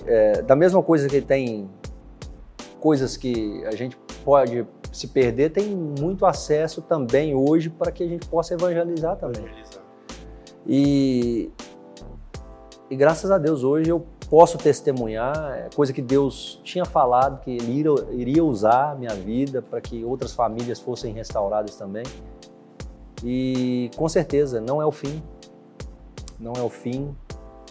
é, 0.07 0.41
da 0.43 0.57
mesma 0.57 0.83
coisa 0.83 1.09
que 1.09 1.21
tem 1.21 1.71
coisas 2.81 3.17
que 3.17 3.63
a 3.67 3.73
gente 3.73 3.97
pode 4.25 4.67
se 4.91 5.07
perder, 5.09 5.51
tem 5.51 5.69
muito 5.69 6.25
acesso 6.25 6.81
também 6.81 7.35
hoje 7.35 7.69
para 7.69 7.93
que 7.93 8.03
a 8.03 8.09
gente 8.09 8.27
possa 8.27 8.55
evangelizar 8.55 9.17
também. 9.17 9.45
Evangelizar. 9.45 9.83
E, 10.67 11.51
e 12.89 12.97
graças 12.97 13.31
a 13.31 13.39
Deus 13.39 13.63
hoje 13.63 13.91
eu 13.91 14.07
posso 14.31 14.57
testemunhar, 14.57 15.67
é 15.67 15.69
coisa 15.75 15.93
que 15.93 16.01
Deus 16.01 16.61
tinha 16.65 16.85
falado 16.85 17.41
que 17.41 17.51
Ele 17.51 17.85
iria 18.13 18.43
usar 18.43 18.93
a 18.93 18.95
minha 18.95 19.15
vida 19.15 19.61
para 19.61 19.81
que 19.81 20.05
outras 20.05 20.33
famílias 20.33 20.81
fossem 20.81 21.13
restauradas 21.13 21.75
também. 21.75 22.05
E 23.23 23.91
com 23.97 24.09
certeza 24.09 24.61
não 24.61 24.81
é 24.81 24.87
o 24.87 24.93
fim, 24.93 25.23
não 26.39 26.53
é 26.55 26.63
o 26.63 26.71
fim 26.71 27.15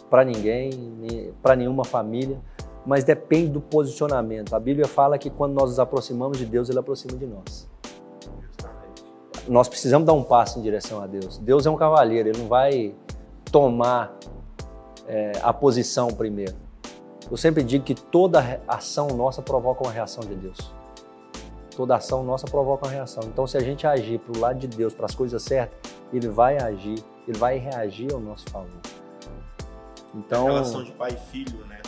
para 0.09 0.23
ninguém, 0.23 1.33
para 1.41 1.55
nenhuma 1.55 1.85
família 1.85 2.39
mas 2.85 3.03
depende 3.03 3.49
do 3.51 3.61
posicionamento. 3.61 4.55
A 4.55 4.59
Bíblia 4.59 4.87
fala 4.87 5.17
que 5.17 5.29
quando 5.29 5.53
nós 5.53 5.69
nos 5.69 5.79
aproximamos 5.79 6.37
de 6.37 6.45
Deus, 6.45 6.69
Ele 6.69 6.79
aproxima 6.79 7.17
de 7.17 7.25
nós. 7.25 7.69
Nós 9.47 9.67
precisamos 9.67 10.05
dar 10.05 10.13
um 10.13 10.23
passo 10.23 10.59
em 10.59 10.61
direção 10.61 11.01
a 11.01 11.07
Deus. 11.07 11.37
Deus 11.37 11.65
é 11.65 11.69
um 11.69 11.75
cavalheiro, 11.75 12.29
Ele 12.29 12.39
não 12.39 12.47
vai 12.47 12.95
tomar 13.51 14.17
é, 15.09 15.31
a 15.41 15.51
posição 15.51 16.07
primeiro. 16.07 16.55
Eu 17.29 17.35
sempre 17.35 17.63
digo 17.63 17.83
que 17.83 17.93
toda 17.93 18.61
ação 18.67 19.07
nossa 19.09 19.41
provoca 19.41 19.83
uma 19.83 19.91
reação 19.91 20.23
de 20.23 20.35
Deus. 20.35 20.57
Toda 21.75 21.95
ação 21.95 22.23
nossa 22.23 22.45
provoca 22.47 22.87
uma 22.87 22.93
reação. 22.93 23.23
Então, 23.25 23.45
se 23.45 23.57
a 23.57 23.61
gente 23.61 23.85
agir 23.85 24.19
para 24.19 24.37
o 24.37 24.39
lado 24.39 24.59
de 24.59 24.67
Deus, 24.67 24.93
para 24.93 25.05
as 25.05 25.15
coisas 25.15 25.41
certas, 25.43 25.77
Ele 26.13 26.27
vai 26.27 26.57
agir, 26.57 27.03
Ele 27.27 27.37
vai 27.37 27.57
reagir 27.57 28.13
ao 28.13 28.19
nosso 28.19 28.49
favor. 28.49 28.69
Então, 30.15 30.47
a 30.47 30.51
relação 30.51 30.83
de 30.83 30.91
pai 30.91 31.11
e 31.11 31.31
filho, 31.31 31.65
né? 31.65 31.79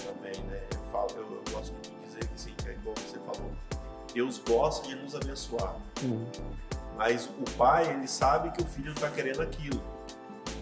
Deus 4.13 4.39
gosta 4.39 4.87
de 4.87 4.95
nos 4.95 5.15
abençoar. 5.15 5.75
Uhum. 6.03 6.25
Mas 6.97 7.27
o 7.27 7.57
pai, 7.57 7.89
ele 7.89 8.07
sabe 8.07 8.51
que 8.51 8.61
o 8.61 8.65
filho 8.65 8.91
está 8.91 9.09
querendo 9.09 9.41
aquilo. 9.41 9.81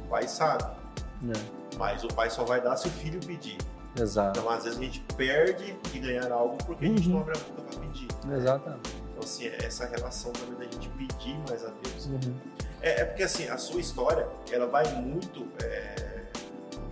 O 0.06 0.08
pai 0.10 0.28
sabe. 0.28 0.79
É. 1.24 1.78
Mas 1.78 2.04
o 2.04 2.08
pai 2.08 2.30
só 2.30 2.44
vai 2.44 2.62
dar 2.62 2.76
se 2.76 2.88
o 2.88 2.92
filho 2.92 3.20
pedir. 3.20 3.58
Exato. 4.00 4.40
Então, 4.40 4.50
às 4.50 4.64
vezes, 4.64 4.80
a 4.80 4.82
gente 4.84 5.00
perde 5.16 5.74
de 5.92 6.00
ganhar 6.00 6.32
algo 6.32 6.58
porque 6.66 6.86
uhum. 6.86 6.94
a 6.94 6.98
gente 6.98 7.10
não 7.10 7.20
abre 7.20 7.38
a 7.38 7.42
boca 7.42 7.62
para 7.62 7.80
pedir. 7.80 8.08
Exatamente. 8.32 8.96
Então, 9.12 9.24
assim, 9.24 9.48
essa 9.48 9.86
relação 9.88 10.32
também 10.32 10.56
da 10.56 10.64
gente 10.66 10.90
pedir 10.90 11.38
mais 11.48 11.64
a 11.66 11.70
Deus. 11.84 12.06
Uhum. 12.06 12.36
É, 12.82 13.02
é, 13.02 13.06
porque, 13.06 13.24
assim, 13.24 13.48
a 13.50 13.58
sua 13.58 13.80
história, 13.80 14.28
ela 14.52 14.68
vai 14.68 14.92
muito... 14.96 15.48
É, 15.64 16.26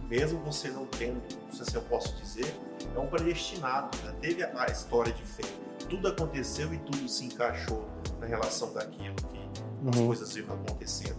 mesmo 0.09 0.39
você 0.39 0.69
não 0.69 0.85
tendo, 0.85 1.21
não 1.45 1.51
sei 1.51 1.65
se 1.65 1.75
eu 1.75 1.81
posso 1.81 2.15
dizer, 2.15 2.57
é 2.95 2.99
um 2.99 3.07
predestinado. 3.07 3.97
Né? 4.05 4.13
Teve 4.21 4.43
a, 4.43 4.51
a 4.55 4.67
história 4.67 5.11
de 5.11 5.21
fé 5.21 5.43
tudo 5.89 6.07
aconteceu 6.07 6.73
e 6.73 6.77
tudo 6.79 7.07
se 7.07 7.25
encaixou 7.25 7.87
na 8.19 8.27
relação 8.27 8.73
daquilo 8.73 9.15
que 9.15 9.37
uhum. 9.37 9.89
as 9.89 9.95
coisas 9.97 10.35
iam 10.35 10.53
acontecendo. 10.53 11.17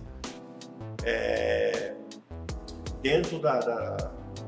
É, 1.04 1.94
dentro 3.02 3.38
da, 3.38 3.58
da, 3.60 3.96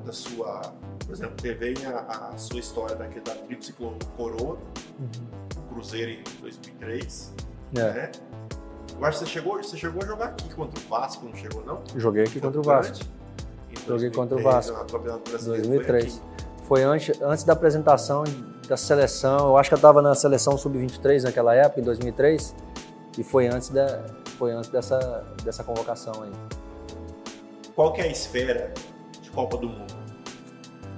da, 0.04 0.12
sua, 0.12 0.60
por 1.04 1.12
exemplo, 1.12 1.34
teve 1.36 1.74
a, 1.86 2.30
a 2.32 2.36
sua 2.36 2.60
história 2.60 2.96
daquele, 2.96 3.20
da 3.20 3.34
Tríplice 3.34 3.72
Coroa, 4.16 4.58
uhum. 4.98 5.64
Cruzeiro 5.68 6.10
em 6.10 6.22
2003, 6.40 7.34
é. 7.74 7.80
né? 7.80 8.12
Eu 8.98 9.06
acho 9.06 9.18
que 9.18 9.24
você 9.24 9.30
chegou, 9.30 9.62
você 9.62 9.76
chegou 9.76 10.02
a 10.02 10.06
jogar 10.06 10.24
aqui 10.26 10.52
contra 10.54 10.78
o 10.78 10.88
Vasco, 10.88 11.24
não 11.24 11.34
chegou 11.34 11.64
não? 11.64 11.82
Joguei 11.96 12.24
aqui 12.24 12.40
contra 12.40 12.60
o 12.60 12.62
Vasco. 12.62 13.06
Joguei 13.86 14.10
contra 14.10 14.36
o 14.36 14.42
Vasco. 14.42 14.86
2003. 15.42 16.22
Foi 16.66 16.82
antes, 16.82 17.20
antes 17.22 17.44
da 17.44 17.52
apresentação 17.54 18.24
da 18.68 18.76
seleção. 18.76 19.48
Eu 19.48 19.56
acho 19.56 19.68
que 19.68 19.74
eu 19.74 19.78
estava 19.78 20.00
na 20.00 20.14
seleção 20.14 20.56
sub-23 20.56 21.22
naquela 21.22 21.54
época, 21.54 21.80
em 21.80 21.84
2003, 21.84 22.54
e 23.18 23.24
foi 23.24 23.48
antes, 23.48 23.70
da, 23.70 24.04
foi 24.38 24.52
antes 24.52 24.70
dessa, 24.70 25.24
dessa 25.42 25.64
convocação 25.64 26.22
aí. 26.22 26.30
Qual 27.80 27.94
que 27.94 28.02
é 28.02 28.04
a 28.04 28.08
esfera 28.08 28.74
de 29.22 29.30
Copa 29.30 29.56
do 29.56 29.66
Mundo? 29.66 29.94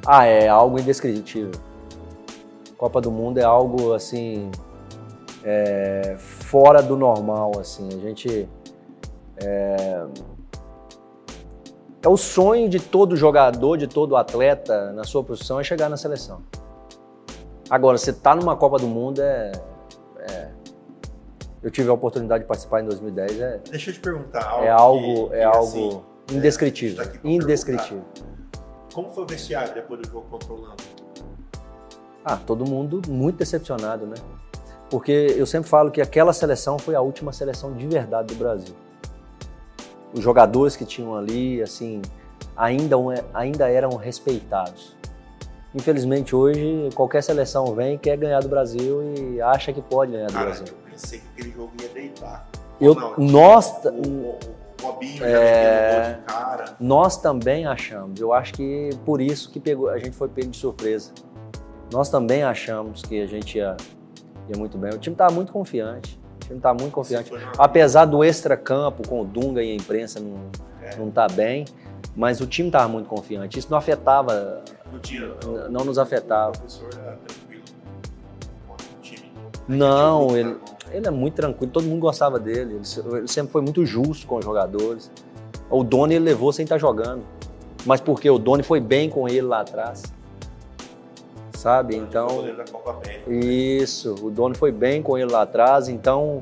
Ah, 0.05 0.27
é 0.27 0.49
algo 0.49 0.81
indescritível. 0.81 1.53
Copa 2.77 3.01
do 3.01 3.09
Mundo 3.09 3.39
é 3.39 3.45
algo 3.45 3.95
assim 3.95 4.51
é, 5.45 6.17
fora 6.19 6.83
do 6.83 6.97
normal, 6.97 7.53
assim. 7.61 7.87
A 7.87 8.01
gente 8.01 8.49
é, 9.37 10.05
é 12.03 12.09
o 12.09 12.17
sonho 12.17 12.69
de 12.69 12.81
todo 12.81 13.15
jogador, 13.15 13.77
de 13.77 13.87
todo 13.87 14.17
atleta 14.17 14.93
na 14.93 15.05
sua 15.05 15.23
profissão 15.23 15.61
é 15.61 15.63
chegar 15.63 15.89
na 15.89 15.97
seleção. 15.97 16.43
Agora, 17.71 17.97
você 17.97 18.13
tá 18.13 18.35
numa 18.35 18.57
Copa 18.57 18.79
do 18.79 18.89
Mundo 18.89 19.23
é, 19.23 19.53
é, 20.19 20.49
Eu 21.63 21.71
tive 21.71 21.89
a 21.91 21.93
oportunidade 21.93 22.43
de 22.43 22.49
participar 22.49 22.81
em 22.81 22.87
2010. 22.87 23.41
É, 23.41 23.61
Deixa 23.71 23.91
eu 23.91 23.95
te 23.95 24.01
perguntar. 24.01 24.45
Algo 24.45 24.65
é 24.65 24.69
algo, 24.69 25.29
que, 25.29 25.37
é 25.37 25.45
algo 25.45 25.59
assim, 25.61 26.12
indescritível. 26.31 27.05
Tá 27.05 27.19
indescritível. 27.25 28.05
Como 28.93 29.09
foi 29.11 29.25
o 29.25 29.27
vestiário 29.27 29.75
depois 29.75 30.01
do 30.03 30.09
jogo 30.09 30.27
contra 30.29 30.53
o 30.53 30.57
Holanda? 30.59 30.83
Ah, 32.25 32.37
todo 32.37 32.69
mundo 32.69 33.03
muito 33.09 33.37
decepcionado, 33.37 34.07
né? 34.07 34.17
Porque 34.91 35.35
eu 35.37 35.47
sempre 35.47 35.69
falo 35.69 35.91
que 35.91 36.01
aquela 36.01 36.33
seleção 36.33 36.79
foi 36.79 36.95
a 36.95 37.01
última 37.01 37.33
seleção 37.33 37.73
de 37.73 37.87
verdade 37.87 38.35
do 38.35 38.39
Brasil 38.39 38.75
os 40.13 40.23
jogadores 40.23 40.77
que 40.77 40.85
tinham 40.85 41.17
ali, 41.17 41.63
assim, 41.63 42.03
ainda, 42.57 42.97
ainda 43.33 43.69
eram 43.69 43.97
respeitados. 43.97 44.95
Infelizmente 45.75 46.37
hoje 46.37 46.91
qualquer 46.95 47.23
seleção 47.23 47.75
vem 47.75 47.97
quer 47.97 48.17
ganhar 48.19 48.41
do 48.41 48.49
Brasil 48.49 49.03
e 49.17 49.41
acha 49.41 49.73
que 49.73 49.81
pode 49.81 50.13
ganhar 50.13 50.27
do 50.27 50.33
Cara, 50.33 50.47
Brasil. 50.47 50.67
Eu 50.67 50.91
pensei 50.91 51.19
que 51.19 51.25
aquele 51.33 51.51
jogo 51.51 51.73
ia 51.81 51.89
deitar. 51.89 52.47
Eu, 52.79 52.95
não, 52.95 53.15
nós, 53.17 53.73
o, 53.85 53.89
o 53.89 54.52
Robinho 54.83 55.25
É. 55.25 56.19
de 56.19 56.25
cara. 56.27 56.65
Nós 56.81 57.17
também 57.17 57.67
achamos. 57.67 58.21
Eu 58.21 58.33
acho 58.33 58.53
que 58.55 58.91
por 59.05 59.21
isso 59.21 59.51
que 59.51 59.61
pegou, 59.61 59.89
a 59.89 59.99
gente 59.99 60.13
foi 60.17 60.29
pego 60.29 60.51
de 60.51 60.57
surpresa. 60.57 61.13
Nós 61.93 62.09
também 62.09 62.43
achamos 62.43 63.03
que 63.03 63.21
a 63.21 63.27
gente 63.27 63.59
ia, 63.59 63.77
ia 64.49 64.57
muito 64.59 64.79
bem. 64.79 64.91
O 64.93 64.99
time 64.99 65.15
estava 65.15 65.33
muito 65.33 65.53
confiante. 65.53 66.19
O 66.37 66.45
time 66.47 66.57
estava 66.59 66.79
muito 66.81 66.93
confiante. 66.93 67.31
Apesar 67.59 68.05
do 68.07 68.25
extra-campo 68.25 69.07
com 69.07 69.21
o 69.21 69.25
Dunga 69.25 69.63
e 69.63 69.71
a 69.71 69.75
imprensa 69.75 70.19
não, 70.19 70.37
É. 70.83 70.97
não 70.97 71.11
tá 71.11 71.27
bem, 71.29 71.65
mas 72.17 72.41
o 72.41 72.47
time 72.47 72.69
estava 72.69 72.89
muito 72.89 73.09
confiante. 73.09 73.59
Isso 73.59 73.69
não 73.71 73.79
afetava, 73.79 74.63
Não 74.91 74.99
tinha. 75.01 75.23
n- 75.27 75.69
não 75.71 75.85
nos 75.85 75.99
afetava. 75.99 76.51
O 76.51 76.59
professor 76.59 76.89
era 76.95 77.17
tranquilo 77.27 77.63
o 78.73 79.01
time. 79.03 79.33
Não, 79.69 80.37
ele. 80.37 80.57
Ele 80.93 81.07
é 81.07 81.11
muito 81.11 81.35
tranquilo, 81.35 81.71
todo 81.73 81.85
mundo 81.87 82.01
gostava 82.01 82.39
dele. 82.39 82.75
Ele, 82.75 82.85
se- 82.85 83.01
ele 83.01 83.29
sempre 83.29 83.53
foi 83.53 83.63
muito 83.63 83.85
justo 83.87 84.27
com 84.27 84.37
os 84.37 84.45
jogadores. 84.45 85.11
O 85.71 85.83
Doni 85.83 86.15
ele 86.15 86.25
levou 86.25 86.53
sem 86.53 86.65
estar 86.65 86.79
jogando. 86.79 87.23
Mas 87.85 88.01
porque 88.01 88.29
o 88.31 88.39
Doni 88.39 88.63
foi 88.63 88.81
bem 88.81 89.09
com 89.11 89.27
ele 89.29 89.43
lá 89.43 89.61
atrás. 89.63 90.03
Sabe? 91.57 91.97
Então. 91.97 92.29
América. 92.41 93.31
Isso, 93.33 94.15
o 94.23 94.31
Doni 94.31 94.55
foi 94.57 94.73
bem 94.73 95.03
com 95.03 95.17
ele 95.17 95.31
lá 95.31 95.43
atrás, 95.43 95.89
então 95.89 96.41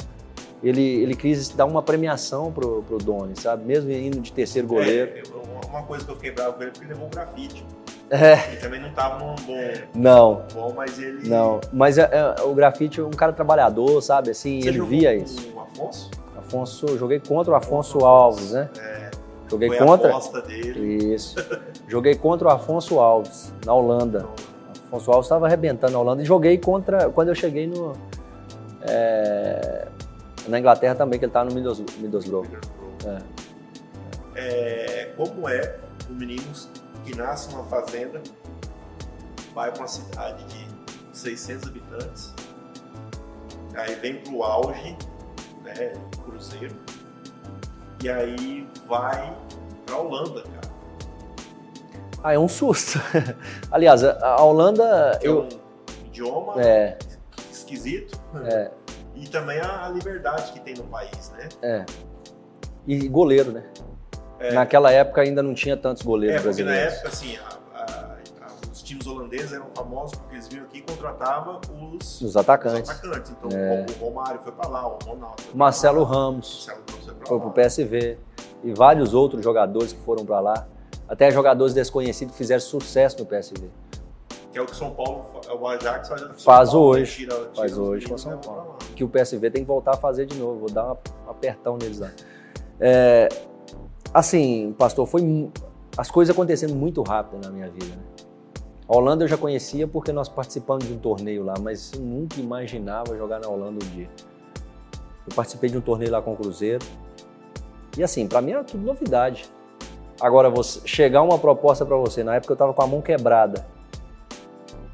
ele, 0.62 0.82
ele 0.82 1.14
quis 1.14 1.50
dar 1.50 1.66
uma 1.66 1.82
premiação 1.82 2.50
pro, 2.52 2.82
pro 2.82 2.98
Doni, 2.98 3.38
sabe? 3.38 3.64
Mesmo 3.64 3.90
indo 3.90 4.20
de 4.20 4.32
terceiro 4.32 4.66
goleiro. 4.66 5.10
É, 5.18 5.22
uma- 5.68 5.82
coisa 5.84 6.04
que 6.04 6.10
eu 6.10 6.16
fiquei 6.16 6.30
bravo 6.32 6.54
com 6.54 6.62
ele 6.62 6.70
é 6.70 6.72
porque 6.72 6.84
ele 6.86 6.94
levou 6.94 7.06
o 7.06 7.10
grafite. 7.10 7.64
É, 8.10 8.48
Ele 8.48 8.56
também 8.56 8.80
não 8.80 8.90
tava 8.90 9.18
num 9.24 9.34
bom, 9.36 9.72
não, 9.94 10.42
bom 10.52 10.72
mas 10.76 10.98
ele. 10.98 11.28
não. 11.28 11.60
Mas 11.72 11.96
é, 11.96 12.10
é, 12.12 12.42
o 12.42 12.52
grafite 12.54 12.98
é 13.00 13.04
um 13.04 13.10
cara 13.10 13.32
trabalhador, 13.32 14.00
sabe? 14.02 14.30
Assim, 14.30 14.60
Você 14.60 14.68
ele 14.68 14.80
via 14.82 15.14
isso. 15.14 15.48
O 15.54 15.60
Afonso? 15.60 16.10
Afonso, 16.36 16.98
joguei 16.98 17.20
contra 17.20 17.52
o 17.52 17.54
Afonso 17.54 17.98
Alves, 18.04 18.50
né? 18.52 18.68
É, 18.78 19.10
Joguei 19.48 19.68
foi 19.68 19.78
contra. 19.78 20.08
a 20.08 20.10
aposta 20.10 20.42
dele. 20.42 21.14
Isso. 21.14 21.36
Joguei 21.88 22.14
contra 22.16 22.48
o 22.48 22.50
Afonso 22.50 22.98
Alves, 22.98 23.52
na 23.64 23.72
Holanda. 23.74 24.18
Então, 24.18 24.34
Afonso 24.88 25.10
Alves 25.12 25.26
estava 25.26 25.46
arrebentando 25.46 25.92
na 25.92 25.98
Holanda 26.00 26.22
e 26.22 26.24
joguei 26.24 26.58
contra 26.58 27.08
quando 27.10 27.28
eu 27.28 27.34
cheguei 27.36 27.66
no 27.68 27.94
é, 28.82 29.86
na 30.48 30.58
Inglaterra 30.58 30.94
também, 30.96 31.18
que 31.18 31.24
ele 31.24 31.30
estava 31.30 31.48
no 31.48 31.54
Middles- 31.54 31.82
Middlesbrough. 31.98 32.46
É. 33.06 33.18
É, 34.34 35.10
como 35.16 35.48
é 35.48 35.76
um 36.10 36.14
menino 36.14 36.42
que 37.10 37.16
nasce 37.16 37.50
numa 37.50 37.64
fazenda, 37.64 38.22
vai 39.52 39.70
para 39.70 39.80
uma 39.80 39.88
cidade 39.88 40.44
de 40.44 40.68
600 41.12 41.68
habitantes, 41.68 42.34
aí 43.74 43.94
vem 43.96 44.16
pro 44.22 44.44
auge, 44.44 44.96
né, 45.64 45.94
Cruzeiro, 46.24 46.76
e 48.02 48.08
aí 48.08 48.66
vai 48.86 49.36
pra 49.84 49.98
Holanda, 49.98 50.42
cara. 50.42 50.70
Ah, 52.22 52.34
é 52.34 52.38
um 52.38 52.48
susto. 52.48 53.00
Aliás, 53.72 54.04
a 54.04 54.18
a 54.24 54.42
Holanda, 54.42 55.18
é 55.22 55.26
eu, 55.26 55.42
um 55.42 55.48
idioma 56.06 56.62
é, 56.62 56.98
esquisito. 57.50 58.20
É. 58.44 58.70
E 59.14 59.26
também 59.26 59.58
a 59.58 59.88
liberdade 59.88 60.52
que 60.52 60.60
tem 60.60 60.74
no 60.74 60.84
país, 60.84 61.30
né? 61.30 61.48
é. 61.62 61.86
E 62.86 63.08
goleiro, 63.08 63.52
né? 63.52 63.64
É. 64.40 64.52
Naquela 64.54 64.90
época 64.90 65.20
ainda 65.20 65.42
não 65.42 65.52
tinha 65.54 65.76
tantos 65.76 66.02
goleiros 66.02 66.40
É, 66.40 66.42
porque 66.42 66.62
na 66.64 66.70
brasileiros. 66.70 66.94
época, 66.94 67.08
assim, 67.08 67.36
a- 67.36 67.78
a- 67.78 68.16
a- 68.46 68.70
os 68.72 68.82
times 68.82 69.06
holandeses 69.06 69.52
eram 69.52 69.66
famosos 69.74 70.16
porque 70.18 70.34
eles 70.36 70.48
vinham 70.48 70.64
aqui 70.64 70.78
e 70.78 70.80
contratavam 70.80 71.60
os, 71.98 72.16
Os 72.16 72.22
os 72.22 72.36
atacantes. 72.36 72.90
atacantes. 72.90 73.30
Então, 73.32 73.50
É. 73.56 73.84
o 74.00 74.04
Romário 74.04 74.40
foi 74.42 74.52
pra 74.52 74.66
lá, 74.68 74.86
o 74.88 74.98
Ronaldo 75.04 75.42
foi 75.42 75.54
Marcelo 75.54 76.02
lá, 76.02 76.08
Ramos 76.08 76.66
Marcelo 76.66 76.84
Ramos 76.90 77.28
foi 77.28 77.36
lá. 77.36 77.42
pro 77.42 77.50
PSV 77.52 78.18
e 78.64 78.72
vários 78.72 79.12
outros 79.12 79.44
jogadores 79.44 79.92
que 79.92 80.00
foram 80.00 80.24
para 80.24 80.40
lá. 80.40 80.66
Até 81.06 81.30
jogadores 81.30 81.74
desconhecidos 81.74 82.32
que 82.32 82.38
fizeram 82.38 82.60
sucesso 82.62 83.18
no 83.18 83.26
PSV. 83.26 83.68
Que 84.52 84.58
é 84.58 84.62
o 84.62 84.66
que 84.66 84.74
São 84.74 84.90
Paulo, 84.94 85.26
fa- 85.44 85.52
o 85.54 85.66
Ajax 85.68 86.08
faz, 86.08 86.20
São 86.22 86.34
Faz 86.38 86.70
Paulo, 86.70 86.94
né? 86.94 87.00
hoje. 87.02 87.16
Tira- 87.16 87.34
tira 87.36 87.50
Faz 87.56 87.76
hoje 87.78 88.06
com 88.08 88.16
São 88.18 88.38
Paulo. 88.38 88.76
Que 88.96 89.04
o 89.04 89.08
PSV 89.08 89.50
tem 89.50 89.62
que 89.62 89.68
voltar 89.68 89.92
a 89.92 89.96
fazer 89.96 90.24
de 90.26 90.36
novo. 90.38 90.60
Vou 90.60 90.70
dar 90.70 90.92
um 90.92 90.96
apertão 91.30 91.76
neles 91.76 91.98
lá. 92.00 92.10
É, 92.80 93.28
assim, 94.12 94.74
pastor, 94.78 95.06
foi 95.06 95.50
as 95.96 96.10
coisas 96.10 96.34
acontecendo 96.34 96.74
muito 96.74 97.02
rápido 97.02 97.40
na 97.44 97.50
minha 97.50 97.68
vida. 97.68 97.86
né? 97.86 98.02
A 98.88 98.96
Holanda 98.96 99.24
eu 99.24 99.28
já 99.28 99.36
conhecia 99.36 99.86
porque 99.86 100.12
nós 100.12 100.28
participamos 100.28 100.84
de 100.84 100.92
um 100.92 100.98
torneio 100.98 101.44
lá, 101.44 101.54
mas 101.60 101.92
eu 101.92 102.00
nunca 102.00 102.40
imaginava 102.40 103.16
jogar 103.16 103.38
na 103.38 103.48
Holanda 103.48 103.84
um 103.84 103.88
dia. 103.90 104.10
Eu 105.28 105.34
participei 105.34 105.70
de 105.70 105.78
um 105.78 105.80
torneio 105.80 106.10
lá 106.10 106.20
com 106.20 106.32
o 106.32 106.36
Cruzeiro. 106.36 106.84
E 107.96 108.02
assim, 108.02 108.26
pra 108.26 108.40
mim 108.40 108.50
era 108.50 108.64
tudo 108.64 108.84
novidade. 108.84 109.48
Agora, 110.20 110.50
você, 110.50 110.80
chegar 110.86 111.22
uma 111.22 111.38
proposta 111.38 111.86
pra 111.86 111.96
você, 111.96 112.24
na 112.24 112.34
época 112.34 112.52
eu 112.52 112.56
tava 112.56 112.74
com 112.74 112.82
a 112.82 112.86
mão 112.86 113.00
quebrada. 113.00 113.64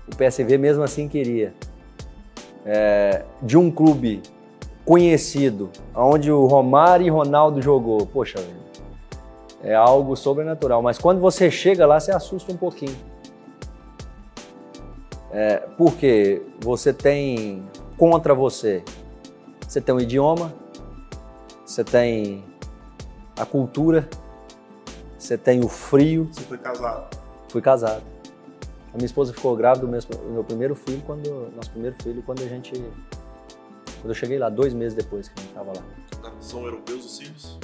O 0.06 0.14
PSV 0.14 0.58
mesmo 0.58 0.82
assim 0.82 1.08
queria. 1.08 1.54
É, 2.66 3.24
de 3.42 3.56
um 3.56 3.70
clube 3.70 4.22
conhecido, 4.84 5.70
onde 5.94 6.30
o 6.30 6.46
Romário 6.46 7.06
e 7.06 7.08
Ronaldo 7.08 7.62
jogou. 7.62 8.06
Poxa, 8.06 8.38
é 9.66 9.74
algo 9.74 10.14
sobrenatural. 10.14 10.80
Mas 10.80 10.96
quando 10.96 11.20
você 11.20 11.50
chega 11.50 11.84
lá, 11.84 11.98
você 11.98 12.12
assusta 12.12 12.52
um 12.52 12.56
pouquinho. 12.56 12.96
É, 15.32 15.56
porque 15.76 16.40
você 16.60 16.92
tem 16.92 17.68
contra 17.98 18.32
você, 18.32 18.84
você 19.66 19.80
tem 19.80 19.92
o 19.92 20.00
idioma, 20.00 20.54
você 21.64 21.82
tem 21.82 22.44
a 23.36 23.44
cultura, 23.44 24.08
você 25.18 25.36
tem 25.36 25.64
o 25.64 25.68
frio. 25.68 26.28
Você 26.32 26.42
foi 26.42 26.58
casado. 26.58 27.16
Fui 27.48 27.60
casado. 27.60 28.02
A 28.94 28.96
minha 28.96 29.06
esposa 29.06 29.34
ficou 29.34 29.56
grávida 29.56 29.84
do 29.84 29.90
meu, 29.90 30.00
do 30.00 30.32
meu 30.32 30.44
primeiro 30.44 30.74
filho, 30.76 31.02
quando 31.04 31.52
nosso 31.56 31.72
primeiro 31.72 31.96
filho, 32.02 32.22
quando 32.22 32.40
a 32.42 32.46
gente, 32.46 32.72
quando 34.00 34.10
eu 34.10 34.14
cheguei 34.14 34.38
lá, 34.38 34.48
dois 34.48 34.72
meses 34.72 34.94
depois 34.94 35.28
que 35.28 35.34
a 35.38 35.42
gente 35.42 35.50
estava 35.50 35.72
lá. 35.72 36.32
São 36.40 36.64
europeus 36.64 37.04
os 37.04 37.18
filhos? 37.18 37.58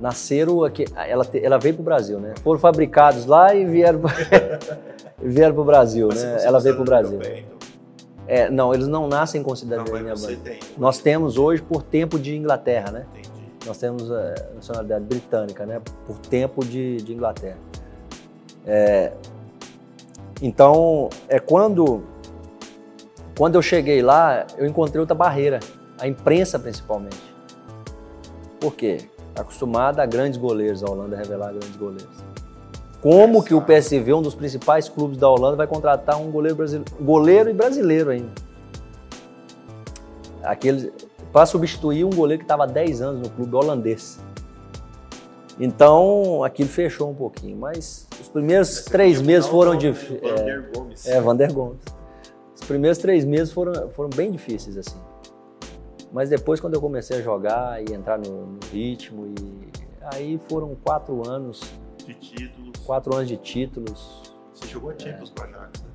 Nasceram 0.00 0.64
aqui, 0.64 0.84
ela, 0.96 1.26
ela 1.34 1.58
veio 1.58 1.74
para 1.74 1.82
o 1.82 1.84
Brasil, 1.84 2.18
né? 2.18 2.34
Foram 2.42 2.58
fabricados 2.58 3.26
lá 3.26 3.54
e 3.54 3.64
vieram 3.66 4.00
vieram 5.22 5.54
para 5.54 5.62
o 5.62 5.64
Brasil, 5.64 6.08
Mas 6.08 6.22
né? 6.22 6.38
Ela 6.44 6.58
veio 6.58 6.74
para 6.74 6.82
o 6.82 6.86
Brasil. 6.86 7.12
europeia, 7.12 7.40
então. 7.40 7.60
É, 8.26 8.48
não, 8.48 8.72
eles 8.72 8.86
não 8.86 9.08
nascem 9.08 9.42
com 9.42 9.54
cidadania 9.54 10.02
brasileira. 10.04 10.40
tem. 10.42 10.60
Nós 10.78 10.98
temos 11.00 11.36
hoje 11.36 11.60
por 11.60 11.82
tempo 11.82 12.18
de 12.18 12.36
Inglaterra, 12.36 12.90
né? 12.90 13.06
Entendi. 13.12 13.30
Nós 13.66 13.76
temos 13.76 14.10
a 14.10 14.34
nacionalidade 14.54 15.04
britânica, 15.04 15.66
né? 15.66 15.80
Por 16.06 16.18
tempo 16.18 16.64
de, 16.64 16.98
de 16.98 17.12
Inglaterra. 17.12 17.58
É, 18.66 19.12
então, 20.40 21.10
é 21.28 21.38
quando 21.38 22.02
quando 23.36 23.54
eu 23.54 23.62
cheguei 23.62 24.02
lá, 24.02 24.46
eu 24.58 24.66
encontrei 24.66 25.00
outra 25.00 25.14
barreira, 25.14 25.60
a 25.98 26.06
imprensa 26.06 26.58
principalmente. 26.58 27.16
Por 28.60 28.74
quê? 28.74 29.08
Acostumada 29.36 30.02
a 30.02 30.06
grandes 30.06 30.38
goleiros, 30.38 30.82
a 30.82 30.90
Holanda 30.90 31.16
revelar 31.16 31.50
grandes 31.50 31.76
goleiros. 31.76 32.08
Como 33.00 33.42
que 33.42 33.54
o 33.54 33.62
PSV, 33.62 34.12
um 34.12 34.22
dos 34.22 34.34
principais 34.34 34.88
clubes 34.88 35.16
da 35.16 35.28
Holanda, 35.28 35.56
vai 35.56 35.66
contratar 35.66 36.20
um 36.20 36.30
goleiro 36.30 36.56
brasileiro, 36.56 36.92
goleiro 37.00 37.50
e 37.50 37.52
brasileiro 37.52 38.10
ainda? 38.10 38.32
Aquele 40.42 40.92
para 41.32 41.46
substituir 41.46 42.04
um 42.04 42.10
goleiro 42.10 42.40
que 42.40 42.44
estava 42.44 42.64
há 42.64 42.66
10 42.66 43.02
anos 43.02 43.28
no 43.28 43.30
clube 43.30 43.54
holandês. 43.54 44.18
Então, 45.58 46.42
aquilo 46.42 46.68
fechou 46.68 47.10
um 47.10 47.14
pouquinho, 47.14 47.56
mas 47.56 48.06
os 48.20 48.28
primeiros 48.28 48.78
Esse 48.78 48.90
três 48.90 49.20
é 49.20 49.24
meses 49.24 49.46
foram 49.46 49.76
difíceis. 49.76 50.20
Vander 50.22 50.70
Gomes. 50.74 51.06
É, 51.06 51.20
Vander 51.20 51.52
Gomes. 51.52 51.80
Os 52.54 52.66
primeiros 52.66 52.98
três 52.98 53.24
meses 53.24 53.52
foram, 53.52 53.90
foram 53.90 54.10
bem 54.10 54.30
difíceis, 54.30 54.76
assim. 54.76 54.96
Mas 56.12 56.28
depois, 56.28 56.60
quando 56.60 56.74
eu 56.74 56.80
comecei 56.80 57.18
a 57.18 57.22
jogar 57.22 57.80
e 57.82 57.92
entrar 57.94 58.18
no, 58.18 58.46
no 58.46 58.58
ritmo, 58.72 59.26
e 59.26 59.70
aí 60.02 60.40
foram 60.48 60.74
quatro 60.74 61.28
anos, 61.28 61.60
De 62.04 62.14
títulos. 62.14 62.78
quatro 62.84 63.14
anos 63.14 63.28
de 63.28 63.36
títulos 63.36 64.34
Você 64.54 64.66
jogou 64.66 64.90
a 64.90 64.98
Champions 64.98 65.30
com 65.30 65.42
o 65.42 65.44
Ajax, 65.44 65.82
né? 65.82 65.90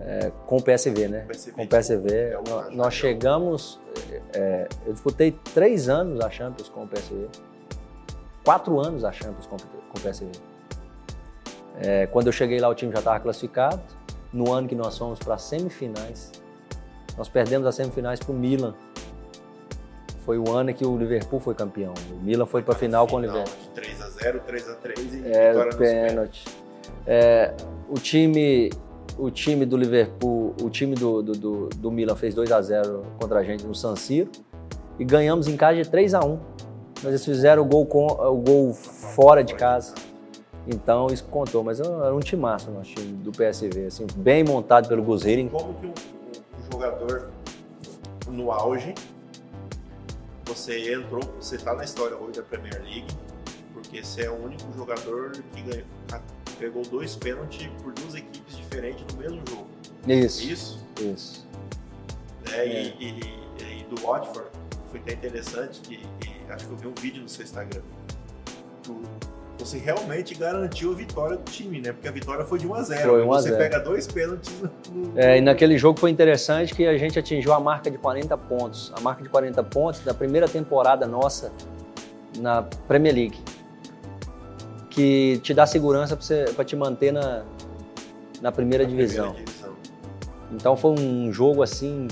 é, 0.00 0.32
com 0.46 0.56
o 0.56 0.62
PSV, 0.62 1.08
né? 1.08 1.26
PSV, 1.28 1.52
com 1.52 1.62
o 1.62 1.68
PSV. 1.68 2.08
É 2.14 2.40
nós 2.72 2.94
chegamos, 2.94 3.80
é, 4.34 4.66
eu 4.86 4.92
disputei 4.92 5.32
três 5.52 5.88
anos 5.88 6.20
a 6.20 6.30
Champions 6.30 6.68
com 6.68 6.84
o 6.84 6.88
PSV. 6.88 7.28
Quatro 8.44 8.78
anos 8.80 9.04
a 9.04 9.12
Champions 9.12 9.46
com, 9.46 9.56
com 9.56 9.98
o 9.98 10.00
PSV. 10.00 10.30
É, 11.76 12.06
quando 12.06 12.28
eu 12.28 12.32
cheguei 12.32 12.58
lá, 12.60 12.68
o 12.68 12.74
time 12.74 12.92
já 12.92 12.98
estava 12.98 13.20
classificado. 13.20 13.80
No 14.32 14.52
ano 14.52 14.66
que 14.66 14.74
nós 14.74 14.98
fomos 14.98 15.18
para 15.18 15.34
as 15.34 15.42
semifinais, 15.42 16.32
nós 17.16 17.28
perdemos 17.28 17.66
as 17.66 17.74
semifinais 17.76 18.18
para 18.18 18.32
o 18.32 18.34
Milan. 18.34 18.74
Foi 20.24 20.38
o 20.38 20.50
ano 20.52 20.72
que 20.72 20.84
o 20.84 20.96
Liverpool 20.96 21.38
foi 21.38 21.54
campeão. 21.54 21.92
O 22.10 22.22
Milan 22.22 22.46
foi 22.46 22.62
para 22.62 22.74
a 22.74 22.76
final 22.76 23.06
com 23.06 23.16
o 23.16 23.20
Final 23.20 23.36
Liverpool. 23.36 23.72
De 23.74 23.80
3x0, 23.80 24.40
3x3 24.48 25.12
e 25.12 25.32
É, 25.32 25.48
vitória 25.48 25.60
o 25.60 25.64
nos 25.66 25.76
pênaltis. 25.76 26.08
pênalti. 26.08 26.44
É, 27.06 27.54
o 27.88 27.94
time 27.94 28.70
o 29.18 29.30
time 29.30 29.64
do 29.64 29.76
Liverpool, 29.76 30.54
o 30.60 30.70
time 30.70 30.94
do, 30.94 31.22
do, 31.22 31.32
do, 31.32 31.68
do 31.68 31.90
Milan 31.90 32.16
fez 32.16 32.34
2 32.34 32.50
a 32.50 32.60
0 32.60 33.04
contra 33.20 33.38
a 33.38 33.44
gente 33.44 33.64
no 33.64 33.74
San 33.74 33.94
Siro 33.96 34.30
e 34.98 35.04
ganhamos 35.04 35.46
em 35.46 35.56
casa 35.56 35.82
de 35.82 35.88
3 35.88 36.14
a 36.14 36.24
1 36.24 36.38
Mas 36.96 37.04
eles 37.04 37.24
fizeram 37.24 37.62
o 37.62 37.64
gol, 37.64 37.86
com, 37.86 38.06
o 38.06 38.36
gol 38.36 38.72
fora 38.72 39.42
de 39.42 39.54
casa. 39.54 39.94
Então 40.66 41.08
isso 41.08 41.24
contou, 41.24 41.62
mas 41.62 41.78
era 41.78 42.14
um 42.14 42.20
timaço 42.20 42.70
nosso 42.70 42.94
time 42.94 43.12
do 43.18 43.30
PSV, 43.30 43.86
assim, 43.86 44.06
bem 44.16 44.42
montado 44.42 44.88
pelo 44.88 45.02
Guzeirin. 45.02 45.48
Como 45.48 45.74
que 45.74 45.86
um, 45.86 45.90
um, 45.90 46.72
jogador 46.72 47.28
no 48.28 48.50
auge, 48.50 48.94
você 50.44 50.92
entrou, 50.92 51.22
você 51.40 51.56
está 51.56 51.74
na 51.74 51.84
história 51.84 52.16
hoje 52.16 52.38
da 52.38 52.42
Premier 52.42 52.80
League, 52.82 53.06
porque 53.72 54.02
você 54.02 54.22
é 54.22 54.30
o 54.30 54.44
único 54.44 54.72
jogador 54.76 55.32
que 55.32 55.62
ganhou, 55.62 55.86
pegou 56.58 56.82
dois 56.82 57.16
pênaltis 57.16 57.68
por 57.82 57.92
duas 57.92 58.14
equipes 58.14 58.56
diferentes 58.56 59.04
no 59.12 59.20
mesmo 59.20 59.42
jogo. 59.48 59.66
Isso. 60.06 60.42
Isso? 60.44 60.86
Isso. 61.00 61.46
Né? 62.48 62.56
É. 62.56 62.82
E, 62.82 62.88
e, 63.00 63.80
e, 63.80 63.84
do 63.84 64.00
Watford, 64.02 64.50
foi 64.90 65.00
até 65.00 65.14
interessante, 65.14 65.80
que, 65.80 66.00
acho 66.48 66.66
que 66.66 66.72
eu 66.72 66.76
vi 66.76 66.86
um 66.86 66.94
vídeo 66.94 67.22
no 67.22 67.28
seu 67.28 67.44
Instagram. 67.44 67.82
Do, 68.84 69.02
você 69.64 69.78
realmente 69.78 70.34
garantiu 70.34 70.92
a 70.92 70.94
vitória 70.94 71.36
do 71.36 71.50
time, 71.50 71.80
né? 71.80 71.92
Porque 71.92 72.06
a 72.06 72.12
vitória 72.12 72.44
foi 72.44 72.58
de 72.58 72.66
1 72.66 72.74
a 72.74 72.82
0. 72.82 73.10
Foi 73.10 73.22
1 73.22 73.32
a 73.32 73.40
0. 73.40 73.56
Você 73.56 73.62
pega 73.62 73.80
dois 73.80 74.06
pênaltis. 74.06 74.52
No... 74.92 75.18
É, 75.18 75.38
e 75.38 75.40
naquele 75.40 75.78
jogo 75.78 75.98
foi 75.98 76.10
interessante 76.10 76.74
que 76.74 76.86
a 76.86 76.96
gente 76.98 77.18
atingiu 77.18 77.52
a 77.52 77.58
marca 77.58 77.90
de 77.90 77.96
40 77.96 78.36
pontos. 78.36 78.92
A 78.96 79.00
marca 79.00 79.22
de 79.22 79.28
40 79.28 79.62
pontos 79.64 80.00
da 80.00 80.12
primeira 80.12 80.46
temporada 80.46 81.06
nossa 81.06 81.50
na 82.38 82.62
Premier 82.62 83.14
League. 83.14 83.38
Que 84.90 85.40
te 85.42 85.54
dá 85.54 85.66
segurança 85.66 86.16
para 86.54 86.64
te 86.64 86.76
manter 86.76 87.12
na, 87.12 87.42
na 88.42 88.52
primeira, 88.52 88.84
na 88.84 88.90
divisão. 88.90 89.32
primeira 89.32 89.50
divisão. 89.50 89.74
Então 90.52 90.76
foi 90.76 90.92
um 90.92 91.32
jogo 91.32 91.62
assim 91.62 92.06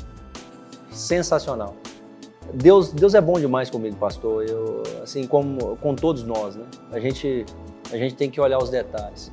sensacional. 0.90 1.76
Deus, 2.52 2.92
Deus 2.92 3.14
é 3.14 3.20
bom 3.20 3.38
demais 3.40 3.70
comigo, 3.70 3.96
pastor. 3.96 4.44
Eu, 4.44 4.82
assim 5.02 5.26
como 5.26 5.76
com 5.76 5.94
todos 5.94 6.22
nós, 6.22 6.54
né? 6.54 6.64
A 6.90 7.00
gente, 7.00 7.46
a 7.90 7.96
gente 7.96 8.14
tem 8.14 8.30
que 8.30 8.40
olhar 8.40 8.58
os 8.58 8.68
detalhes. 8.68 9.32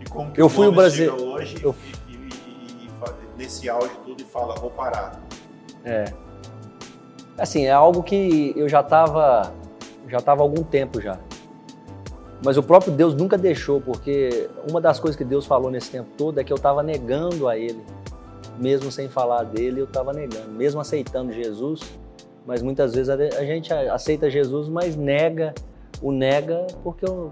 E 0.00 0.08
como 0.08 0.32
que 0.32 0.40
eu 0.40 0.48
fui 0.48 0.66
o 0.66 0.72
Brasil 0.72 1.14
hoje 1.14 1.58
eu... 1.62 1.74
e, 2.08 2.12
e, 2.12 2.86
e, 2.86 2.90
nesse 3.36 3.68
áudio 3.68 3.90
tudo 4.04 4.22
e 4.22 4.24
fala 4.24 4.54
vou 4.54 4.70
parar. 4.70 5.20
É. 5.84 6.04
Assim 7.36 7.66
é 7.66 7.70
algo 7.70 8.02
que 8.02 8.54
eu 8.56 8.68
já 8.68 8.80
estava 8.80 9.52
já 10.08 10.18
estava 10.18 10.40
há 10.40 10.44
algum 10.44 10.62
tempo 10.62 11.00
já. 11.00 11.18
Mas 12.42 12.56
o 12.56 12.62
próprio 12.62 12.92
Deus 12.92 13.14
nunca 13.14 13.36
deixou, 13.36 13.80
porque 13.80 14.48
uma 14.70 14.80
das 14.80 14.98
coisas 14.98 15.16
que 15.16 15.24
Deus 15.24 15.44
falou 15.44 15.70
nesse 15.70 15.90
tempo 15.90 16.08
todo 16.16 16.38
é 16.38 16.44
que 16.44 16.52
eu 16.52 16.56
estava 16.56 16.84
negando 16.84 17.48
a 17.48 17.58
Ele, 17.58 17.84
mesmo 18.56 18.92
sem 18.92 19.08
falar 19.08 19.42
dele, 19.42 19.80
eu 19.80 19.84
estava 19.84 20.12
negando, 20.12 20.48
mesmo 20.52 20.80
aceitando 20.80 21.32
Jesus 21.32 21.82
mas 22.48 22.62
muitas 22.62 22.94
vezes 22.94 23.10
a 23.10 23.44
gente 23.44 23.70
aceita 23.70 24.30
Jesus, 24.30 24.70
mas 24.70 24.96
nega, 24.96 25.54
o 26.00 26.10
nega 26.10 26.66
porque 26.82 27.04
eu, 27.04 27.30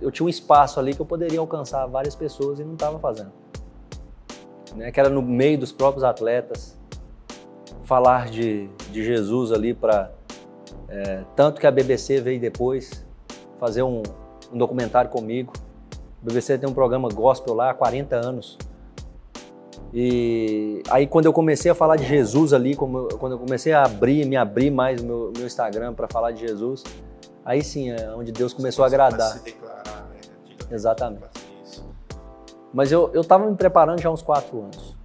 eu 0.00 0.08
tinha 0.12 0.24
um 0.24 0.28
espaço 0.28 0.78
ali 0.78 0.94
que 0.94 1.00
eu 1.02 1.04
poderia 1.04 1.40
alcançar 1.40 1.84
várias 1.86 2.14
pessoas 2.14 2.60
e 2.60 2.64
não 2.64 2.74
estava 2.74 2.96
fazendo. 3.00 3.32
Né? 4.76 4.92
Que 4.92 5.00
era 5.00 5.10
no 5.10 5.20
meio 5.20 5.58
dos 5.58 5.72
próprios 5.72 6.04
atletas, 6.04 6.78
falar 7.82 8.28
de, 8.28 8.68
de 8.92 9.02
Jesus 9.02 9.50
ali 9.50 9.74
para. 9.74 10.12
É, 10.88 11.24
tanto 11.34 11.60
que 11.60 11.66
a 11.66 11.70
BBC 11.72 12.20
veio 12.20 12.40
depois 12.40 13.04
fazer 13.58 13.82
um, 13.82 14.00
um 14.52 14.58
documentário 14.58 15.10
comigo. 15.10 15.52
A 16.22 16.24
BBC 16.24 16.56
tem 16.56 16.70
um 16.70 16.74
programa 16.74 17.08
gospel 17.08 17.52
lá 17.52 17.70
há 17.70 17.74
40 17.74 18.14
anos 18.14 18.56
e 19.92 20.82
aí 20.90 21.06
quando 21.06 21.26
eu 21.26 21.32
comecei 21.32 21.70
a 21.70 21.74
falar 21.74 21.96
de 21.96 22.04
Jesus 22.04 22.52
ali, 22.52 22.74
como, 22.74 23.08
quando 23.18 23.32
eu 23.32 23.38
comecei 23.38 23.72
a 23.72 23.84
abrir, 23.84 24.26
me 24.26 24.36
abrir 24.36 24.70
mais 24.70 25.00
o 25.00 25.06
meu, 25.06 25.32
meu 25.36 25.46
Instagram 25.46 25.94
para 25.94 26.08
falar 26.08 26.32
de 26.32 26.46
Jesus, 26.46 26.84
aí 27.44 27.62
sim 27.62 27.90
é 27.90 28.10
onde 28.14 28.32
Deus 28.32 28.52
começou 28.52 28.84
a 28.84 28.88
agradar. 28.88 29.38
Declarar, 29.40 30.08
né? 30.10 30.16
Exatamente. 30.70 31.46
Mas 32.72 32.92
eu 32.92 33.10
eu 33.14 33.22
estava 33.22 33.48
me 33.48 33.56
preparando 33.56 34.00
já 34.00 34.08
há 34.08 34.12
uns 34.12 34.22
quatro 34.22 34.60
anos 34.60 34.96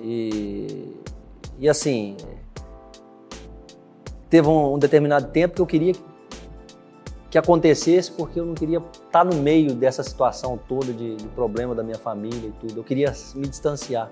e 0.00 0.96
e 1.58 1.68
assim 1.68 2.16
teve 4.28 4.48
um, 4.48 4.74
um 4.74 4.78
determinado 4.78 5.28
tempo 5.28 5.54
que 5.54 5.60
eu 5.60 5.66
queria 5.66 5.92
que 5.92 6.11
acontecesse 7.38 8.12
porque 8.12 8.38
eu 8.38 8.44
não 8.44 8.54
queria 8.54 8.78
estar 8.78 9.10
tá 9.10 9.24
no 9.24 9.36
meio 9.36 9.74
dessa 9.74 10.02
situação 10.02 10.58
toda 10.68 10.92
de, 10.92 11.16
de, 11.16 11.28
problema 11.28 11.74
da 11.74 11.82
minha 11.82 11.98
família 11.98 12.48
e 12.48 12.52
tudo. 12.52 12.80
Eu 12.80 12.84
queria 12.84 13.12
me 13.34 13.48
distanciar. 13.48 14.10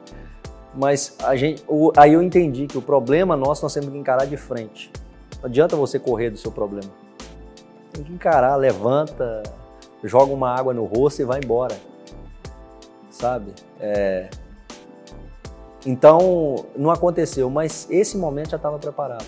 Mas 0.75 1.17
gente, 1.35 1.63
o, 1.69 1.93
aí 1.97 2.15
eu 2.15 2.23
entendi 2.23 2.67
que 2.67 2.79
o 2.79 2.83
problema 2.83 3.37
nosso 3.37 3.63
nós 3.63 3.75
temos 3.75 3.91
que 3.91 3.99
encarar 3.99 4.25
de 4.25 4.37
frente. 4.37 4.91
Não 5.39 5.47
adianta 5.51 5.77
você 5.77 5.99
correr 5.99 6.31
do 6.31 6.39
seu 6.39 6.51
problema. 6.51 6.91
Tem 7.93 8.05
que 8.05 8.13
encarar, 8.13 8.57
levanta, 8.57 9.43
joga 10.05 10.33
uma 10.33 10.55
água 10.55 10.73
no 10.73 10.85
rosto 10.85 11.21
e 11.21 11.25
vai 11.25 11.41
embora. 11.43 11.77
Sabe? 13.11 13.53
É... 13.79 14.31
Então, 15.85 16.67
não 16.77 16.91
aconteceu, 16.91 17.51
mas 17.51 17.87
esse 17.91 18.17
momento 18.17 18.51
já 18.51 18.57
estava 18.57 18.79
preparado. 18.79 19.27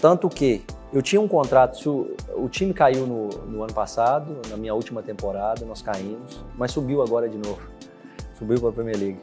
Tanto 0.00 0.28
que 0.28 0.62
eu 0.94 1.02
tinha 1.02 1.20
um 1.20 1.26
contrato, 1.26 1.76
o, 1.90 2.44
o 2.44 2.48
time 2.48 2.72
caiu 2.72 3.04
no, 3.04 3.28
no, 3.28 3.64
ano 3.64 3.74
passado, 3.74 4.38
na 4.48 4.56
minha 4.56 4.72
última 4.72 5.02
temporada, 5.02 5.66
nós 5.66 5.82
caímos, 5.82 6.44
mas 6.56 6.70
subiu 6.70 7.02
agora 7.02 7.28
de 7.28 7.36
novo. 7.36 7.60
Subiu 8.38 8.60
para 8.60 8.68
a 8.68 8.72
Premier 8.72 8.96
League. 8.96 9.20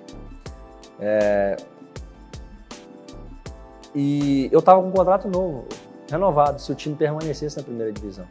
É, 1.00 1.56
e 3.96 4.50
eu 4.52 4.60
estava 4.60 4.82
com 4.82 4.90
um 4.90 4.92
contrato 4.92 5.30
novo, 5.30 5.66
renovado, 6.10 6.62
se 6.62 6.70
o 6.74 6.76
time 6.76 6.94
permanecesse 6.94 7.56
na 7.56 7.64
primeira 7.64 7.90
divisão. 7.92 8.28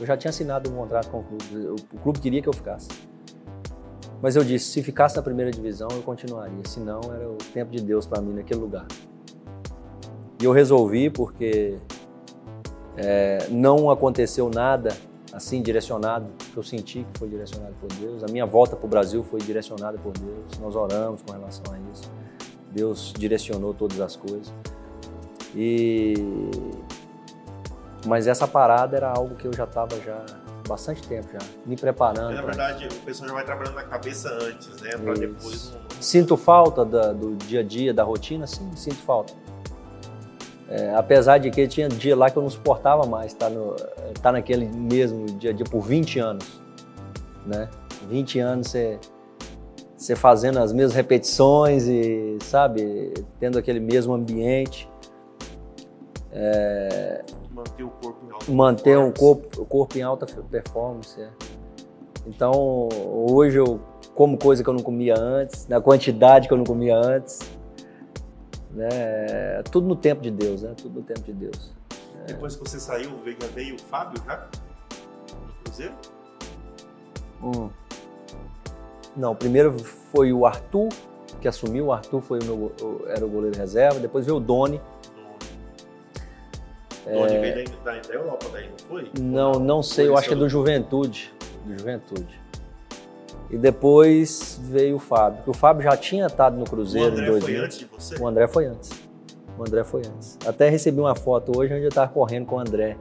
Eu 0.00 0.04
já 0.04 0.16
tinha 0.16 0.30
assinado 0.30 0.68
um 0.68 0.74
contrato 0.74 1.10
com 1.10 1.20
o 1.20 1.22
clube, 1.22 1.68
o 1.92 1.98
clube 1.98 2.18
queria 2.18 2.42
que 2.42 2.48
eu 2.48 2.52
ficasse. 2.52 2.88
Mas 4.20 4.34
eu 4.34 4.42
disse, 4.42 4.66
se 4.66 4.82
ficasse 4.82 5.14
na 5.14 5.22
primeira 5.22 5.52
divisão, 5.52 5.88
eu 5.92 6.02
continuaria, 6.02 6.62
senão 6.66 7.00
era 7.14 7.28
o 7.28 7.36
tempo 7.54 7.70
de 7.70 7.80
Deus 7.82 8.04
para 8.04 8.20
mim 8.20 8.34
naquele 8.34 8.58
lugar. 8.58 8.86
E 10.40 10.44
eu 10.44 10.50
resolvi 10.50 11.08
porque 11.08 11.78
é, 12.96 13.46
não 13.50 13.90
aconteceu 13.90 14.50
nada 14.50 14.96
assim 15.32 15.62
direcionado, 15.62 16.26
que 16.52 16.56
eu 16.56 16.62
senti 16.62 17.06
que 17.12 17.18
foi 17.18 17.28
direcionado 17.28 17.74
por 17.80 17.88
Deus. 17.94 18.24
A 18.24 18.26
minha 18.26 18.44
volta 18.44 18.74
para 18.74 18.86
o 18.86 18.88
Brasil 18.88 19.22
foi 19.22 19.40
direcionada 19.40 19.96
por 19.98 20.12
Deus. 20.12 20.58
Nós 20.60 20.74
oramos 20.74 21.22
com 21.22 21.32
relação 21.32 21.64
a 21.72 21.78
isso. 21.92 22.10
Deus 22.70 23.12
direcionou 23.16 23.72
todas 23.72 24.00
as 24.00 24.16
coisas. 24.16 24.52
E 25.54 26.14
mas 28.06 28.26
essa 28.26 28.48
parada 28.48 28.96
era 28.96 29.10
algo 29.10 29.34
que 29.34 29.46
eu 29.46 29.52
já 29.52 29.64
estava 29.64 30.00
já 30.00 30.24
bastante 30.66 31.02
tempo 31.06 31.28
já 31.32 31.38
me 31.66 31.76
preparando. 31.76 32.34
Na 32.34 32.42
verdade, 32.42 32.86
pra... 32.86 32.96
o 32.96 33.00
pessoal 33.00 33.28
já 33.28 33.34
vai 33.34 33.44
trabalhando 33.44 33.74
na 33.74 33.82
cabeça 33.82 34.28
antes, 34.40 34.80
né, 34.80 34.90
para 34.90 35.14
depois. 35.14 35.76
Sinto 36.00 36.36
falta 36.36 36.84
da, 36.84 37.12
do 37.12 37.34
dia 37.36 37.60
a 37.60 37.62
dia, 37.62 37.92
da 37.92 38.04
rotina, 38.04 38.46
sim, 38.46 38.70
sinto 38.74 38.96
falta. 38.96 39.34
É, 40.70 40.94
apesar 40.94 41.38
de 41.38 41.50
que 41.50 41.66
tinha 41.66 41.88
dia 41.88 42.16
lá 42.16 42.30
que 42.30 42.36
eu 42.36 42.42
não 42.42 42.50
suportava 42.50 43.04
mais 43.04 43.32
estar, 43.32 43.48
tá 43.48 43.52
no, 43.52 43.74
tá 44.22 44.32
naquele 44.32 44.66
mesmo 44.66 45.26
dia 45.26 45.50
a 45.50 45.52
dia 45.52 45.66
por 45.68 45.80
20 45.80 46.18
anos. 46.20 46.62
Né? 47.44 47.68
20 48.08 48.38
anos 48.38 48.68
você, 48.68 48.98
você 49.96 50.14
fazendo 50.14 50.60
as 50.60 50.72
mesmas 50.72 50.94
repetições 50.94 51.88
e, 51.88 52.38
sabe, 52.42 53.12
tendo 53.40 53.58
aquele 53.58 53.80
mesmo 53.80 54.14
ambiente. 54.14 54.88
É, 56.32 57.24
manter 57.50 57.82
o 57.82 57.90
corpo 57.90 58.24
em 58.24 58.30
alta 58.30 58.52
manter 58.52 58.82
performance. 58.84 59.08
Um 59.08 59.12
corpo, 59.12 59.62
o 59.62 59.66
corpo 59.66 59.98
em 59.98 60.02
alta 60.02 60.26
performance. 60.26 61.20
É. 61.20 61.30
Então, 62.26 62.88
hoje 63.28 63.58
eu 63.58 63.80
como 64.14 64.36
coisa 64.36 64.62
que 64.62 64.68
eu 64.68 64.74
não 64.74 64.82
comia 64.82 65.14
antes, 65.18 65.66
na 65.66 65.80
quantidade 65.80 66.46
que 66.46 66.52
eu 66.52 66.58
não 66.58 66.64
comia 66.64 66.96
antes. 66.96 67.40
Né? 68.72 69.62
Tudo 69.70 69.86
no 69.86 69.96
tempo 69.96 70.22
de 70.22 70.30
Deus, 70.30 70.62
né? 70.62 70.74
Tudo 70.76 71.00
no 71.00 71.02
tempo 71.02 71.22
de 71.22 71.32
Deus. 71.32 71.72
É. 72.22 72.32
Depois 72.32 72.56
que 72.56 72.62
você 72.68 72.78
saiu, 72.78 73.10
veio, 73.24 73.36
veio 73.54 73.74
o 73.74 73.78
Fábio 73.78 74.22
já? 74.24 74.46
No 75.32 75.64
Cruzeiro? 75.64 75.94
Hum. 77.42 77.70
Não, 79.16 79.34
primeiro 79.34 79.76
foi 80.12 80.32
o 80.32 80.46
Arthur, 80.46 80.88
que 81.40 81.48
assumiu. 81.48 81.86
O 81.86 81.92
Arthur 81.92 82.20
foi 82.20 82.38
o 82.40 82.44
meu, 82.44 82.72
era 83.08 83.24
o 83.24 83.28
goleiro 83.28 83.56
reserva. 83.56 83.98
Depois 83.98 84.24
veio 84.24 84.36
o 84.36 84.40
Doni. 84.40 84.80
Doni 87.04 87.34
é... 87.34 87.52
veio 87.52 87.70
da, 87.84 87.98
da, 87.98 88.14
Europa 88.14 88.46
daí, 88.52 88.68
não 88.68 88.78
foi? 88.88 89.10
Não, 89.20 89.52
não 89.52 89.82
sei. 89.82 90.06
Eu 90.08 90.16
acho 90.16 90.28
que 90.28 90.34
é 90.34 90.36
do 90.36 90.48
Juventude. 90.48 91.34
Do 91.64 91.76
Juventude. 91.76 92.40
E 93.50 93.58
depois 93.58 94.60
veio 94.62 94.96
o 94.96 94.98
Fábio, 94.98 95.42
que 95.42 95.50
o 95.50 95.54
Fábio 95.54 95.82
já 95.82 95.96
tinha 95.96 96.26
estado 96.26 96.56
no 96.56 96.64
Cruzeiro 96.64 97.20
em 97.20 97.26
2000. 97.26 97.32
O 97.32 97.36
André 97.36 97.40
foi 97.40 97.56
antes 97.56 97.78
de 97.78 97.84
você? 97.86 98.22
O 98.22 98.26
André 98.28 98.46
foi 98.46 98.66
antes. 98.66 98.90
O 99.58 99.62
André 99.62 99.84
foi 99.84 100.02
antes. 100.06 100.38
Até 100.46 100.68
recebi 100.68 101.00
uma 101.00 101.14
foto 101.14 101.58
hoje 101.58 101.74
onde 101.74 101.82
eu 101.82 101.88
estava 101.88 102.10
correndo 102.10 102.46
com 102.46 102.56
o 102.56 102.60
André. 102.60 102.96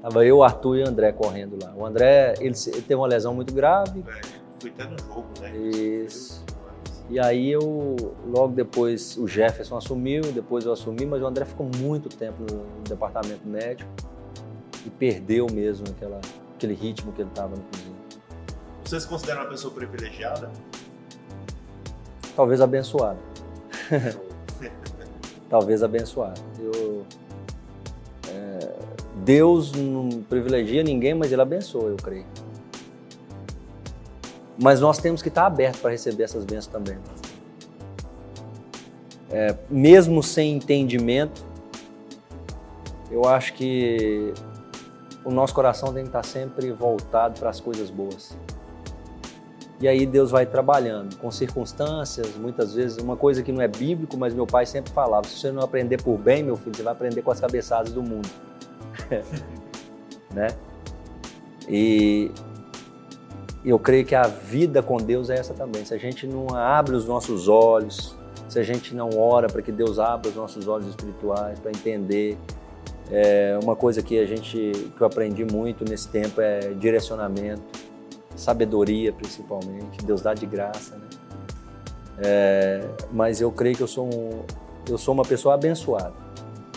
Tava 0.00 0.24
eu, 0.24 0.38
o 0.38 0.42
Arthur 0.42 0.78
e 0.78 0.82
o 0.82 0.88
André 0.88 1.12
correndo 1.12 1.56
lá. 1.62 1.72
O 1.76 1.84
André, 1.84 2.34
ele, 2.40 2.54
teve 2.54 2.94
uma 2.94 3.06
lesão 3.06 3.34
muito 3.34 3.52
grave. 3.52 4.04
É, 4.08 4.20
foi 4.58 4.70
até 4.70 4.84
no 4.84 4.98
jogo, 4.98 5.28
né? 5.40 5.56
Isso. 5.56 6.44
E 7.10 7.20
aí 7.20 7.50
eu, 7.50 7.96
logo 8.26 8.54
depois, 8.54 9.16
o 9.16 9.28
Jefferson 9.28 9.76
assumiu, 9.76 10.22
depois 10.32 10.64
eu 10.64 10.72
assumi, 10.72 11.04
mas 11.04 11.20
o 11.20 11.26
André 11.26 11.44
ficou 11.44 11.68
muito 11.76 12.08
tempo 12.08 12.42
no, 12.42 12.82
departamento 12.88 13.46
médico. 13.46 13.90
e 14.86 14.90
perdeu 14.90 15.46
mesmo 15.52 15.86
aquela, 15.88 16.20
aquele 16.56 16.74
ritmo 16.74 17.12
que 17.12 17.20
ele 17.20 17.28
estava 17.28 17.54
no 17.54 17.62
cozinho. 17.62 17.91
Você 18.92 19.00
se 19.00 19.08
considera 19.08 19.40
uma 19.40 19.48
pessoa 19.48 19.72
privilegiada? 19.72 20.50
Talvez 22.36 22.60
abençoada. 22.60 23.18
Talvez 25.48 25.82
abençoada. 25.82 26.38
Eu, 26.58 27.06
é, 28.28 28.74
Deus 29.24 29.72
não 29.72 30.22
privilegia 30.28 30.82
ninguém, 30.82 31.14
mas 31.14 31.32
Ele 31.32 31.40
abençoa, 31.40 31.88
eu 31.88 31.96
creio. 31.96 32.26
Mas 34.62 34.78
nós 34.78 34.98
temos 34.98 35.22
que 35.22 35.28
estar 35.28 35.46
abertos 35.46 35.80
para 35.80 35.90
receber 35.90 36.24
essas 36.24 36.44
bênçãos 36.44 36.66
também. 36.66 36.98
É, 39.30 39.56
mesmo 39.70 40.22
sem 40.22 40.56
entendimento, 40.56 41.42
eu 43.10 43.24
acho 43.24 43.54
que 43.54 44.34
o 45.24 45.30
nosso 45.30 45.54
coração 45.54 45.94
tem 45.94 46.02
que 46.02 46.10
estar 46.10 46.26
sempre 46.26 46.70
voltado 46.72 47.40
para 47.40 47.48
as 47.48 47.58
coisas 47.58 47.88
boas. 47.88 48.36
E 49.82 49.88
aí 49.88 50.06
Deus 50.06 50.30
vai 50.30 50.46
trabalhando 50.46 51.16
com 51.16 51.28
circunstâncias, 51.28 52.36
muitas 52.36 52.72
vezes, 52.72 52.98
uma 52.98 53.16
coisa 53.16 53.42
que 53.42 53.50
não 53.50 53.60
é 53.60 53.66
bíblico, 53.66 54.16
mas 54.16 54.32
meu 54.32 54.46
pai 54.46 54.64
sempre 54.64 54.92
falava: 54.92 55.26
se 55.26 55.36
você 55.36 55.50
não 55.50 55.60
aprender 55.60 56.00
por 56.00 56.16
bem, 56.16 56.44
meu 56.44 56.56
filho, 56.56 56.76
você 56.76 56.84
vai 56.84 56.92
aprender 56.92 57.20
com 57.20 57.32
as 57.32 57.40
cabeçadas 57.40 57.92
do 57.92 58.00
mundo. 58.00 58.28
né? 60.32 60.46
E 61.68 62.30
eu 63.64 63.76
creio 63.76 64.06
que 64.06 64.14
a 64.14 64.28
vida 64.28 64.84
com 64.84 64.98
Deus 64.98 65.30
é 65.30 65.34
essa 65.34 65.52
também. 65.52 65.84
Se 65.84 65.92
a 65.92 65.98
gente 65.98 66.28
não 66.28 66.46
abre 66.54 66.94
os 66.94 67.08
nossos 67.08 67.48
olhos, 67.48 68.16
se 68.48 68.60
a 68.60 68.62
gente 68.62 68.94
não 68.94 69.10
ora 69.18 69.48
para 69.48 69.62
que 69.62 69.72
Deus 69.72 69.98
abra 69.98 70.28
os 70.28 70.36
nossos 70.36 70.68
olhos 70.68 70.86
espirituais 70.86 71.58
para 71.58 71.72
entender, 71.72 72.38
é 73.10 73.58
uma 73.60 73.74
coisa 73.74 74.00
que 74.00 74.16
a 74.16 74.26
gente 74.26 74.72
que 74.96 75.00
eu 75.00 75.06
aprendi 75.08 75.44
muito 75.44 75.84
nesse 75.84 76.06
tempo 76.06 76.40
é 76.40 76.72
direcionamento, 76.72 77.62
sabedoria 78.42 79.12
principalmente. 79.12 80.04
Deus 80.04 80.20
dá 80.20 80.34
de 80.34 80.46
graça, 80.46 80.96
né? 80.96 81.08
É, 82.18 82.88
mas 83.10 83.40
eu 83.40 83.50
creio 83.50 83.76
que 83.76 83.82
eu 83.82 83.88
sou 83.88 84.06
um, 84.06 84.42
eu 84.88 84.98
sou 84.98 85.14
uma 85.14 85.24
pessoa 85.24 85.54
abençoada, 85.54 86.14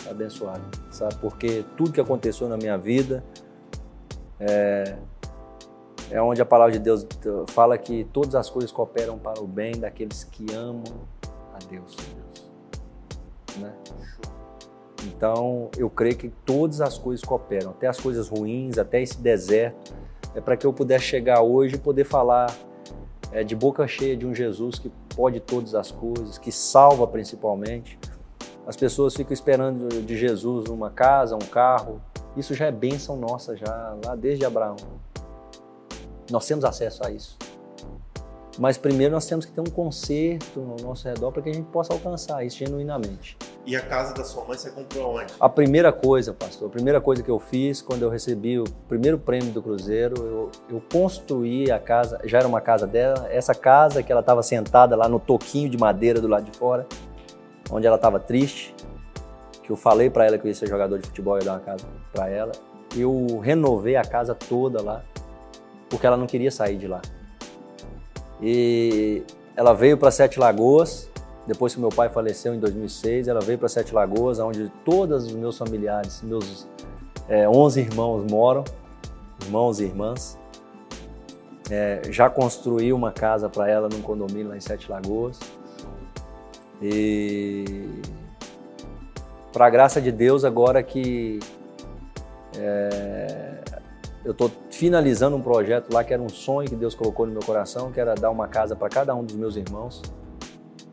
abençoada, 0.08 0.62
sabe? 0.90 1.16
Porque 1.16 1.64
tudo 1.76 1.92
que 1.92 2.00
aconteceu 2.00 2.48
na 2.48 2.56
minha 2.56 2.78
vida 2.78 3.22
é, 4.40 4.96
é 6.10 6.22
onde 6.22 6.40
a 6.40 6.46
palavra 6.46 6.72
de 6.72 6.78
Deus 6.78 7.06
fala 7.48 7.76
que 7.76 8.04
todas 8.12 8.34
as 8.34 8.48
coisas 8.48 8.70
cooperam 8.70 9.18
para 9.18 9.40
o 9.42 9.46
bem 9.46 9.72
daqueles 9.72 10.24
que 10.24 10.46
amam 10.54 10.84
a 11.52 11.58
Deus. 11.68 11.96
Né? 13.58 13.72
Então, 15.04 15.70
eu 15.76 15.88
creio 15.90 16.16
que 16.16 16.28
todas 16.44 16.80
as 16.80 16.98
coisas 16.98 17.24
cooperam, 17.24 17.70
até 17.70 17.86
as 17.86 18.00
coisas 18.00 18.28
ruins, 18.28 18.78
até 18.78 19.02
esse 19.02 19.18
deserto, 19.18 19.94
é 20.36 20.40
para 20.40 20.54
que 20.54 20.66
eu 20.66 20.72
pudesse 20.72 21.06
chegar 21.06 21.40
hoje 21.40 21.76
e 21.76 21.78
poder 21.78 22.04
falar 22.04 22.54
é, 23.32 23.42
de 23.42 23.56
boca 23.56 23.88
cheia 23.88 24.14
de 24.14 24.26
um 24.26 24.34
Jesus 24.34 24.78
que 24.78 24.92
pode 25.16 25.40
todas 25.40 25.74
as 25.74 25.90
coisas, 25.90 26.36
que 26.36 26.52
salva 26.52 27.06
principalmente. 27.06 27.98
As 28.66 28.76
pessoas 28.76 29.14
ficam 29.14 29.32
esperando 29.32 30.02
de 30.02 30.16
Jesus 30.16 30.66
uma 30.68 30.90
casa, 30.90 31.34
um 31.34 31.46
carro. 31.46 32.02
Isso 32.36 32.52
já 32.52 32.66
é 32.66 32.72
bênção 32.72 33.16
nossa, 33.16 33.56
já 33.56 33.96
lá 34.04 34.14
desde 34.14 34.44
Abraão. 34.44 34.76
Nós 36.30 36.46
temos 36.46 36.66
acesso 36.66 37.06
a 37.06 37.10
isso. 37.10 37.38
Mas 38.58 38.78
primeiro 38.78 39.12
nós 39.12 39.26
temos 39.26 39.44
que 39.44 39.52
ter 39.52 39.60
um 39.60 39.64
conserto 39.64 40.60
no 40.60 40.76
nosso 40.76 41.06
redor 41.06 41.30
para 41.30 41.42
que 41.42 41.50
a 41.50 41.52
gente 41.52 41.68
possa 41.68 41.92
alcançar 41.92 42.44
isso 42.44 42.56
genuinamente. 42.56 43.36
E 43.66 43.76
a 43.76 43.82
casa 43.82 44.14
da 44.14 44.24
sua 44.24 44.44
mãe 44.44 44.56
você 44.56 44.70
comprou 44.70 45.16
onde? 45.16 45.34
A 45.38 45.48
primeira 45.48 45.92
coisa, 45.92 46.32
pastor, 46.32 46.68
a 46.68 46.70
primeira 46.70 47.00
coisa 47.00 47.22
que 47.22 47.30
eu 47.30 47.38
fiz 47.38 47.82
quando 47.82 48.02
eu 48.02 48.08
recebi 48.08 48.58
o 48.58 48.64
primeiro 48.88 49.18
prêmio 49.18 49.52
do 49.52 49.60
Cruzeiro, 49.60 50.14
eu, 50.22 50.50
eu 50.70 50.82
construí 50.90 51.70
a 51.70 51.78
casa, 51.78 52.18
já 52.24 52.38
era 52.38 52.48
uma 52.48 52.60
casa 52.60 52.86
dela, 52.86 53.26
essa 53.30 53.54
casa 53.54 54.02
que 54.02 54.10
ela 54.10 54.20
estava 54.20 54.42
sentada 54.42 54.96
lá 54.96 55.08
no 55.08 55.18
toquinho 55.18 55.68
de 55.68 55.76
madeira 55.76 56.20
do 56.20 56.28
lado 56.28 56.50
de 56.50 56.56
fora, 56.56 56.86
onde 57.70 57.86
ela 57.86 57.96
estava 57.96 58.18
triste, 58.18 58.74
que 59.62 59.70
eu 59.70 59.76
falei 59.76 60.08
para 60.08 60.24
ela 60.24 60.38
que 60.38 60.46
eu 60.46 60.48
ia 60.48 60.54
ser 60.54 60.68
jogador 60.68 60.98
de 60.98 61.08
futebol 61.08 61.36
e 61.38 61.44
dar 61.44 61.54
uma 61.54 61.60
casa 61.60 61.84
para 62.12 62.28
ela. 62.30 62.52
Eu 62.96 63.40
renovei 63.40 63.96
a 63.96 64.04
casa 64.04 64.34
toda 64.34 64.80
lá 64.80 65.02
porque 65.90 66.06
ela 66.06 66.16
não 66.16 66.26
queria 66.26 66.50
sair 66.50 66.76
de 66.78 66.86
lá. 66.86 67.02
E 68.40 69.22
ela 69.56 69.72
veio 69.72 69.96
para 69.96 70.10
Sete 70.10 70.38
Lagoas, 70.38 71.08
depois 71.46 71.74
que 71.74 71.80
meu 71.80 71.90
pai 71.90 72.08
faleceu 72.08 72.54
em 72.54 72.58
2006, 72.58 73.28
ela 73.28 73.40
veio 73.40 73.58
para 73.58 73.68
Sete 73.68 73.94
Lagoas, 73.94 74.38
onde 74.38 74.68
todos 74.84 75.26
os 75.26 75.32
meus 75.32 75.56
familiares, 75.56 76.20
meus 76.22 76.66
é, 77.28 77.48
11 77.48 77.80
irmãos 77.80 78.24
moram, 78.30 78.64
irmãos 79.44 79.80
e 79.80 79.84
irmãs. 79.84 80.38
É, 81.70 82.02
já 82.10 82.30
construí 82.30 82.92
uma 82.92 83.10
casa 83.10 83.48
para 83.48 83.68
ela 83.68 83.88
num 83.88 84.02
condomínio 84.02 84.48
lá 84.48 84.56
em 84.56 84.60
Sete 84.60 84.90
Lagoas. 84.90 85.38
E 86.82 88.00
para 89.52 89.66
a 89.66 89.70
graça 89.70 90.00
de 90.00 90.12
Deus, 90.12 90.44
agora 90.44 90.82
que 90.82 91.40
é, 92.58 93.60
eu 94.26 94.32
estou 94.32 94.50
finalizando 94.72 95.36
um 95.36 95.40
projeto 95.40 95.92
lá 95.94 96.02
que 96.02 96.12
era 96.12 96.20
um 96.20 96.28
sonho 96.28 96.68
que 96.68 96.74
Deus 96.74 96.96
colocou 96.96 97.26
no 97.26 97.32
meu 97.32 97.42
coração, 97.42 97.92
que 97.92 98.00
era 98.00 98.12
dar 98.12 98.28
uma 98.28 98.48
casa 98.48 98.74
para 98.74 98.88
cada 98.88 99.14
um 99.14 99.22
dos 99.22 99.36
meus 99.36 99.54
irmãos, 99.54 100.02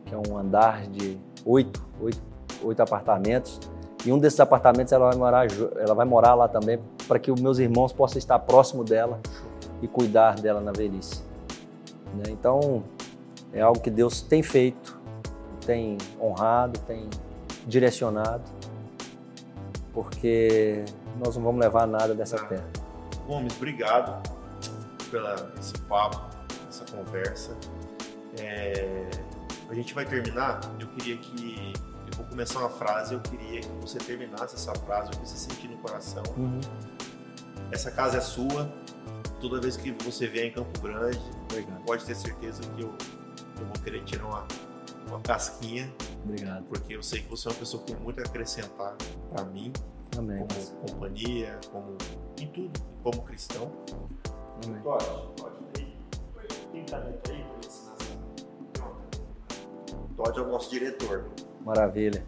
que 0.06 0.14
é 0.14 0.16
um 0.16 0.38
andar 0.38 0.86
de 0.86 1.18
oito, 1.44 1.84
oito, 2.00 2.22
oito 2.62 2.80
apartamentos. 2.80 3.58
E 4.06 4.12
um 4.12 4.18
desses 4.20 4.38
apartamentos 4.38 4.92
ela 4.92 5.08
vai 5.08 5.16
morar, 5.16 5.48
ela 5.80 5.94
vai 5.94 6.06
morar 6.06 6.34
lá 6.34 6.46
também 6.46 6.78
para 7.08 7.18
que 7.18 7.32
os 7.32 7.40
meus 7.40 7.58
irmãos 7.58 7.92
possam 7.92 8.18
estar 8.18 8.38
próximo 8.38 8.84
dela 8.84 9.18
e 9.82 9.88
cuidar 9.88 10.36
dela 10.36 10.60
na 10.60 10.70
velhice. 10.70 11.24
Né? 12.14 12.30
Então 12.30 12.84
é 13.52 13.60
algo 13.60 13.80
que 13.80 13.90
Deus 13.90 14.22
tem 14.22 14.44
feito, 14.44 14.96
tem 15.66 15.98
honrado, 16.22 16.78
tem 16.86 17.10
direcionado, 17.66 18.44
porque 19.92 20.84
nós 21.18 21.34
não 21.34 21.42
vamos 21.42 21.60
levar 21.60 21.84
nada 21.84 22.14
dessa 22.14 22.38
terra. 22.38 22.73
Gomes, 23.26 23.56
obrigado 23.56 24.22
pela 25.10 25.52
esse 25.58 25.78
papo, 25.82 26.20
essa 26.68 26.84
conversa. 26.84 27.56
É, 28.38 29.08
a 29.68 29.74
gente 29.74 29.94
vai 29.94 30.04
terminar. 30.04 30.60
Eu 30.78 30.88
queria 30.88 31.16
que 31.16 31.72
eu 32.10 32.16
vou 32.16 32.26
começar 32.26 32.58
uma 32.60 32.70
frase. 32.70 33.14
Eu 33.14 33.20
queria 33.20 33.60
que 33.60 33.68
você 33.80 33.98
terminasse 33.98 34.54
essa 34.54 34.74
frase, 34.74 35.08
o 35.08 35.10
que 35.12 35.28
você 35.28 35.36
sentir 35.36 35.68
no 35.68 35.78
coração. 35.78 36.22
Uhum. 36.36 36.60
Essa 37.70 37.90
casa 37.90 38.18
é 38.18 38.20
sua. 38.20 38.70
Toda 39.40 39.60
vez 39.60 39.76
que 39.76 39.90
você 39.92 40.26
vier 40.26 40.46
em 40.46 40.52
Campo 40.52 40.80
Grande, 40.80 41.20
obrigado. 41.50 41.84
pode 41.84 42.04
ter 42.04 42.14
certeza 42.14 42.62
que 42.62 42.82
eu, 42.82 42.94
eu 43.60 43.66
vou 43.66 43.82
querer 43.82 44.02
tirar 44.04 44.26
uma, 44.26 44.46
uma 45.08 45.20
casquinha. 45.20 45.92
Obrigado. 46.24 46.64
Porque 46.64 46.96
eu 46.96 47.02
sei 47.02 47.22
que 47.22 47.28
você 47.28 47.48
é 47.48 47.50
uma 47.50 47.58
pessoa 47.58 47.82
que 47.82 47.92
tem 47.92 48.02
muito 48.02 48.20
a 48.20 48.22
acrescentar 48.22 48.96
para 49.30 49.44
mim 49.44 49.72
Amém. 50.16 50.38
como 50.38 50.88
companhia, 50.88 51.58
como 51.70 51.96
em 52.44 52.48
tudo, 52.48 52.80
como 53.02 53.22
cristão. 53.22 53.70
Amém. 54.64 54.80
Pode, 54.82 55.04
pode. 55.40 55.54
Quem 56.72 56.84
tá 56.84 56.98
aí 56.98 57.12
para 57.22 57.34
ensinar 57.64 57.94
Todd 60.16 60.38
é 60.38 60.42
o 60.42 60.48
nosso 60.48 60.70
diretor. 60.70 61.24
Maravilha. 61.64 62.24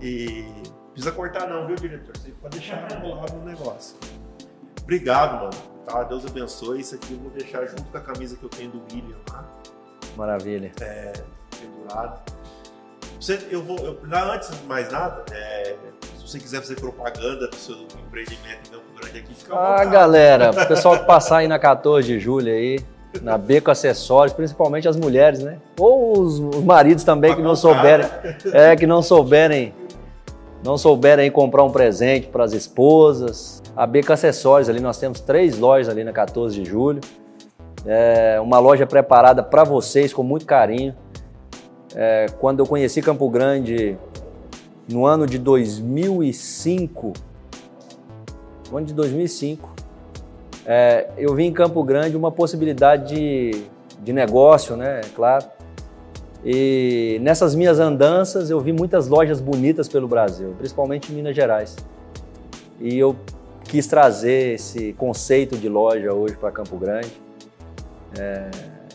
E 0.00 0.44
precisa 0.92 1.12
cortar 1.12 1.48
não, 1.48 1.66
viu, 1.66 1.76
diretor? 1.76 2.16
Você 2.16 2.30
pode 2.32 2.58
deixar 2.58 2.90
enrolado 2.90 3.34
no 3.34 3.44
negócio. 3.44 3.96
Obrigado, 4.82 5.44
mano. 5.44 5.76
Tá? 5.84 6.02
Deus 6.04 6.26
abençoe. 6.26 6.80
Isso 6.80 6.94
aqui 6.94 7.12
eu 7.12 7.18
vou 7.18 7.30
deixar 7.30 7.66
junto 7.66 7.84
com 7.84 7.98
a 7.98 8.00
camisa 8.00 8.36
que 8.36 8.44
eu 8.44 8.48
tenho 8.48 8.70
do 8.70 8.82
William 8.92 9.18
lá. 9.30 9.46
Maravilha. 10.16 10.72
É, 10.80 11.12
pendurado. 11.58 12.32
Você, 13.20 13.46
eu 13.50 13.62
vou, 13.62 13.78
eu, 13.78 13.98
antes 14.32 14.50
de 14.50 14.66
mais 14.66 14.90
nada, 14.90 15.24
é, 15.32 15.55
se 16.26 16.32
você 16.32 16.38
quiser 16.40 16.60
fazer 16.60 16.74
propaganda 16.74 17.46
do 17.46 17.54
seu 17.54 17.76
empreendimento 17.76 18.68
em 18.68 18.70
Campo 18.72 18.84
Grande 19.00 19.18
aqui, 19.20 19.34
fica 19.34 19.54
à 19.54 19.80
Ah, 19.80 19.84
galera, 19.84 20.50
o 20.50 20.66
pessoal 20.66 20.98
que 20.98 21.06
passar 21.06 21.38
aí 21.38 21.48
na 21.48 21.58
14 21.58 22.06
de 22.06 22.18
julho 22.18 22.52
aí, 22.52 22.80
na 23.22 23.38
Beco 23.38 23.70
Acessórios, 23.70 24.34
principalmente 24.34 24.88
as 24.88 24.96
mulheres, 24.96 25.38
né? 25.38 25.58
Ou 25.78 26.18
os, 26.18 26.40
os 26.40 26.64
maridos 26.64 27.04
também 27.04 27.30
pra 27.30 27.36
que 27.36 27.42
não 27.42 27.54
souberem, 27.54 28.06
é, 28.52 28.74
que 28.74 28.86
não 28.86 29.02
souberem, 29.02 29.72
não 30.64 30.76
souberem 30.76 31.30
comprar 31.30 31.62
um 31.62 31.70
presente 31.70 32.26
para 32.26 32.42
as 32.42 32.52
esposas. 32.52 33.62
A 33.76 33.86
Beco 33.86 34.12
Acessórios 34.12 34.68
ali, 34.68 34.80
nós 34.80 34.98
temos 34.98 35.20
três 35.20 35.56
lojas 35.56 35.88
ali 35.88 36.02
na 36.02 36.12
14 36.12 36.60
de 36.60 36.68
julho. 36.68 37.00
É 37.86 38.40
uma 38.40 38.58
loja 38.58 38.84
preparada 38.84 39.44
para 39.44 39.62
vocês 39.62 40.12
com 40.12 40.24
muito 40.24 40.44
carinho. 40.44 40.92
É, 41.94 42.26
quando 42.40 42.58
eu 42.58 42.66
conheci 42.66 43.00
Campo 43.00 43.30
Grande, 43.30 43.96
no 44.88 45.04
ano 45.04 45.26
de 45.26 45.38
2005, 45.38 47.12
no 48.70 48.78
ano 48.78 48.86
de 48.86 48.94
2005, 48.94 49.74
é, 50.64 51.08
eu 51.16 51.34
vi 51.34 51.44
em 51.44 51.52
Campo 51.52 51.82
Grande 51.82 52.16
uma 52.16 52.30
possibilidade 52.30 53.14
de, 53.14 53.62
de 54.02 54.12
negócio, 54.12 54.76
né? 54.76 55.00
Claro. 55.14 55.44
E 56.44 57.18
nessas 57.22 57.54
minhas 57.54 57.78
andanças 57.78 58.50
eu 58.50 58.60
vi 58.60 58.72
muitas 58.72 59.08
lojas 59.08 59.40
bonitas 59.40 59.88
pelo 59.88 60.06
Brasil, 60.06 60.54
principalmente 60.58 61.12
em 61.12 61.16
Minas 61.16 61.34
Gerais. 61.34 61.76
E 62.80 62.96
eu 62.98 63.16
quis 63.64 63.86
trazer 63.86 64.54
esse 64.54 64.92
conceito 64.92 65.56
de 65.56 65.68
loja 65.68 66.12
hoje 66.12 66.36
para 66.36 66.50
Campo 66.50 66.76
Grande. 66.76 67.10
É, 68.18 68.50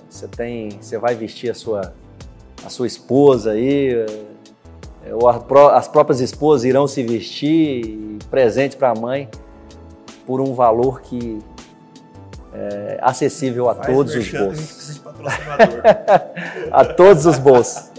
você 0.10 0.28
tem, 0.28 0.70
você 0.80 0.98
vai 0.98 1.16
vestir 1.16 1.50
a 1.50 1.54
sua, 1.54 1.94
a 2.66 2.70
sua 2.70 2.88
esposa 2.88 3.52
aí, 3.52 4.06
ou 5.14 5.28
as 5.70 5.88
próprias 5.88 6.20
esposas 6.22 6.66
irão 6.66 6.88
se 6.88 7.04
vestir 7.04 8.18
presente 8.30 8.78
para 8.78 8.92
a 8.92 8.96
mãe 8.96 9.30
por 10.26 10.40
um 10.40 10.54
valor 10.54 11.02
que 11.02 11.40
é 12.54 13.00
acessível 13.02 13.70
a 13.70 13.76
Faz 13.76 13.88
todos 13.88 14.16
os 14.16 14.32
bolsos. 14.32 15.02
A, 16.72 16.84
todos 16.86 17.26
os 17.26 17.38
bolsos. 17.38 17.92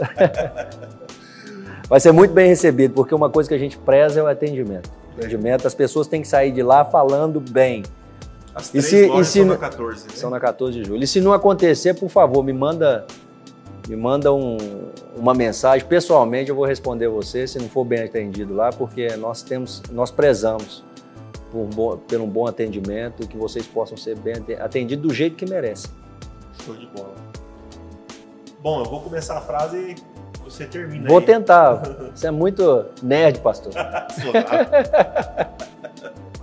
Vai 1.88 2.00
ser 2.00 2.12
muito 2.12 2.34
bem 2.34 2.48
recebido, 2.48 2.94
porque 2.94 3.14
uma 3.14 3.30
coisa 3.30 3.48
que 3.48 3.54
a 3.54 3.58
gente 3.58 3.78
preza 3.78 4.20
é 4.20 4.22
o 4.22 4.26
atendimento. 4.26 4.90
atendimento, 5.16 5.66
as 5.66 5.74
pessoas 5.74 6.06
têm 6.06 6.20
que 6.22 6.28
sair 6.28 6.52
de 6.52 6.62
lá 6.62 6.84
falando 6.84 7.40
bem. 7.40 7.82
As 8.54 8.68
três 8.68 8.86
se, 8.86 9.06
lojas 9.06 9.28
se, 9.28 9.38
são 9.38 9.46
na 9.46 9.56
14, 9.56 10.06
né? 10.06 10.12
São 10.14 10.30
na 10.30 10.40
14 10.40 10.78
de 10.78 10.84
julho. 10.84 11.02
E 11.02 11.06
se 11.06 11.20
não 11.20 11.32
acontecer, 11.32 11.94
por 11.94 12.10
favor, 12.10 12.42
me 12.44 12.52
manda, 12.52 13.06
me 13.88 13.96
manda 13.96 14.32
um, 14.32 14.56
uma 15.16 15.34
mensagem. 15.34 15.86
Pessoalmente, 15.86 16.50
eu 16.50 16.56
vou 16.56 16.64
responder 16.64 17.08
você 17.08 17.46
se 17.46 17.58
não 17.58 17.68
for 17.68 17.84
bem 17.84 18.02
atendido 18.02 18.54
lá, 18.54 18.70
porque 18.70 19.16
nós 19.16 19.42
temos, 19.42 19.82
nós 19.90 20.10
prezamos 20.10 20.84
por 21.50 21.58
um 21.58 21.68
bom, 21.68 22.00
um 22.14 22.28
bom 22.28 22.46
atendimento, 22.46 23.26
que 23.28 23.36
vocês 23.36 23.66
possam 23.66 23.96
ser 23.96 24.16
bem 24.16 24.34
atendidos 24.58 25.06
do 25.06 25.14
jeito 25.14 25.36
que 25.36 25.44
merecem. 25.44 25.90
Show 26.64 26.74
de 26.76 26.86
bola. 26.86 27.14
Bom, 28.60 28.80
eu 28.80 28.84
vou 28.84 29.00
começar 29.00 29.38
a 29.38 29.40
frase 29.40 29.76
e 29.76 29.96
você 30.44 30.64
termina. 30.66 31.08
Vou 31.08 31.18
aí. 31.18 31.24
tentar. 31.24 31.82
Você 32.14 32.28
é 32.28 32.30
muito 32.30 32.86
nerd, 33.02 33.40
pastor. 33.40 33.72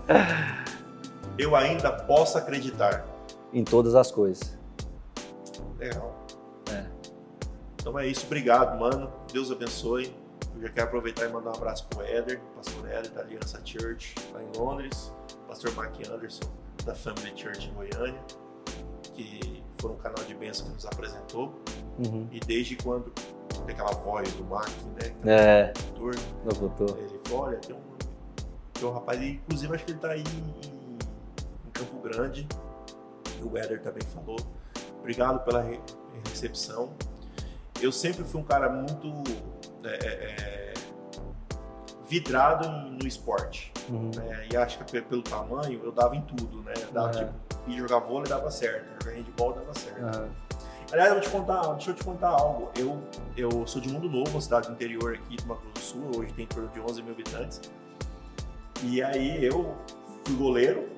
eu 1.37 1.55
ainda 1.55 1.91
posso 1.91 2.37
acreditar. 2.37 3.05
Em 3.53 3.63
todas 3.63 3.95
as 3.95 4.11
coisas. 4.11 4.57
Legal. 5.79 6.08
Então 7.79 7.97
é 7.97 8.07
isso. 8.07 8.25
Obrigado, 8.25 8.79
mano. 8.79 9.11
Deus 9.31 9.51
abençoe. 9.51 10.13
Eu 10.55 10.61
já 10.61 10.69
quero 10.69 10.87
aproveitar 10.87 11.25
e 11.25 11.29
mandar 11.31 11.51
um 11.51 11.55
abraço 11.55 11.87
pro 11.87 12.03
Éder, 12.03 12.41
pastor 12.55 12.89
Éder 12.89 13.11
da 13.11 13.21
Aliança 13.21 13.61
Church, 13.63 14.15
lá 14.33 14.43
em 14.43 14.57
Londres, 14.57 15.13
pastor 15.47 15.73
Mark 15.73 15.95
Anderson, 16.09 16.43
da 16.85 16.93
Family 16.93 17.31
Church 17.35 17.69
em 17.69 17.73
Goiânia, 17.73 18.21
que 19.13 19.63
foi 19.79 19.91
um 19.91 19.97
canal 19.97 20.23
de 20.25 20.33
bênção 20.33 20.67
que 20.67 20.73
nos 20.73 20.85
apresentou. 20.85 21.57
Uhum. 22.05 22.27
E 22.31 22.39
desde 22.41 22.75
quando 22.75 23.11
tem 23.65 23.73
aquela 23.73 23.91
voz 23.91 24.31
do 24.33 24.43
Mark, 24.43 24.69
né? 24.95 25.13
É. 25.25 25.73
Nosso 26.43 26.59
doutor. 26.59 26.97
Ele 26.97 27.19
falou, 27.25 27.45
olha, 27.45 27.57
tem 27.59 27.75
um, 27.75 27.81
tem 28.73 28.89
um 28.89 28.91
rapaz, 28.91 29.21
inclusive 29.21 29.75
acho 29.75 29.85
que 29.85 29.91
ele 29.91 29.99
tá 29.99 30.09
aí 30.09 30.23
em 30.23 31.69
Campo 31.71 31.99
Grande, 32.01 32.47
o 33.41 33.57
Éder 33.57 33.81
também 33.81 34.03
falou. 34.13 34.37
Obrigado 34.99 35.43
pela 35.45 35.65
recepção. 36.27 36.93
Eu 37.81 37.91
sempre 37.91 38.23
fui 38.23 38.41
um 38.41 38.43
cara 38.43 38.69
muito 38.69 39.07
é, 39.83 39.89
é, 39.89 40.35
é, 40.41 40.73
vidrado 42.07 42.67
no 42.91 43.07
esporte. 43.07 43.71
Uhum. 43.89 44.11
Né? 44.15 44.47
E 44.51 44.57
acho 44.57 44.83
que 44.83 45.01
pelo 45.01 45.21
tamanho 45.21 45.81
eu 45.83 45.91
dava 45.91 46.15
em 46.15 46.21
tudo, 46.21 46.61
né? 46.63 46.73
Eu 46.81 46.91
dava, 46.91 47.07
uhum. 47.07 47.25
tipo, 47.65 47.77
jogar 47.77 47.99
vôlei 47.99 48.29
dava 48.29 48.51
certo, 48.51 48.85
jogar 49.03 49.15
handball 49.15 49.53
dava 49.53 49.73
certo. 49.73 50.19
Uhum. 50.19 50.29
Aliás, 50.91 51.09
eu 51.09 51.15
vou 51.15 51.23
te 51.23 51.29
contar, 51.29 51.61
deixa 51.73 51.91
eu 51.91 51.95
te 51.95 52.03
contar 52.03 52.29
algo. 52.29 52.71
Eu, 52.75 52.99
eu 53.37 53.67
sou 53.67 53.79
de 53.79 53.91
Mundo 53.91 54.09
Novo, 54.09 54.31
uma 54.31 54.41
cidade 54.41 54.67
do 54.67 54.73
interior 54.73 55.13
aqui 55.13 55.35
do 55.37 55.45
Mato 55.45 55.61
Grosso 55.61 55.97
do 55.97 56.11
Sul, 56.11 56.19
hoje 56.19 56.33
tem 56.33 56.45
em 56.45 56.47
torno 56.47 56.67
de 56.69 56.79
11 56.79 57.03
mil 57.03 57.13
habitantes. 57.13 57.61
E 58.83 59.03
aí 59.03 59.45
eu 59.45 59.77
fui 60.25 60.35
goleiro, 60.35 60.89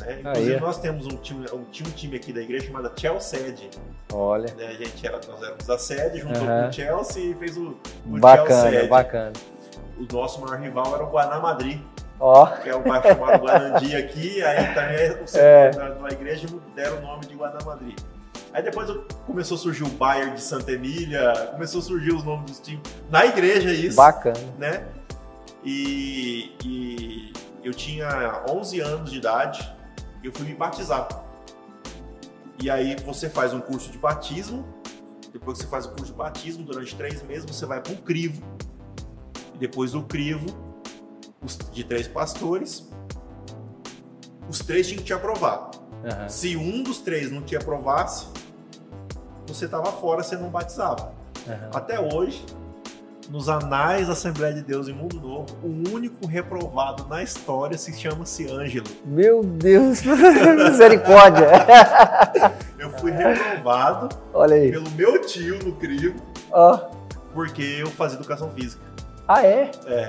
né? 0.00 0.18
Inclusive, 0.20 0.60
nós 0.60 0.78
temos 0.78 1.06
um 1.06 1.16
time, 1.16 1.46
um, 1.52 1.58
um 1.58 1.90
time 1.90 2.16
aqui 2.16 2.32
da 2.32 2.40
igreja 2.40 2.66
chamado 2.66 2.90
Chelsea. 2.96 3.70
Olha. 4.12 4.52
Né? 4.54 4.66
A 4.66 4.72
gente 4.72 5.06
era, 5.06 5.20
nós 5.28 5.42
éramos 5.42 5.66
da 5.66 5.78
sede, 5.78 6.20
juntou 6.20 6.42
uhum. 6.42 6.62
com 6.62 6.68
o 6.68 6.72
Chelsea 6.72 7.22
e 7.24 7.34
fez 7.34 7.56
o, 7.56 7.76
o 8.06 8.18
bacana, 8.18 8.70
Chelsea. 8.70 8.88
Bacana, 8.88 9.32
O 9.98 10.12
nosso 10.12 10.40
maior 10.40 10.60
rival 10.60 10.94
era 10.94 11.04
o 11.04 11.10
Guaná 11.10 11.38
Madrid. 11.38 11.80
Oh. 12.20 12.46
Que 12.46 12.68
é 12.68 12.74
o 12.74 12.80
bairro 12.80 13.08
chamado 13.08 13.42
Guanandi 13.44 13.94
aqui, 13.94 14.42
aí 14.42 14.74
também 14.74 14.96
é 14.96 15.20
o 15.22 15.26
centro 15.28 15.82
é. 15.82 15.94
da 15.94 16.08
igreja 16.10 16.48
deram 16.74 16.98
o 16.98 17.00
nome 17.00 17.26
de 17.26 17.34
Guaná 17.34 17.58
Madrid. 17.64 17.96
Aí 18.52 18.62
depois 18.62 18.90
começou 19.26 19.56
a 19.56 19.58
surgir 19.58 19.84
o 19.84 19.88
Bayern 19.88 20.34
de 20.34 20.40
Santa 20.40 20.72
Emília, 20.72 21.32
começou 21.52 21.80
a 21.80 21.82
surgir 21.84 22.12
os 22.12 22.24
nomes 22.24 22.50
dos 22.50 22.60
times. 22.60 22.82
Na 23.10 23.24
igreja 23.26 23.72
isso. 23.72 23.96
Bacana. 23.96 24.38
Né? 24.58 24.82
E, 25.64 26.56
e 26.64 27.32
eu 27.62 27.72
tinha 27.72 28.42
11 28.50 28.80
anos 28.80 29.10
de 29.10 29.18
idade, 29.18 29.77
eu 30.26 30.32
fui 30.32 30.46
me 30.46 30.54
batizar. 30.54 31.08
E 32.60 32.68
aí 32.68 32.96
você 33.04 33.30
faz 33.30 33.54
um 33.54 33.60
curso 33.60 33.90
de 33.92 33.98
batismo, 33.98 34.66
depois 35.32 35.58
que 35.58 35.64
você 35.64 35.70
faz 35.70 35.86
o 35.86 35.90
curso 35.90 36.06
de 36.06 36.18
batismo, 36.18 36.64
durante 36.64 36.96
três 36.96 37.22
meses 37.22 37.44
você 37.44 37.64
vai 37.64 37.80
para 37.80 37.92
um 37.92 37.96
crivo. 37.96 38.42
E 39.54 39.58
depois 39.58 39.92
do 39.92 40.02
crivo, 40.02 40.46
de 41.72 41.84
três 41.84 42.08
pastores, 42.08 42.88
os 44.48 44.58
três 44.58 44.88
tinham 44.88 44.98
que 44.98 45.04
te 45.04 45.12
aprovar. 45.12 45.70
Uhum. 46.02 46.28
Se 46.28 46.56
um 46.56 46.82
dos 46.82 46.98
três 46.98 47.30
não 47.30 47.42
te 47.42 47.56
aprovasse, 47.56 48.26
você 49.46 49.66
estava 49.66 49.92
fora, 49.92 50.22
você 50.22 50.36
não 50.36 50.50
batizava. 50.50 51.14
Uhum. 51.46 51.70
Até 51.74 52.00
hoje, 52.00 52.44
nos 53.28 53.48
anais 53.48 54.06
da 54.06 54.14
Assembleia 54.14 54.54
de 54.54 54.62
Deus 54.62 54.88
em 54.88 54.92
Mundo 54.92 55.20
Novo, 55.20 55.46
o 55.62 55.94
único 55.94 56.26
reprovado 56.26 57.06
na 57.06 57.22
história 57.22 57.76
se 57.76 57.92
chama-se 57.92 58.50
Ângelo. 58.50 58.86
Meu 59.04 59.42
Deus, 59.42 60.02
misericórdia! 60.56 61.48
eu 62.78 62.90
fui 62.98 63.10
reprovado 63.10 64.08
pelo 64.70 64.90
meu 64.92 65.20
tio 65.20 65.58
no 65.62 65.72
crivo, 65.72 66.16
oh. 66.50 66.78
porque 67.34 67.62
eu 67.80 67.88
fazia 67.88 68.18
educação 68.18 68.50
física. 68.50 68.82
Ah, 69.26 69.44
é? 69.44 69.70
É. 69.86 70.08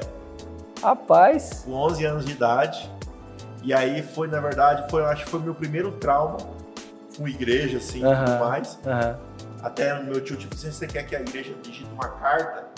Rapaz. 0.81 1.63
Com 1.65 1.73
11 1.73 2.05
anos 2.05 2.25
de 2.25 2.31
idade. 2.31 2.89
E 3.61 3.73
aí 3.73 4.01
foi, 4.01 4.29
na 4.29 4.39
verdade, 4.39 4.89
foi, 4.89 5.03
acho 5.03 5.25
que 5.25 5.29
foi 5.29 5.41
meu 5.41 5.53
primeiro 5.53 5.91
trauma 5.91 6.37
com 7.17 7.27
igreja, 7.27 7.77
assim, 7.77 7.99
e 7.99 8.05
uh 8.05 8.07
-huh. 8.07 8.25
tudo 8.25 8.39
mais. 8.39 8.73
Uh 8.75 8.87
-huh. 8.87 9.15
Até 9.61 9.93
o 9.93 10.05
meu 10.05 10.21
tio, 10.21 10.37
tipo, 10.37 10.55
você 10.55 10.87
quer 10.87 11.03
que 11.03 11.13
a 11.13 11.19
igreja 11.19 11.53
digite 11.61 11.89
uma 11.93 12.07
carta, 12.07 12.69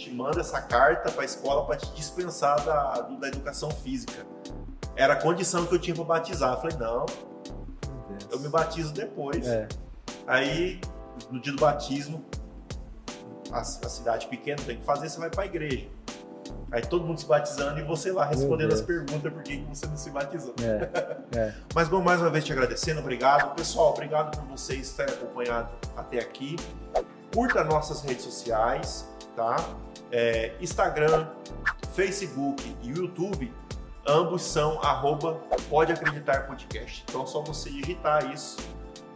te 0.00 0.10
manda 0.10 0.40
essa 0.40 0.60
carta 0.62 1.12
para 1.12 1.22
a 1.22 1.24
escola 1.24 1.66
para 1.66 1.76
te 1.76 1.92
dispensar 1.92 2.64
da, 2.64 3.00
da 3.02 3.28
educação 3.28 3.70
física. 3.70 4.26
Era 4.96 5.12
a 5.12 5.16
condição 5.16 5.66
que 5.66 5.74
eu 5.74 5.78
tinha 5.78 5.94
para 5.94 6.04
batizar. 6.04 6.54
Eu 6.54 6.60
falei, 6.60 6.76
não, 6.78 7.06
eu 8.30 8.40
me 8.40 8.48
batizo 8.48 8.92
depois. 8.94 9.46
É. 9.46 9.68
Aí, 10.26 10.80
no 11.30 11.40
dia 11.40 11.52
do 11.52 11.60
batismo, 11.60 12.24
a, 13.52 13.60
a, 13.60 13.64
cidade 13.64 14.26
pequena 14.28 14.60
tem 14.64 14.78
que 14.78 14.84
fazer, 14.84 15.08
você 15.08 15.18
vai 15.18 15.30
para 15.30 15.42
a 15.42 15.46
igreja. 15.46 15.86
Aí 16.72 16.82
todo 16.82 17.04
mundo 17.04 17.18
se 17.18 17.26
batizando 17.26 17.78
e 17.80 17.82
você 17.82 18.12
lá 18.12 18.24
respondendo 18.24 18.72
as 18.72 18.80
perguntas 18.80 19.32
por 19.32 19.42
que 19.42 19.58
você 19.68 19.86
não 19.86 19.96
se 19.96 20.10
batizou. 20.10 20.54
É, 20.62 21.36
é. 21.36 21.54
Mas 21.74 21.88
bom, 21.88 22.00
mais 22.00 22.20
uma 22.20 22.30
vez 22.30 22.44
te 22.44 22.52
agradecendo, 22.52 23.00
obrigado. 23.00 23.54
Pessoal, 23.54 23.90
obrigado 23.90 24.36
por 24.36 24.46
vocês 24.46 24.92
terem 24.92 25.14
acompanhado 25.14 25.70
até 25.96 26.18
aqui. 26.18 26.56
Curta 27.34 27.64
nossas 27.64 28.02
redes 28.02 28.24
sociais, 28.24 29.08
tá? 29.36 29.56
É, 30.10 30.54
Instagram, 30.60 31.28
Facebook 31.94 32.76
e 32.82 32.88
YouTube, 32.88 33.52
ambos 34.06 34.42
são 34.42 34.80
arroba 34.80 35.40
pode 35.68 35.92
acreditar 35.92 36.46
podcast. 36.46 37.04
Então 37.08 37.22
é 37.22 37.26
só 37.26 37.42
você 37.42 37.70
digitar 37.70 38.32
isso 38.32 38.58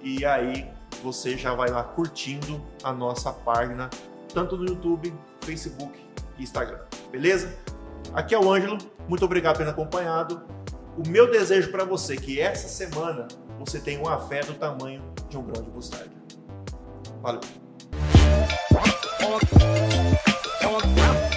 e 0.01 0.25
aí 0.25 0.71
você 1.03 1.37
já 1.37 1.55
vai 1.55 1.71
lá 1.71 1.83
curtindo 1.83 2.63
a 2.83 2.93
nossa 2.93 3.33
página, 3.33 3.91
tanto 4.33 4.57
no 4.57 4.67
YouTube, 4.67 5.15
Facebook 5.41 5.99
e 6.39 6.43
Instagram. 6.43 6.81
Beleza? 7.11 7.57
Aqui 8.13 8.35
é 8.35 8.39
o 8.39 8.53
Ângelo, 8.53 8.79
muito 9.09 9.25
obrigado 9.25 9.57
por 9.57 9.65
ter 9.65 9.71
acompanhado. 9.71 10.43
O 10.97 11.09
meu 11.09 11.31
desejo 11.31 11.71
para 11.71 11.85
você 11.85 12.15
é 12.15 12.17
que 12.17 12.41
essa 12.41 12.69
semana 12.69 13.27
você 13.59 13.81
tenha 13.81 14.01
uma 14.01 14.21
fé 14.29 14.41
do 14.41 14.55
tamanho 14.55 15.03
de 15.29 15.37
um 15.37 15.43
grão 15.43 15.63
de 15.63 15.71
mostarda. 15.71 16.13
Valeu! 17.21 17.41
Thank 20.65 21.33
you. 21.33 21.34